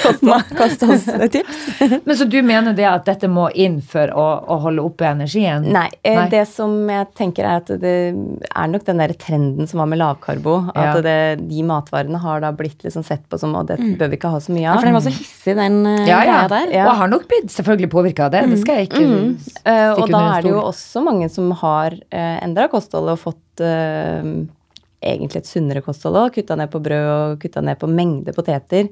kostholdstips? 0.60 1.80
Men 2.04 2.16
så 2.16 2.24
du 2.28 2.38
mener 2.44 2.72
det 2.76 2.86
at 2.88 3.04
dette 3.08 3.28
må 3.30 3.48
inn 3.54 3.80
for 3.82 4.10
å, 4.12 4.26
å 4.52 4.58
holde 4.66 4.82
oppe 4.84 5.06
energien? 5.10 5.64
nei, 5.70 5.88
eh, 6.02 6.16
Nei. 6.16 6.28
det 6.32 6.44
som 6.50 6.72
jeg 6.90 7.06
tenker 7.18 7.46
er 7.46 7.60
at 7.62 7.68
det 7.80 7.94
er 8.12 8.70
nok 8.72 8.84
den 8.88 9.00
der 9.02 9.12
trenden 9.20 9.68
som 9.70 9.82
var 9.82 9.88
med 9.90 10.00
lavkarbo. 10.10 10.56
Ja. 10.74 10.84
At 10.90 11.00
det, 11.06 11.16
de 11.48 11.64
matvarene 11.66 12.20
har 12.20 12.42
da 12.44 12.52
blitt 12.56 12.84
liksom 12.84 13.04
sett 13.06 13.24
på 13.30 13.38
som 13.40 13.56
Og 13.56 13.66
det 13.70 13.78
bør 14.00 14.12
vi 14.12 14.18
ikke 14.18 14.32
ha 14.34 14.40
så 14.42 14.54
mye 14.54 14.66
Ja, 14.66 14.74
av. 14.74 14.82
for 14.82 14.90
den 14.90 14.98
var 14.98 15.06
så 15.06 15.14
hissig, 15.14 15.56
den 15.56 15.80
eh, 15.86 16.04
Ja, 16.10 16.20
ja. 16.28 16.38
der. 16.50 16.74
Ja. 16.74 16.86
Og 16.90 16.98
har 17.00 17.12
nok 17.12 17.26
blitt 17.30 17.50
selvfølgelig 17.54 17.90
påvirka 17.94 18.28
av 18.28 18.34
det. 18.36 18.44
Det 18.52 18.60
skal 18.62 18.80
jeg 18.80 18.90
ikke 18.90 19.06
Eh, 19.70 19.90
og 19.90 19.98
stikke 19.98 20.12
da 20.12 20.18
under 20.18 20.20
en 20.20 20.36
er 20.36 20.42
det 20.44 20.50
jo 20.52 20.60
også 20.62 21.02
mange 21.04 21.26
som 21.32 21.50
har 21.60 21.94
uh, 21.94 22.36
endra 22.44 22.68
kostholdet 22.72 23.16
og 23.16 23.20
fått 23.22 23.62
uh, 23.64 24.30
egentlig 25.00 25.42
et 25.42 25.48
sunnere 25.48 25.82
kosthold 25.84 26.18
òg. 26.20 26.34
Kutta 26.36 26.56
ned 26.58 26.70
på 26.72 26.80
brød 26.82 27.08
og 27.14 27.42
kutta 27.42 27.62
ned 27.64 27.80
på 27.80 27.90
mengde 27.90 28.34
poteter. 28.36 28.90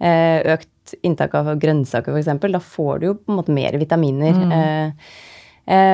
Uh, 0.00 0.56
økt 0.56 0.68
inntak 1.06 1.34
av 1.38 1.50
grønnsaker, 1.60 2.14
f.eks. 2.14 2.40
Da 2.52 2.62
får 2.62 3.00
du 3.00 3.10
jo 3.10 3.16
på 3.18 3.32
en 3.32 3.40
måte 3.40 3.54
mer 3.54 3.76
vitaminer. 3.80 4.36
Mm. 4.36 4.52
Eh, 4.52 4.86
eh, 4.86 5.18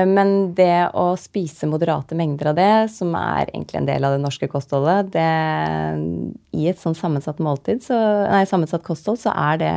men 0.09 0.31
det 0.57 0.89
å 0.97 1.11
spise 1.21 1.69
moderate 1.69 2.17
mengder 2.17 2.53
av 2.53 2.57
det, 2.57 2.71
som 2.95 3.13
er 3.19 3.51
egentlig 3.51 3.83
en 3.83 3.89
del 3.91 4.07
av 4.09 4.15
det 4.17 4.23
norske 4.25 4.49
kostholdet, 4.49 5.11
det, 5.13 5.27
i 6.57 6.69
et 6.71 6.81
sånn 6.81 6.97
sammensatt 6.97 7.43
måltid, 7.45 7.83
så, 7.85 7.99
nei, 8.31 8.47
sammensatt 8.49 8.85
kosthold, 8.87 9.21
så 9.21 9.35
er 9.37 9.61
det 9.61 9.75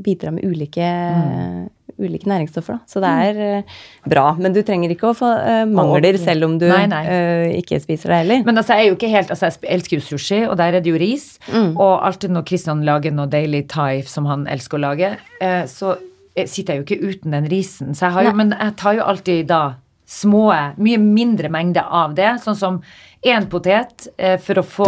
bidrar 0.00 0.32
med 0.32 0.44
ulike, 0.48 0.80
Mm. 0.84 1.68
ulike 2.00 2.26
næringsstoffer. 2.26 2.78
Da. 2.78 2.80
Så 2.88 3.00
det 3.04 3.10
er 3.10 3.58
eh, 3.58 3.62
bra. 4.08 4.34
Men 4.40 4.54
du 4.54 4.62
trenger 4.62 4.90
ikke 4.90 5.10
å 5.12 5.14
få 5.14 5.28
uh, 5.28 5.66
mangler 5.68 6.16
selv 6.18 6.48
om 6.48 6.56
du 6.58 6.64
Nei, 6.66 6.86
nei. 6.90 7.02
Uh, 7.04 7.58
ikke 7.60 7.78
spiser 7.82 8.10
det 8.10 8.16
heller. 8.22 8.40
Men 8.48 8.56
altså, 8.58 8.74
jeg 8.74 8.86
er 8.86 8.88
jo 8.88 8.96
ikke 8.96 9.12
helt, 9.12 9.30
altså, 9.30 9.50
jeg 9.52 9.70
elsker 9.76 9.98
jo 10.00 10.06
sushi, 10.08 10.40
og 10.48 10.56
der 10.58 10.74
er 10.74 10.80
det 10.82 10.90
jo 10.90 10.96
ris. 10.98 11.38
Og 11.52 11.94
alltid 12.00 12.32
når 12.34 12.48
Kristian 12.48 12.82
lager 12.88 13.12
noe 13.14 13.28
deilig 13.30 13.66
thai 13.68 14.00
som 14.08 14.26
han 14.26 14.48
elsker 14.50 14.80
å 14.80 14.84
lage, 14.88 15.12
uh, 15.42 15.62
så 15.70 15.92
eh, 15.98 16.10
sitter 16.50 16.74
jeg 16.74 16.82
jo 16.82 16.86
ikke 16.88 17.08
uten 17.14 17.30
den 17.36 17.48
risen. 17.50 17.94
Så 17.94 18.06
jeg 18.08 18.12
har 18.18 18.24
jo, 18.28 18.32
men 18.36 18.50
jeg 18.58 18.76
tar 18.80 18.96
jo 18.98 19.04
alltid 19.06 19.46
da 19.50 19.62
små, 20.06 20.50
mye 20.76 20.98
mindre 21.00 21.48
mengder 21.48 21.86
av 21.88 22.12
det, 22.14 22.34
sånn 22.44 22.56
som 22.58 22.80
én 23.24 23.46
potet 23.48 24.04
eh, 24.20 24.34
for 24.42 24.60
å 24.60 24.64
få 24.68 24.84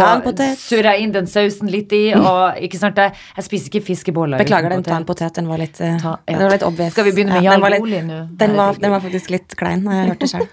surra 0.59 0.91
inn 1.01 1.11
den 1.15 1.25
sausen 1.25 1.71
litt 1.73 1.91
i, 1.97 2.11
og 2.13 2.59
ikke 2.61 2.77
sant, 2.77 2.99
jeg, 3.01 3.15
jeg 3.35 3.47
spiser 3.47 3.71
ikke 3.71 3.81
fiskeboller 3.87 4.37
Beklager 4.43 4.69
den, 4.75 4.83
ta 4.85 4.93
en 4.99 5.07
potet. 5.09 5.33
Den 5.39 5.47
var 5.49 5.57
litt, 5.57 5.81
eh, 5.81 5.95
Ta- 6.03 6.19
ja. 6.27 6.35
den 6.37 6.43
var 6.45 6.53
litt 6.53 6.67
obvious. 6.67 6.93
Skal 6.93 7.07
vi 7.09 7.15
begynne 7.17 7.33
med 7.33 7.43
Ja, 7.47 7.55
Jarl 7.55 7.57
den 7.57 7.65
var 7.65 7.73
litt- 7.73 7.81
Bolig 7.87 8.03
nå? 8.05 8.19
Den 8.37 8.55
var, 8.59 8.77
den 8.77 8.93
var 8.93 9.01
faktisk 9.07 9.33
litt 9.33 9.55
klein. 9.57 9.81
Jeg 9.89 10.11
hørte 10.11 10.13
hørt 10.13 10.19
det 10.27 10.31
sjøl. 10.35 10.47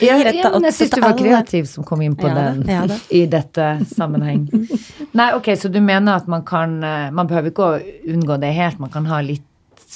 Ja, 0.00 0.14
men 0.16 0.64
jeg 0.68 0.74
syns 0.78 0.92
du 0.94 1.00
var 1.02 1.16
kreativ 1.18 1.66
som 1.68 1.84
kom 1.84 2.00
inn 2.06 2.14
på 2.16 2.28
Ja, 2.30 2.34
den 2.38 2.62
ja, 2.70 2.84
det. 2.88 3.00
i 3.12 3.24
dette 3.30 3.66
sammenheng. 3.90 4.46
Nei, 5.18 5.26
ok, 5.36 5.50
så 5.60 5.68
du 5.72 5.80
mener 5.84 6.16
at 6.22 6.28
man 6.30 6.44
kan 6.46 6.78
eh, 6.86 7.10
Man 7.14 7.26
behøver 7.30 7.50
ikke 7.50 7.66
å 7.66 7.82
unngå 8.14 8.38
det 8.40 8.52
helt, 8.56 8.78
man 8.80 8.90
kan 8.94 9.04
ha 9.10 9.18
litt 9.26 9.42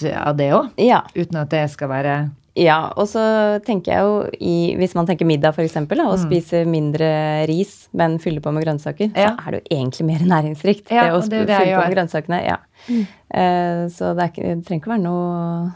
av 0.06 0.36
det 0.38 0.50
òg? 0.56 0.70
Ja. 0.80 1.02
Uten 1.16 1.40
at 1.42 1.50
det 1.54 1.64
skal 1.74 1.90
være 1.92 2.16
Ja, 2.58 2.78
og 2.98 3.06
så 3.06 3.22
tenker 3.66 3.92
jeg 3.92 4.02
jo 4.02 4.14
i 4.42 4.54
Hvis 4.80 4.94
man 4.98 5.06
tenker 5.06 5.28
middag, 5.28 5.54
f.eks., 5.54 5.76
og 5.78 6.18
spiser 6.18 6.64
mindre 6.66 7.08
ris, 7.46 7.88
men 7.94 8.18
fyller 8.18 8.42
på 8.42 8.50
med 8.52 8.64
grønnsaker, 8.66 9.12
Mm. 9.12 9.16
Ja. 9.20 9.34
så 9.36 9.46
er 9.46 9.50
det 9.54 9.60
jo 9.62 9.76
egentlig 9.78 10.06
mer 10.08 10.24
næringsrikt. 10.34 10.90
Ja, 10.90 11.04
det 11.04 11.12
å 11.14 11.20
det 11.28 11.46
det 11.46 11.58
fylle 11.60 11.76
på 11.78 11.84
med 11.86 11.94
grønnsakene. 11.96 12.40
Ja. 12.44 12.56
Eh, 12.88 13.82
så 13.92 14.12
det, 14.16 14.22
er 14.24 14.30
ikke, 14.30 14.44
det 14.56 14.64
trenger 14.64 14.80
ikke 14.80 14.90
være 14.92 15.02
noe 15.02 15.24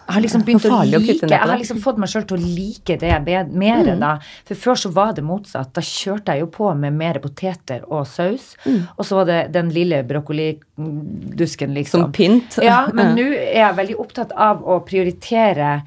Jeg 0.06 0.14
har 0.14 0.22
liksom 0.24 0.44
begynt 0.46 0.64
å 0.64 0.70
farlig 0.72 0.92
like 1.02 1.08
kutte 1.12 1.26
ned 1.26 1.32
Jeg 1.34 1.48
har 1.50 1.58
liksom 1.60 1.80
fått 1.82 1.98
meg 2.00 2.08
sjøl 2.12 2.24
til 2.30 2.36
å 2.38 2.46
like 2.54 2.96
det 3.02 3.10
mer 3.52 3.82
Mm. 3.82 3.98
da. 4.00 4.12
For 4.48 4.54
før 4.62 4.78
så 4.78 4.92
var 4.94 5.12
det 5.18 5.24
motsatt. 5.26 5.72
Da 5.74 5.82
kjørte 5.84 6.32
jeg 6.36 6.40
jo 6.44 6.46
på 6.54 6.70
med 6.78 6.94
mer 6.96 7.18
poteter 7.20 7.82
og 7.90 8.06
saus. 8.06 8.54
Mm. 8.64 8.86
Og 8.96 9.04
så 9.04 9.18
var 9.18 9.24
det 9.28 9.40
den 9.52 9.68
lille 9.74 10.02
brokkolidusken, 10.08 11.74
liksom. 11.74 12.06
Som 12.06 12.12
pynt. 12.12 12.58
Ja, 12.62 12.86
men 12.94 13.14
nå 13.18 13.26
er 13.34 13.60
jeg 13.66 13.76
veldig 13.82 13.98
opptatt 14.00 14.32
av 14.32 14.62
å 14.64 14.80
prioritere 14.86 15.82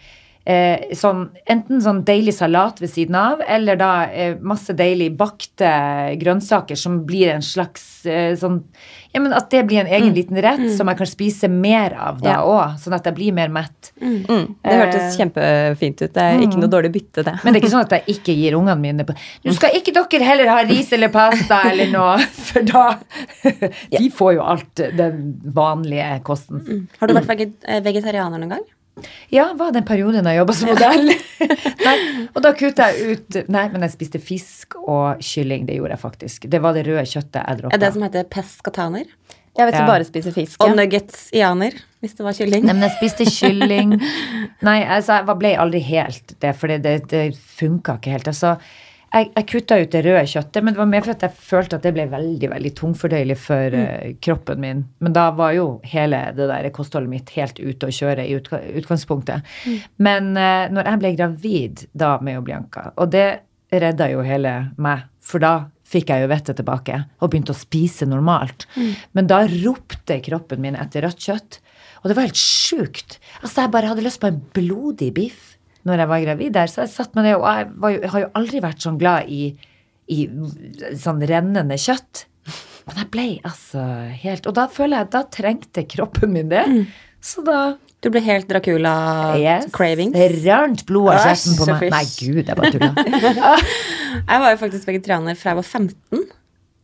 eh, 0.45 0.93
sånn, 0.97 1.29
enten 1.49 1.81
sånn 1.81 2.03
deilig 2.05 2.36
salat 2.38 2.79
ved 2.81 2.91
siden 2.93 3.15
av, 3.19 3.41
eller 3.47 3.79
da 3.81 3.91
eh, 4.12 4.36
masse 4.41 4.73
deilig 4.77 5.12
bakte 5.17 5.69
grønnsaker 6.21 6.77
som 6.79 7.01
blir 7.08 7.34
en 7.34 7.45
slags 7.45 8.05
eh, 8.05 8.36
sånn 8.39 8.62
Ja, 9.15 9.21
men 9.23 9.31
at 9.31 9.47
det 9.49 9.62
blir 9.63 9.79
en 9.79 9.88
egen 9.88 10.12
liten 10.13 10.36
rett 10.43 10.65
som 10.75 10.89
jeg 10.91 10.97
kan 10.99 11.08
spise 11.08 11.47
mer 11.47 11.93
av 11.95 12.17
da 12.19 12.34
Ja. 12.36 12.65
sånn 12.81 12.97
at 12.97 13.05
jeg 13.08 13.15
blir 13.15 13.31
mer 13.31 13.47
mett. 13.47 13.93
Mm, 14.01 14.58
det 14.60 14.73
hørtes 14.75 15.15
kjempefint 15.15 16.01
ut. 16.03 16.12
Det 16.17 16.21
er 16.25 16.43
ikke 16.43 16.60
noe 16.60 16.67
dårlig 16.73 16.91
bytte, 16.97 17.23
det. 17.23 17.38
Men 17.43 17.53
det 17.53 17.62
er 17.62 17.63
ikke 17.63 17.71
sånn 17.77 17.86
at 17.86 17.95
jeg 17.95 18.17
ikke 18.17 18.36
gir 18.36 18.58
ungene 18.60 18.75
mine 18.81 19.05
på 19.08 19.15
Nå 19.15 19.53
skal 19.55 19.77
ikke 19.79 19.93
dere 19.95 20.27
heller 20.27 20.51
ha 20.51 20.60
ris 20.67 20.91
eller 20.91 21.13
pasta 21.15 21.62
eller 21.71 21.88
noe, 21.93 22.17
for 22.49 22.67
da 22.67 22.84
De 23.95 24.10
får 24.12 24.36
jo 24.36 24.43
alt 24.43 24.84
den 24.99 25.23
vanlige 25.55 26.19
kosten. 26.27 26.88
Har 26.99 27.08
du 27.08 27.15
vært 27.15 27.39
eh, 27.63 27.79
vegetarianer 27.86 28.36
noen 28.41 28.58
gang? 28.58 28.65
Ja, 29.34 29.49
var 29.60 29.71
det 29.75 29.81
en 29.84 29.88
periode 29.88 30.21
da 30.23 30.31
jeg 30.31 30.39
jobba 30.43 30.53
som 30.55 30.69
modell? 30.71 31.10
nei, 31.88 31.95
og 32.34 32.41
da 32.45 32.51
kutta 32.55 32.88
jeg 32.93 33.17
ut 33.17 33.39
Nei, 33.51 33.65
men 33.73 33.84
jeg 33.84 33.91
spiste 33.95 34.21
fisk 34.23 34.77
og 34.86 35.19
kylling. 35.25 35.65
Det 35.67 35.75
gjorde 35.79 35.97
jeg 35.97 36.03
faktisk. 36.05 36.47
Det 36.49 36.62
var 36.63 36.73
det 36.77 36.86
røde 36.88 37.03
kjøttet 37.03 37.41
jeg 37.41 37.43
Er 37.43 37.55
det 37.60 37.65
droppa. 37.65 37.91
som 37.97 38.05
heter 38.08 38.29
pescataner? 38.31 39.05
Jeg 39.55 39.69
vet 39.69 39.75
Ja. 39.79 39.86
bare 39.88 40.03
spiser 40.08 40.31
fisk. 40.36 40.58
Og 40.63 40.69
Ja. 40.69 40.75
nuggets-ianer, 40.75 41.75
hvis 42.03 42.15
det 42.17 42.23
var 42.25 42.34
kylling? 42.36 42.65
Nei, 42.65 42.73
men 42.73 42.89
jeg 42.89 42.95
spiste 42.97 43.25
kylling. 43.31 43.93
Nei, 44.67 44.79
altså, 44.84 45.19
jeg 45.21 45.25
var- 45.27 45.36
ble 45.39 45.53
aldri 45.55 45.79
helt 45.81 46.36
det, 46.39 46.55
for 46.60 46.67
det, 46.67 46.81
det, 46.84 47.08
det 47.08 47.36
funka 47.36 47.95
ikke 47.99 48.12
helt. 48.17 48.27
Altså, 48.27 48.58
jeg, 49.15 49.30
jeg 49.32 49.47
kutta 49.49 49.78
ut 49.80 49.93
det 49.93 50.01
røde 50.06 50.23
kjøttet, 50.28 50.62
men 50.63 50.75
det 50.75 50.82
var 50.82 50.89
mer 50.91 51.06
for 51.06 51.13
at 51.15 51.23
jeg 51.25 51.45
følte 51.47 51.80
at 51.80 51.86
det 51.86 51.93
ble 51.95 52.06
veldig 52.12 52.49
veldig 52.51 52.71
tungfordøyelig 52.80 53.38
for 53.39 53.78
eh, 53.80 54.15
kroppen 54.23 54.62
min. 54.62 54.84
Men 55.04 55.15
da 55.15 55.30
var 55.38 55.56
jo 55.56 55.67
hele 55.88 56.21
det 56.36 56.49
der 56.51 56.69
kostholdet 56.75 57.12
mitt 57.12 57.32
helt 57.38 57.62
ute 57.62 57.89
å 57.89 57.95
kjøre 57.95 58.25
i 58.25 58.36
utga 58.38 58.60
utgangspunktet. 58.82 59.47
Men 60.04 60.34
uh, 60.36 60.67
når 60.73 60.91
jeg 60.91 61.01
ble 61.04 61.13
gravid 61.15 61.86
da 61.95 62.15
med 62.25 62.43
Bianca, 62.47 62.89
og 62.99 63.13
det 63.15 63.28
redda 63.73 64.10
jo 64.12 64.23
hele 64.25 64.56
meg, 64.82 65.08
for 65.23 65.43
da 65.43 65.56
fikk 65.86 66.12
jeg 66.12 66.25
jo 66.25 66.32
vettet 66.32 66.60
tilbake 66.60 66.99
og 67.21 67.32
begynte 67.32 67.54
å 67.54 67.58
spise 67.58 68.08
normalt. 68.10 68.65
Men 69.15 69.30
da 69.30 69.43
ropte 69.49 70.19
kroppen 70.25 70.63
min 70.63 70.78
etter 70.80 71.06
rødt 71.06 71.21
kjøtt. 71.21 71.60
Og 72.01 72.10
det 72.10 72.17
var 72.17 72.28
helt 72.28 72.39
sjukt. 72.39 73.19
Altså, 73.41 73.63
jeg 73.63 73.73
bare 73.73 73.89
hadde 73.89 74.06
lyst 74.06 74.21
på 74.21 74.30
en 74.30 74.41
blodig 74.54 75.12
biff 75.15 75.54
når 75.86 76.02
jeg 76.04 76.12
var 76.12 76.24
gravid 76.26 76.54
der. 76.58 76.71
Så 76.71 76.84
jeg 76.84 76.93
satt 76.93 77.15
med 77.17 77.28
det, 77.28 77.36
og 77.38 77.45
jeg, 77.48 77.71
var 77.82 77.93
jo, 77.93 78.00
jeg 78.04 78.13
har 78.13 78.24
jo 78.26 78.30
aldri 78.41 78.62
vært 78.65 78.86
sånn 78.86 79.00
glad 79.02 79.30
i, 79.32 79.50
i 80.12 80.19
sånn 81.02 81.24
rennende 81.30 81.78
kjøtt. 81.82 82.26
Men 82.86 83.00
jeg 83.02 83.10
ble 83.10 83.24
altså 83.50 83.82
helt 84.21 84.45
Og 84.45 84.54
da 84.54 84.67
føler 84.69 85.00
jeg 85.00 85.08
at 85.08 85.13
da 85.15 85.21
trengte 85.34 85.84
kroppen 85.89 86.36
min 86.36 86.52
det. 86.52 86.62
Så 87.26 87.41
da 87.41 87.78
Du 88.06 88.12
ble 88.13 88.21
helt 88.21 88.45
Dracula-cravings? 88.52 90.13
Rant 90.43 90.84
blod 90.86 91.10
av 91.15 91.24
kjeften 91.26 91.56
på 91.58 91.65
meg. 91.71 91.88
Nei, 91.89 92.04
gud, 92.19 92.43
jeg 92.45 92.60
bare 92.60 92.69
tulla. 92.76 93.56
Jeg 94.30 94.43
var 94.43 94.54
jo 94.54 94.60
faktisk 94.62 94.88
vegetarianer 94.88 95.36
fra 95.36 95.52
jeg 95.52 95.58
var 95.58 95.65
15 95.67 96.21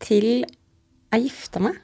til 0.04 0.26
jeg 0.42 1.22
gifta 1.28 1.62
meg. 1.64 1.78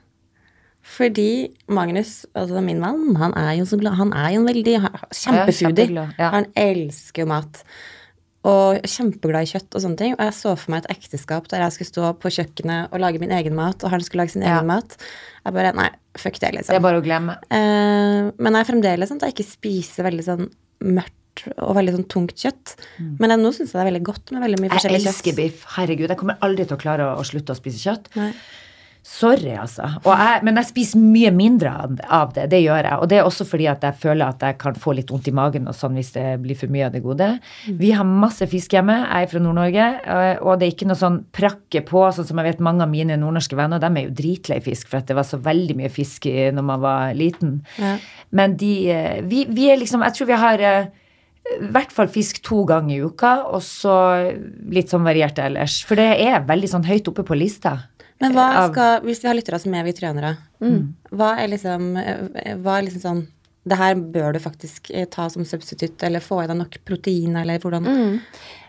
Fordi 0.88 1.50
Magnus, 1.68 2.22
altså 2.38 2.62
min 2.64 2.80
mann, 2.80 3.16
han 3.20 3.34
er 3.36 3.58
jo 3.60 3.66
så 3.68 3.76
glad 3.82 3.98
Han 4.00 4.14
er 4.16 4.30
jo 4.38 4.40
en 4.40 4.48
veldig 4.48 4.76
kjempefoodie. 5.12 6.08
ja. 6.18 6.30
Han 6.32 6.46
elsker 6.56 7.26
jo 7.26 7.30
mat. 7.34 7.64
og 8.48 8.78
kjempeglad 8.88 9.44
i 9.44 9.50
kjøtt 9.50 9.76
og 9.76 9.82
sånne 9.84 9.98
ting. 10.00 10.14
Og 10.16 10.22
jeg 10.24 10.34
så 10.38 10.54
for 10.56 10.72
meg 10.72 10.86
et 10.86 10.94
ekteskap 10.96 11.50
der 11.52 11.66
jeg 11.66 11.74
skulle 11.76 11.90
stå 11.90 12.12
på 12.22 12.30
kjøkkenet 12.32 12.94
og 12.96 13.02
lage 13.04 13.20
min 13.20 13.34
egen 13.36 13.58
mat, 13.58 13.84
og 13.84 13.92
han 13.92 14.00
skulle 14.06 14.22
lage 14.24 14.32
sin 14.38 14.42
Ja. 14.46 14.60
egen 14.62 14.68
mat. 14.70 14.96
Jeg 15.44 15.54
bare 15.54 15.74
Nei, 15.76 15.90
fuck 16.16 16.40
det, 16.40 16.54
liksom. 16.56 16.72
Det 16.72 16.78
er 16.80 16.86
bare 16.86 17.02
å 17.02 17.04
glemme. 17.04 17.36
Eh, 17.52 18.32
men 18.40 18.54
jeg 18.54 18.62
er 18.62 18.70
fremdeles 18.72 19.10
sånn 19.12 19.20
at 19.20 19.28
jeg 19.28 19.36
ikke 19.36 19.52
spiser 19.52 20.04
veldig 20.08 20.24
sånn 20.24 20.48
mørkt 20.86 21.44
og 21.58 21.76
veldig 21.76 21.94
sånn 21.98 22.08
tungt 22.08 22.36
kjøtt. 22.40 22.78
Men 23.20 23.30
jeg, 23.32 23.40
nå 23.44 23.52
syns 23.52 23.74
jeg 23.74 23.76
det 23.76 23.84
er 23.84 23.92
veldig 23.92 24.04
godt 24.06 24.32
med 24.32 24.42
veldig 24.46 24.60
mye 24.62 24.70
Mm. 24.70 24.72
Jeg 24.72 24.80
forskjellig 24.80 25.08
elsker 25.12 25.36
biff. 25.36 25.66
Herregud, 25.76 26.08
jeg 26.10 26.18
kommer 26.18 26.38
aldri 26.42 26.66
til 26.66 26.78
å 26.78 26.80
klare 26.80 27.04
å, 27.04 27.20
å 27.20 27.26
slutte 27.28 27.52
å 27.52 27.60
spise 27.60 27.84
kjøtt. 27.84 28.08
Nei. 28.16 28.32
Sorry, 29.08 29.54
altså. 29.56 29.86
Jeg, 30.04 30.42
men 30.44 30.58
jeg 30.60 30.68
spiser 30.68 31.00
mye 31.00 31.30
mindre 31.32 31.72
av- 32.12 32.34
det. 32.36 32.50
Det 32.52 32.60
gjør 32.60 32.84
jeg. 32.84 32.98
Og 33.02 33.08
det 33.08 33.18
er 33.18 33.24
også 33.30 33.46
fordi 33.48 33.68
at 33.72 33.86
jeg 33.88 33.96
føler 34.02 34.28
at 34.28 34.44
jeg 34.44 34.58
kan 34.60 34.76
få 34.76 34.94
litt 34.98 35.10
vondt 35.14 35.30
i 35.32 35.34
magen 35.34 35.70
og 35.72 35.78
sånn 35.78 35.96
hvis 35.96 36.12
det 36.18 36.26
blir 36.44 36.60
for 36.60 36.68
mye 36.74 36.90
av 36.90 36.92
det 36.98 37.02
gode. 37.06 37.30
Vi 37.80 37.94
har 37.96 38.04
masse 38.04 38.46
fisk 38.52 38.76
hjemme. 38.76 38.98
Jeg 39.08 39.30
er 39.30 39.32
fra 39.32 39.40
Nord-Norge, 39.46 39.88
eh, 40.04 40.44
og 40.44 40.60
det 40.60 40.68
er 40.68 40.76
ikke 40.76 40.90
noe 40.92 41.00
sånn 41.00 41.22
prakke 41.34 41.82
på, 41.88 42.04
sånn 42.14 42.28
som 42.28 42.44
jeg 42.44 42.52
vet 42.52 42.60
mange 42.68 42.84
av 42.84 42.92
mine 42.92 43.16
nordnorske 43.18 43.56
venner, 43.58 43.80
de 43.80 43.88
er 43.96 44.10
jo 44.10 44.14
dritlei 44.20 44.60
fisk 44.68 44.92
for 44.92 45.00
at 45.00 45.08
det 45.08 45.16
var 45.18 45.26
så 45.32 45.40
veldig 45.40 45.80
mye 45.80 45.90
fisk 45.94 46.28
når 46.28 46.68
man 46.74 46.84
var 46.84 47.16
liten. 47.18 47.62
Ja. 47.80 47.96
Men 48.36 48.58
de 48.60 48.74
eh, 48.92 49.22
vi, 49.24 49.46
vi 49.50 49.70
er 49.72 49.80
liksom 49.80 50.04
Jeg 50.04 50.14
tror 50.20 50.28
vi 50.28 50.42
har 50.44 50.60
eh, 50.60 50.88
i 51.48 51.72
hvert 51.72 51.94
fall 51.96 52.10
fisk 52.12 52.42
to 52.44 52.66
ganger 52.68 52.98
i 52.98 53.04
uka, 53.08 53.38
og 53.56 53.62
så 53.64 53.94
litt 54.68 54.92
sånn 54.92 55.06
variert 55.08 55.40
ellers. 55.40 55.80
For 55.88 55.96
det 55.96 56.10
er 56.28 56.44
veldig 56.44 56.70
sånn 56.76 56.84
høyt 56.90 57.08
oppe 57.08 57.24
på 57.24 57.38
lista. 57.40 57.78
Men 58.20 58.34
hva 58.34 58.68
skal, 58.72 59.02
hvis 59.06 59.22
vi 59.24 59.28
har 59.30 59.36
lyttere 59.38 59.60
som 59.62 59.74
er 59.78 59.86
vegetarianere, 59.86 60.36
hva 61.14 61.34
er 61.38 61.52
liksom 61.52 61.92
eh, 62.02 62.56
Hva 62.58 62.80
er 62.80 62.88
liksom 62.88 63.04
sånn 63.04 63.20
Det 63.68 63.78
her 63.78 63.94
bør 64.16 64.34
du 64.34 64.40
faktisk 64.42 64.90
eh, 64.90 65.06
ta 65.06 65.28
som 65.30 65.46
substitutt, 65.46 66.02
eller 66.08 66.24
få 66.24 66.40
i 66.44 66.48
deg 66.50 66.58
nok 66.58 66.80
protein, 66.88 67.36
eller 67.38 67.60
hvordan 67.62 67.86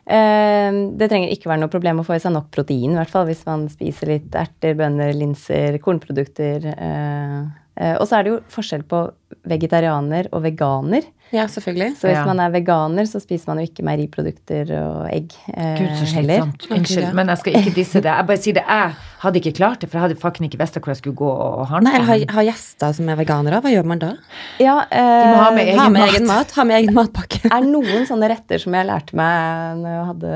Eh, 0.09 0.73
det 0.97 1.11
trenger 1.11 1.33
ikke 1.35 1.51
være 1.51 1.61
noe 1.61 1.73
problem 1.73 1.99
å 2.01 2.05
få 2.07 2.17
i 2.17 2.23
seg 2.23 2.33
nok 2.33 2.47
protein, 2.55 2.95
i 2.95 2.97
hvert 2.97 3.13
fall 3.13 3.27
hvis 3.29 3.43
man 3.45 3.67
spiser 3.69 4.15
litt 4.15 4.37
erter, 4.41 4.73
bønner, 4.79 5.13
linser, 5.13 5.77
kornprodukter. 5.85 6.65
eh, 6.73 7.43
eh, 7.77 7.97
og 7.99 8.07
så 8.09 8.17
er 8.17 8.25
det 8.25 8.33
jo 8.33 8.39
forskjell 8.55 8.87
på 8.89 9.03
vegetarianer 9.49 10.29
og 10.33 10.43
veganer. 10.45 11.03
Ja, 11.31 11.43
selvfølgelig. 11.45 11.91
Så 12.01 12.09
hvis 12.09 12.17
Ja. 12.17 12.25
man 12.25 12.41
er 12.41 12.49
veganer, 12.49 13.05
så 13.05 13.21
spiser 13.21 13.49
man 13.51 13.59
jo 13.61 13.67
ikke 13.69 13.85
meieriprodukter 13.85 14.71
og 14.81 15.11
egg 15.13 15.35
eh, 15.53 15.77
Gud, 15.77 15.91
så 16.01 16.07
heller. 16.17 16.41
slitsomt. 16.41 16.71
Unnskyld, 16.73 17.13
men 17.15 17.27
jeg 17.29 17.39
skal 17.43 17.53
ikke 17.59 17.75
disse 17.77 18.01
det. 18.01 18.09
Jeg 18.17 18.27
bare 18.31 18.37
sier 18.41 18.55
det. 18.57 18.63
Jeg 18.67 18.95
hadde 19.21 19.37
ikke 19.43 19.53
klart 19.59 19.81
det, 19.81 19.91
for 19.91 19.99
jeg 19.99 20.07
hadde 20.09 20.17
faktisk 20.23 20.47
ikke 20.49 20.59
visst 20.63 20.79
hvor 20.81 20.89
jeg 20.89 20.97
skulle 21.03 21.17
gå 21.21 21.29
og 21.29 21.67
handle. 21.69 21.91
Nei, 21.91 21.99
eller 21.99 22.07
ha, 22.33 22.33
ha 22.39 22.45
gjester 22.49 22.95
som 22.97 23.09
er 23.13 23.17
veganere, 23.21 23.61
hva 23.61 23.69
gjør 23.75 23.85
man 23.85 23.99
da? 23.99 24.11
Ja, 24.59 24.79
eh, 24.89 24.97
De 24.97 25.29
må 25.29 25.43
ha 25.43 25.51
med 25.53 25.67
ha 25.69 25.85
egen 25.85 25.93
med 25.93 26.01
mat. 26.01 26.15
egen 26.15 26.27
mat. 26.27 26.51
Ha 26.57 26.65
med 26.65 26.77
egen 26.81 26.95
matpakke. 26.97 27.43
er 27.53 27.61
noen 27.69 28.07
sånne 28.09 28.31
retter 28.33 28.59
som 28.65 28.73
jeg 28.73 28.87
lærte 28.89 29.13
meg 29.21 29.83
når 29.83 29.93
jeg 29.99 30.07
hadde 30.15 30.33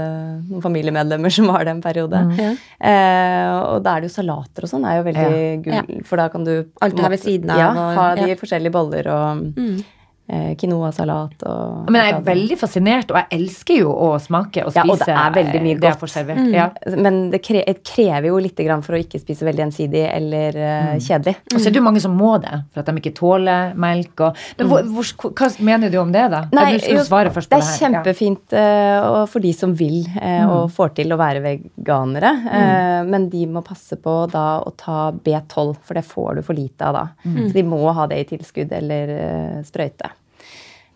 noen 0.50 0.62
familiemedlemmer 0.68 1.32
som 1.32 1.46
var 1.48 1.64
det 1.64 1.72
en 1.78 1.80
periode. 1.80 2.20
Ja. 2.36 2.52
Eh, 2.84 3.48
og 3.72 3.82
da 3.82 3.96
er 3.96 4.04
det 4.04 4.10
jo 4.12 4.16
salater 4.20 4.68
og 4.68 4.68
sånn, 4.68 4.84
er 4.84 5.00
jo 5.00 5.08
veldig 5.08 5.64
gull, 5.64 6.04
for 6.04 6.16
da 6.20 6.28
kan 6.28 6.44
du 6.44 6.52
Alt 6.82 6.96
du 6.96 7.02
har 7.02 7.08
ved 7.16 7.20
siden 7.24 7.48
av, 7.48 7.58
Ja, 7.58 7.72
ha 7.96 8.14
de 8.20 8.28
ja. 8.28 8.36
forskjellige 8.36 8.72
boller 8.82 9.08
og 9.14 9.46
eh, 9.56 9.82
quinoa-salat 10.30 11.42
og 11.50 11.90
Men 11.90 11.98
jeg 12.06 12.14
er 12.14 12.20
veldig 12.24 12.56
fascinert, 12.60 13.10
og 13.10 13.18
jeg 13.18 13.40
elsker 13.40 13.80
jo 13.82 13.90
å 13.90 14.12
smake 14.22 14.62
og 14.64 14.70
Ja, 14.76 14.84
spise 14.84 14.94
og 14.94 15.02
det 15.02 15.16
er 15.18 15.34
veldig 15.34 15.62
mye 15.64 15.78
det 15.80 15.88
jeg 15.88 15.98
godt. 15.98 16.12
servert. 16.12 16.46
Ja. 16.54 16.68
Men 16.96 17.18
det 17.32 17.42
krever 17.42 18.28
jo 18.30 18.38
litt 18.40 18.60
for 18.86 18.96
å 18.96 19.00
ikke 19.02 19.20
spise 19.20 19.44
veldig 19.44 19.64
ensidig 19.66 20.04
eller 20.08 20.56
mm. 20.56 21.02
kjedelig. 21.02 21.34
Og 21.52 21.58
så 21.58 21.68
er 21.68 21.74
det 21.74 21.82
jo 21.82 21.84
mange 21.84 22.00
som 22.04 22.14
må 22.16 22.36
det, 22.42 22.54
for 22.72 22.82
at 22.82 22.88
de 22.88 23.02
ikke 23.02 23.14
tåler 23.18 23.74
melk 23.74 24.22
og 24.28 24.38
Men 24.58 24.70
hvor, 24.70 24.86
hvor, 24.94 25.32
hva 25.36 25.50
mener 25.58 25.92
du 25.92 25.98
om 26.00 26.14
det, 26.14 26.24
da? 26.32 26.44
Nei, 26.54 26.78
du 26.78 26.88
jo, 26.94 27.04
svare 27.08 27.34
først 27.34 27.50
det 27.50 27.58
på 27.58 27.60
er 27.60 27.66
det 27.66 27.72
her. 27.72 27.82
Ja. 27.82 27.82
kjempefint 27.82 28.56
ja. 28.56 29.26
for 29.32 29.44
de 29.44 29.52
som 29.56 29.74
vil 29.76 30.06
eh, 30.20 30.46
og 30.46 30.70
får 30.72 30.94
til 31.00 31.12
å 31.12 31.20
være 31.20 31.42
veganere. 31.44 32.32
eh, 32.56 33.02
men 33.10 33.28
de 33.32 33.44
må 33.50 33.64
passe 33.66 33.98
på 34.00 34.16
da 34.32 34.46
å 34.62 34.72
ta 34.78 35.10
B12, 35.12 35.76
for 35.82 35.98
det 35.98 36.06
får 36.06 36.38
du 36.38 36.42
for 36.46 36.56
lite 36.56 36.88
av 36.88 36.98
da. 37.00 37.06
Så 37.22 37.52
de 37.56 37.66
må 37.66 37.82
ha 37.90 38.06
det 38.10 38.22
i 38.22 38.28
tilskudd 38.36 38.72
eller 38.78 39.16
eh, 39.18 39.62
sprøyte. 39.66 40.14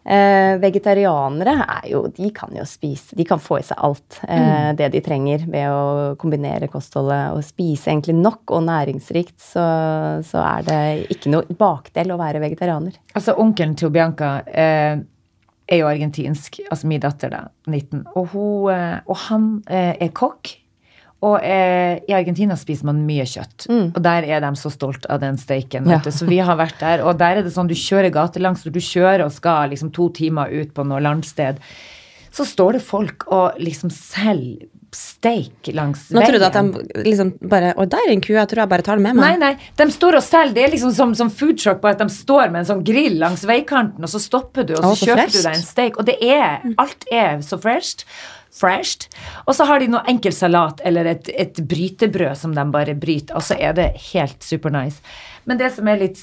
Eh, 0.06 0.54
vegetarianere 0.62 1.56
er 1.64 1.88
jo, 1.90 2.04
de 2.14 2.28
kan 2.30 2.52
jo 2.54 2.62
spise 2.62 3.16
De 3.18 3.24
kan 3.26 3.40
få 3.42 3.56
i 3.58 3.64
seg 3.66 3.80
alt 3.82 4.20
eh, 4.28 4.68
det 4.78 4.92
de 4.92 5.00
trenger 5.02 5.42
ved 5.50 5.66
å 5.66 6.12
kombinere 6.20 6.68
kostholdet 6.70 7.34
og 7.34 7.42
spise 7.42 7.90
egentlig 7.90 8.14
nok 8.14 8.54
og 8.54 8.62
næringsrikt. 8.68 9.34
Så, 9.42 9.66
så 10.28 10.44
er 10.44 10.68
det 10.68 10.80
ikke 11.16 11.34
noe 11.34 11.58
bakdel 11.58 12.14
å 12.14 12.20
være 12.20 12.44
vegetarianer. 12.44 12.94
Altså, 13.18 13.34
onkelen 13.42 13.74
til 13.78 13.90
Bianca 13.94 14.36
eh, 14.46 15.02
er 15.66 15.82
jo 15.82 15.88
argentinsk, 15.90 16.60
altså 16.70 16.86
min 16.90 17.02
datter, 17.02 17.32
da, 17.32 17.42
19, 17.66 18.04
og, 18.14 18.30
hun, 18.32 18.70
eh, 18.74 19.00
og 19.06 19.20
han 19.26 19.50
eh, 19.66 19.94
er 20.06 20.14
kokk. 20.14 20.54
Og 21.24 21.38
eh, 21.40 21.96
i 22.08 22.12
Argentina 22.12 22.56
spiser 22.60 22.84
man 22.90 22.98
mye 23.08 23.24
kjøtt, 23.24 23.64
og 23.72 23.96
der 24.04 24.26
er 24.28 24.42
de 24.44 24.50
så 24.60 24.68
stolt 24.70 25.06
av 25.08 25.22
den 25.22 25.38
steiken. 25.40 25.88
Ja. 25.88 26.02
Så 26.12 26.28
vi 26.28 26.38
har 26.44 26.58
vært 26.60 26.76
der, 26.82 27.00
og 27.08 27.16
der 27.18 27.40
er 27.40 27.42
det 27.46 27.54
sånn 27.54 27.70
du 27.70 27.74
kjører 27.74 28.12
gatelangs, 28.12 28.66
og 28.68 28.74
du 28.76 28.80
kjører 28.84 29.24
og 29.24 29.32
skal 29.32 29.72
liksom 29.72 29.94
to 29.96 30.10
timer 30.12 30.52
ut 30.52 30.74
på 30.76 30.84
noe 30.84 31.00
landsted, 31.00 31.56
så 32.36 32.44
står 32.44 32.76
det 32.76 32.82
folk 32.84 33.24
og 33.32 33.56
liksom 33.64 33.88
selger 33.90 34.68
steik 34.96 35.68
langs 35.74 36.06
Nå 36.14 36.20
veien. 36.20 36.30
trodde 36.30 36.46
jeg 36.46 36.52
at 36.52 36.92
de 36.94 37.02
liksom 37.04 37.30
bare 37.50 37.72
Å, 37.76 37.84
der 37.90 38.06
er 38.06 38.12
en 38.14 38.22
ku, 38.24 38.30
jeg 38.32 38.48
tror 38.48 38.62
jeg 38.62 38.70
bare 38.70 38.84
tar 38.86 38.96
den 38.96 39.04
med 39.04 39.16
meg. 39.18 39.34
nei, 39.40 39.50
nei. 39.56 39.72
de 39.76 39.86
står 39.92 40.16
og 40.20 40.24
selger. 40.24 40.54
Det 40.56 40.62
er 40.64 40.72
liksom 40.72 40.92
som, 40.96 41.12
som 41.18 41.32
food 41.32 41.58
truck, 41.60 41.80
bare 41.82 41.96
at 41.98 42.04
de 42.04 42.08
står 42.12 42.52
med 42.52 42.62
en 42.62 42.68
sånn 42.70 42.84
grill 42.86 43.18
langs 43.20 43.44
veikanten, 43.48 44.04
og 44.04 44.12
så 44.12 44.20
stopper 44.22 44.64
du, 44.68 44.76
og 44.78 44.84
så, 44.84 44.92
Å, 44.92 44.96
så 45.00 45.08
kjøper 45.10 45.22
fresht. 45.24 45.36
du 45.36 45.48
deg 45.48 45.58
en 45.58 45.66
steik. 45.66 45.98
Og 46.00 46.08
det 46.08 46.16
er 46.22 46.64
Alt 46.80 47.08
er 47.12 47.40
så 47.44 47.58
fresht. 47.60 48.06
Fresht. 48.54 49.08
Og 49.44 49.54
så 49.56 49.66
har 49.68 49.82
de 49.82 49.90
noe 49.92 50.04
enkel 50.08 50.34
salat 50.34 50.80
eller 50.86 51.08
et, 51.12 51.30
et 51.34 51.60
brytebrød 51.60 52.36
som 52.38 52.54
de 52.56 52.64
bare 52.72 52.96
bryter, 52.98 53.36
og 53.36 53.44
så 53.44 53.58
er 53.60 53.76
det 53.76 53.92
helt 54.12 54.42
super 54.44 54.72
nice. 54.72 55.02
Men 55.44 55.60
det 55.60 55.74
som 55.76 55.88
er 55.88 56.00
litt 56.00 56.20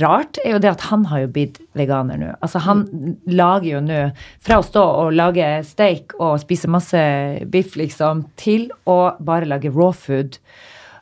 rart, 0.00 0.38
er 0.44 0.56
jo 0.56 0.62
det 0.62 0.70
at 0.72 0.86
han 0.90 1.04
har 1.10 1.24
jo 1.24 1.30
blitt 1.34 1.60
veganer 1.78 2.18
nå. 2.18 2.32
Altså 2.42 2.62
han 2.64 2.84
lager 3.30 3.68
jo 3.68 3.82
nå, 3.84 4.00
fra 4.42 4.58
å 4.60 4.66
stå 4.66 4.82
og 5.04 5.14
lage 5.14 5.46
steak 5.66 6.16
og 6.18 6.40
spise 6.42 6.70
masse 6.70 7.02
biff, 7.50 7.76
liksom, 7.78 8.24
til 8.40 8.68
å 8.90 9.14
bare 9.22 9.48
lage 9.50 9.70
raw 9.74 9.92
food. 9.94 10.40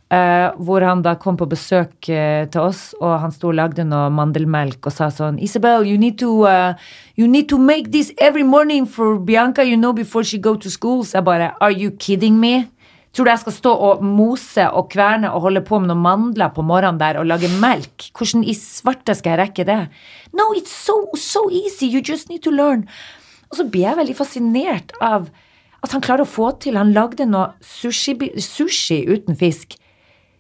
Eh, 0.08 0.50
hvor 0.64 0.80
han 0.80 1.02
da 1.04 1.12
kom 1.20 1.36
på 1.36 1.44
besøk 1.50 2.06
uh, 2.08 2.46
til 2.48 2.62
oss, 2.62 2.94
og 2.96 3.18
han 3.20 3.32
sto 3.34 3.50
og 3.50 3.58
lagde 3.58 3.84
noe 3.84 4.06
mandelmelk 4.08 4.86
og 4.88 4.94
sa 4.94 5.10
sånn 5.12 5.36
Isabel, 5.44 5.82
you 5.84 5.98
need 6.00 6.16
to 6.22 6.46
uh, 6.48 6.72
you 7.20 7.26
need 7.28 7.44
to 7.50 7.58
make 7.60 7.90
this 7.92 8.08
every 8.16 8.46
morning 8.46 8.86
for 8.88 9.18
Bianca, 9.20 9.66
you 9.68 9.76
know, 9.76 9.92
before 9.92 10.24
she 10.24 10.38
go 10.40 10.54
to 10.56 10.70
school. 10.72 11.02
Så 11.04 11.18
jeg 11.18 11.26
bare 11.26 11.50
Are 11.60 11.74
you 11.76 11.92
kidding 12.00 12.38
me? 12.40 12.70
Tror 13.12 13.28
du 13.28 13.30
jeg 13.34 13.42
skal 13.42 13.56
stå 13.58 13.72
og 13.90 14.00
mose 14.04 14.64
og 14.72 14.88
kverne 14.94 15.28
og 15.28 15.44
holde 15.44 15.60
på 15.66 15.76
med 15.82 15.90
noen 15.90 16.00
mandler 16.00 16.54
på 16.56 16.64
morgenen 16.64 17.00
der 17.02 17.18
og 17.20 17.28
lage 17.28 17.50
melk? 17.60 18.06
Hvordan 18.16 18.46
i 18.48 18.54
svarte 18.56 19.12
skal 19.18 19.34
jeg 19.34 19.40
rekke 19.42 19.66
det? 19.68 19.76
No, 20.32 20.46
it's 20.56 20.72
so, 20.72 21.02
so 21.20 21.50
easy. 21.52 21.84
You 21.84 22.00
just 22.00 22.32
need 22.32 22.46
to 22.48 22.54
learn. 22.54 22.86
Og 23.52 23.60
så 23.60 23.68
blir 23.68 23.90
jeg 23.90 24.00
veldig 24.00 24.16
fascinert 24.16 24.96
av 25.04 25.28
at 25.84 25.92
han 25.92 26.00
klarer 26.00 26.24
å 26.24 26.30
få 26.30 26.48
til 26.64 26.80
Han 26.80 26.94
lagde 26.96 27.28
noe 27.28 27.52
sushi, 27.60 28.16
sushi 28.40 29.02
uten 29.04 29.36
fisk. 29.36 29.76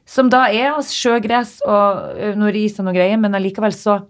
Som 0.08 0.30
da 0.32 0.46
er 0.48 0.72
av 0.72 0.86
sjøgress 0.88 1.58
og 1.68 2.38
noe 2.40 2.52
ris 2.54 2.78
og 2.80 2.86
noe 2.88 2.96
greier, 2.96 3.20
men 3.20 3.36
allikevel 3.36 3.74
så 3.76 4.00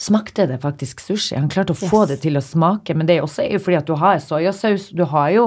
smakte 0.00 0.46
det 0.48 0.60
faktisk 0.62 1.00
sushi. 1.00 1.36
Han 1.36 1.48
klarte 1.52 1.74
å 1.74 1.78
få 1.78 2.04
det 2.08 2.20
til 2.22 2.36
å 2.36 2.44
smake, 2.44 2.96
men 2.96 3.08
det 3.08 3.18
er 3.18 3.24
også 3.24 3.46
fordi 3.60 3.78
at 3.80 3.88
du 3.88 3.96
har 4.00 4.20
soyasaus, 4.20 4.90
du 4.96 5.04
har 5.08 5.32
jo 5.34 5.46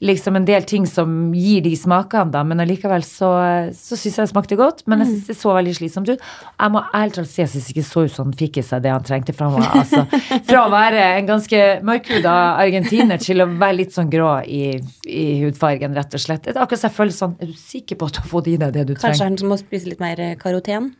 liksom 0.00 0.36
en 0.36 0.46
del 0.48 0.64
ting 0.68 0.86
som 0.88 1.32
gir 1.36 1.60
de 1.64 1.74
smakene, 1.76 2.32
da, 2.32 2.42
men 2.46 2.62
allikevel 2.62 3.02
så, 3.04 3.28
så 3.76 3.98
syns 3.98 4.16
jeg 4.16 4.24
det 4.24 4.32
smakte 4.32 4.56
godt. 4.56 4.82
Men 4.88 5.02
jeg 5.04 5.10
syns 5.10 5.26
det 5.28 5.36
så 5.40 5.52
veldig 5.56 5.74
slitsomt 5.76 6.08
ut. 6.08 6.22
Jeg 6.48 6.74
må 6.74 6.82
ærlig 6.96 7.16
talt 7.18 7.30
si 7.32 7.42
jeg 7.42 7.52
syns 7.52 7.68
ikke 7.72 7.84
så 7.86 8.04
ut 8.06 8.14
som 8.14 8.30
han 8.30 8.38
fikk 8.40 8.60
i 8.62 8.64
seg 8.64 8.84
det 8.86 8.94
han 8.94 9.04
trengte. 9.06 9.34
For 9.36 9.50
han 9.50 9.60
var 9.60 9.82
altså 9.82 10.06
Fra 10.48 10.64
å 10.64 10.72
være 10.72 11.04
en 11.18 11.28
ganske 11.28 11.60
mørkhuda 11.86 12.36
argentiner 12.62 13.20
til 13.20 13.44
å 13.44 13.50
være 13.50 13.78
litt 13.82 13.96
sånn 13.96 14.10
grå 14.12 14.32
i, 14.48 14.64
i 15.04 15.26
hudfargen, 15.44 15.94
rett 15.96 16.16
og 16.16 16.24
slett. 16.24 16.48
Det 16.48 16.56
er 16.56 16.64
akkurat 16.64 16.84
så 16.84 16.88
jeg 16.88 16.96
føler 16.96 17.16
sånn 17.16 17.36
Er 17.40 17.52
du 17.52 17.60
sikker 17.60 18.00
på 18.00 18.08
at 18.08 18.16
du 18.16 18.24
har 18.24 18.32
fått 18.32 18.50
i 18.50 18.56
deg 18.60 18.74
det 18.76 18.88
du 18.88 18.94
trenger? 18.94 19.06
Kanskje 19.20 19.28
han 19.28 19.52
må 19.52 19.60
spise 19.60 19.92
litt 19.92 20.00
mer 20.02 20.20
eh, 20.24 20.36
karoten? 20.40 20.94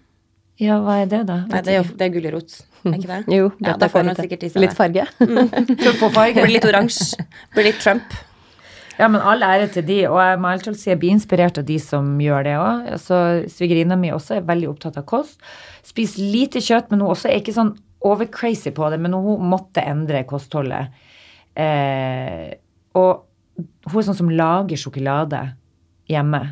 Ja, 0.60 0.76
hva 0.84 1.00
er 1.00 1.06
det, 1.08 1.22
da? 1.24 1.38
Nei, 1.48 1.60
det 1.64 1.72
er 1.72 1.78
jo 1.78 1.84
det 1.96 2.04
er 2.04 2.10
gulrot, 2.12 2.56
er 2.84 2.96
ikke 2.98 3.08
det? 3.08 3.20
Jo, 3.32 3.46
ja, 3.64 3.78
da 3.80 3.88
får 3.88 4.10
man 4.10 4.18
sikkert 4.18 4.42
i 4.44 4.50
seg 4.52 4.66
litt 4.66 4.76
farge. 4.76 5.06
For 5.16 5.88
å 5.88 6.00
få 6.02 6.10
farge? 6.12 6.44
Blir 6.44 6.58
litt 6.58 6.68
oransje. 6.68 7.24
Blir 7.54 7.70
litt 7.70 7.80
Trump. 7.80 8.18
Ja, 9.00 9.06
men 9.08 9.22
all 9.24 9.40
ære 9.40 9.70
til 9.72 9.86
de, 9.88 9.98
og 10.10 10.18
jeg 10.20 10.40
må 10.42 10.50
talt 10.60 10.76
si 10.76 10.90
jeg 10.90 11.00
blir 11.00 11.14
inspirert 11.14 11.56
av 11.56 11.64
de 11.64 11.78
som 11.80 12.08
gjør 12.20 12.44
det 12.44 12.56
òg. 12.60 12.88
Altså, 12.98 13.20
Svigerinna 13.48 13.96
mi 13.96 14.10
også 14.12 14.36
er 14.36 14.48
veldig 14.48 14.68
opptatt 14.74 14.98
av 15.00 15.06
kost. 15.08 15.40
Spiser 15.86 16.26
lite 16.28 16.60
kjøtt, 16.60 16.90
men 16.92 17.00
hun 17.00 17.14
også 17.14 17.30
er 17.30 17.40
ikke 17.40 17.56
sånn 17.56 17.72
overcrazy 18.04 18.74
på 18.76 18.90
det, 18.92 18.98
men 19.00 19.16
hun 19.16 19.48
måtte 19.48 19.84
endre 19.88 20.20
kostholdet. 20.28 20.92
Eh, 21.56 22.52
og 23.00 23.24
hun 23.88 23.98
er 24.02 24.06
sånn 24.10 24.20
som 24.20 24.32
lager 24.36 24.80
sjokolade 24.80 25.46
hjemme 26.10 26.42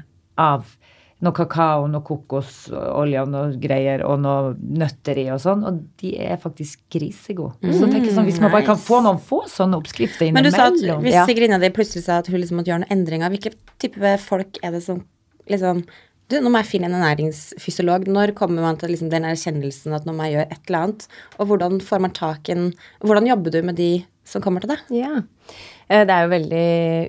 av 0.40 0.72
noe 1.20 1.34
kakao, 1.34 1.86
noe 1.90 2.04
kokosolje 2.06 3.22
og 3.22 3.30
noe 3.32 3.56
greier, 3.58 4.04
og 4.06 4.20
noe 4.22 4.52
nøtter 4.58 5.18
i 5.18 5.26
og 5.34 5.40
sånn, 5.42 5.64
og 5.66 5.80
de 5.98 6.12
er 6.22 6.36
faktisk 6.38 6.84
grisegode. 6.94 7.58
Så 7.74 7.88
tenker 7.90 8.06
jeg 8.06 8.14
sånn, 8.14 8.28
hvis 8.28 8.40
man 8.42 8.52
bare 8.54 8.66
kan 8.68 8.78
få 8.78 9.00
noen 9.02 9.18
få 9.18 9.40
sånne 9.50 9.80
oppskrifter 9.80 10.30
Men 10.32 10.46
du 10.46 10.50
sa 10.54 10.68
at 10.68 10.78
hvis 10.78 11.12
Ja. 11.16 11.26
venninna 11.26 11.58
di 11.58 11.70
plutselig 11.74 12.04
sa 12.04 12.18
at 12.18 12.28
hun 12.30 12.38
liksom 12.40 12.58
måtte 12.60 12.70
gjøre 12.70 12.84
noen 12.86 12.94
endringer, 12.94 13.30
hvilke 13.34 13.54
type 13.78 14.18
folk 14.20 14.58
er 14.62 14.70
det 14.76 14.82
som 14.86 15.02
liksom 15.48 15.82
du, 16.28 16.36
nå 16.44 16.50
må 16.52 16.60
jeg 16.60 16.68
finne 16.68 16.90
en 16.90 16.98
ernæringsfysiolog. 17.00 18.04
Når 18.06 18.34
kommer 18.36 18.60
man 18.60 18.76
til 18.76 18.90
liksom 18.90 19.08
den 19.08 19.24
erkjennelsen 19.24 19.94
at 19.96 20.04
nå 20.04 20.12
må 20.12 20.26
jeg 20.28 20.34
gjøre 20.36 20.52
et 20.52 20.68
eller 20.68 20.82
annet? 20.84 21.06
Og 21.40 21.46
hvordan 21.48 21.80
får 21.80 22.00
man 22.04 22.10
tak 22.12 22.50
i 22.52 22.54
Hvordan 23.00 23.26
jobber 23.30 23.50
du 23.50 23.62
med 23.62 23.76
de 23.76 24.04
som 24.28 24.42
kommer 24.44 24.60
til 24.60 24.74
deg? 24.74 24.78
Ja. 24.92 25.22
Eh, 25.88 26.04
Det 26.04 26.10
er 26.12 26.26
jo 26.26 26.34
veldig 26.36 26.66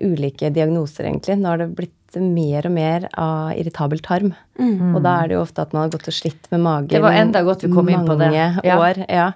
ulike 0.08 0.54
diagnoser, 0.56 1.04
egentlig. 1.04 1.36
Nå 1.38 1.52
har 1.52 1.58
det 1.58 1.76
blitt 1.76 1.99
mer 2.18 2.66
og 2.66 2.72
mer 2.74 3.08
av 3.18 3.52
irritabel 3.60 4.00
tarm. 4.02 4.32
Og 4.60 4.98
da 5.04 5.12
er 5.24 5.28
det 5.30 5.36
jo 5.38 5.42
ofte 5.44 5.62
at 5.62 5.74
man 5.74 5.84
har 5.86 5.90
gått 5.94 6.08
og 6.10 6.14
slitt 6.14 6.48
med 6.52 6.60
magen 6.66 6.88
Det 6.90 7.02
var 7.02 7.14
enda 7.14 7.44
godt 7.44 7.62
vi 7.64 7.72
kom 7.72 7.90
inn 7.90 8.06
på 8.08 8.18
det. 8.20 8.32
mange 8.32 8.62
Ja. 8.66 8.78
år. 8.80 9.06
Ja. 9.08 9.32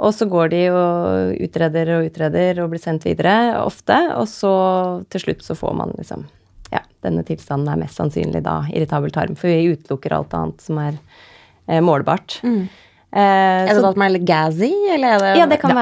Og 0.00 0.12
så 0.14 0.26
går 0.28 0.48
de 0.50 0.62
og 0.70 1.36
utreder 1.44 1.92
og 1.98 2.06
utreder 2.10 2.62
og 2.64 2.70
blir 2.70 2.80
sendt 2.82 3.04
videre 3.04 3.54
ofte. 3.60 3.98
Og 4.16 4.26
så 4.26 5.04
til 5.10 5.20
slutt 5.20 5.42
så 5.42 5.54
får 5.54 5.74
man 5.76 5.92
liksom 5.98 6.24
Ja, 6.72 6.80
denne 7.04 7.22
tilstanden 7.22 7.68
er 7.68 7.76
mest 7.76 7.96
sannsynlig 8.00 8.42
da 8.42 8.62
irritabel 8.72 9.10
tarm. 9.12 9.36
For 9.36 9.46
vi 9.46 9.76
utelukker 9.76 10.12
alt 10.16 10.32
annet 10.34 10.60
som 10.60 10.78
er 10.78 10.96
eh, 11.68 11.80
målbart. 11.80 12.40
Eh, 13.14 13.20
Er 13.20 13.66
det 13.68 13.76
så- 13.76 13.90
at 13.90 13.96
man 13.96 14.08
er 14.10 14.18
litt 14.18 14.24
gazzy, 14.26 14.72
eller 14.90 15.08
er 15.14 15.18
det 15.20 15.36
ja, 15.38 15.46
det 15.46 15.60
kan 15.60 15.70
Det 15.70 15.76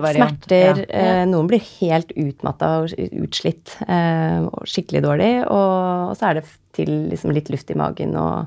være 0.00 0.14
smerter. 0.14 0.78
ja. 0.78 0.84
eh, 0.88 1.24
Noen 1.28 1.46
blir 1.50 1.60
helt 1.80 2.10
utmatta 2.16 2.70
og 2.80 2.88
utslitt 3.20 3.74
eh, 3.86 4.40
og 4.46 4.64
skikkelig 4.64 5.02
dårlig. 5.04 5.32
Og, 5.44 6.08
og 6.10 6.16
så 6.16 6.30
er 6.30 6.34
det 6.40 6.44
til 6.72 6.86
liksom 7.10 7.34
litt 7.36 7.50
luft 7.50 7.70
i 7.70 7.74
magen 7.76 8.16
og 8.16 8.46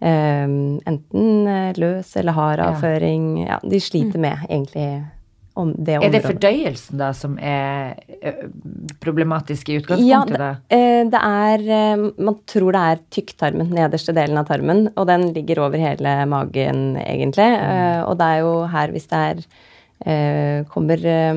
eh, 0.00 0.46
enten 0.88 1.74
løs 1.76 2.16
eller 2.16 2.32
hard 2.32 2.58
Ja. 2.58 2.70
avføring. 2.72 3.46
Ja, 3.46 3.58
de 3.62 3.80
sliter 3.80 4.18
med 4.18 4.38
egentlig 4.48 5.04
om 5.54 5.70
det 5.78 5.98
Er 6.02 6.10
det 6.10 6.22
fordøyelsen 6.24 6.98
da 6.98 7.12
som 7.14 7.36
er 7.38 7.94
problematisk 9.02 9.70
i 9.70 9.76
Ja, 9.76 9.82
utgangspunktet? 9.82 10.38
det, 10.70 10.78
eh, 10.78 11.02
det 11.12 11.20
er 11.20 11.66
eh, 11.78 12.06
Man 12.18 12.40
tror 12.50 12.74
det 12.74 12.82
er 12.82 13.04
tykktarmen, 13.14 13.70
nederste 13.74 14.14
delen 14.16 14.40
av 14.40 14.48
tarmen, 14.50 14.88
og 14.96 15.06
den 15.06 15.32
ligger 15.34 15.62
over 15.66 15.78
hele 15.78 16.16
magen, 16.26 16.96
egentlig. 16.98 17.50
Mm. 17.54 18.08
Og 18.08 18.18
det 18.18 18.26
er 18.32 18.42
jo 18.42 18.52
her, 18.74 18.94
hvis 18.94 19.08
det 19.12 19.22
er 19.28 19.44
eh, 20.06 20.66
kommer 20.72 21.06
eh, 21.06 21.34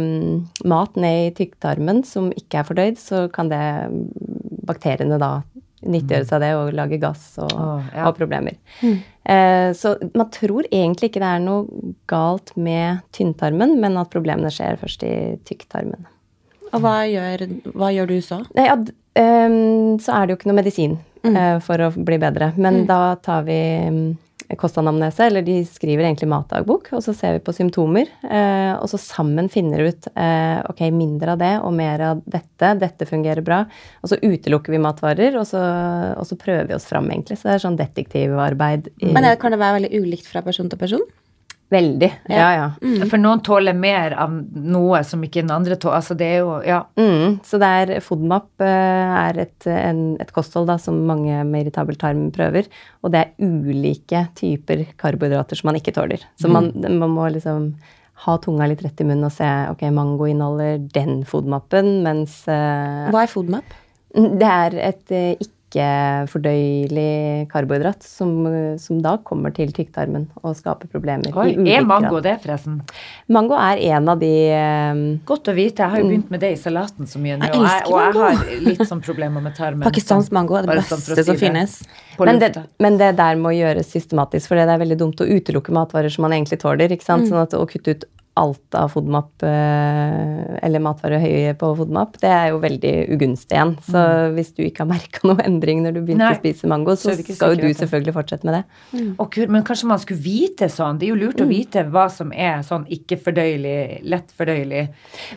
mat 0.66 0.96
ned 0.96 1.28
i 1.28 1.36
tykktarmen 1.38 2.04
som 2.08 2.32
ikke 2.34 2.62
er 2.62 2.68
fordøyd, 2.68 2.98
så 3.02 3.28
kan 3.34 3.54
det 3.54 3.62
bakteriene 4.68 5.20
da 5.22 5.42
nyttiggjøre 5.88 6.26
seg 6.26 6.42
det 6.42 6.54
og 6.58 6.74
lage 6.76 6.98
gass 7.02 7.36
og 7.44 7.54
oh, 7.54 7.86
ja. 7.94 8.08
ha 8.08 8.14
problemer. 8.16 8.58
Eh, 8.82 8.98
så 9.28 9.96
man 10.16 10.30
tror 10.32 10.68
egentlig 10.72 11.10
ikke 11.10 11.20
det 11.20 11.32
er 11.34 11.42
noe 11.44 11.94
galt 12.08 12.54
med 12.56 13.02
tynntarmen, 13.16 13.74
men 13.82 13.98
at 14.00 14.12
problemene 14.14 14.52
skjer 14.54 14.80
først 14.80 15.04
i 15.04 15.16
tykktarmen. 15.48 16.08
Og 16.72 16.84
hva 16.84 17.02
gjør, 17.08 17.44
hva 17.76 17.92
gjør 17.96 18.10
du 18.12 18.18
så? 18.24 18.42
Nei, 18.56 18.68
ja, 18.70 18.78
ehm, 19.20 19.98
så 20.04 20.16
er 20.16 20.26
det 20.26 20.34
jo 20.34 20.40
ikke 20.40 20.50
noe 20.52 20.60
medisin 20.60 20.98
mm. 21.24 21.38
for 21.64 21.84
å 21.84 21.92
bli 21.96 22.20
bedre. 22.22 22.52
Men 22.60 22.86
da 22.90 23.18
tar 23.24 23.46
vi 23.48 23.60
mm, 23.92 24.08
kostanamnese, 24.56 25.26
eller 25.28 25.44
de 25.44 25.58
skriver 25.68 26.06
egentlig 26.06 26.30
matdagbok, 26.32 26.88
og 26.96 27.04
så 27.04 27.14
ser 27.16 27.36
vi 27.36 27.44
på 27.44 27.56
symptomer. 27.56 28.08
eh, 28.24 28.74
og 28.78 28.88
så 28.92 29.00
sammen 29.02 29.50
finner 29.52 29.84
ut 29.90 30.08
eh, 30.14 30.62
ok, 30.70 30.86
mindre 30.96 31.36
av 31.36 31.42
det 31.42 31.54
og 31.60 31.74
mer 31.76 32.04
av 32.14 32.24
dette. 32.24 32.72
Dette 32.80 33.10
fungerer 33.10 33.44
bra. 33.44 33.66
Og 34.02 34.14
så 34.14 34.20
utelukker 34.24 34.72
vi 34.72 34.82
matvarer, 34.84 35.36
og 35.40 35.48
så, 35.50 35.62
og 36.16 36.28
så 36.30 36.40
prøver 36.40 36.72
vi 36.72 36.78
oss 36.78 36.88
fram, 36.88 37.10
egentlig. 37.12 37.40
Så 37.40 37.50
det 37.50 37.58
er 37.58 37.66
sånn 37.66 37.80
detektivarbeid. 37.80 38.92
Men 39.04 39.28
det, 39.28 39.38
kan 39.42 39.52
det 39.52 39.60
være 39.62 39.82
veldig 39.82 40.04
ulikt 40.04 40.32
fra 40.32 40.46
person 40.46 40.72
til 40.72 40.80
person? 40.80 41.08
Veldig. 41.74 42.08
Ja, 42.32 42.48
ja. 42.56 42.68
For 43.10 43.20
noen 43.20 43.42
tåler 43.44 43.76
mer 43.76 44.14
av 44.16 44.32
noe 44.56 45.02
som 45.04 45.24
ikke 45.26 45.42
den 45.44 45.52
andre 45.52 45.76
tåler. 45.76 45.98
Altså, 46.00 46.16
det 46.16 46.30
er 46.38 46.38
jo 46.40 46.54
Ja. 46.64 46.78
Mm, 46.96 47.40
så 47.44 47.60
det 47.60 47.72
er 47.82 48.04
FODMAP 48.06 48.64
eh, 48.64 49.18
er 49.28 49.42
et, 49.44 49.68
en, 49.68 50.02
et 50.24 50.32
kosthold 50.32 50.70
da, 50.72 50.78
som 50.80 51.02
mange 51.10 51.42
med 51.44 51.66
irritabel 51.66 52.00
tarm 52.00 52.30
prøver. 52.32 52.70
Og 53.04 53.12
det 53.12 53.26
er 53.26 53.36
ulike 53.44 54.24
typer 54.40 54.86
karbohydrater 54.98 55.60
som 55.60 55.68
man 55.72 55.80
ikke 55.82 55.96
tåler. 55.98 56.24
Så 56.40 56.48
man, 56.52 56.72
man 56.88 57.12
må 57.12 57.28
liksom 57.36 57.74
ha 58.24 58.38
tunga 58.42 58.66
litt 58.72 58.82
rett 58.82 59.04
i 59.04 59.06
munnen 59.06 59.28
og 59.28 59.36
se 59.36 59.48
ok, 59.74 59.84
mango 59.94 60.26
inneholder 60.26 60.80
den 60.96 61.20
FODMAP-en, 61.28 61.92
mens 62.08 62.40
eh, 62.50 63.12
Hva 63.14 63.28
er 63.28 63.34
FODMAP? 63.34 63.76
det 64.18 64.48
er 64.50 64.76
et 64.88 65.12
eh, 65.14 65.48
ikke-fordøyelig 65.68 67.48
karbohydrat 67.52 68.04
som, 68.06 68.30
som 68.80 69.02
da 69.04 69.18
kommer 69.28 69.52
til 69.56 69.74
tykktarmen 69.76 70.30
og 70.40 70.56
skaper 70.56 70.88
problemer. 70.92 71.28
Oi, 71.36 71.50
i 71.60 71.76
er 71.76 71.84
mango 71.84 72.16
grad. 72.16 72.24
det, 72.24 72.36
forresten? 72.46 72.78
Mango 73.28 73.58
er 73.60 73.82
en 73.92 74.08
av 74.14 74.22
de 74.22 74.32
um, 74.56 75.04
Godt 75.28 75.52
å 75.52 75.56
vite. 75.58 75.84
Jeg 75.84 75.92
har 75.92 76.02
jo 76.02 76.08
begynt 76.08 76.32
med 76.32 76.44
det 76.46 76.54
i 76.56 76.60
salaten 76.62 77.10
så 77.10 77.20
mye 77.20 77.36
nå. 77.42 77.50
Jeg 77.50 77.60
Og 77.60 77.68
jeg, 77.68 77.84
og 77.92 78.00
jeg 78.00 78.16
har 78.18 78.66
litt 78.70 78.84
sånn 78.88 79.04
problemer 79.04 79.44
med 79.44 79.58
tarmen. 79.58 79.84
Pakistansk 79.84 80.36
mango 80.36 80.56
er 80.58 80.68
det 80.68 80.78
beste 80.78 80.96
sånn 80.96 81.04
for 81.04 81.20
å 81.20 81.28
som 81.28 81.42
finnes. 81.42 81.80
Men 82.18 82.40
det, 82.42 82.54
men 82.82 83.00
det 83.02 83.12
der 83.20 83.40
må 83.40 83.52
gjøres 83.54 83.92
systematisk, 83.92 84.50
for 84.50 84.60
det 84.60 84.70
er 84.72 84.82
veldig 84.82 84.98
dumt 85.04 85.20
å 85.22 85.28
utelukke 85.28 85.76
matvarer 85.76 86.14
som 86.14 86.24
man 86.26 86.38
egentlig 86.38 86.62
tåler. 86.64 86.96
ikke 86.96 87.06
sant? 87.06 87.28
Sånn 87.28 87.44
at 87.44 87.56
Å 87.58 87.66
kutte 87.68 87.94
ut 87.98 88.08
alt 88.38 88.76
av 88.78 88.92
FODMAP, 88.94 89.44
eh, 89.48 90.58
eller 90.68 90.84
matvarer 90.84 91.22
høye 91.24 91.54
på 91.60 91.70
FODMAP, 91.80 92.18
det 92.22 92.30
er 92.32 92.50
jo 92.54 92.60
veldig 92.64 92.94
ugunstig 93.16 93.58
igjen. 93.58 93.74
Så 93.88 94.04
hvis 94.36 94.52
du 94.58 94.64
ikke 94.66 94.84
har 94.86 94.90
merka 94.92 95.24
noe 95.28 95.44
endring 95.46 95.82
når 95.86 95.98
du 95.98 96.02
begynte 96.04 96.24
Nei, 96.26 96.34
å 96.36 96.40
spise 96.42 96.70
mango, 96.72 96.96
så 96.96 97.12
så 97.12 97.18
ikke 97.24 97.36
skal 97.38 97.56
jo 97.58 97.68
du 97.68 97.74
selvfølgelig 97.82 98.16
fortsette 98.18 98.48
med 98.50 98.58
det. 98.60 98.64
Mm. 99.00 99.12
Og, 99.24 99.38
men 99.58 99.64
kanskje 99.68 99.90
man 99.92 100.02
skulle 100.04 100.24
vite 100.26 100.70
sånn? 100.74 101.00
Det 101.02 101.08
er 101.10 101.14
jo 101.16 101.22
lurt 101.26 101.42
å 101.44 101.50
vite 101.50 101.86
hva 101.92 102.08
som 102.14 102.32
er 102.36 102.62
sånn 102.68 102.86
ikke-fordøyelig, 102.98 104.04
lett 104.08 104.32
fordøyelig. 104.38 104.86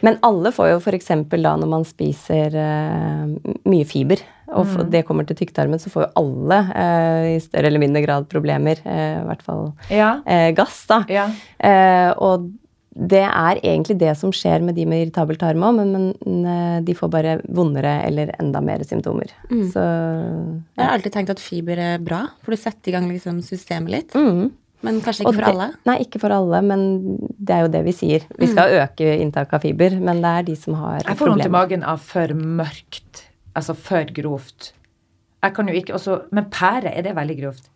Men 0.07 0.18
alle 0.26 0.53
får 0.55 0.72
jo 0.74 0.80
f.eks. 0.82 1.11
da 1.30 1.57
når 1.61 1.70
man 1.70 1.84
spiser 1.88 2.55
uh, 2.57 3.24
mye 3.68 3.86
fiber, 3.88 4.22
og 4.51 4.66
f- 4.66 4.86
det 4.90 5.05
kommer 5.07 5.22
til 5.28 5.36
tykktarmen, 5.38 5.78
så 5.78 5.92
får 5.92 6.03
jo 6.09 6.12
alle 6.18 6.57
eh, 6.74 7.26
i 7.36 7.38
større 7.38 7.68
eller 7.70 7.78
mindre 7.78 8.01
grad 8.03 8.24
problemer. 8.32 8.80
eh, 8.82 9.20
I 9.20 9.26
hvert 9.28 9.44
fall 9.46 9.68
Ja. 9.94 10.09
eh, 10.26 10.48
gass, 10.59 10.80
da. 10.90 11.05
Ja. 11.07 11.28
Eh, 11.62 12.11
og 12.18 12.48
det 12.91 13.22
er 13.22 13.61
egentlig 13.62 13.97
det 14.01 14.12
som 14.18 14.32
skjer 14.34 14.64
med 14.66 14.74
de 14.74 14.84
med 14.88 15.05
irritabel 15.05 15.38
tarm 15.38 15.62
òg, 15.62 15.76
men, 15.78 15.93
men 16.24 16.49
eh, 16.51 16.78
de 16.82 16.95
får 16.99 17.11
bare 17.12 17.36
vondere 17.47 18.01
eller 18.09 18.32
enda 18.43 18.62
mer 18.64 18.82
symptomer. 18.86 19.30
Så 19.47 19.84
Jeg 19.84 20.82
har 20.82 20.97
alltid 20.97 21.14
tenkt 21.14 21.30
at 21.30 21.43
fiber 21.43 21.78
er 21.78 22.03
bra, 22.03 22.24
for 22.43 22.57
du 22.57 22.61
setter 22.61 22.91
i 22.91 22.97
gang 22.97 23.07
liksom 23.11 23.38
systemet 23.47 23.95
litt. 23.95 24.18
mm. 24.18 24.51
Men 24.80 25.03
kanskje 25.05 25.26
ikke 25.26 25.34
ikke 25.34 25.43
for 25.43 25.49
alle. 25.51 25.64
Nei, 25.84 25.95
ikke 26.07 26.20
for 26.22 26.32
alle, 26.32 26.61
men 26.64 26.82
det 27.36 27.53
er 27.53 27.66
jo 27.66 27.72
det 27.72 27.82
vi 27.84 27.93
sier. 27.93 28.22
Vi 28.41 28.49
skal 28.49 28.78
øke 28.78 29.11
inntaket 29.20 29.59
av 29.59 29.64
fiber, 29.66 29.97
men 30.01 30.22
det 30.24 30.30
er 30.38 30.47
de 30.47 30.55
som 30.57 30.76
har 30.78 31.03
problemer. 31.03 31.11
Jeg 31.11 31.20
får 31.20 31.32
vondt 31.34 31.49
i 31.49 31.53
magen 31.53 31.84
av 31.84 32.01
for 32.01 32.32
mørkt. 32.32 33.24
Altså 33.61 33.76
for 33.76 34.14
grovt. 34.16 34.70
Jeg 35.45 35.57
kan 35.57 35.68
jo 35.68 35.74
ikke 35.76 35.97
også 35.97 36.16
Men 36.36 36.49
pære, 36.53 36.95
er 36.97 37.05
det 37.05 37.14
veldig 37.16 37.36
grovt? 37.43 37.68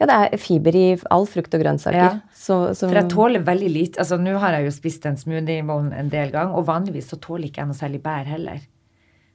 Ja, 0.00 0.08
det 0.10 0.16
er 0.16 0.40
fiber 0.40 0.76
i 0.78 0.84
all 1.14 1.26
frukt 1.30 1.54
og 1.56 1.64
grønnsaker. 1.64 2.20
Ja. 2.20 2.36
Så, 2.44 2.58
så, 2.76 2.88
For 2.88 2.98
jeg 2.98 3.10
tåler 3.12 3.44
veldig 3.46 3.70
lite 3.72 4.02
Altså, 4.02 4.18
nå 4.20 4.36
har 4.42 4.58
jeg 4.58 4.68
jo 4.68 4.74
spist 4.74 5.06
en 5.08 5.16
smoothie 5.20 5.64
bowl 5.66 5.88
en 5.94 6.12
del 6.12 6.32
ganger, 6.34 6.54
og 6.58 6.68
vanligvis 6.68 7.10
så 7.12 7.18
tåler 7.22 7.48
ikke 7.48 7.62
jeg 7.62 7.70
noe 7.70 7.78
særlig 7.78 8.02
bær 8.04 8.28
heller. 8.28 8.62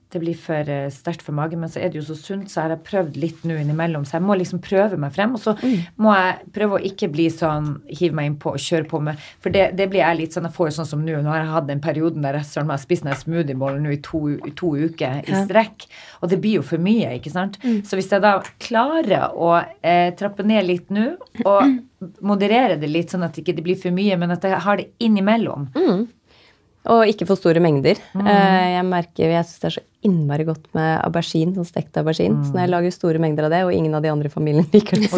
Det 0.10 0.22
blir 0.22 0.38
for 0.38 0.70
uh, 0.70 0.88
sterkt 0.94 1.22
for 1.26 1.38
magen, 1.38 1.62
men 1.62 1.70
så 1.72 1.82
er 1.84 1.92
det 1.92 2.00
jo 2.00 2.06
så 2.08 2.16
sunt, 2.18 2.50
så 2.50 2.64
har 2.64 2.74
jeg 2.74 2.86
prøvd 2.88 3.20
litt 3.22 3.44
nå 3.48 3.60
innimellom. 3.62 4.08
Så 4.08 4.18
jeg 4.18 4.26
må 4.26 4.38
liksom 4.40 4.62
prøve 4.64 4.98
meg 5.02 5.14
frem, 5.16 5.36
og 5.38 5.44
så 5.44 5.54
må 6.02 6.16
jeg 6.18 6.52
prøve 6.56 6.80
å 6.80 6.84
ikke 6.90 7.12
bli 7.14 7.28
sånn 7.34 7.76
hive 7.92 8.18
meg 8.18 8.32
innpå 8.32 8.56
og 8.56 8.64
kjøre 8.64 8.90
på 8.90 9.02
med 9.06 9.22
For 9.44 9.54
det, 9.54 9.70
det 9.78 9.90
blir 9.92 10.02
jeg 10.02 10.18
litt 10.20 10.36
sånn 10.36 10.48
Jeg 10.48 10.56
får 10.56 10.70
jo 10.70 10.76
sånn 10.80 10.90
som 10.90 11.04
nå. 11.06 11.20
Nå 11.22 11.32
har 11.32 11.44
jeg 11.44 11.52
hatt 11.54 11.70
den 11.70 11.84
perioden 11.84 12.26
der 12.26 12.40
jeg 12.40 12.66
har 12.70 12.82
spist 12.82 13.06
den 13.06 13.18
smoothiebollen 13.20 13.86
nå 13.86 13.94
i 13.96 14.02
to, 14.06 14.22
to 14.58 14.74
uker 14.80 15.22
i 15.22 15.44
strekk, 15.46 15.86
og 16.22 16.32
det 16.32 16.40
blir 16.42 16.60
jo 16.60 16.66
for 16.66 16.82
mye, 16.82 17.14
ikke 17.20 17.34
sant. 17.34 17.60
Så 17.88 18.00
hvis 18.00 18.10
jeg 18.12 18.24
da 18.24 18.40
klarer 18.62 19.30
å 19.36 19.54
eh, 19.60 20.10
trappe 20.20 20.46
ned 20.48 20.66
litt 20.68 20.90
nå, 20.94 21.12
og 21.46 21.78
moderere 22.26 22.78
det 22.80 22.90
litt, 22.90 23.12
sånn 23.12 23.26
at 23.28 23.36
det 23.36 23.44
ikke 23.44 23.64
blir 23.66 23.80
for 23.80 23.96
mye, 23.96 24.18
men 24.20 24.32
at 24.36 24.46
jeg 24.48 24.62
har 24.66 24.80
det 24.80 24.90
innimellom. 25.04 25.70
Og 26.88 27.04
ikke 27.12 27.26
for 27.28 27.36
store 27.36 27.60
mengder. 27.62 28.00
Mm. 28.16 28.28
Jeg 28.30 28.84
merker, 28.88 29.32
jeg 29.34 29.46
syns 29.46 29.60
det 29.60 29.68
er 29.68 29.74
så 29.76 29.82
innmari 30.08 30.46
godt 30.48 30.70
med 30.78 30.94
aubergine, 31.04 31.52
sånn 31.58 31.68
stekt 31.68 31.98
aubergine. 32.00 32.40
Så 32.48 32.56
når 32.56 32.62
jeg 32.64 32.72
lager 32.72 32.94
store 32.96 33.20
mengder 33.20 33.50
av 33.50 33.52
det, 33.52 33.60
og 33.68 33.74
ingen 33.76 33.98
av 33.98 34.06
de 34.06 34.12
andre 34.14 34.32
i 34.32 34.34
familien 34.34 34.64
liker 34.74 35.02
det, 35.04 35.10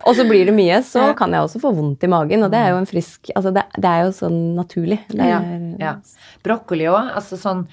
Og 0.08 0.16
så 0.16 0.24
blir 0.26 0.48
det 0.48 0.54
mye, 0.56 0.80
så 0.86 1.10
kan 1.18 1.36
jeg 1.36 1.44
også 1.44 1.60
få 1.60 1.74
vondt 1.76 2.06
i 2.08 2.10
magen. 2.10 2.46
Og 2.46 2.50
det 2.54 2.62
er 2.62 2.72
jo 2.72 2.80
en 2.80 2.88
frisk 2.88 3.28
Altså 3.36 3.52
det, 3.54 3.66
det 3.76 3.90
er 3.92 4.06
jo 4.06 4.14
sånn 4.16 4.38
naturlig. 4.56 5.02
Det 5.12 5.28
Ja, 5.28 5.42
er, 5.44 5.66
ja. 5.82 5.92
Brokkoli 6.46 6.88
òg. 6.88 7.12
Altså 7.20 7.36
sånn 7.40 7.66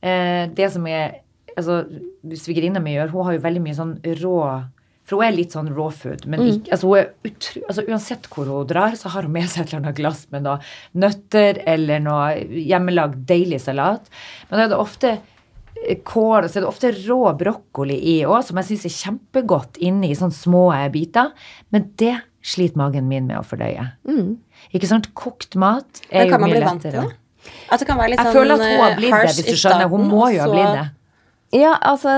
eh, 0.00 0.48
Det 0.56 0.72
som 0.72 0.88
er 0.88 1.18
Altså, 1.52 1.82
svigerinna 2.40 2.80
mi 2.80 2.94
gjør, 2.94 3.10
hun 3.12 3.26
har 3.26 3.34
jo 3.36 3.40
veldig 3.44 3.60
mye 3.60 3.74
sånn 3.76 3.90
rå 4.22 4.36
For 5.12 5.20
hun 5.20 5.28
er 5.28 5.34
litt 5.36 5.52
sånn 5.52 5.68
raw 5.76 5.90
food. 5.92 6.22
Men 6.32 6.40
ikke, 6.46 6.72
altså, 6.72 6.88
hun 6.88 6.98
er 7.02 7.10
utro, 7.28 7.60
altså, 7.68 7.84
uansett 7.90 8.28
hvor 8.32 8.48
hun 8.48 8.70
drar, 8.70 8.96
så 8.96 9.12
har 9.12 9.28
hun 9.28 9.34
med 9.34 9.50
seg 9.52 9.66
et 9.66 9.72
eller 9.74 9.82
annet 9.82 9.98
glass 9.98 10.24
med 10.32 10.46
noe 10.46 10.56
nøtter 11.04 11.60
eller 11.68 12.00
noe 12.00 12.30
hjemmelagd 12.62 13.26
deilig 13.28 13.60
salat. 13.66 14.08
Men 14.48 14.56
da 14.56 14.64
er 14.64 14.72
det 14.72 14.80
ofte 14.80 15.12
kål, 16.08 16.46
og 16.46 16.48
så 16.48 16.60
er 16.60 16.64
det 16.64 16.70
ofte 16.70 16.92
rå 17.04 17.20
brokkoli 17.38 17.96
i 18.14 18.18
òg, 18.24 18.40
som 18.46 18.60
jeg 18.60 18.70
syns 18.70 18.86
er 18.88 18.96
kjempegodt 18.96 19.80
inni 19.82 20.12
i 20.12 20.16
sånne 20.18 20.36
små 20.36 20.68
eh, 20.76 20.88
biter. 20.94 21.32
Men 21.74 21.90
det 22.00 22.14
sliter 22.42 22.80
magen 22.80 23.08
min 23.10 23.28
med 23.28 23.40
å 23.40 23.44
fordøye. 23.46 23.90
Ikke 24.72 24.88
sant? 24.90 25.10
Kokt 25.18 25.58
mat 25.60 26.00
er 26.08 26.26
jo 26.26 26.34
kan 26.34 26.42
man 26.42 26.50
mye 26.50 26.56
bli 26.56 26.64
vant 26.64 26.82
til 26.82 26.96
lettere. 26.96 27.12
det? 27.12 27.18
At 27.74 27.82
det 27.82 27.86
kan 27.88 27.98
være 27.98 28.12
litt 28.12 28.20
Jeg 28.20 28.28
sånn 28.28 28.36
føler 28.38 28.54
at 28.54 28.64
hun 28.64 28.80
har 28.80 28.90
eh, 28.90 28.98
blitt 29.00 29.14
det, 29.14 29.36
hvis 29.36 29.46
du 29.50 29.60
skjønner. 29.60 29.88
Hun 29.92 30.04
må 30.08 30.26
jo 30.32 30.42
ha 30.44 30.50
blitt 30.52 30.76
det. 30.78 30.84
Ja, 31.52 31.74
altså 31.84 32.08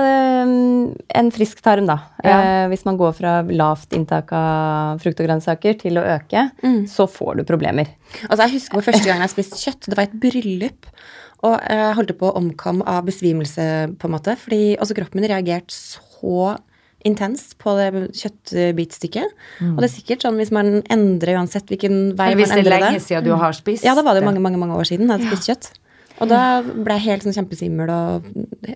um, 0.47 0.93
en 1.11 1.29
frisk 1.35 1.59
tarm, 1.65 1.89
da. 1.89 1.97
Ja. 2.23 2.35
Eh, 2.35 2.67
hvis 2.71 2.85
man 2.87 2.95
går 2.99 3.17
fra 3.17 3.33
lavt 3.49 3.91
inntak 3.97 4.31
av 4.35 5.01
frukt 5.03 5.19
og 5.19 5.27
grønnsaker 5.27 5.75
til 5.81 5.99
å 5.99 6.05
øke, 6.15 6.45
så 6.87 7.07
får 7.11 7.41
du 7.41 7.43
problemer. 7.47 7.91
Altså, 8.29 8.45
jeg 8.45 8.55
husker 8.55 8.79
på 8.79 8.85
første 8.87 9.09
gang 9.09 9.25
jeg 9.25 9.33
spiste 9.33 9.59
kjøtt. 9.59 9.89
Det 9.89 9.99
var 9.99 10.07
et 10.07 10.15
bryllup. 10.23 10.87
Og 11.45 11.57
jeg 11.59 11.97
holdt 11.97 12.15
på 12.17 12.29
å 12.29 12.37
omkomme 12.39 12.87
av 12.87 13.03
besvimelse, 13.09 13.65
på 13.99 14.07
en 14.07 14.15
måte. 14.15 14.37
Fordi 14.39 14.77
også 14.79 14.95
kroppen 14.97 15.19
min 15.19 15.29
reagerte 15.29 15.75
så 15.75 16.55
intenst 17.05 17.57
på 17.61 17.75
det 17.77 17.89
kjøttbitstykket. 18.17 19.33
Og 19.67 19.81
det 19.83 19.89
er 19.89 19.93
sikkert 19.93 20.25
sånn 20.25 20.39
hvis 20.41 20.51
man 20.55 20.79
endrer 20.89 21.37
uansett 21.37 21.69
hvilken 21.69 22.15
vei 22.17 22.31
man 22.33 22.39
endrer 22.39 22.39
det. 22.39 22.39
hvis 22.39 22.55
det 22.55 22.63
er 22.71 22.85
lenge 22.87 23.03
siden 23.03 23.27
du 23.27 23.35
har 23.37 23.57
spist 23.57 23.85
Ja, 23.85 23.93
da 23.97 24.01
var 24.05 24.17
det 24.17 24.23
mange, 24.25 24.41
mange, 24.41 24.57
mange 24.61 24.79
år 24.79 24.87
siden 24.89 25.05
jeg 25.05 25.19
hadde 25.19 25.35
spist 25.35 25.51
kjøtt. 25.51 25.69
Og 26.21 26.29
da 26.31 26.61
ble 26.63 26.95
jeg 26.95 27.09
helt 27.09 27.25
sånn 27.25 27.35
kjempesvimmel 27.35 27.91
og 27.91 28.29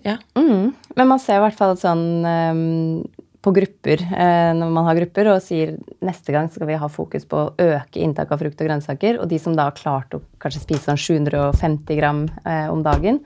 ja. 0.04 0.18
Mm. 0.36 0.70
Men 0.96 1.08
man 1.08 1.22
ser 1.22 1.38
i 1.38 1.44
hvert 1.44 1.56
fall 1.56 1.76
sånn 1.80 2.04
um, 2.26 3.04
på 3.40 3.52
grupper, 3.56 4.02
eh, 4.12 4.50
når 4.56 4.72
man 4.74 4.84
har 4.84 4.98
grupper, 4.98 5.30
og 5.32 5.44
sier 5.44 5.76
neste 6.04 6.34
gang 6.34 6.50
skal 6.52 6.68
vi 6.68 6.76
ha 6.80 6.88
fokus 6.92 7.24
på 7.28 7.38
å 7.38 7.52
øke 7.56 8.02
inntaket 8.02 8.34
av 8.36 8.42
frukt 8.42 8.60
og 8.60 8.68
grønnsaker. 8.68 9.20
Og 9.22 9.30
de 9.30 9.38
som 9.40 9.56
da 9.56 9.70
har 9.70 9.78
klart 9.78 10.16
å 10.16 10.20
kanskje 10.42 10.64
spise 10.66 10.90
sånn 10.90 11.00
750 11.00 12.00
gram 12.00 12.26
eh, 12.44 12.66
om 12.68 12.84
dagen, 12.84 13.22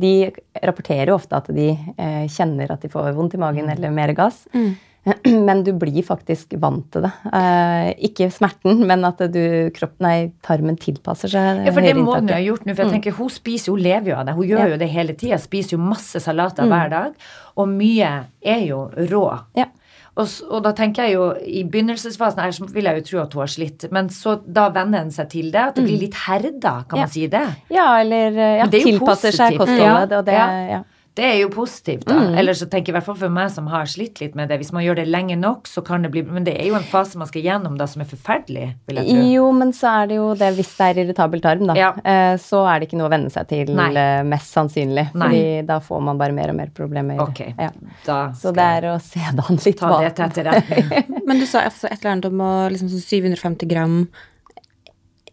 de 0.00 0.30
rapporterer 0.64 1.12
jo 1.12 1.18
ofte 1.18 1.36
at 1.36 1.50
de 1.52 1.74
eh, 1.74 2.24
kjenner 2.32 2.72
at 2.72 2.80
de 2.80 2.88
får 2.92 3.12
vondt 3.16 3.36
i 3.36 3.42
magen 3.42 3.68
eller 3.68 3.92
mer 3.92 4.14
gass. 4.16 4.46
Men 5.48 5.62
du 5.64 5.70
blir 5.80 6.02
faktisk 6.04 6.52
vant 6.60 6.84
til 6.92 7.06
det. 7.06 7.10
Eh, 7.32 7.90
ikke 8.10 8.26
smerten, 8.34 8.82
men 8.86 9.04
at 9.08 9.22
du, 9.32 9.40
kropp, 9.72 9.94
nei, 10.04 10.30
tarmen 10.44 10.76
tilpasser 10.76 11.32
seg 11.32 11.62
Ja, 11.64 11.72
for 11.72 11.80
det 11.86 11.94
må 11.96 12.18
hun 12.18 12.28
ha 12.28 12.40
gjort 12.44 12.66
nå. 12.68 12.74
For 12.76 12.84
jeg 12.84 12.98
tenker, 12.98 13.16
hun 13.16 13.30
spiser 13.32 13.72
jo, 13.72 13.78
lever 13.80 14.12
jo 14.12 14.18
av 14.20 14.26
det. 14.28 14.34
Hun 14.36 14.48
gjør 14.50 14.64
Ja. 14.66 14.68
jo 14.74 14.80
det 14.82 14.90
hele 14.92 15.14
tida. 15.16 15.38
Spiser 15.40 15.78
jo 15.78 15.82
masse 15.82 16.20
salater 16.20 16.68
hver 16.68 16.92
dag. 16.92 17.14
Og 17.56 17.68
mye 17.72 18.12
er 18.44 18.66
jo 18.68 18.82
rå. 19.10 19.24
Ja. 19.56 19.66
Og, 20.20 20.26
og 20.50 20.62
da 20.66 20.72
tenker 20.76 21.06
jeg 21.06 21.14
jo, 21.14 21.26
i 21.48 21.62
begynnelsesfasen 21.64 22.42
her 22.42 22.52
så 22.52 22.66
vil 22.68 22.84
jeg 22.90 23.00
jo 23.00 23.04
tro 23.08 23.20
at 23.22 23.32
hun 23.32 23.40
har 23.46 23.52
slitt. 23.56 23.88
Men 23.94 24.08
så 24.12 24.36
da 24.44 24.68
venner 24.74 25.06
en 25.06 25.12
seg 25.14 25.30
til 25.32 25.48
det. 25.54 25.62
At 25.70 25.76
det 25.80 25.84
blir 25.86 26.00
litt 26.02 26.18
herda, 26.26 26.82
kan 26.90 27.06
man 27.06 27.08
si 27.08 27.24
det. 27.30 27.46
Ja, 27.72 27.88
eller 28.02 28.34
eh, 28.36 28.56
ja, 28.60 28.64
Men 28.68 28.72
det 28.74 28.82
er 28.82 28.90
jo 28.90 28.98
seg 28.98 29.06
positivt. 29.06 29.60
kostholdet. 29.64 30.16
Og 30.18 30.26
det, 30.28 30.40
ja. 30.76 30.82
Det 31.18 31.24
er 31.26 31.38
jo 31.40 31.48
positivt, 31.52 32.04
da. 32.06 32.14
Eller 32.38 32.54
så 32.54 32.68
tenker 32.70 32.92
jeg 32.92 32.94
i 32.94 32.96
hvert 33.00 33.06
fall 33.08 33.16
for 33.18 33.32
meg 33.34 33.48
som 33.50 33.66
har 33.68 33.88
slitt 33.90 34.20
litt 34.22 34.36
med 34.38 34.48
det. 34.48 34.60
Hvis 34.60 34.70
man 34.72 34.84
gjør 34.84 35.00
det 35.00 35.08
lenge 35.10 35.34
nok, 35.36 35.66
så 35.66 35.82
kan 35.84 36.02
det 36.06 36.12
bli 36.14 36.22
Men 36.22 36.44
det 36.46 36.54
er 36.54 36.68
jo 36.70 36.76
en 36.78 36.86
fase 36.86 37.18
man 37.18 37.26
skal 37.28 37.42
gjennom 37.42 37.74
da 37.76 37.84
som 37.90 38.00
er 38.04 38.08
forferdelig, 38.08 38.68
vil 38.86 39.00
jeg 39.00 39.08
tro. 39.10 39.24
Jo, 39.34 39.48
men 39.52 39.72
så 39.76 39.90
er 40.02 40.06
det 40.12 40.16
jo 40.20 40.28
det 40.38 40.52
hvis 40.56 40.70
det 40.78 40.86
er 40.86 41.00
irritabel 41.02 41.42
tarm, 41.44 41.66
da. 41.66 41.74
Ja. 41.76 41.90
eh, 42.04 42.36
Så 42.40 42.62
er 42.70 42.78
det 42.80 42.88
ikke 42.88 43.00
noe 43.02 43.10
å 43.10 43.12
venne 43.16 43.28
seg 43.34 43.48
til, 43.50 43.74
Nei. 43.74 43.88
eh, 43.98 44.22
mest 44.30 44.54
sannsynlig. 44.54 45.08
Nei. 45.18 45.28
Fordi 45.34 45.66
da 45.66 45.80
får 45.90 46.00
man 46.08 46.22
bare 46.22 46.32
mer 46.38 46.54
og 46.54 46.56
mer 46.62 46.70
problemer. 46.78 47.18
Ok, 47.26 47.42
Ja. 47.58 47.70
da 48.06 48.20
Så 48.32 48.54
det 48.54 48.62
er 48.78 48.88
å 48.94 49.00
se 49.02 49.18
det 49.20 49.44
an 49.50 49.58
litt 49.66 49.78
ta 49.82 49.88
bak. 49.90 50.06
det 50.06 50.14
til 50.16 50.44
etterretning. 50.46 51.24
Men 51.26 51.40
du 51.42 51.46
sa 51.46 51.66
altså 51.66 51.90
et 51.90 51.98
eller 52.00 52.12
annet 52.14 52.30
om 52.30 52.38
å 52.40 52.52
liksom 52.70 52.88
sånn 52.88 53.02
750 53.36 53.66
gram. 53.68 54.08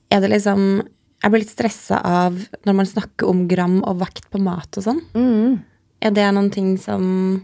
Er 0.09 0.21
det 0.21 0.30
liksom 0.32 0.82
Jeg 1.24 1.34
blir 1.34 1.41
litt 1.41 1.53
stressa 1.53 1.99
av 2.05 2.38
når 2.68 2.78
man 2.78 2.89
snakker 2.89 3.30
om 3.30 3.45
gram 3.49 3.80
og 3.82 4.01
vekt 4.03 4.30
på 4.34 4.41
mat 4.43 4.78
og 4.78 4.86
sånn. 4.86 5.01
Mm. 5.18 5.57
Er 6.05 6.13
det 6.13 6.28
noen 6.36 6.51
ting 6.53 6.76
som 6.78 7.41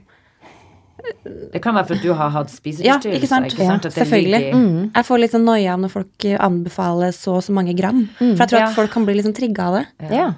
Det 1.26 1.59
kan 1.63 1.74
være 1.76 1.89
for 1.89 1.97
at 1.97 2.05
du 2.05 2.13
har 2.13 2.30
hatt 2.32 2.53
Ja, 2.86 2.99
ikke 3.01 3.28
sant? 3.28 3.49
Ikke 3.49 3.65
sant? 3.65 3.89
Ja, 3.89 3.91
Selvfølgelig. 3.97 4.53
Mm. 4.53 4.91
Jeg 4.93 5.07
får 5.09 5.19
litt 5.19 5.34
sånn 5.34 5.47
noia 5.49 5.76
når 5.80 5.91
folk 5.91 6.30
anbefaler 6.38 7.11
så 7.17 7.39
og 7.39 7.43
så 7.43 7.55
mange 7.55 7.76
gram. 7.76 8.05
For 8.19 8.45
jeg 8.45 8.49
tror 8.53 8.59
Ja. 8.61 8.69
at 8.69 8.76
folk 8.78 8.91
kan 8.93 9.05
bli 9.05 9.17
litt 9.17 9.26
sånn 9.26 9.36
trigga 9.36 9.67
av 9.67 9.80
det. 9.80 9.86
Ja. 10.13 10.34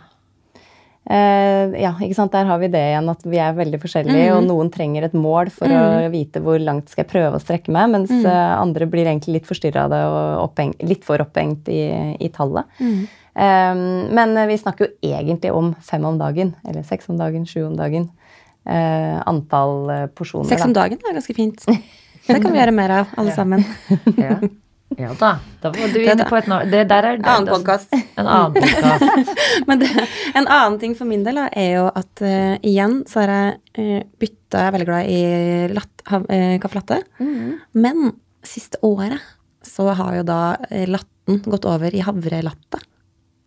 Uh, 1.05 1.69
ja, 1.77 1.91
ikke 2.01 2.15
sant. 2.17 2.31
Der 2.33 2.47
har 2.49 2.57
vi 2.57 2.67
det 2.73 2.81
igjen, 2.81 3.09
at 3.11 3.21
vi 3.29 3.37
er 3.37 3.53
veldig 3.53 3.77
forskjellige, 3.83 4.31
og 4.33 4.47
noen 4.47 4.71
trenger 4.73 5.05
et 5.05 5.13
mål 5.13 5.51
for 5.53 5.69
å 5.69 6.09
vite 6.09 6.41
hvor 6.41 6.57
langt 6.57 6.89
skal 6.89 7.03
jeg 7.03 7.11
prøve 7.11 7.37
å 7.37 7.43
strekke 7.43 7.69
meg, 7.69 7.91
mens 7.93 8.09
eh, 8.09 8.53
andre 8.57 8.87
blir 8.89 9.05
egentlig 9.05 9.35
litt 9.37 9.45
forstyrra 9.45 9.83
av 9.85 9.93
det 9.93 10.01
og 10.09 10.47
opphengt, 10.47 10.81
litt 10.81 11.05
for 11.05 11.21
opphengt 11.21 11.69
i, 11.69 11.83
i 12.17 12.31
tallet. 12.33 12.65
Eh, 13.35 13.75
men 14.15 14.35
vi 14.47 14.57
snakker 14.57 14.87
jo 14.87 15.11
egentlig 15.15 15.51
om 15.53 15.73
fem 15.83 16.05
om 16.07 16.17
dagen, 16.21 16.55
eller 16.67 16.83
seks 16.87 17.09
om 17.09 17.17
dagen, 17.19 17.45
sju 17.45 17.63
om 17.67 17.75
dagen. 17.77 18.09
Eh, 18.65 19.21
antall 19.29 19.89
eh, 19.93 20.05
porsjoner. 20.15 20.49
Seks 20.49 20.65
om 20.65 20.73
da. 20.73 20.85
dagen 20.85 21.01
er 21.05 21.17
ganske 21.19 21.35
fint. 21.37 21.65
Det 22.25 22.39
kan 22.41 22.49
vi 22.53 22.57
gjøre 22.57 22.73
mer 22.73 22.93
av, 23.01 23.11
alle 23.19 23.33
sammen. 23.39 23.61
Ja. 24.17 24.39
ja 24.97 25.11
da. 25.19 25.35
Da 25.61 25.69
var 25.75 25.91
du 25.93 25.99
inne 26.01 26.25
på 26.25 26.39
et 26.39 26.47
nå- 26.49 26.63
det 26.71 26.85
der 26.89 27.09
er, 27.11 27.19
Annen 27.21 27.51
podkast. 27.51 27.91
podcast. 27.91 28.17
En 28.17 28.31
annen 28.31 28.55
podkast. 28.55 29.43
Men 29.69 29.83
det, 29.83 29.91
en 30.33 30.47
annen 30.47 30.79
ting 30.81 30.95
for 30.97 31.05
min 31.09 31.21
del 31.27 31.37
da, 31.43 31.45
er 31.53 31.69
jo 31.75 31.85
at 31.93 32.23
uh, 32.25 32.55
igjen 32.65 33.03
så 33.09 33.21
har 33.21 33.33
jeg 33.35 33.53
uh, 33.77 34.09
bytta 34.23 34.63
Jeg 34.63 34.71
er 34.71 34.75
veldig 34.79 34.87
glad 34.89 35.13
i 35.13 35.21
latt, 35.75 36.03
uh, 36.09 36.57
caffè 36.63 36.79
latte. 36.79 36.99
Men 37.77 38.13
siste 38.45 38.79
året 38.85 39.21
så 39.65 39.89
har 39.97 40.17
jo 40.21 40.25
da 40.25 40.41
latten 40.89 41.41
gått 41.45 41.65
over 41.69 41.93
i 41.93 42.01
havrelatte. 42.05 42.79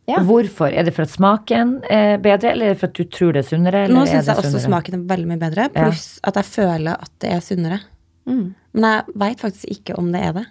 Ja. 0.08 0.22
Hvorfor? 0.24 0.72
Er 0.72 0.86
det 0.88 0.94
for 0.96 1.04
at 1.04 1.12
smaken 1.12 1.78
er 1.92 2.16
bedre, 2.24 2.54
eller 2.54 2.70
er 2.70 2.76
det 2.76 2.80
for 2.80 2.88
at 2.88 2.96
du 2.96 3.04
tror 3.12 3.34
det 3.36 3.42
er 3.42 3.48
sunnere? 3.50 3.84
Eller 3.84 3.98
Nå 3.98 4.06
syns 4.08 4.30
jeg 4.30 4.38
også 4.40 4.54
sunnere? 4.54 4.66
smaken 4.70 4.96
er 4.96 5.02
veldig 5.10 5.28
mye 5.28 5.42
bedre, 5.42 5.66
pluss 5.74 6.06
at 6.24 6.38
jeg 6.40 6.48
føler 6.48 6.94
at 6.96 7.12
det 7.20 7.32
er 7.34 7.42
sunnere. 7.44 7.80
Men 8.28 8.86
jeg 8.88 9.18
veit 9.20 9.42
faktisk 9.44 9.68
ikke 9.72 9.98
om 10.00 10.08
det 10.12 10.22
er 10.24 10.32
det. 10.38 10.46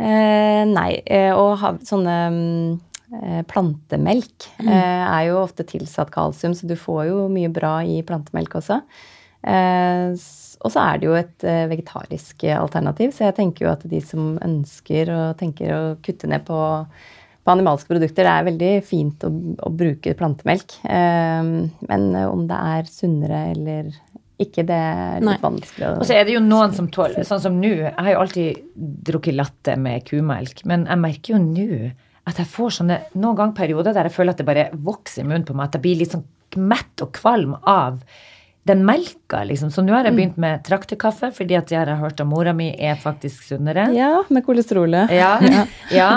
Eh, 0.00 0.62
nei, 0.70 0.90
eh, 1.04 1.30
og 1.36 1.58
ha, 1.60 1.74
sånne 1.84 2.14
mm, 2.32 2.68
eh, 3.20 3.40
plantemelk 3.50 4.46
eh, 4.64 5.02
er 5.04 5.26
jo 5.28 5.42
ofte 5.42 5.66
tilsatt 5.68 6.12
kalsium, 6.14 6.54
så 6.56 6.70
du 6.70 6.76
får 6.78 7.10
jo 7.10 7.26
mye 7.32 7.50
bra 7.52 7.80
i 7.84 8.00
plantemelk 8.06 8.56
også. 8.62 8.80
Eh, 9.44 10.14
og 10.60 10.72
så 10.72 10.82
er 10.86 11.00
det 11.00 11.08
jo 11.08 11.16
et 11.16 11.46
eh, 11.48 11.66
vegetarisk 11.70 12.44
eh, 12.48 12.56
alternativ, 12.56 13.12
så 13.16 13.28
jeg 13.28 13.38
tenker 13.38 13.66
jo 13.66 13.72
at 13.74 13.84
de 13.88 14.00
som 14.04 14.34
ønsker 14.44 15.12
og 15.14 15.38
tenker 15.40 15.72
å 15.76 15.82
kutte 16.04 16.28
ned 16.30 16.44
på, 16.48 16.58
på 17.50 17.56
animalske 17.56 17.90
produkter, 17.90 18.26
det 18.26 18.32
er 18.36 18.46
veldig 18.46 18.72
fint 18.86 19.26
å, 19.26 19.32
å 19.66 19.72
bruke 19.74 20.14
plantemelk. 20.18 20.78
Eh, 20.86 21.50
men 21.90 22.06
om 22.22 22.46
det 22.48 22.62
er 22.76 22.90
sunnere 22.90 23.42
eller 23.50 23.90
ikke, 24.40 24.64
det 24.64 24.76
er 24.76 25.18
litt 25.20 25.26
Nei. 25.28 25.38
vanskelig 25.42 25.84
å 25.84 25.96
Og 26.00 26.06
så 26.08 26.16
er 26.16 26.24
det 26.24 26.36
jo 26.36 26.40
noen 26.40 26.72
som 26.72 26.86
tåler 26.92 27.26
Sånn 27.28 27.42
som 27.42 27.58
nå. 27.60 27.74
Jeg 27.82 27.92
har 27.92 28.14
jo 28.14 28.22
alltid 28.22 28.62
drukket 29.10 29.36
latte 29.36 29.74
med 29.76 30.06
kumelk, 30.08 30.64
men 30.68 30.86
jeg 30.88 31.02
merker 31.02 31.34
jo 31.34 31.42
nå 31.44 31.90
at 32.30 32.40
jeg 32.40 32.48
får 32.52 32.74
sånne 32.78 32.98
noen 33.18 33.38
gang 33.38 33.52
perioder 33.56 33.96
der 33.96 34.08
jeg 34.08 34.14
føler 34.14 34.34
at 34.34 34.40
det 34.40 34.48
bare 34.48 34.68
vokser 34.72 35.24
i 35.24 35.28
munnen 35.28 35.46
på 35.48 35.56
meg, 35.56 35.68
at 35.68 35.78
jeg 35.78 35.84
blir 35.84 36.00
litt 36.00 36.14
sånn 36.14 36.24
mett 36.60 37.04
og 37.04 37.12
kvalm 37.16 37.56
av 37.68 38.00
den 38.68 38.84
melka, 38.84 39.42
liksom. 39.48 39.70
Så 39.72 39.82
nå 39.82 39.94
har 39.94 40.06
jeg 40.06 40.16
begynt 40.18 40.38
med 40.40 40.62
traktekaffe, 40.66 41.30
fordi 41.36 41.56
at 41.58 41.72
jeg 41.72 41.80
har 41.80 42.00
hørt 42.00 42.20
at 42.20 42.28
mora 42.28 42.52
mi 42.56 42.68
er 42.76 42.98
faktisk 43.00 43.46
sunnere. 43.48 43.88
Ja, 43.96 44.20
med 44.28 44.44
kolesterolet. 44.46 45.12
Ja. 45.20 45.32
ja. 45.92 46.10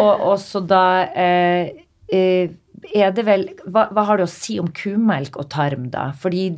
Og, 0.00 0.12
og 0.32 0.38
så 0.40 0.62
da 0.64 0.84
eh, 1.12 1.84
eh, 2.12 2.54
er 2.94 3.12
det 3.16 3.24
vel 3.26 3.46
hva, 3.64 3.88
hva 3.94 4.04
har 4.08 4.20
du 4.20 4.26
å 4.26 4.30
si 4.30 4.58
om 4.60 4.68
kumelk 4.74 5.38
og 5.40 5.48
tarm, 5.52 5.88
da? 5.92 6.10
Fordi 6.20 6.48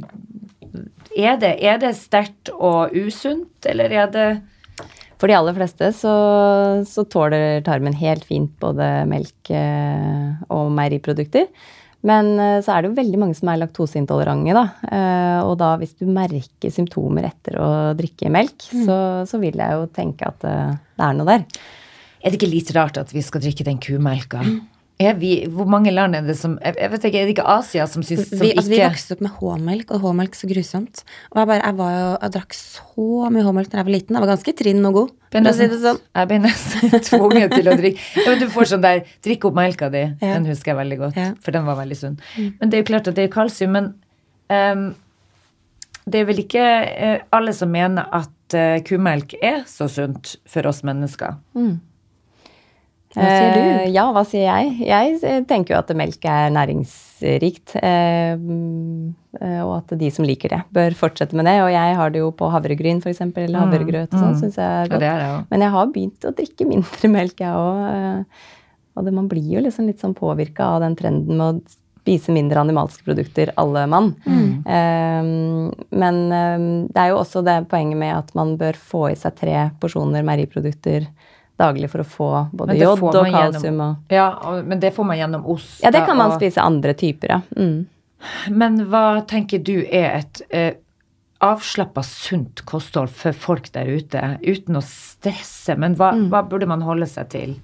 er 1.16 1.38
det, 1.40 1.54
er 1.64 1.80
det 1.82 1.94
sterkt 1.98 2.52
og 2.52 2.94
usunt, 2.94 3.66
eller 3.66 3.92
er 3.94 4.12
det 4.12 4.26
For 5.16 5.30
de 5.30 5.36
aller 5.38 5.56
fleste 5.56 5.88
så, 5.96 6.14
så 6.84 7.06
tåler 7.08 7.62
tarmen 7.64 7.96
helt 7.96 8.26
fint 8.28 8.52
både 8.60 9.06
melk 9.08 9.50
eh, 9.50 10.36
og 10.52 10.70
meieriprodukter. 10.76 11.48
Men 12.06 12.28
eh, 12.38 12.58
så 12.62 12.74
er 12.76 12.82
det 12.84 12.90
jo 12.92 12.98
veldig 13.00 13.18
mange 13.22 13.34
som 13.38 13.50
er 13.50 13.58
laktoseintolerante, 13.64 14.54
da. 14.54 14.66
Eh, 14.92 15.40
Og 15.46 15.56
da 15.58 15.72
hvis 15.80 15.96
du 15.98 16.06
merker 16.06 16.70
symptomer 16.74 17.26
etter 17.30 17.58
å 17.62 17.68
drikke 17.98 18.30
melk, 18.32 18.68
så, 18.70 18.98
så 19.26 19.40
vil 19.42 19.58
jeg 19.58 19.74
jo 19.80 19.88
tenke 19.96 20.28
at 20.30 20.46
eh, 20.46 20.76
det 20.96 21.08
er 21.08 21.18
noe 21.18 21.28
der. 21.32 21.44
Er 22.22 22.32
det 22.32 22.38
ikke 22.40 22.50
litt 22.52 22.70
rart 22.76 22.98
at 22.98 23.12
vi 23.14 23.22
skal 23.26 23.42
drikke 23.44 23.66
den 23.66 23.78
kumelka? 23.82 24.42
Er 24.44 24.54
vi, 24.96 25.30
hvor 25.52 25.68
mange 25.68 25.92
land 25.92 26.16
er 26.16 26.24
det 26.24 26.38
som 26.40 26.54
jeg, 26.62 26.72
vet 26.90 27.02
ikke, 27.04 27.20
Er 27.20 27.28
det 27.28 27.34
ikke 27.34 27.44
Asia 27.52 27.84
som 27.90 28.00
syns 28.06 28.30
som 28.30 28.40
Vi, 28.40 28.54
altså, 28.56 28.70
vi 28.72 28.78
vokste 28.80 29.16
opp 29.16 29.24
med 29.26 29.34
H-melk, 29.36 29.90
og 29.92 30.00
H-melk 30.00 30.32
er 30.32 30.40
så 30.40 30.48
grusomt. 30.48 31.02
Og 31.34 31.40
jeg, 31.42 31.48
bare, 31.50 31.58
jeg, 31.60 31.76
var 31.76 31.90
jo, 31.92 32.06
jeg 32.22 32.34
drakk 32.38 32.56
så 32.56 33.30
mye 33.34 33.44
H-melk 33.44 33.68
da 33.72 33.78
jeg 33.80 33.88
var 33.88 33.92
liten. 33.92 34.16
Jeg 34.16 34.24
var 34.24 34.30
ganske 34.32 34.54
trinn 34.56 34.88
og 34.88 34.96
god. 34.96 35.10
ble 35.34 35.52
si 35.52 35.66
sånn. 35.82 36.00
Jeg 36.16 36.30
ble 36.30 36.38
nesten 36.46 36.94
tvunget 37.10 37.56
til 37.58 37.68
å 37.68 37.74
drikke. 37.76 38.06
Ja, 38.16 38.28
men 38.30 38.40
du 38.40 38.46
får 38.54 38.70
sånn 38.72 38.86
der 38.86 39.02
Drikk 39.26 39.44
opp 39.50 39.58
melka 39.58 39.90
di. 39.92 40.04
Ja. 40.22 40.30
Den 40.38 40.48
husker 40.48 40.72
jeg 40.72 40.80
veldig 40.80 40.98
godt, 41.02 41.18
Ja. 41.20 41.26
for 41.44 41.52
den 41.58 41.66
var 41.68 41.76
veldig 41.82 41.98
sunn. 42.00 42.16
Men 42.38 42.70
det 42.72 42.78
er 42.78 42.84
jo 42.86 42.88
klart 42.94 43.10
at 43.12 43.18
det 43.18 43.26
er 43.28 43.34
kalsium, 43.36 43.76
men 43.76 43.90
um, 44.48 44.86
det 46.06 46.22
er 46.22 46.28
vel 46.28 46.40
ikke 46.40 46.64
eh, 46.86 47.20
alle 47.34 47.52
som 47.52 47.68
mener 47.74 48.06
at 48.14 48.54
eh, 48.56 48.78
kumelk 48.86 49.34
er 49.42 49.64
så 49.68 49.88
sunt 49.90 50.36
for 50.48 50.68
oss 50.70 50.80
mennesker. 50.86 51.36
Hva 53.16 53.28
sier 53.32 53.54
du? 53.54 53.60
Eh, 53.60 53.86
ja, 53.94 54.04
hva 54.12 54.22
sier 54.28 54.44
jeg? 54.44 54.72
Jeg 54.86 55.14
eh, 55.24 55.38
tenker 55.48 55.74
jo 55.74 55.78
at 55.80 55.92
melk 55.96 56.26
er 56.28 56.50
næringsrikt. 56.54 57.76
Eh, 57.80 58.34
mm, 58.36 59.14
og 59.64 59.72
at 59.78 59.94
de 60.00 60.10
som 60.12 60.26
liker 60.28 60.52
det, 60.52 60.60
bør 60.76 60.96
fortsette 60.98 61.36
med 61.36 61.48
det. 61.48 61.56
Og 61.64 61.70
jeg 61.72 61.96
har 62.00 62.12
det 62.12 62.20
jo 62.22 62.28
på 62.36 62.50
havregryn, 62.52 63.00
f.eks., 63.04 63.24
eller 63.24 63.62
havregrøt 63.64 64.12
og 64.12 64.20
sånn. 64.20 64.36
Syns 64.42 64.60
jeg 64.60 64.66
er 64.66 64.84
Ja, 64.84 64.92
godt. 64.92 65.00
det 65.00 65.10
er 65.14 65.24
det. 65.24 65.32
Men 65.54 65.66
jeg 65.66 65.74
har 65.78 65.90
begynt 65.96 66.28
å 66.28 66.34
drikke 66.36 66.68
mindre 66.68 67.10
melk, 67.16 67.40
jeg 67.40 67.64
òg. 67.64 68.38
Og 68.96 69.04
det, 69.04 69.12
man 69.12 69.26
blir 69.28 69.48
jo 69.58 69.64
liksom 69.64 69.88
litt 69.90 70.00
sånn 70.00 70.16
påvirka 70.16 70.70
av 70.76 70.84
den 70.86 70.96
trenden 70.96 71.36
med 71.36 71.46
å 71.58 71.76
spise 72.06 72.30
mindre 72.32 72.60
animalske 72.62 73.02
produkter, 73.04 73.50
alle 73.60 73.82
mann. 73.90 74.12
Eh, 74.30 75.30
men 76.00 76.20
um, 76.30 76.66
det 76.86 77.02
er 77.02 77.10
jo 77.10 77.18
også 77.18 77.42
det 77.44 77.56
poenget 77.72 77.98
med 77.98 78.12
at 78.14 78.30
man 78.38 78.54
bør 78.60 78.78
få 78.78 79.08
i 79.10 79.16
seg 79.18 79.34
tre 79.40 79.56
porsjoner 79.82 80.22
meieriprodukter 80.26 81.08
daglig 81.58 81.88
for 81.90 82.02
å 82.02 82.04
få 82.06 82.30
både 82.52 82.76
jod 82.78 83.02
og 83.04 83.26
kalsium 83.32 83.80
og 83.80 84.12
Ja, 84.12 84.26
men 84.62 84.80
det 84.80 84.92
får 84.94 85.04
man 85.08 85.16
gjennom 85.18 85.46
ost. 85.46 85.80
Ja, 85.82 85.90
det 85.90 86.04
kan 86.06 86.16
man 86.16 86.32
og- 86.32 86.40
spise 86.40 86.60
andre 86.62 86.92
typer, 86.94 87.28
ja. 87.28 87.40
Mm. 87.56 87.86
Men 88.50 88.78
hva 88.90 89.22
tenker 89.26 89.62
du 89.62 89.84
er 89.84 90.18
et 90.22 90.42
eh, 90.50 90.72
avslappa, 91.40 92.02
sunt 92.04 92.64
kosthold 92.64 93.10
for 93.12 93.32
folk 93.32 93.70
der 93.72 93.86
ute, 93.86 94.38
uten 94.42 94.76
å 94.76 94.82
stresse? 94.82 95.76
Men 95.78 95.94
hva, 95.96 96.12
Mm. 96.14 96.28
hva 96.30 96.42
burde 96.48 96.66
man 96.66 96.80
holde 96.82 97.06
seg 97.06 97.28
til? 97.28 97.56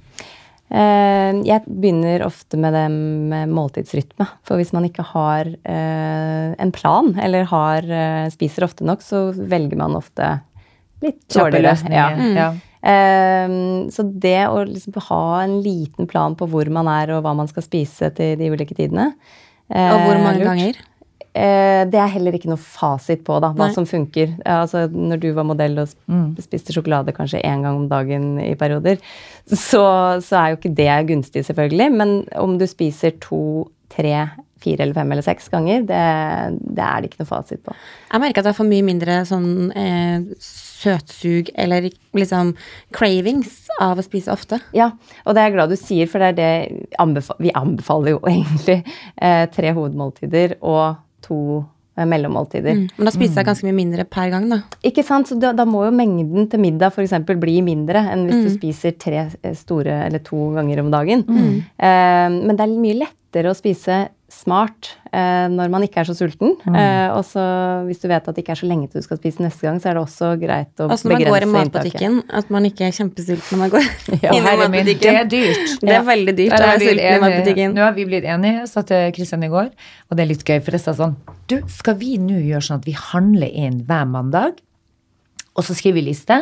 Eh, 0.71 1.33
jeg 1.45 1.65
begynner 1.69 2.23
ofte 2.25 2.57
med 2.57 2.73
det 2.73 2.87
med 2.91 3.49
måltidsrytme. 3.53 4.27
For 4.43 4.57
hvis 4.57 4.73
man 4.73 4.85
ikke 4.89 5.05
har 5.05 5.45
eh, 5.65 6.55
en 6.59 6.73
plan, 6.73 7.15
eller 7.21 7.45
har, 7.45 7.83
eh, 7.85 8.29
spiser 8.33 8.65
ofte 8.65 8.85
nok, 8.85 9.01
så 9.05 9.33
velger 9.37 9.77
man 9.77 9.97
ofte 9.97 10.41
litt 11.03 11.27
dårligere. 11.29 11.77
Ja. 11.93 12.09
Eh, 12.11 12.61
så 12.83 14.03
det 14.23 14.41
å 14.51 14.63
liksom 14.67 14.97
ha 15.09 15.23
en 15.45 15.61
liten 15.63 16.09
plan 16.11 16.35
på 16.39 16.49
hvor 16.51 16.69
man 16.75 16.89
er, 16.91 17.13
og 17.15 17.23
hva 17.25 17.35
man 17.39 17.47
skal 17.51 17.63
spise 17.63 18.11
til 18.17 18.35
de 18.41 18.49
ulike 18.51 18.75
tidene 18.75 19.13
eh, 19.71 19.93
Og 19.93 20.01
hvor 20.09 20.19
mange 20.25 20.43
ganger? 20.45 20.81
Eh, 21.33 21.87
det 21.89 21.97
er 21.97 22.11
heller 22.13 22.35
ikke 22.37 22.51
noe 22.51 22.61
fasit 22.61 23.23
på 23.25 23.39
da, 23.41 23.53
hva 23.57 23.71
Nei. 23.71 23.73
som 23.73 23.87
funker. 23.89 24.35
Altså, 24.45 24.83
når 24.93 25.21
du 25.23 25.31
var 25.33 25.47
modell 25.49 25.79
og 25.81 25.95
Mm. 26.11 26.35
spiste 26.45 26.75
sjokolade 26.75 27.15
kanskje 27.17 27.41
én 27.41 27.63
gang 27.65 27.79
om 27.79 27.87
dagen 27.89 28.35
i 28.43 28.53
perioder, 28.55 28.99
så, 29.49 30.21
så 30.21 30.37
er 30.43 30.51
jo 30.53 30.59
ikke 30.61 30.75
det 30.77 31.07
gunstig, 31.09 31.47
selvfølgelig. 31.49 31.89
Men 31.97 32.13
om 32.37 32.59
du 32.61 32.67
spiser 32.69 33.15
to, 33.23 33.71
tre, 33.89 34.29
fire 34.63 34.87
eller 34.87 34.97
fem 34.97 35.15
eller 35.15 35.27
seks 35.27 35.51
ganger, 35.53 35.87
det, 35.89 36.03
det 36.79 36.87
er 36.87 37.03
det 37.03 37.11
ikke 37.11 37.23
noe 37.25 37.33
fasit 37.35 37.63
på. 37.67 37.77
Jeg 38.13 38.25
merker 38.25 38.45
at 38.45 38.53
jeg 38.53 38.61
får 38.61 38.71
mye 38.71 38.87
mindre 38.87 39.23
sånn 39.29 39.51
eh, 39.79 40.31
søtsug 40.83 41.51
eller 41.55 41.91
liksom 42.17 42.55
cravings 42.95 43.63
av 43.81 43.99
å 44.01 44.05
spise 44.05 44.33
ofte. 44.33 44.61
Ja, 44.77 44.93
og 45.25 45.35
det 45.35 45.43
er 45.43 45.51
jeg 45.51 45.57
glad 45.57 45.73
du 45.73 45.79
sier, 45.81 46.09
for 46.11 46.23
det 46.23 46.33
er 46.33 46.39
det 46.39 46.89
anbefa 47.03 47.37
vi 47.43 47.53
anbefaler 47.59 48.17
jo 48.17 48.25
egentlig. 48.33 48.83
Eh, 49.17 49.45
tre 49.53 49.75
hovedmåltider 49.77 50.59
og 50.61 50.99
to 51.25 51.39
eh, 51.97 52.07
mellommåltider. 52.09 52.79
Mm. 52.79 52.87
Men 52.97 53.09
da 53.09 53.15
spiser 53.15 53.41
jeg 53.41 53.51
ganske 53.51 53.69
mye 53.69 53.79
mindre 53.79 54.07
per 54.11 54.33
gang, 54.35 54.49
da. 54.51 54.63
Ikke 54.89 55.05
sant? 55.07 55.31
Så 55.31 55.39
da, 55.41 55.55
da 55.57 55.67
må 55.69 55.85
jo 55.87 55.95
mengden 55.95 56.49
til 56.51 56.63
middag 56.63 56.99
eksempel 57.03 57.41
bli 57.43 57.61
mindre 57.65 58.05
enn 58.13 58.27
hvis 58.29 58.49
du 58.49 58.53
spiser 58.57 58.97
tre 59.01 59.29
eh, 59.29 59.57
store 59.59 60.03
eller 60.09 60.25
to 60.27 60.51
ganger 60.57 60.85
om 60.85 60.93
dagen. 60.95 61.27
Eh, 61.29 62.29
men 62.33 62.57
det 62.57 62.67
er 62.67 62.77
mye 62.77 63.01
lettere 63.05 63.53
å 63.53 63.59
spise 63.59 64.05
smart 64.33 64.89
eh, 65.13 65.47
når 65.53 65.69
man 65.71 65.85
ikke 65.87 66.01
er 66.03 66.09
så 66.09 66.15
sulten. 66.17 66.55
Eh, 66.67 67.09
og 67.15 67.21
så 67.29 67.43
hvis 67.87 68.01
du 68.03 68.07
vet 68.11 68.27
at 68.27 68.35
det 68.35 68.43
ikke 68.43 68.55
er 68.57 68.61
så 68.63 68.69
lenge 68.71 68.89
til 68.91 69.03
du 69.03 69.07
skal 69.07 69.21
spise 69.21 69.45
neste 69.45 69.67
gang, 69.69 69.77
så 69.83 69.91
er 69.93 69.99
det 69.99 70.03
også 70.03 70.31
greit 70.41 70.83
å 70.83 70.89
Altså 70.91 71.11
når 71.11 71.15
man 71.15 71.23
går 71.23 71.29
i 71.29 71.33
begrense 71.33 71.63
inntaket. 71.67 71.93
matbutikken, 71.93 72.17
at 72.41 72.51
man 72.57 72.67
ikke 72.71 72.87
er 72.89 72.97
kjempesulten 72.97 73.53
når 73.53 73.63
man 73.63 73.73
går 73.77 73.87
Ja, 74.25 74.33
inn 74.33 74.43
i 74.49 74.57
matbutikken. 74.65 74.99
det 75.05 75.15
er 75.21 75.31
dyrt. 75.37 75.77
Det 75.85 75.95
er 75.99 76.05
veldig 76.09 76.37
dyrt 76.41 76.57
å 76.59 76.63
være 76.65 76.83
sulten 76.83 77.05
i 77.07 77.23
matbutikken. 77.27 77.77
Nå 77.79 77.87
har 77.87 77.97
vi 78.01 78.09
blitt 78.11 78.29
enige, 78.37 78.67
sa 78.73 78.85
til 78.89 79.09
Kristian 79.19 79.47
i 79.47 79.53
går, 79.53 79.71
og 80.11 80.19
det 80.19 80.27
er 80.27 80.33
litt 80.33 80.45
gøy, 80.49 80.59
for 80.65 80.79
jeg 80.79 80.85
sa 80.89 80.97
sånn 80.99 81.17
Du, 81.53 81.59
skal 81.79 81.99
vi 82.01 82.17
nå 82.23 82.41
gjøre 82.43 82.65
sånn 82.69 82.81
at 82.83 82.89
vi 82.89 82.97
handler 82.99 83.53
inn 83.67 83.83
hver 83.89 84.09
mandag, 84.11 84.63
og 85.53 85.67
så 85.67 85.75
skriver 85.77 86.01
vi 86.01 86.07
liste? 86.13 86.39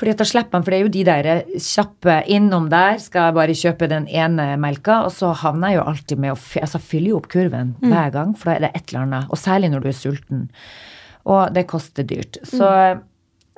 Fordi 0.00 0.14
at 0.14 0.22
da 0.22 0.26
slipper 0.26 0.56
man, 0.56 0.64
for 0.64 0.72
det 0.72 0.78
er 0.78 0.86
jo 0.86 0.92
de 0.94 1.04
der 1.06 1.28
kjappe 1.60 2.16
innom 2.32 2.70
der, 2.72 2.96
skal 3.02 3.28
jeg 3.28 3.36
bare 3.36 3.56
kjøpe 3.58 3.88
den 3.92 4.08
ene 4.08 4.46
melka, 4.60 5.02
og 5.06 5.12
så 5.14 5.34
havner 5.42 5.74
jeg 5.74 5.78
jo 5.78 5.86
alltid 5.92 6.22
med 6.24 6.34
å 6.34 6.38
altså, 6.62 6.80
fylle 6.82 7.12
opp 7.18 7.28
kurven 7.32 7.74
hver 7.84 8.10
gang, 8.14 8.32
for 8.38 8.50
da 8.50 8.56
er 8.56 8.64
det 8.66 8.72
et 8.72 8.88
eller 8.88 9.04
annet, 9.04 9.30
og 9.30 9.40
særlig 9.40 9.72
når 9.72 9.84
du 9.84 9.90
er 9.92 9.98
sulten. 9.98 10.46
Og 11.22 11.54
det 11.54 11.68
koster 11.70 12.06
dyrt. 12.08 12.40
Så 12.48 12.66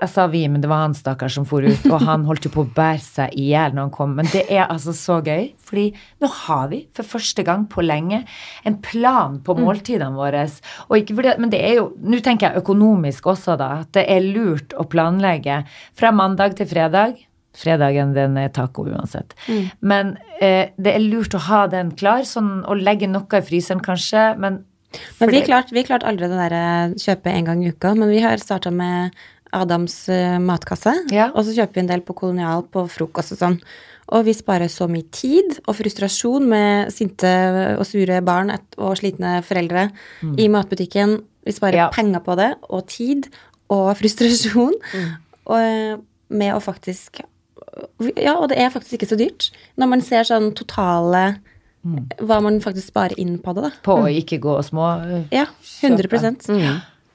jeg 0.03 0.11
sa 0.11 0.25
vi, 0.27 0.41
men 0.51 0.59
det 0.61 0.69
var 0.69 0.81
han 0.83 0.95
stakkar 0.97 1.31
som 1.31 1.45
for 1.47 1.63
ut, 1.63 1.85
og 1.87 2.03
han 2.03 2.25
holdt 2.27 2.49
jo 2.49 2.51
på 2.57 2.65
å 2.65 2.71
bære 2.77 3.03
seg 3.03 3.37
i 3.39 3.45
hjel 3.53 3.77
når 3.77 3.87
han 3.87 3.93
kom. 3.95 4.17
Men 4.19 4.27
det 4.33 4.43
er 4.51 4.65
altså 4.67 4.93
så 4.97 5.21
gøy, 5.23 5.53
fordi 5.63 5.85
nå 6.23 6.31
har 6.43 6.65
vi 6.73 6.81
for 6.97 7.07
første 7.07 7.45
gang 7.47 7.69
på 7.71 7.85
lenge 7.85 8.25
en 8.67 8.81
plan 8.83 9.39
på 9.47 9.55
måltidene 9.59 10.19
våre. 10.19 10.43
Fordi, 10.89 11.37
men 11.39 11.53
det 11.53 11.63
er 11.63 11.79
jo, 11.79 11.87
nå 12.03 12.19
tenker 12.27 12.51
jeg 12.51 12.65
økonomisk 12.65 13.31
også, 13.31 13.55
da, 13.61 13.71
at 13.85 13.95
det 13.95 14.05
er 14.11 14.27
lurt 14.27 14.75
å 14.75 14.89
planlegge 14.91 15.63
fra 15.95 16.11
mandag 16.11 16.59
til 16.59 16.69
fredag. 16.75 17.23
Fredagen 17.55 18.17
den 18.17 18.35
er 18.41 18.51
taco 18.51 18.89
uansett. 18.91 19.37
Men 19.79 20.17
eh, 20.43 20.75
det 20.75 20.97
er 20.97 21.07
lurt 21.07 21.39
å 21.39 21.45
ha 21.47 21.65
den 21.71 21.95
klar, 21.95 22.27
sånn 22.27 22.65
å 22.67 22.75
legge 22.75 23.07
noe 23.07 23.31
i 23.39 23.47
fryseren 23.47 23.83
kanskje, 23.85 24.33
men 24.43 24.65
Men 25.19 25.31
vi 25.33 25.41
klarte, 25.43 25.75
vi 25.75 25.83
klarte 25.83 26.07
aldri 26.07 26.29
det 26.31 26.37
der 26.39 26.93
kjøpe 27.03 27.33
en 27.33 27.47
gang 27.49 27.63
i 27.65 27.73
uka, 27.75 27.97
men 27.99 28.13
vi 28.13 28.21
har 28.23 28.39
starta 28.39 28.71
med 28.71 29.11
Adams 29.55 29.97
eh, 30.13 30.37
matkasse. 30.43 30.93
Ja. 31.15 31.31
Og 31.35 31.47
så 31.47 31.55
kjøper 31.57 31.79
vi 31.79 31.83
en 31.85 31.91
del 31.93 32.03
på 32.07 32.17
Kolonial 32.19 32.65
på 32.75 32.87
frokost 32.91 33.35
og 33.37 33.41
sånn. 33.41 33.59
Og 34.15 34.27
vi 34.27 34.35
sparer 34.37 34.69
så 34.69 34.85
mye 34.91 35.07
tid 35.15 35.55
og 35.65 35.79
frustrasjon 35.79 36.45
med 36.51 36.91
sinte 36.93 37.31
og 37.79 37.87
sure 37.89 38.19
barn 38.27 38.53
og 38.77 38.99
slitne 39.01 39.39
foreldre 39.47 39.87
i 40.37 40.49
matbutikken. 40.53 41.23
Vi 41.47 41.53
sparer 41.57 41.79
Ja. 41.87 41.89
penger 41.93 42.21
på 42.25 42.37
det, 42.37 42.51
og 42.69 42.87
tid 42.93 43.31
og 43.73 43.95
frustrasjon. 44.01 44.77
Og 45.47 45.57
eh, 45.61 45.97
med 46.35 46.55
å 46.57 46.61
faktisk 46.65 47.23
Ja, 48.21 48.37
og 48.39 48.51
det 48.53 48.59
er 48.61 48.71
faktisk 48.71 48.99
ikke 49.01 49.09
så 49.11 49.17
dyrt. 49.19 49.49
Når 49.81 49.89
man 49.91 50.01
ser 50.05 50.23
sånn 50.29 50.53
totale 50.55 51.25
Hva 52.21 52.39
man 52.41 52.61
faktisk 52.65 52.89
sparer 52.93 53.19
inn 53.21 53.35
på 53.45 53.53
det, 53.57 53.63
da. 53.67 53.71
på 53.85 53.97
å 54.05 54.07
ikke 54.09 54.39
gå 54.41 54.55
små 54.65 54.87
eh, 55.05 55.25
Ja, 55.35 55.47
100% 55.83 56.47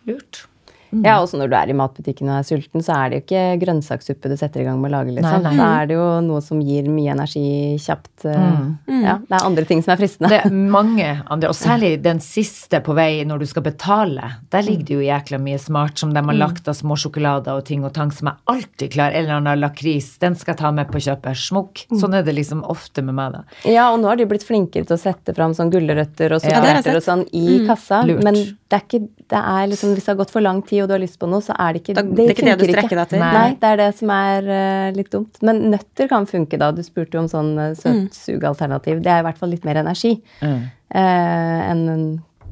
lurt. 0.09 0.43
Ja, 0.91 1.19
også 1.21 1.37
når 1.39 1.51
du 1.51 1.55
er 1.59 1.71
i 1.71 1.75
matbutikken 1.77 2.29
og 2.31 2.39
er 2.39 2.47
sulten, 2.47 2.83
så 2.85 2.95
er 2.95 3.09
det 3.11 3.19
jo 3.19 3.23
ikke 3.25 3.43
grønnsakssuppe 3.61 4.31
du 4.31 4.35
setter 4.39 4.63
i 4.63 4.67
gang 4.67 4.79
med 4.81 4.89
å 4.89 4.97
lage, 4.97 5.13
liksom. 5.15 5.43
Nei, 5.45 5.53
nei. 5.53 5.59
Da 5.59 5.67
er 5.81 5.89
det 5.89 5.97
jo 5.99 6.07
noe 6.25 6.41
som 6.45 6.61
gir 6.65 6.89
mye 6.89 7.13
energi 7.13 7.43
kjapt. 7.81 8.25
Mm. 8.25 9.03
Ja, 9.05 9.15
det 9.21 9.37
er 9.37 9.45
andre 9.45 9.65
ting 9.69 9.83
som 9.85 9.93
er 9.93 10.01
fristende. 10.01 10.31
Det 10.33 10.39
er 10.47 10.55
mange 10.73 11.09
andre, 11.29 11.51
og 11.51 11.57
særlig 11.57 11.91
den 12.03 12.21
siste 12.23 12.81
på 12.85 12.95
vei 12.97 13.23
når 13.27 13.43
du 13.43 13.47
skal 13.51 13.65
betale. 13.67 14.31
Der 14.53 14.65
ligger 14.65 14.87
det 14.89 14.97
jo 14.97 15.05
jækla 15.05 15.41
mye 15.43 15.59
smart 15.61 16.01
som 16.01 16.13
de 16.15 16.23
har 16.25 16.39
lagt 16.39 16.67
av 16.71 16.77
små 16.77 16.97
sjokolader 16.99 17.59
og 17.59 17.67
ting 17.69 17.85
og 17.85 17.93
tang 17.95 18.11
som 18.15 18.31
er 18.31 18.39
alltid 18.51 18.93
klar. 18.95 19.13
En 19.13 19.27
eller 19.27 19.39
annen 19.39 19.61
lakris, 19.63 20.15
den 20.21 20.37
skal 20.39 20.55
jeg 20.55 20.63
ta 20.63 20.73
med 20.75 20.89
på 20.91 21.01
kjøpet. 21.05 21.37
Smukk. 21.39 21.85
Sånn 21.99 22.17
er 22.17 22.25
det 22.25 22.35
liksom 22.37 22.63
ofte 22.67 23.03
med 23.05 23.17
meg, 23.19 23.37
da. 23.37 23.43
Ja, 23.69 23.89
og 23.93 24.01
nå 24.01 24.09
har 24.09 24.19
de 24.19 24.27
blitt 24.29 24.45
flinkere 24.47 24.87
til 24.89 24.97
å 24.97 25.01
sette 25.01 25.35
fram 25.37 25.53
sånn 25.57 25.71
gulrøtter 25.73 26.33
og 26.35 26.43
Ja, 26.43 26.55
jeg 26.55 26.59
sukkererter 26.59 26.99
og 26.99 27.05
sånn 27.05 27.25
i 27.35 27.61
kassa. 27.67 28.01
Lurt. 28.07 28.23
Men 28.25 28.37
det 28.39 28.77
er 28.77 28.83
ikke, 28.85 29.01
det 29.31 29.39
er 29.39 29.69
liksom, 29.71 29.93
hvis 29.97 30.05
det 30.05 30.13
har 30.13 30.19
gått 30.19 30.33
for 30.33 30.45
lang 30.45 30.61
tid 30.65 30.78
og 30.83 30.87
du 30.89 30.93
har 30.95 31.01
lyst 31.03 31.19
på 31.19 31.27
noe, 31.29 31.41
så 31.41 31.53
er 31.59 31.73
det 31.73 31.81
ikke 31.83 31.95
Da- 31.95 32.03
det 32.03 32.25
er 32.25 32.33
ikke 32.33 32.45
det 32.49 32.57
du 32.59 32.71
strekker 32.73 32.95
deg 33.01 33.09
til. 33.09 33.19
Nei. 33.19 33.31
Nei. 33.33 33.49
det 33.61 33.69
er 33.71 33.77
det 33.77 33.89
som 33.97 34.09
er 34.15 34.43
uh, 34.49 34.91
litt 34.95 35.09
dumt. 35.11 35.41
Men 35.41 35.61
nøtter 35.71 36.07
kan 36.09 36.25
funke, 36.25 36.57
da. 36.57 36.71
Du 36.71 36.81
spurte 36.83 37.13
jo 37.17 37.19
om 37.25 37.27
sånn 37.31 37.51
uh, 37.57 37.73
søtsugalternativ. 37.75 39.01
Det 39.03 39.11
er 39.11 39.19
i 39.23 39.27
hvert 39.27 39.37
fall 39.37 39.49
litt 39.53 39.65
mer 39.67 39.79
energi 39.83 40.21
Mm. 40.41 40.61
uh, 40.95 41.71
enn 41.71 41.83
en 41.89 42.05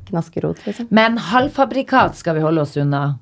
knaskerot, 0.09 0.61
liksom. 0.65 0.87
Men 0.91 1.17
halvfabrikat 1.17 2.15
skal 2.15 2.35
vi 2.35 2.41
holde 2.45 2.61
oss 2.63 2.77
unna. 2.77 3.17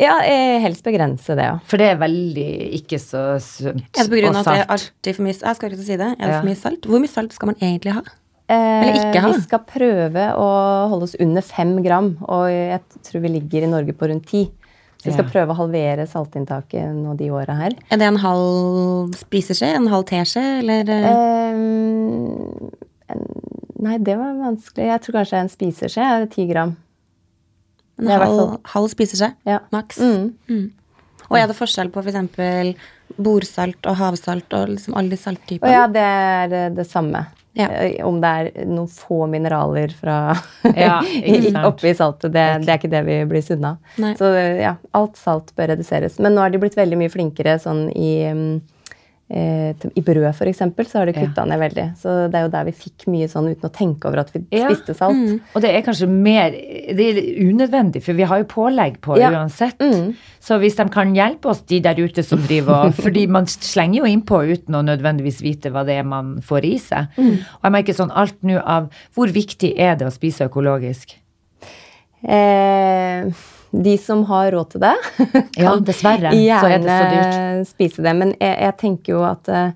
Ja, 0.00 0.14
eh, 0.24 0.58
helst 0.64 0.82
begrense 0.86 1.34
det, 1.36 1.44
ja. 1.44 1.58
For 1.68 1.76
det 1.76 1.90
er 1.92 1.98
veldig 2.00 2.46
ikke 2.78 2.96
så 2.96 3.36
sunt. 3.44 3.82
Er 3.98 4.06
det 4.06 4.08
på 4.08 4.16
grunn 4.22 4.34
av 4.38 4.46
at 4.46 4.54
det 4.54 4.62
er 4.62 4.70
alltid 4.72 5.16
for 5.18 5.22
mye 5.26 5.34
Jeg 5.36 5.56
skal 5.58 5.70
ikke 5.74 5.84
si 5.84 5.96
det. 6.00 6.06
Er 6.16 6.24
det 6.24 6.30
Ja. 6.30 6.40
for 6.40 6.48
mye 6.48 6.56
salt? 6.56 6.80
Hvor 6.88 7.00
mye 7.02 7.08
salt 7.12 7.32
skal 7.36 7.46
man 7.52 7.56
egentlig 7.60 7.92
ha? 7.92 8.00
Eh, 8.50 8.80
Eller 8.82 8.96
ikke 8.98 9.20
ha. 9.22 9.28
Vi 9.36 9.42
skal 9.44 9.60
prøve 9.68 10.24
å 10.34 10.46
holde 10.90 11.06
oss 11.06 11.12
under 11.22 11.44
fem 11.46 11.76
gram, 11.84 12.16
og 12.26 12.48
jeg 12.50 12.80
tror 13.06 13.22
vi 13.22 13.30
ligger 13.36 13.62
i 13.62 13.68
Norge 13.70 13.94
på 13.94 14.08
rundt 14.10 14.26
ti. 14.26 14.48
Så 15.00 15.06
vi 15.06 15.12
skal 15.14 15.24
Ja. 15.24 15.30
prøve 15.32 15.54
å 15.54 15.56
halvere 15.56 16.04
saltinntaket 16.10 16.90
nå 16.92 17.14
de 17.16 17.30
åra 17.30 17.54
her. 17.56 17.72
Er 17.90 17.96
det 17.96 18.02
en 18.10 18.18
halv 18.20 19.14
spiseskje? 19.16 19.70
En 19.76 19.86
halv 19.88 20.04
teskje? 20.10 20.42
Eller 20.60 20.84
eh, 20.90 21.10
Eh, 21.10 21.54
en, 23.14 23.22
nei, 23.80 23.96
det 23.98 24.16
var 24.18 24.34
vanskelig. 24.38 24.86
Jeg 24.90 25.00
tror 25.06 25.14
kanskje 25.20 25.38
en 25.40 25.48
spiseskje 25.48 26.02
er 26.04 26.26
ti 26.26 26.46
gram. 26.50 26.76
en 27.98 28.06
halv, 28.06 28.26
fall- 28.26 28.60
halv 28.74 28.88
spiseskje? 28.92 29.32
Ja. 29.46 29.58
Maks? 29.72 29.98
Mm. 29.98 30.70
Og 31.30 31.36
er 31.38 31.46
det 31.46 31.56
forskjell 31.56 31.90
på 31.92 32.02
f.eks. 32.02 32.76
bordsalt 33.20 33.86
og 33.86 33.96
havsalt 33.96 34.52
og 34.56 34.68
liksom 34.74 34.94
alle 34.96 35.10
de 35.10 35.16
salttypene? 35.16 35.70
ja, 35.72 35.86
det 35.86 36.02
er 36.02 36.48
det, 36.48 36.74
det 36.76 36.86
samme. 36.90 37.26
Ja. 37.58 37.66
Eh, 37.68 38.06
Om 38.06 38.20
det 38.22 38.28
er 38.28 38.66
noen 38.70 38.88
få 38.88 39.24
mineraler 39.30 39.90
fra 39.98 40.36
Ja, 40.76 41.00
oppi 41.66 41.94
saltet, 41.98 42.32
det, 42.34 42.44
det 42.64 42.70
er 42.70 42.78
ikke 42.78 42.92
det 42.92 43.02
vi 43.08 43.16
blir 43.30 43.42
sunna. 43.42 43.76
Så 44.18 44.30
ja, 44.60 44.76
alt 44.96 45.18
salt 45.18 45.50
bør 45.58 45.72
reduseres. 45.74 46.20
Men 46.22 46.36
nå 46.36 46.44
har 46.44 46.52
de 46.54 46.60
blitt 46.62 46.78
veldig 46.78 47.00
mye 47.00 47.10
flinkere 47.12 47.56
sånn 47.62 47.88
i 47.90 48.12
mm, 48.30 48.52
I 49.30 50.02
brød, 50.02 50.34
for 50.34 50.48
eksempel, 50.50 50.86
så 50.90 50.98
har 50.98 51.06
de 51.06 51.12
kutta 51.14 51.44
ned 51.46 51.60
veldig. 51.60 51.84
Så 52.00 52.14
det 52.32 52.34
er 52.34 52.42
jo 52.48 52.50
der 52.50 52.64
vi 52.66 52.72
fikk 52.74 53.04
mye 53.12 53.28
sånn 53.30 53.46
uten 53.52 53.68
å 53.68 53.70
tenke 53.70 54.08
over 54.08 54.18
at 54.24 54.32
vi 54.34 54.40
Ja. 54.50 54.66
spiste 54.68 54.96
salt. 54.98 55.40
Og 55.54 55.62
det 55.62 55.70
er 55.70 55.82
kanskje 55.86 56.08
mer 56.08 56.50
Det 56.50 56.98
er 56.98 57.20
unødvendig, 57.46 58.02
for 58.02 58.12
vi 58.12 58.24
har 58.26 58.38
jo 58.38 58.44
pålegg 58.44 58.98
på 59.00 59.16
Ja. 59.20 59.30
uansett. 59.30 59.78
Mm. 59.78 60.16
Så 60.40 60.58
hvis 60.58 60.74
de 60.74 60.88
kan 60.88 61.14
hjelpe 61.14 61.46
oss, 61.46 61.60
de 61.60 61.78
der 61.78 61.94
ute 61.94 62.24
som 62.24 62.40
driver 62.40 62.90
Fordi 63.04 63.28
man 63.28 63.46
slenger 63.46 64.00
jo 64.00 64.04
innpå 64.10 64.42
uten 64.50 64.74
å 64.74 64.82
nødvendigvis 64.82 65.40
vite 65.42 65.70
hva 65.70 65.84
det 65.86 65.98
er 66.00 66.02
man 66.02 66.40
får 66.42 66.64
i 66.64 66.76
seg. 66.78 67.06
Mm. 67.16 67.38
Og 67.38 67.62
jeg 67.62 67.72
merker 67.72 67.94
sånn 67.94 68.10
alt 68.12 68.42
nå 68.42 68.60
av 68.66 68.90
Hvor 69.14 69.28
viktig 69.28 69.74
er 69.78 69.94
det 69.94 70.08
å 70.08 70.10
spise 70.12 70.48
økologisk? 70.48 71.14
Eh, 72.26 73.30
de 73.72 73.94
som 73.98 74.24
har 74.26 74.50
råd 74.52 74.70
til 74.72 74.80
det, 74.82 74.94
Ja, 75.62 75.76
dessverre, 75.78 76.30
så 76.32 76.66
er 76.66 76.78
det 76.82 76.90
så 76.90 77.04
dyrt. 77.10 77.34
gjerne 77.34 77.66
spise 77.68 78.02
det. 78.02 78.14
Men 78.18 78.32
jeg, 78.40 78.56
jeg 78.66 78.76
tenker 78.80 79.12
jo 79.14 79.20
at 79.28 79.48
eh, 79.48 79.70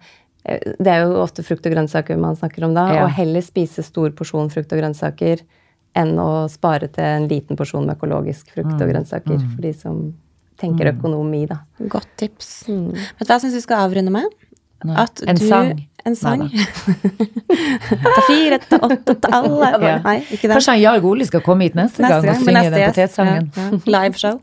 det 0.79 0.91
er 0.93 1.05
jo 1.07 1.21
ofte 1.23 1.45
frukt 1.47 1.65
og 1.67 1.73
grønnsaker 1.73 2.19
man 2.21 2.37
snakker 2.37 2.67
om 2.67 2.75
da. 2.77 2.89
Ja. 2.93 3.05
Og 3.07 3.15
heller 3.17 3.41
spise 3.47 3.85
stor 3.87 4.11
porsjon 4.19 4.51
frukt 4.53 4.73
og 4.75 4.83
grønnsaker 4.83 5.41
enn 5.97 6.17
å 6.19 6.49
spare 6.51 6.89
til 6.91 7.05
en 7.07 7.29
liten 7.31 7.57
porsjon 7.57 7.87
med 7.87 7.97
økologisk 8.01 8.51
frukt 8.53 8.73
Mm. 8.75 8.81
og 8.83 8.91
grønnsaker. 8.91 9.39
For 9.55 9.63
de 9.63 9.73
som 9.79 10.01
tenker 10.59 10.91
økonomi, 10.91 11.45
da. 11.51 11.61
Godt 11.89 12.09
tips. 12.19 12.51
Vet 12.69 13.23
du 13.23 13.31
hva 13.31 13.37
jeg 13.39 13.45
syns 13.47 13.55
vi 13.61 13.63
skal 13.65 13.87
avrunde 13.87 14.11
med? 14.15 14.27
At 14.85 15.23
En 15.27 15.39
du, 15.39 15.47
sang. 15.49 15.71
En 16.05 16.17
sang. 16.19 16.43
Ta 18.05 18.23
fire, 18.27 18.59
ta 18.69 18.79
åtte, 18.85 19.15
ta 19.25 19.31
alle. 19.41 19.71
Ja. 19.81 19.95
Nei, 20.05 20.19
ikke 20.29 20.49
det. 20.51 20.57
Kanskje 20.59 20.75
Jarl 20.83 21.01
Goli 21.05 21.25
skal 21.29 21.41
komme 21.45 21.65
hit 21.69 21.79
neste, 21.79 22.03
gang 22.05 22.27
og 22.29 22.43
synge 22.43 22.57
neste 22.59 22.75
den 22.75 22.91
potetsangen. 22.93 23.47
Ja, 23.57 23.69
ja. 23.71 23.79
Liveshow. 23.97 24.41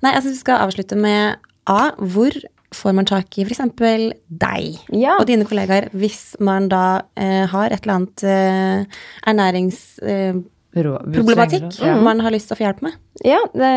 Nei, 0.00 0.14
jeg 0.14 0.24
syns 0.24 0.38
vi 0.38 0.40
skal 0.40 0.62
avslutte 0.64 0.96
med 0.96 1.36
A. 1.68 1.90
Hvor 2.00 2.38
får 2.74 2.94
man 2.96 3.08
tak 3.10 3.36
i 3.38 3.44
f.eks. 3.44 3.60
deg 3.76 4.78
Ja. 4.94 5.16
og 5.18 5.26
dine 5.28 5.44
kollegaer 5.48 5.88
hvis 5.92 6.36
man 6.40 6.68
da 6.70 7.02
eh, 7.18 7.44
har 7.50 7.74
et 7.74 7.82
eller 7.82 7.98
annet 8.00 8.24
eh, 8.24 9.02
ernærings... 9.26 9.82
Eh, 10.02 10.40
problematikk 10.74 11.80
Ja. 11.82 11.96
man 12.00 12.20
har 12.22 12.30
lyst 12.30 12.48
til 12.48 12.54
å 12.54 12.58
få 12.60 12.64
hjelp 12.68 12.82
med. 12.86 12.98
Ja, 13.26 13.40
det, 13.52 13.70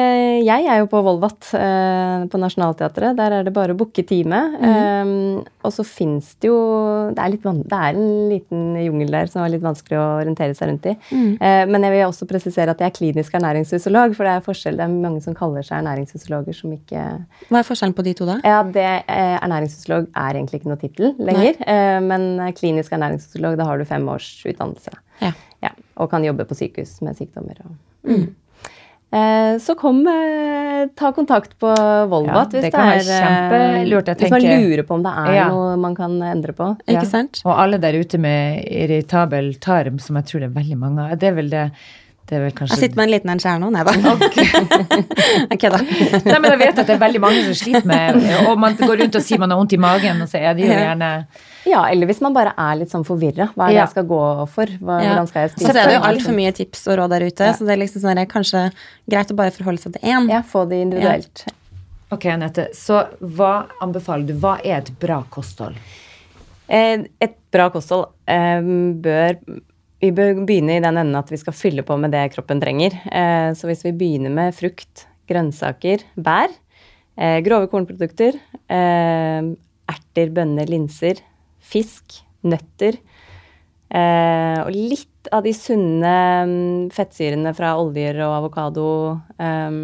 jeg 0.45 0.67
er 0.69 0.77
jo 0.79 0.87
på 0.91 1.01
Volvat 1.03 1.49
eh, 1.57 2.25
på 2.31 2.39
Nationaltheatret. 2.39 3.15
Der 3.17 3.31
er 3.39 3.43
det 3.47 3.53
bare 3.55 3.73
å 3.73 3.77
booke 3.77 4.03
time. 4.07 4.39
Eh, 4.61 5.11
og 5.63 5.73
så 5.73 5.83
fins 5.87 6.35
det 6.39 6.51
jo 6.51 6.57
det 7.13 7.19
er, 7.19 7.33
litt, 7.33 7.43
det 7.43 7.79
er 7.79 7.97
en 7.97 8.29
liten 8.29 8.61
jungel 8.83 9.11
der 9.11 9.31
som 9.31 9.41
er 9.43 9.51
litt 9.55 9.63
vanskelig 9.65 9.97
å 9.99 10.05
orientere 10.21 10.55
seg 10.55 10.69
rundt 10.69 10.85
i. 10.91 10.95
Eh, 11.13 11.63
men 11.69 11.83
jeg 11.87 11.95
vil 11.95 12.05
også 12.07 12.27
presisere 12.29 12.75
at 12.75 12.83
jeg 12.83 12.91
er 12.91 12.97
klinisk 12.97 13.33
ernæringsfysiolog, 13.39 14.13
for 14.17 14.29
det 14.29 14.35
er 14.37 14.45
forskjell. 14.45 14.77
Det 14.79 14.85
er 14.85 14.93
mange 14.93 15.23
som 15.25 15.35
kaller 15.37 15.65
seg 15.65 15.81
ernæringsfysiologer 15.81 16.55
som 16.57 16.75
ikke 16.77 17.07
Hva 17.49 17.61
er 17.63 17.67
forskjellen 17.67 17.97
på 17.97 18.05
de 18.05 18.13
to, 18.19 18.29
da? 18.29 18.37
Ja, 18.45 18.61
det, 18.63 18.85
eh, 19.09 19.37
ernæringsfysiolog 19.41 20.11
er 20.13 20.37
egentlig 20.37 20.61
ikke 20.61 20.71
noe 20.71 20.81
tittel 20.85 21.15
lenger. 21.19 21.57
Eh, 21.67 21.97
men 22.05 22.29
klinisk 22.55 22.93
ernæringsfysiolog, 22.95 23.57
da 23.59 23.67
har 23.71 23.81
du 23.81 23.85
fem 23.89 24.07
års 24.13 24.29
utdannelse. 24.45 24.93
Ja. 25.23 25.33
Ja, 25.63 25.71
og 25.97 26.11
kan 26.11 26.25
jobbe 26.27 26.45
på 26.49 26.57
sykehus 26.59 26.97
med 27.05 27.15
sykdommer. 27.19 27.59
Og, 27.65 27.75
Eh, 29.13 29.57
så 29.61 29.75
kom, 29.77 29.99
eh, 30.09 30.87
ta 30.97 31.11
kontakt 31.13 31.51
på 31.61 31.69
Volvat 32.09 32.55
Ja, 32.55 32.59
hvis 32.63 32.73
er 32.73 32.95
eh, 32.97 33.19
kjempelurt, 33.21 34.07
jeg 34.09 34.17
Hvis 34.23 34.31
man 34.33 34.41
lurer 34.41 34.81
på 34.87 34.95
om 34.95 35.03
det 35.05 35.11
er 35.13 35.33
Ja. 35.35 35.49
noe 35.53 35.75
man 35.77 35.93
kan 35.93 36.15
endre 36.25 36.51
på. 36.57 36.71
Ikke 36.89 37.05
sant? 37.05 37.43
Og 37.45 37.53
alle 37.53 37.77
der 37.77 37.93
ute 37.93 38.17
med 38.17 38.65
irritabel 38.65 39.53
tarm, 39.61 39.99
som 39.99 40.15
jeg 40.17 40.25
tror 40.25 40.39
det 40.39 40.49
er 40.49 40.55
veldig 40.59 40.77
mange 40.81 40.99
av. 41.05 41.19
Det 41.19 41.29
er 41.29 41.37
vel 41.37 41.49
det 41.49 41.71
det 42.25 42.37
er 42.37 42.41
vel 42.45 42.51
kanskje 42.55 42.79
Jeg 42.79 42.89
sitter 42.89 42.95
med 42.95 43.03
en 43.03 43.11
liten 43.13 43.29
en 43.29 43.39
skjær 43.43 43.59
nå. 43.59 43.69
Nei 43.69 43.83
da. 43.83 43.91
Jeg 45.51 45.59
kødda. 45.61 45.79
Nei, 46.25 46.39
men 46.39 46.49
jeg 46.51 46.59
vet 46.59 46.79
at 46.79 46.87
det 46.87 46.95
er 46.95 47.01
veldig 47.05 47.21
mange 47.21 47.43
som 47.43 47.53
sliter 47.53 47.85
med 47.85 48.47
Og 48.47 48.57
man 48.57 48.73
går 48.79 48.97
rundt 49.03 49.15
og 49.19 49.21
sier 49.21 49.37
man 49.43 49.51
har 49.51 49.59
vondt 49.59 49.73
i 49.73 49.77
magen, 49.77 50.21
og 50.23 50.27
så 50.31 50.39
er 50.41 50.55
det 50.55 50.65
jo 50.65 50.71
gjerne 50.73 51.09
Ja, 51.65 51.85
eller 51.89 52.07
hvis 52.09 52.19
man 52.21 52.33
bare 52.35 52.51
er 52.59 52.75
litt 52.75 52.91
sånn 52.91 53.05
forvirra. 53.07 53.49
Hva 53.55 53.65
er 53.65 53.71
det 53.71 53.75
Ja. 53.75 53.83
jeg 53.85 53.89
skal 53.93 54.03
gå 54.05 54.49
for? 54.49 54.65
Hva, 54.65 55.01
Ja. 55.01 55.09
Hvordan 55.13 55.27
skal 55.27 55.41
jeg 55.47 55.51
Så 55.59 55.73
det 55.73 55.83
er 55.87 55.93
jo 55.93 56.01
altfor 56.01 56.33
mye 56.35 56.51
tips 56.53 56.87
og 56.87 56.97
råd 56.99 57.09
der 57.09 57.21
ute, 57.27 57.53
så 57.55 57.59
det 57.65 57.69
er 57.69 57.81
liksom 57.85 58.01
sånn, 58.01 58.27
kanskje 58.27 58.71
greit 59.09 59.31
å 59.31 59.35
bare 59.35 59.51
forholde 59.51 59.79
seg 59.79 59.93
til 59.93 60.01
én. 60.09 60.29
Ja, 60.29 60.41
få 60.41 60.67
det 60.67 60.81
individuelt. 60.81 61.45
Ok, 62.11 62.25
Anette. 62.25 62.67
Så 62.75 63.07
hva 63.21 63.65
anbefaler 63.81 64.27
du? 64.27 64.33
Hva 64.33 64.59
er 64.63 64.77
et 64.77 64.91
bra 64.99 65.23
kosthold? 65.31 65.75
Eh, 66.69 67.05
Et 67.21 67.35
bra 67.51 67.69
kosthold 67.69 68.07
eh, 68.27 68.61
bør 68.61 69.37
Vi 70.01 70.11
bør 70.11 70.45
begynne 70.45 70.75
i 70.75 70.79
den 70.81 70.97
enden 70.97 71.15
at 71.15 71.29
vi 71.29 71.37
skal 71.37 71.53
fylle 71.53 71.81
på 71.81 71.97
med 71.97 72.11
det 72.11 72.33
kroppen 72.33 72.59
trenger. 72.59 72.91
Eh, 73.09 73.53
Så 73.53 73.67
hvis 73.69 73.83
vi 73.83 73.91
begynner 73.93 74.29
med 74.31 74.53
frukt, 74.53 75.05
grønnsaker, 75.29 76.01
bær, 76.19 76.49
eh, 77.17 77.39
grove 77.39 77.69
kornprodukter, 77.71 78.33
erter, 78.69 80.29
bønner, 80.33 80.65
linser, 80.67 81.21
fisk, 81.63 82.19
nøtter 82.43 82.97
eh, 83.87 84.59
og 84.59 84.71
litt 84.75 85.31
av 85.31 85.45
de 85.45 85.53
sunne 85.55 86.15
mm, 86.49 86.91
fettsyrene 86.91 87.53
fra 87.55 87.77
oljer 87.79 88.19
og 88.25 88.37
avokado 88.41 88.87
eh, 89.39 89.77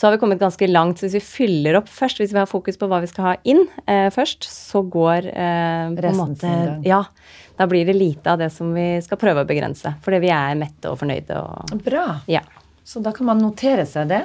så 0.00 0.06
har 0.06 0.14
vi 0.14 0.20
kommet 0.22 0.40
ganske 0.40 0.66
langt. 0.70 0.96
Så 0.98 1.08
hvis 1.08 1.18
vi 1.18 1.20
fyller 1.20 1.76
opp 1.80 1.88
først, 1.92 2.22
hvis 2.22 2.32
vi 2.32 2.40
har 2.40 2.48
fokus 2.48 2.78
på 2.80 2.88
hva 2.88 3.02
vi 3.02 3.10
skal 3.10 3.26
ha 3.26 3.34
inn 3.44 3.66
eh, 3.84 4.06
først, 4.14 4.46
så 4.48 4.80
går 4.86 5.26
eh, 5.28 5.34
på 5.34 5.90
en 5.90 5.98
Resten 6.00 6.20
måte. 6.20 6.52
Ja. 6.88 7.02
Da 7.58 7.66
blir 7.68 7.84
det 7.84 7.98
lite 7.98 8.32
av 8.32 8.40
det 8.40 8.48
som 8.54 8.70
vi 8.72 8.94
skal 9.04 9.20
prøve 9.20 9.44
å 9.44 9.48
begrense. 9.48 9.92
Fordi 10.00 10.22
vi 10.22 10.30
er 10.32 10.56
mette 10.56 10.88
og 10.88 10.96
fornøyde 11.02 11.42
og 11.42 11.82
Bra. 11.84 12.06
Ja. 12.30 12.40
Så 12.80 13.02
da 13.04 13.12
kan 13.12 13.28
man 13.28 13.42
notere 13.44 13.84
seg 13.86 14.08
det. 14.08 14.22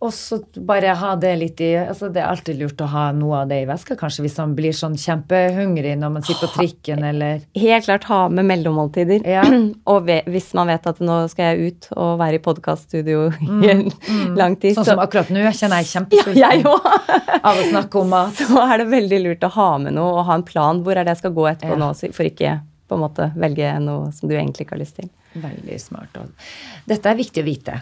Og 0.00 0.12
så 0.16 0.38
bare 0.64 0.94
ha 0.96 1.10
det 1.20 1.34
litt 1.36 1.58
i 1.60 1.74
altså 1.76 2.08
Det 2.08 2.22
er 2.22 2.30
alltid 2.30 2.56
lurt 2.62 2.80
å 2.80 2.86
ha 2.88 3.02
noe 3.12 3.42
av 3.42 3.50
det 3.50 3.58
i 3.62 3.66
veska, 3.68 3.96
kanskje, 4.00 4.22
hvis 4.24 4.38
man 4.40 4.54
blir 4.56 4.72
sånn 4.76 4.94
kjempehungrig 4.96 5.92
når 6.00 6.14
man 6.14 6.24
sitter 6.24 6.46
på 6.48 6.54
trikken, 6.54 7.04
eller 7.04 7.42
Helt 7.60 7.84
klart 7.84 8.06
ha 8.08 8.22
med 8.32 8.48
mellommåltider. 8.48 9.26
Ja. 9.28 9.44
og 9.92 10.08
hvis 10.08 10.48
man 10.56 10.72
vet 10.72 10.88
at 10.88 11.02
nå 11.04 11.18
skal 11.32 11.50
jeg 11.52 11.74
ut 11.74 11.90
og 12.00 12.14
være 12.22 12.40
i 12.40 12.42
podkaststudio 12.46 13.26
i 13.60 13.74
en 13.74 13.84
lang 14.40 14.56
tid, 14.56 14.78
Sånn 14.80 14.88
som 14.92 15.04
akkurat 15.04 15.28
nå. 15.34 15.44
Kjenner 15.60 15.84
jeg 15.84 15.92
kjempesulten 15.92 16.40
ja, 16.44 16.54
av 17.50 17.60
å 17.60 17.68
snakke 17.68 18.00
om 18.00 18.12
mat. 18.16 18.40
Så 18.40 18.64
er 18.64 18.80
det 18.80 18.90
veldig 18.94 19.22
lurt 19.26 19.46
å 19.50 19.52
ha 19.58 19.70
med 19.84 19.98
noe 20.00 20.16
og 20.16 20.26
ha 20.30 20.40
en 20.40 20.46
plan. 20.48 20.80
Hvor 20.86 20.96
er 20.96 21.04
det 21.04 21.18
jeg 21.18 21.26
skal 21.26 21.36
gå 21.36 21.48
etterpå 21.52 21.76
Ja. 21.76 21.80
nå, 21.84 21.92
for 22.16 22.26
ikke 22.26 22.56
på 22.90 22.96
en 22.96 23.04
måte 23.04 23.30
velge 23.38 23.76
noe 23.84 24.08
som 24.16 24.28
du 24.30 24.34
egentlig 24.34 24.64
ikke 24.64 24.78
har 24.78 24.82
lyst 24.82 24.96
til. 24.98 25.12
Veldig 25.30 25.76
smart. 25.78 26.16
Dette 26.90 27.06
er 27.06 27.18
viktig 27.18 27.42
å 27.42 27.46
vite. 27.46 27.76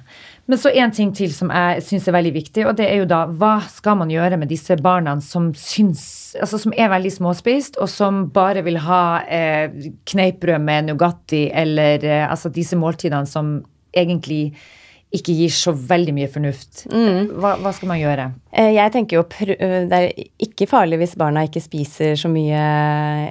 Men 0.49 0.61
så 0.61 0.69
en 0.69 0.93
ting 0.93 1.15
til 1.17 1.33
som 1.33 1.49
jeg 1.49 1.85
syns 1.87 2.09
er 2.09 2.17
veldig 2.19 2.33
viktig, 2.35 2.67
og 2.69 2.77
det 2.77 2.91
er 2.91 3.01
jo 3.01 3.07
da 3.09 3.23
hva 3.29 3.55
skal 3.73 3.97
man 4.03 4.13
gjøre 4.13 4.37
med 4.41 4.53
disse 4.53 4.77
barna 4.85 5.17
som 5.25 5.53
syns 5.57 6.07
Altså 6.39 6.59
som 6.61 6.75
er 6.77 6.91
veldig 6.93 7.11
småspist, 7.15 7.79
og 7.81 7.89
som 7.89 8.27
bare 8.35 8.61
vil 8.67 8.77
ha 8.85 9.25
eh, 9.25 9.73
kneippbrød 10.07 10.61
med 10.61 10.91
Nugatti 10.91 11.47
eller 11.49 12.05
eh, 12.05 12.27
altså 12.29 12.53
disse 12.53 12.77
måltidene 12.77 13.27
som 13.27 13.55
egentlig 13.97 14.53
ikke 15.15 15.33
gir 15.33 15.53
så 15.55 15.73
veldig 15.73 16.13
mye 16.13 16.29
fornuft. 16.29 16.83
Hva, 16.91 17.55
hva 17.63 17.71
skal 17.73 17.89
man 17.89 18.01
gjøre? 18.01 18.27
Eh, 18.53 18.75
Jeg 18.77 18.93
tenker 18.93 19.17
jo 19.17 19.23
eh, 19.41 19.87
Det 19.89 19.99
er 19.99 20.27
ikke 20.45 20.67
farlig 20.69 20.99
hvis 21.01 21.15
barna 21.17 21.47
ikke 21.49 21.63
spiser 21.65 22.13
så 22.21 22.29
mye 22.29 22.59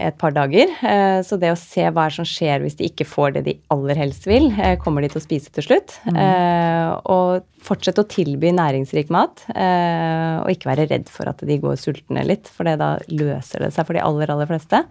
et 0.07 0.17
par 0.17 0.33
dager. 0.33 0.71
Eh, 0.81 1.19
Så 1.27 1.37
det 1.37 1.51
å 1.53 1.59
se 1.59 1.85
hva 1.93 2.07
som 2.13 2.25
skjer 2.25 2.63
hvis 2.65 2.79
de 2.79 2.89
ikke 2.89 3.05
får 3.05 3.35
det 3.37 3.43
de 3.45 3.55
aller 3.73 4.01
helst 4.01 4.25
vil, 4.25 4.49
eh, 4.57 4.73
kommer 4.81 5.05
de 5.05 5.11
til 5.13 5.21
å 5.21 5.25
spise 5.27 5.53
til 5.53 5.67
slutt. 5.67 5.99
Mm. 6.09 6.17
Og 7.13 7.45
fortsette 7.67 8.01
å 8.01 8.09
tilby 8.09 8.49
næringsrik 8.55 9.13
mat, 9.13 9.43
eh, 9.53 10.41
og 10.41 10.49
ikke 10.53 10.71
være 10.71 10.89
redd 10.89 11.09
for 11.13 11.29
at 11.29 11.45
de 11.45 11.59
går 11.61 11.77
sultne 11.77 12.25
litt, 12.25 12.49
for 12.49 12.65
det 12.65 12.77
da 12.81 12.95
løser 13.11 13.65
det 13.67 13.73
seg 13.75 13.85
for 13.85 13.97
de 13.97 14.01
aller, 14.05 14.33
aller 14.33 14.49
fleste. 14.49 14.81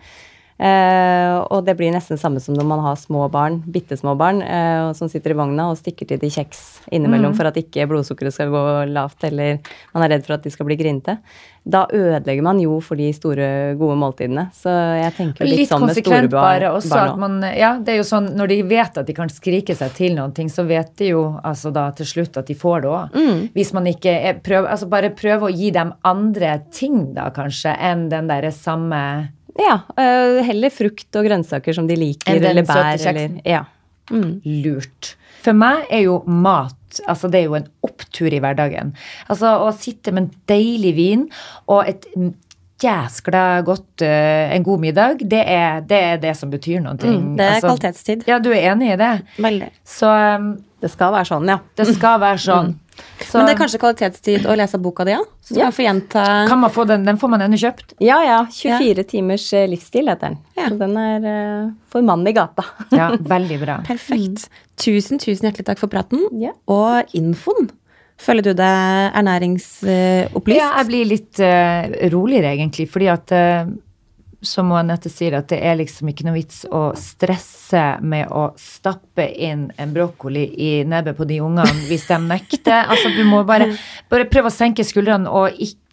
Eh, 0.56 1.36
og 1.52 1.66
det 1.66 1.74
blir 1.76 1.92
nesten 1.92 2.16
samme 2.16 2.40
som 2.40 2.56
når 2.56 2.68
man 2.68 2.80
har 2.80 2.96
små 2.96 3.26
barn, 3.32 3.58
bitte 3.68 3.98
små 3.98 4.14
barn, 4.16 4.40
eh, 4.40 4.92
som 4.96 5.10
sitter 5.12 5.34
i 5.34 5.36
vogna 5.36 5.68
og 5.68 5.76
stikker 5.76 6.08
til 6.08 6.20
de 6.22 6.30
kjeks 6.32 6.62
innimellom 6.96 7.34
for 7.36 7.50
at 7.50 7.58
ikke 7.60 7.84
blodsukkeret 7.90 8.32
skal 8.32 8.54
gå 8.54 8.62
lavt, 8.88 9.26
eller 9.28 9.60
man 9.92 10.06
er 10.06 10.16
redd 10.16 10.24
for 10.24 10.38
at 10.38 10.46
de 10.46 10.54
skal 10.54 10.68
bli 10.68 10.78
grinete. 10.80 11.18
Da 11.66 11.82
ødelegger 11.90 12.44
man 12.46 12.60
jo 12.62 12.78
for 12.80 12.96
de 12.96 13.08
store, 13.12 13.74
gode 13.76 13.96
måltidene. 13.98 14.46
Så 14.54 14.70
jeg 14.70 15.12
tenker 15.16 15.48
litt, 15.48 15.64
Litt 15.64 15.72
sånn 15.72 15.82
med 15.82 15.98
store 15.98 16.28
barn. 16.30 16.66
også. 16.70 16.94
barn 16.94 17.20
man, 17.20 17.38
ja, 17.58 17.74
det 17.82 17.96
er 17.96 18.00
jo 18.00 18.06
sånn, 18.06 18.30
når 18.38 18.52
de 18.54 18.58
vet 18.70 19.00
at 19.02 19.06
de 19.08 19.16
kan 19.16 19.28
skrike 19.32 19.74
seg 19.76 19.92
til 19.98 20.14
noen 20.14 20.32
ting, 20.32 20.48
så 20.48 20.64
vet 20.64 20.94
de 20.96 21.10
jo 21.10 21.24
altså 21.42 21.72
da 21.74 21.90
til 21.98 22.06
slutt 22.06 22.38
at 22.38 22.46
de 22.46 22.54
får 22.54 22.86
det 22.86 22.92
òg. 22.94 23.16
Mm. 23.18 23.40
Hvis 23.56 23.74
man 23.74 23.90
ikke 23.90 24.14
er, 24.14 24.38
prøver, 24.46 24.70
altså 24.70 24.88
bare 24.88 25.10
prøve 25.10 25.50
å 25.50 25.52
gi 25.52 25.72
dem 25.74 25.92
andre 26.06 26.60
ting, 26.70 27.12
da 27.18 27.32
kanskje, 27.34 27.74
enn 27.74 28.08
den 28.14 28.30
derre 28.30 28.54
samme 28.54 29.02
Ja, 29.60 29.80
øh, 29.96 30.40
heller 30.46 30.72
frukt 30.74 31.16
og 31.16 31.28
grønnsaker 31.28 31.76
som 31.76 31.86
de 31.88 31.96
liker, 31.98 32.36
eller 32.36 32.66
bær, 32.66 32.96
eller 33.12 33.40
Ja. 33.44 33.64
Mm. 34.10 34.40
lurt. 34.62 35.16
For 35.42 35.56
meg 35.56 35.88
er 35.90 36.04
jo 36.04 36.20
mat 36.30 36.74
altså 37.10 37.28
det 37.28 37.40
er 37.40 37.48
jo 37.50 37.56
en 37.58 37.68
opptur 37.84 38.32
i 38.32 38.40
hverdagen. 38.40 38.94
Altså 39.28 39.56
Å 39.66 39.72
sitte 39.76 40.14
med 40.14 40.22
en 40.22 40.42
deilig 40.48 40.92
vin 40.96 41.24
og 41.66 41.88
et 41.90 42.06
jæskla 42.82 43.62
godt 43.64 44.04
eh, 44.04 44.52
en 44.52 44.64
god 44.64 44.82
middag, 44.82 45.22
det 45.24 45.42
er, 45.48 45.80
det 45.88 46.00
er 46.10 46.18
det 46.20 46.34
som 46.36 46.52
betyr 46.52 46.82
noe. 46.84 46.96
Mm, 47.00 47.34
det 47.38 47.44
er 47.46 47.54
altså, 47.54 47.70
kvalitetstid. 47.70 48.26
Ja, 48.28 48.38
du 48.42 48.50
er 48.52 48.72
enig 48.74 48.92
i 48.92 48.98
det? 49.00 49.12
Veldig. 49.40 49.70
Så 49.88 50.10
um, 50.12 50.50
Det 50.80 50.90
skal 50.92 51.12
være 51.14 51.24
sånn, 51.30 51.48
ja. 51.48 51.58
Det 51.78 51.86
skal 51.88 52.18
være 52.20 52.38
sånn. 52.42 52.74
Så 53.20 53.38
Men 53.38 53.46
det 53.48 53.52
er 53.54 53.58
kanskje 53.60 53.78
kvalitetstid 53.80 54.44
å 54.48 54.54
lese 54.56 54.78
boka 54.80 55.04
di, 55.04 55.12
ja? 55.12 55.22
Så 55.44 55.54
du 55.54 55.60
Ja. 55.60 55.66
kan 55.68 55.72
få 55.76 55.84
gjenta 55.84 56.24
kan 56.48 56.60
man 56.60 56.70
få 56.72 56.86
den, 56.88 57.04
den 57.04 57.16
får 57.20 57.30
man 57.32 57.40
ennå 57.44 57.56
kjøpt. 57.60 57.94
Ja 58.00 58.22
ja, 58.24 58.38
24 58.50 59.04
timers 59.08 59.46
eh, 59.52 59.66
livsstil 59.68 60.08
heter 60.08 60.30
den. 60.30 60.38
Ja. 60.56 60.68
Så 60.68 60.78
den 60.80 60.96
er 60.96 61.26
uh, 61.66 61.70
for 61.92 62.02
mannen 62.02 62.28
i 62.28 62.32
gata. 62.36 62.64
Ja, 62.92 63.10
veldig 63.16 63.58
bra. 63.64 63.78
Perfekt. 63.88 64.48
Tusen, 64.76 65.18
tusen 65.18 65.48
hjertelig 65.48 65.64
takk 65.66 65.78
for 65.80 65.88
praten. 65.92 66.24
Ja. 66.40 66.52
Og 66.68 67.04
infoen. 67.16 67.70
Føler 68.20 68.42
du 68.42 68.52
deg 68.56 69.12
ernæringsopplyst? 69.16 70.56
Ja, 70.56 70.70
jeg 70.80 70.86
blir 70.88 71.04
litt 71.08 71.40
uh, 71.40 72.08
roligere, 72.12 72.54
egentlig, 72.56 72.88
fordi 72.88 73.08
at 73.12 73.32
som 74.46 74.72
Anette 74.76 75.10
sier, 75.12 75.34
at 75.38 75.48
det 75.50 75.58
er 75.64 75.78
liksom 75.80 76.10
ikke 76.10 76.26
noe 76.26 76.36
vits 76.38 76.62
å 76.70 76.88
stresse 76.98 77.82
med 78.06 78.30
å 78.30 78.48
stappe 78.60 79.26
inn 79.46 79.68
en 79.80 79.94
brokkoli 79.94 80.46
i 80.62 80.70
nebbet 80.88 81.18
på 81.18 81.26
de 81.28 81.40
ungene 81.44 81.86
hvis 81.90 82.06
de 82.08 82.18
nekter. 82.22 82.86
Altså, 82.86 83.12
du 83.16 83.22
må 83.28 83.42
bare, 83.48 83.72
bare 84.12 84.28
prøve 84.30 84.52
å 84.52 84.54
senke 84.54 84.86
skuldrene 84.86 85.30
og 85.30 85.58
ikke 85.58 85.85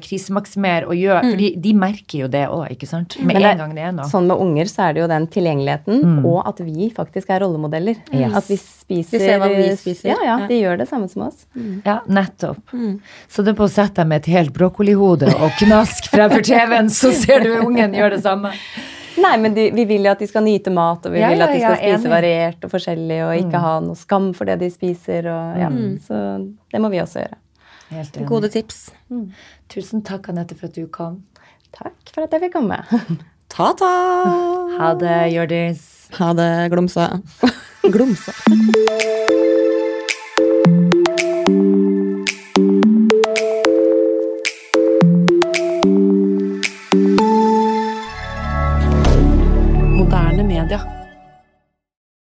krisemaksimere 0.00 0.86
og 0.88 0.94
gjøre 0.96 1.30
for 1.30 1.60
de 1.66 1.72
merker 1.74 2.18
jo 2.24 2.28
det 2.28 2.42
òg, 2.48 2.70
ikke 2.74 2.86
sant? 2.88 3.16
Med 3.20 3.26
Men 3.34 3.42
det- 3.42 3.50
en 3.52 3.58
gang 3.58 3.74
det 3.74 3.82
er 3.84 3.92
noe. 3.92 4.04
Sånn 4.10 4.26
med 4.26 4.36
unger 4.40 4.64
så 4.64 4.88
er 4.88 4.92
det 4.94 5.00
jo 5.02 5.06
den 5.08 5.26
tilgjengeligheten, 5.26 6.24
og 6.24 6.46
at 6.48 6.58
vi 6.60 6.90
faktisk 6.90 7.30
er 7.30 7.40
rollemodeller. 7.40 7.96
At 8.34 8.46
vi 8.48 8.56
spiser 8.56 9.18
Vi 9.18 9.18
ser 9.18 9.38
hva 9.38 9.48
vi 9.48 9.68
spiser. 9.76 10.08
Ja, 10.10 10.16
ja, 10.24 10.38
Ja. 10.40 10.46
de 10.46 10.60
gjør 10.62 10.78
det 10.78 10.88
samme 10.88 11.08
som 11.10 11.22
oss. 11.22 11.46
Ja, 11.84 12.00
nettopp. 12.08 12.62
Så 13.28 13.44
det 13.44 13.48
er 13.48 13.54
på 13.54 13.64
å 13.66 13.70
sette 13.70 13.94
deg 13.94 14.06
med 14.06 14.16
et 14.26 14.32
helt 14.32 14.52
brokkolihode 14.52 15.28
og 15.40 15.50
knask 15.58 16.10
fremfor 16.10 16.42
TV-en, 16.42 16.88
så 16.88 17.12
ser 17.12 17.40
du 17.40 17.60
ungen 17.60 17.92
gjøre 17.94 18.10
det 18.16 18.22
samme. 18.22 18.52
Nei, 19.20 19.36
men 19.36 19.52
de, 19.52 19.70
vi 19.72 19.84
vil 19.84 20.04
jo 20.04 20.10
at 20.12 20.18
de 20.20 20.26
skal 20.26 20.42
nyte 20.42 20.70
mat, 20.72 21.04
og 21.04 21.12
vi 21.12 21.18
Ja, 21.18 21.28
vil 21.28 21.42
at 21.42 21.50
de 21.52 21.58
skal 21.60 21.76
ja, 21.76 21.96
spise 21.96 22.06
enig. 22.06 22.10
variert 22.10 22.64
og 22.64 22.70
forskjellig, 22.70 23.18
og 23.26 23.44
ikke 23.44 23.60
ha 23.60 23.80
noe 23.80 23.94
skam 23.98 24.32
for 24.34 24.44
det 24.46 24.58
de 24.60 24.70
spiser. 24.70 25.26
Og, 25.26 25.58
ja. 25.58 25.68
Så 26.00 26.54
det 26.72 26.80
må 26.80 26.88
vi 26.90 26.98
også 27.02 27.20
gjøre. 27.26 27.34
Helt 27.90 28.16
enig. 28.16 28.28
Gode 28.30 28.50
tips. 28.52 28.90
Tusen 29.72 30.04
takk, 30.06 30.30
Anette, 30.30 30.56
for 30.58 30.70
at 30.70 30.78
du 30.78 30.86
kom. 30.86 31.22
Takk 31.74 32.14
for 32.14 32.26
at 32.26 32.34
jeg 32.34 32.46
fikk 32.46 32.56
komme. 32.58 32.78
Ta-ta! 33.54 33.94
Ha 34.78 34.92
det, 34.98 35.16
Hjørdis. 35.34 35.82
Ha 36.18 36.32
det, 36.38 36.52
Glomsa. 36.74 37.10
Glomsa. 37.90 38.34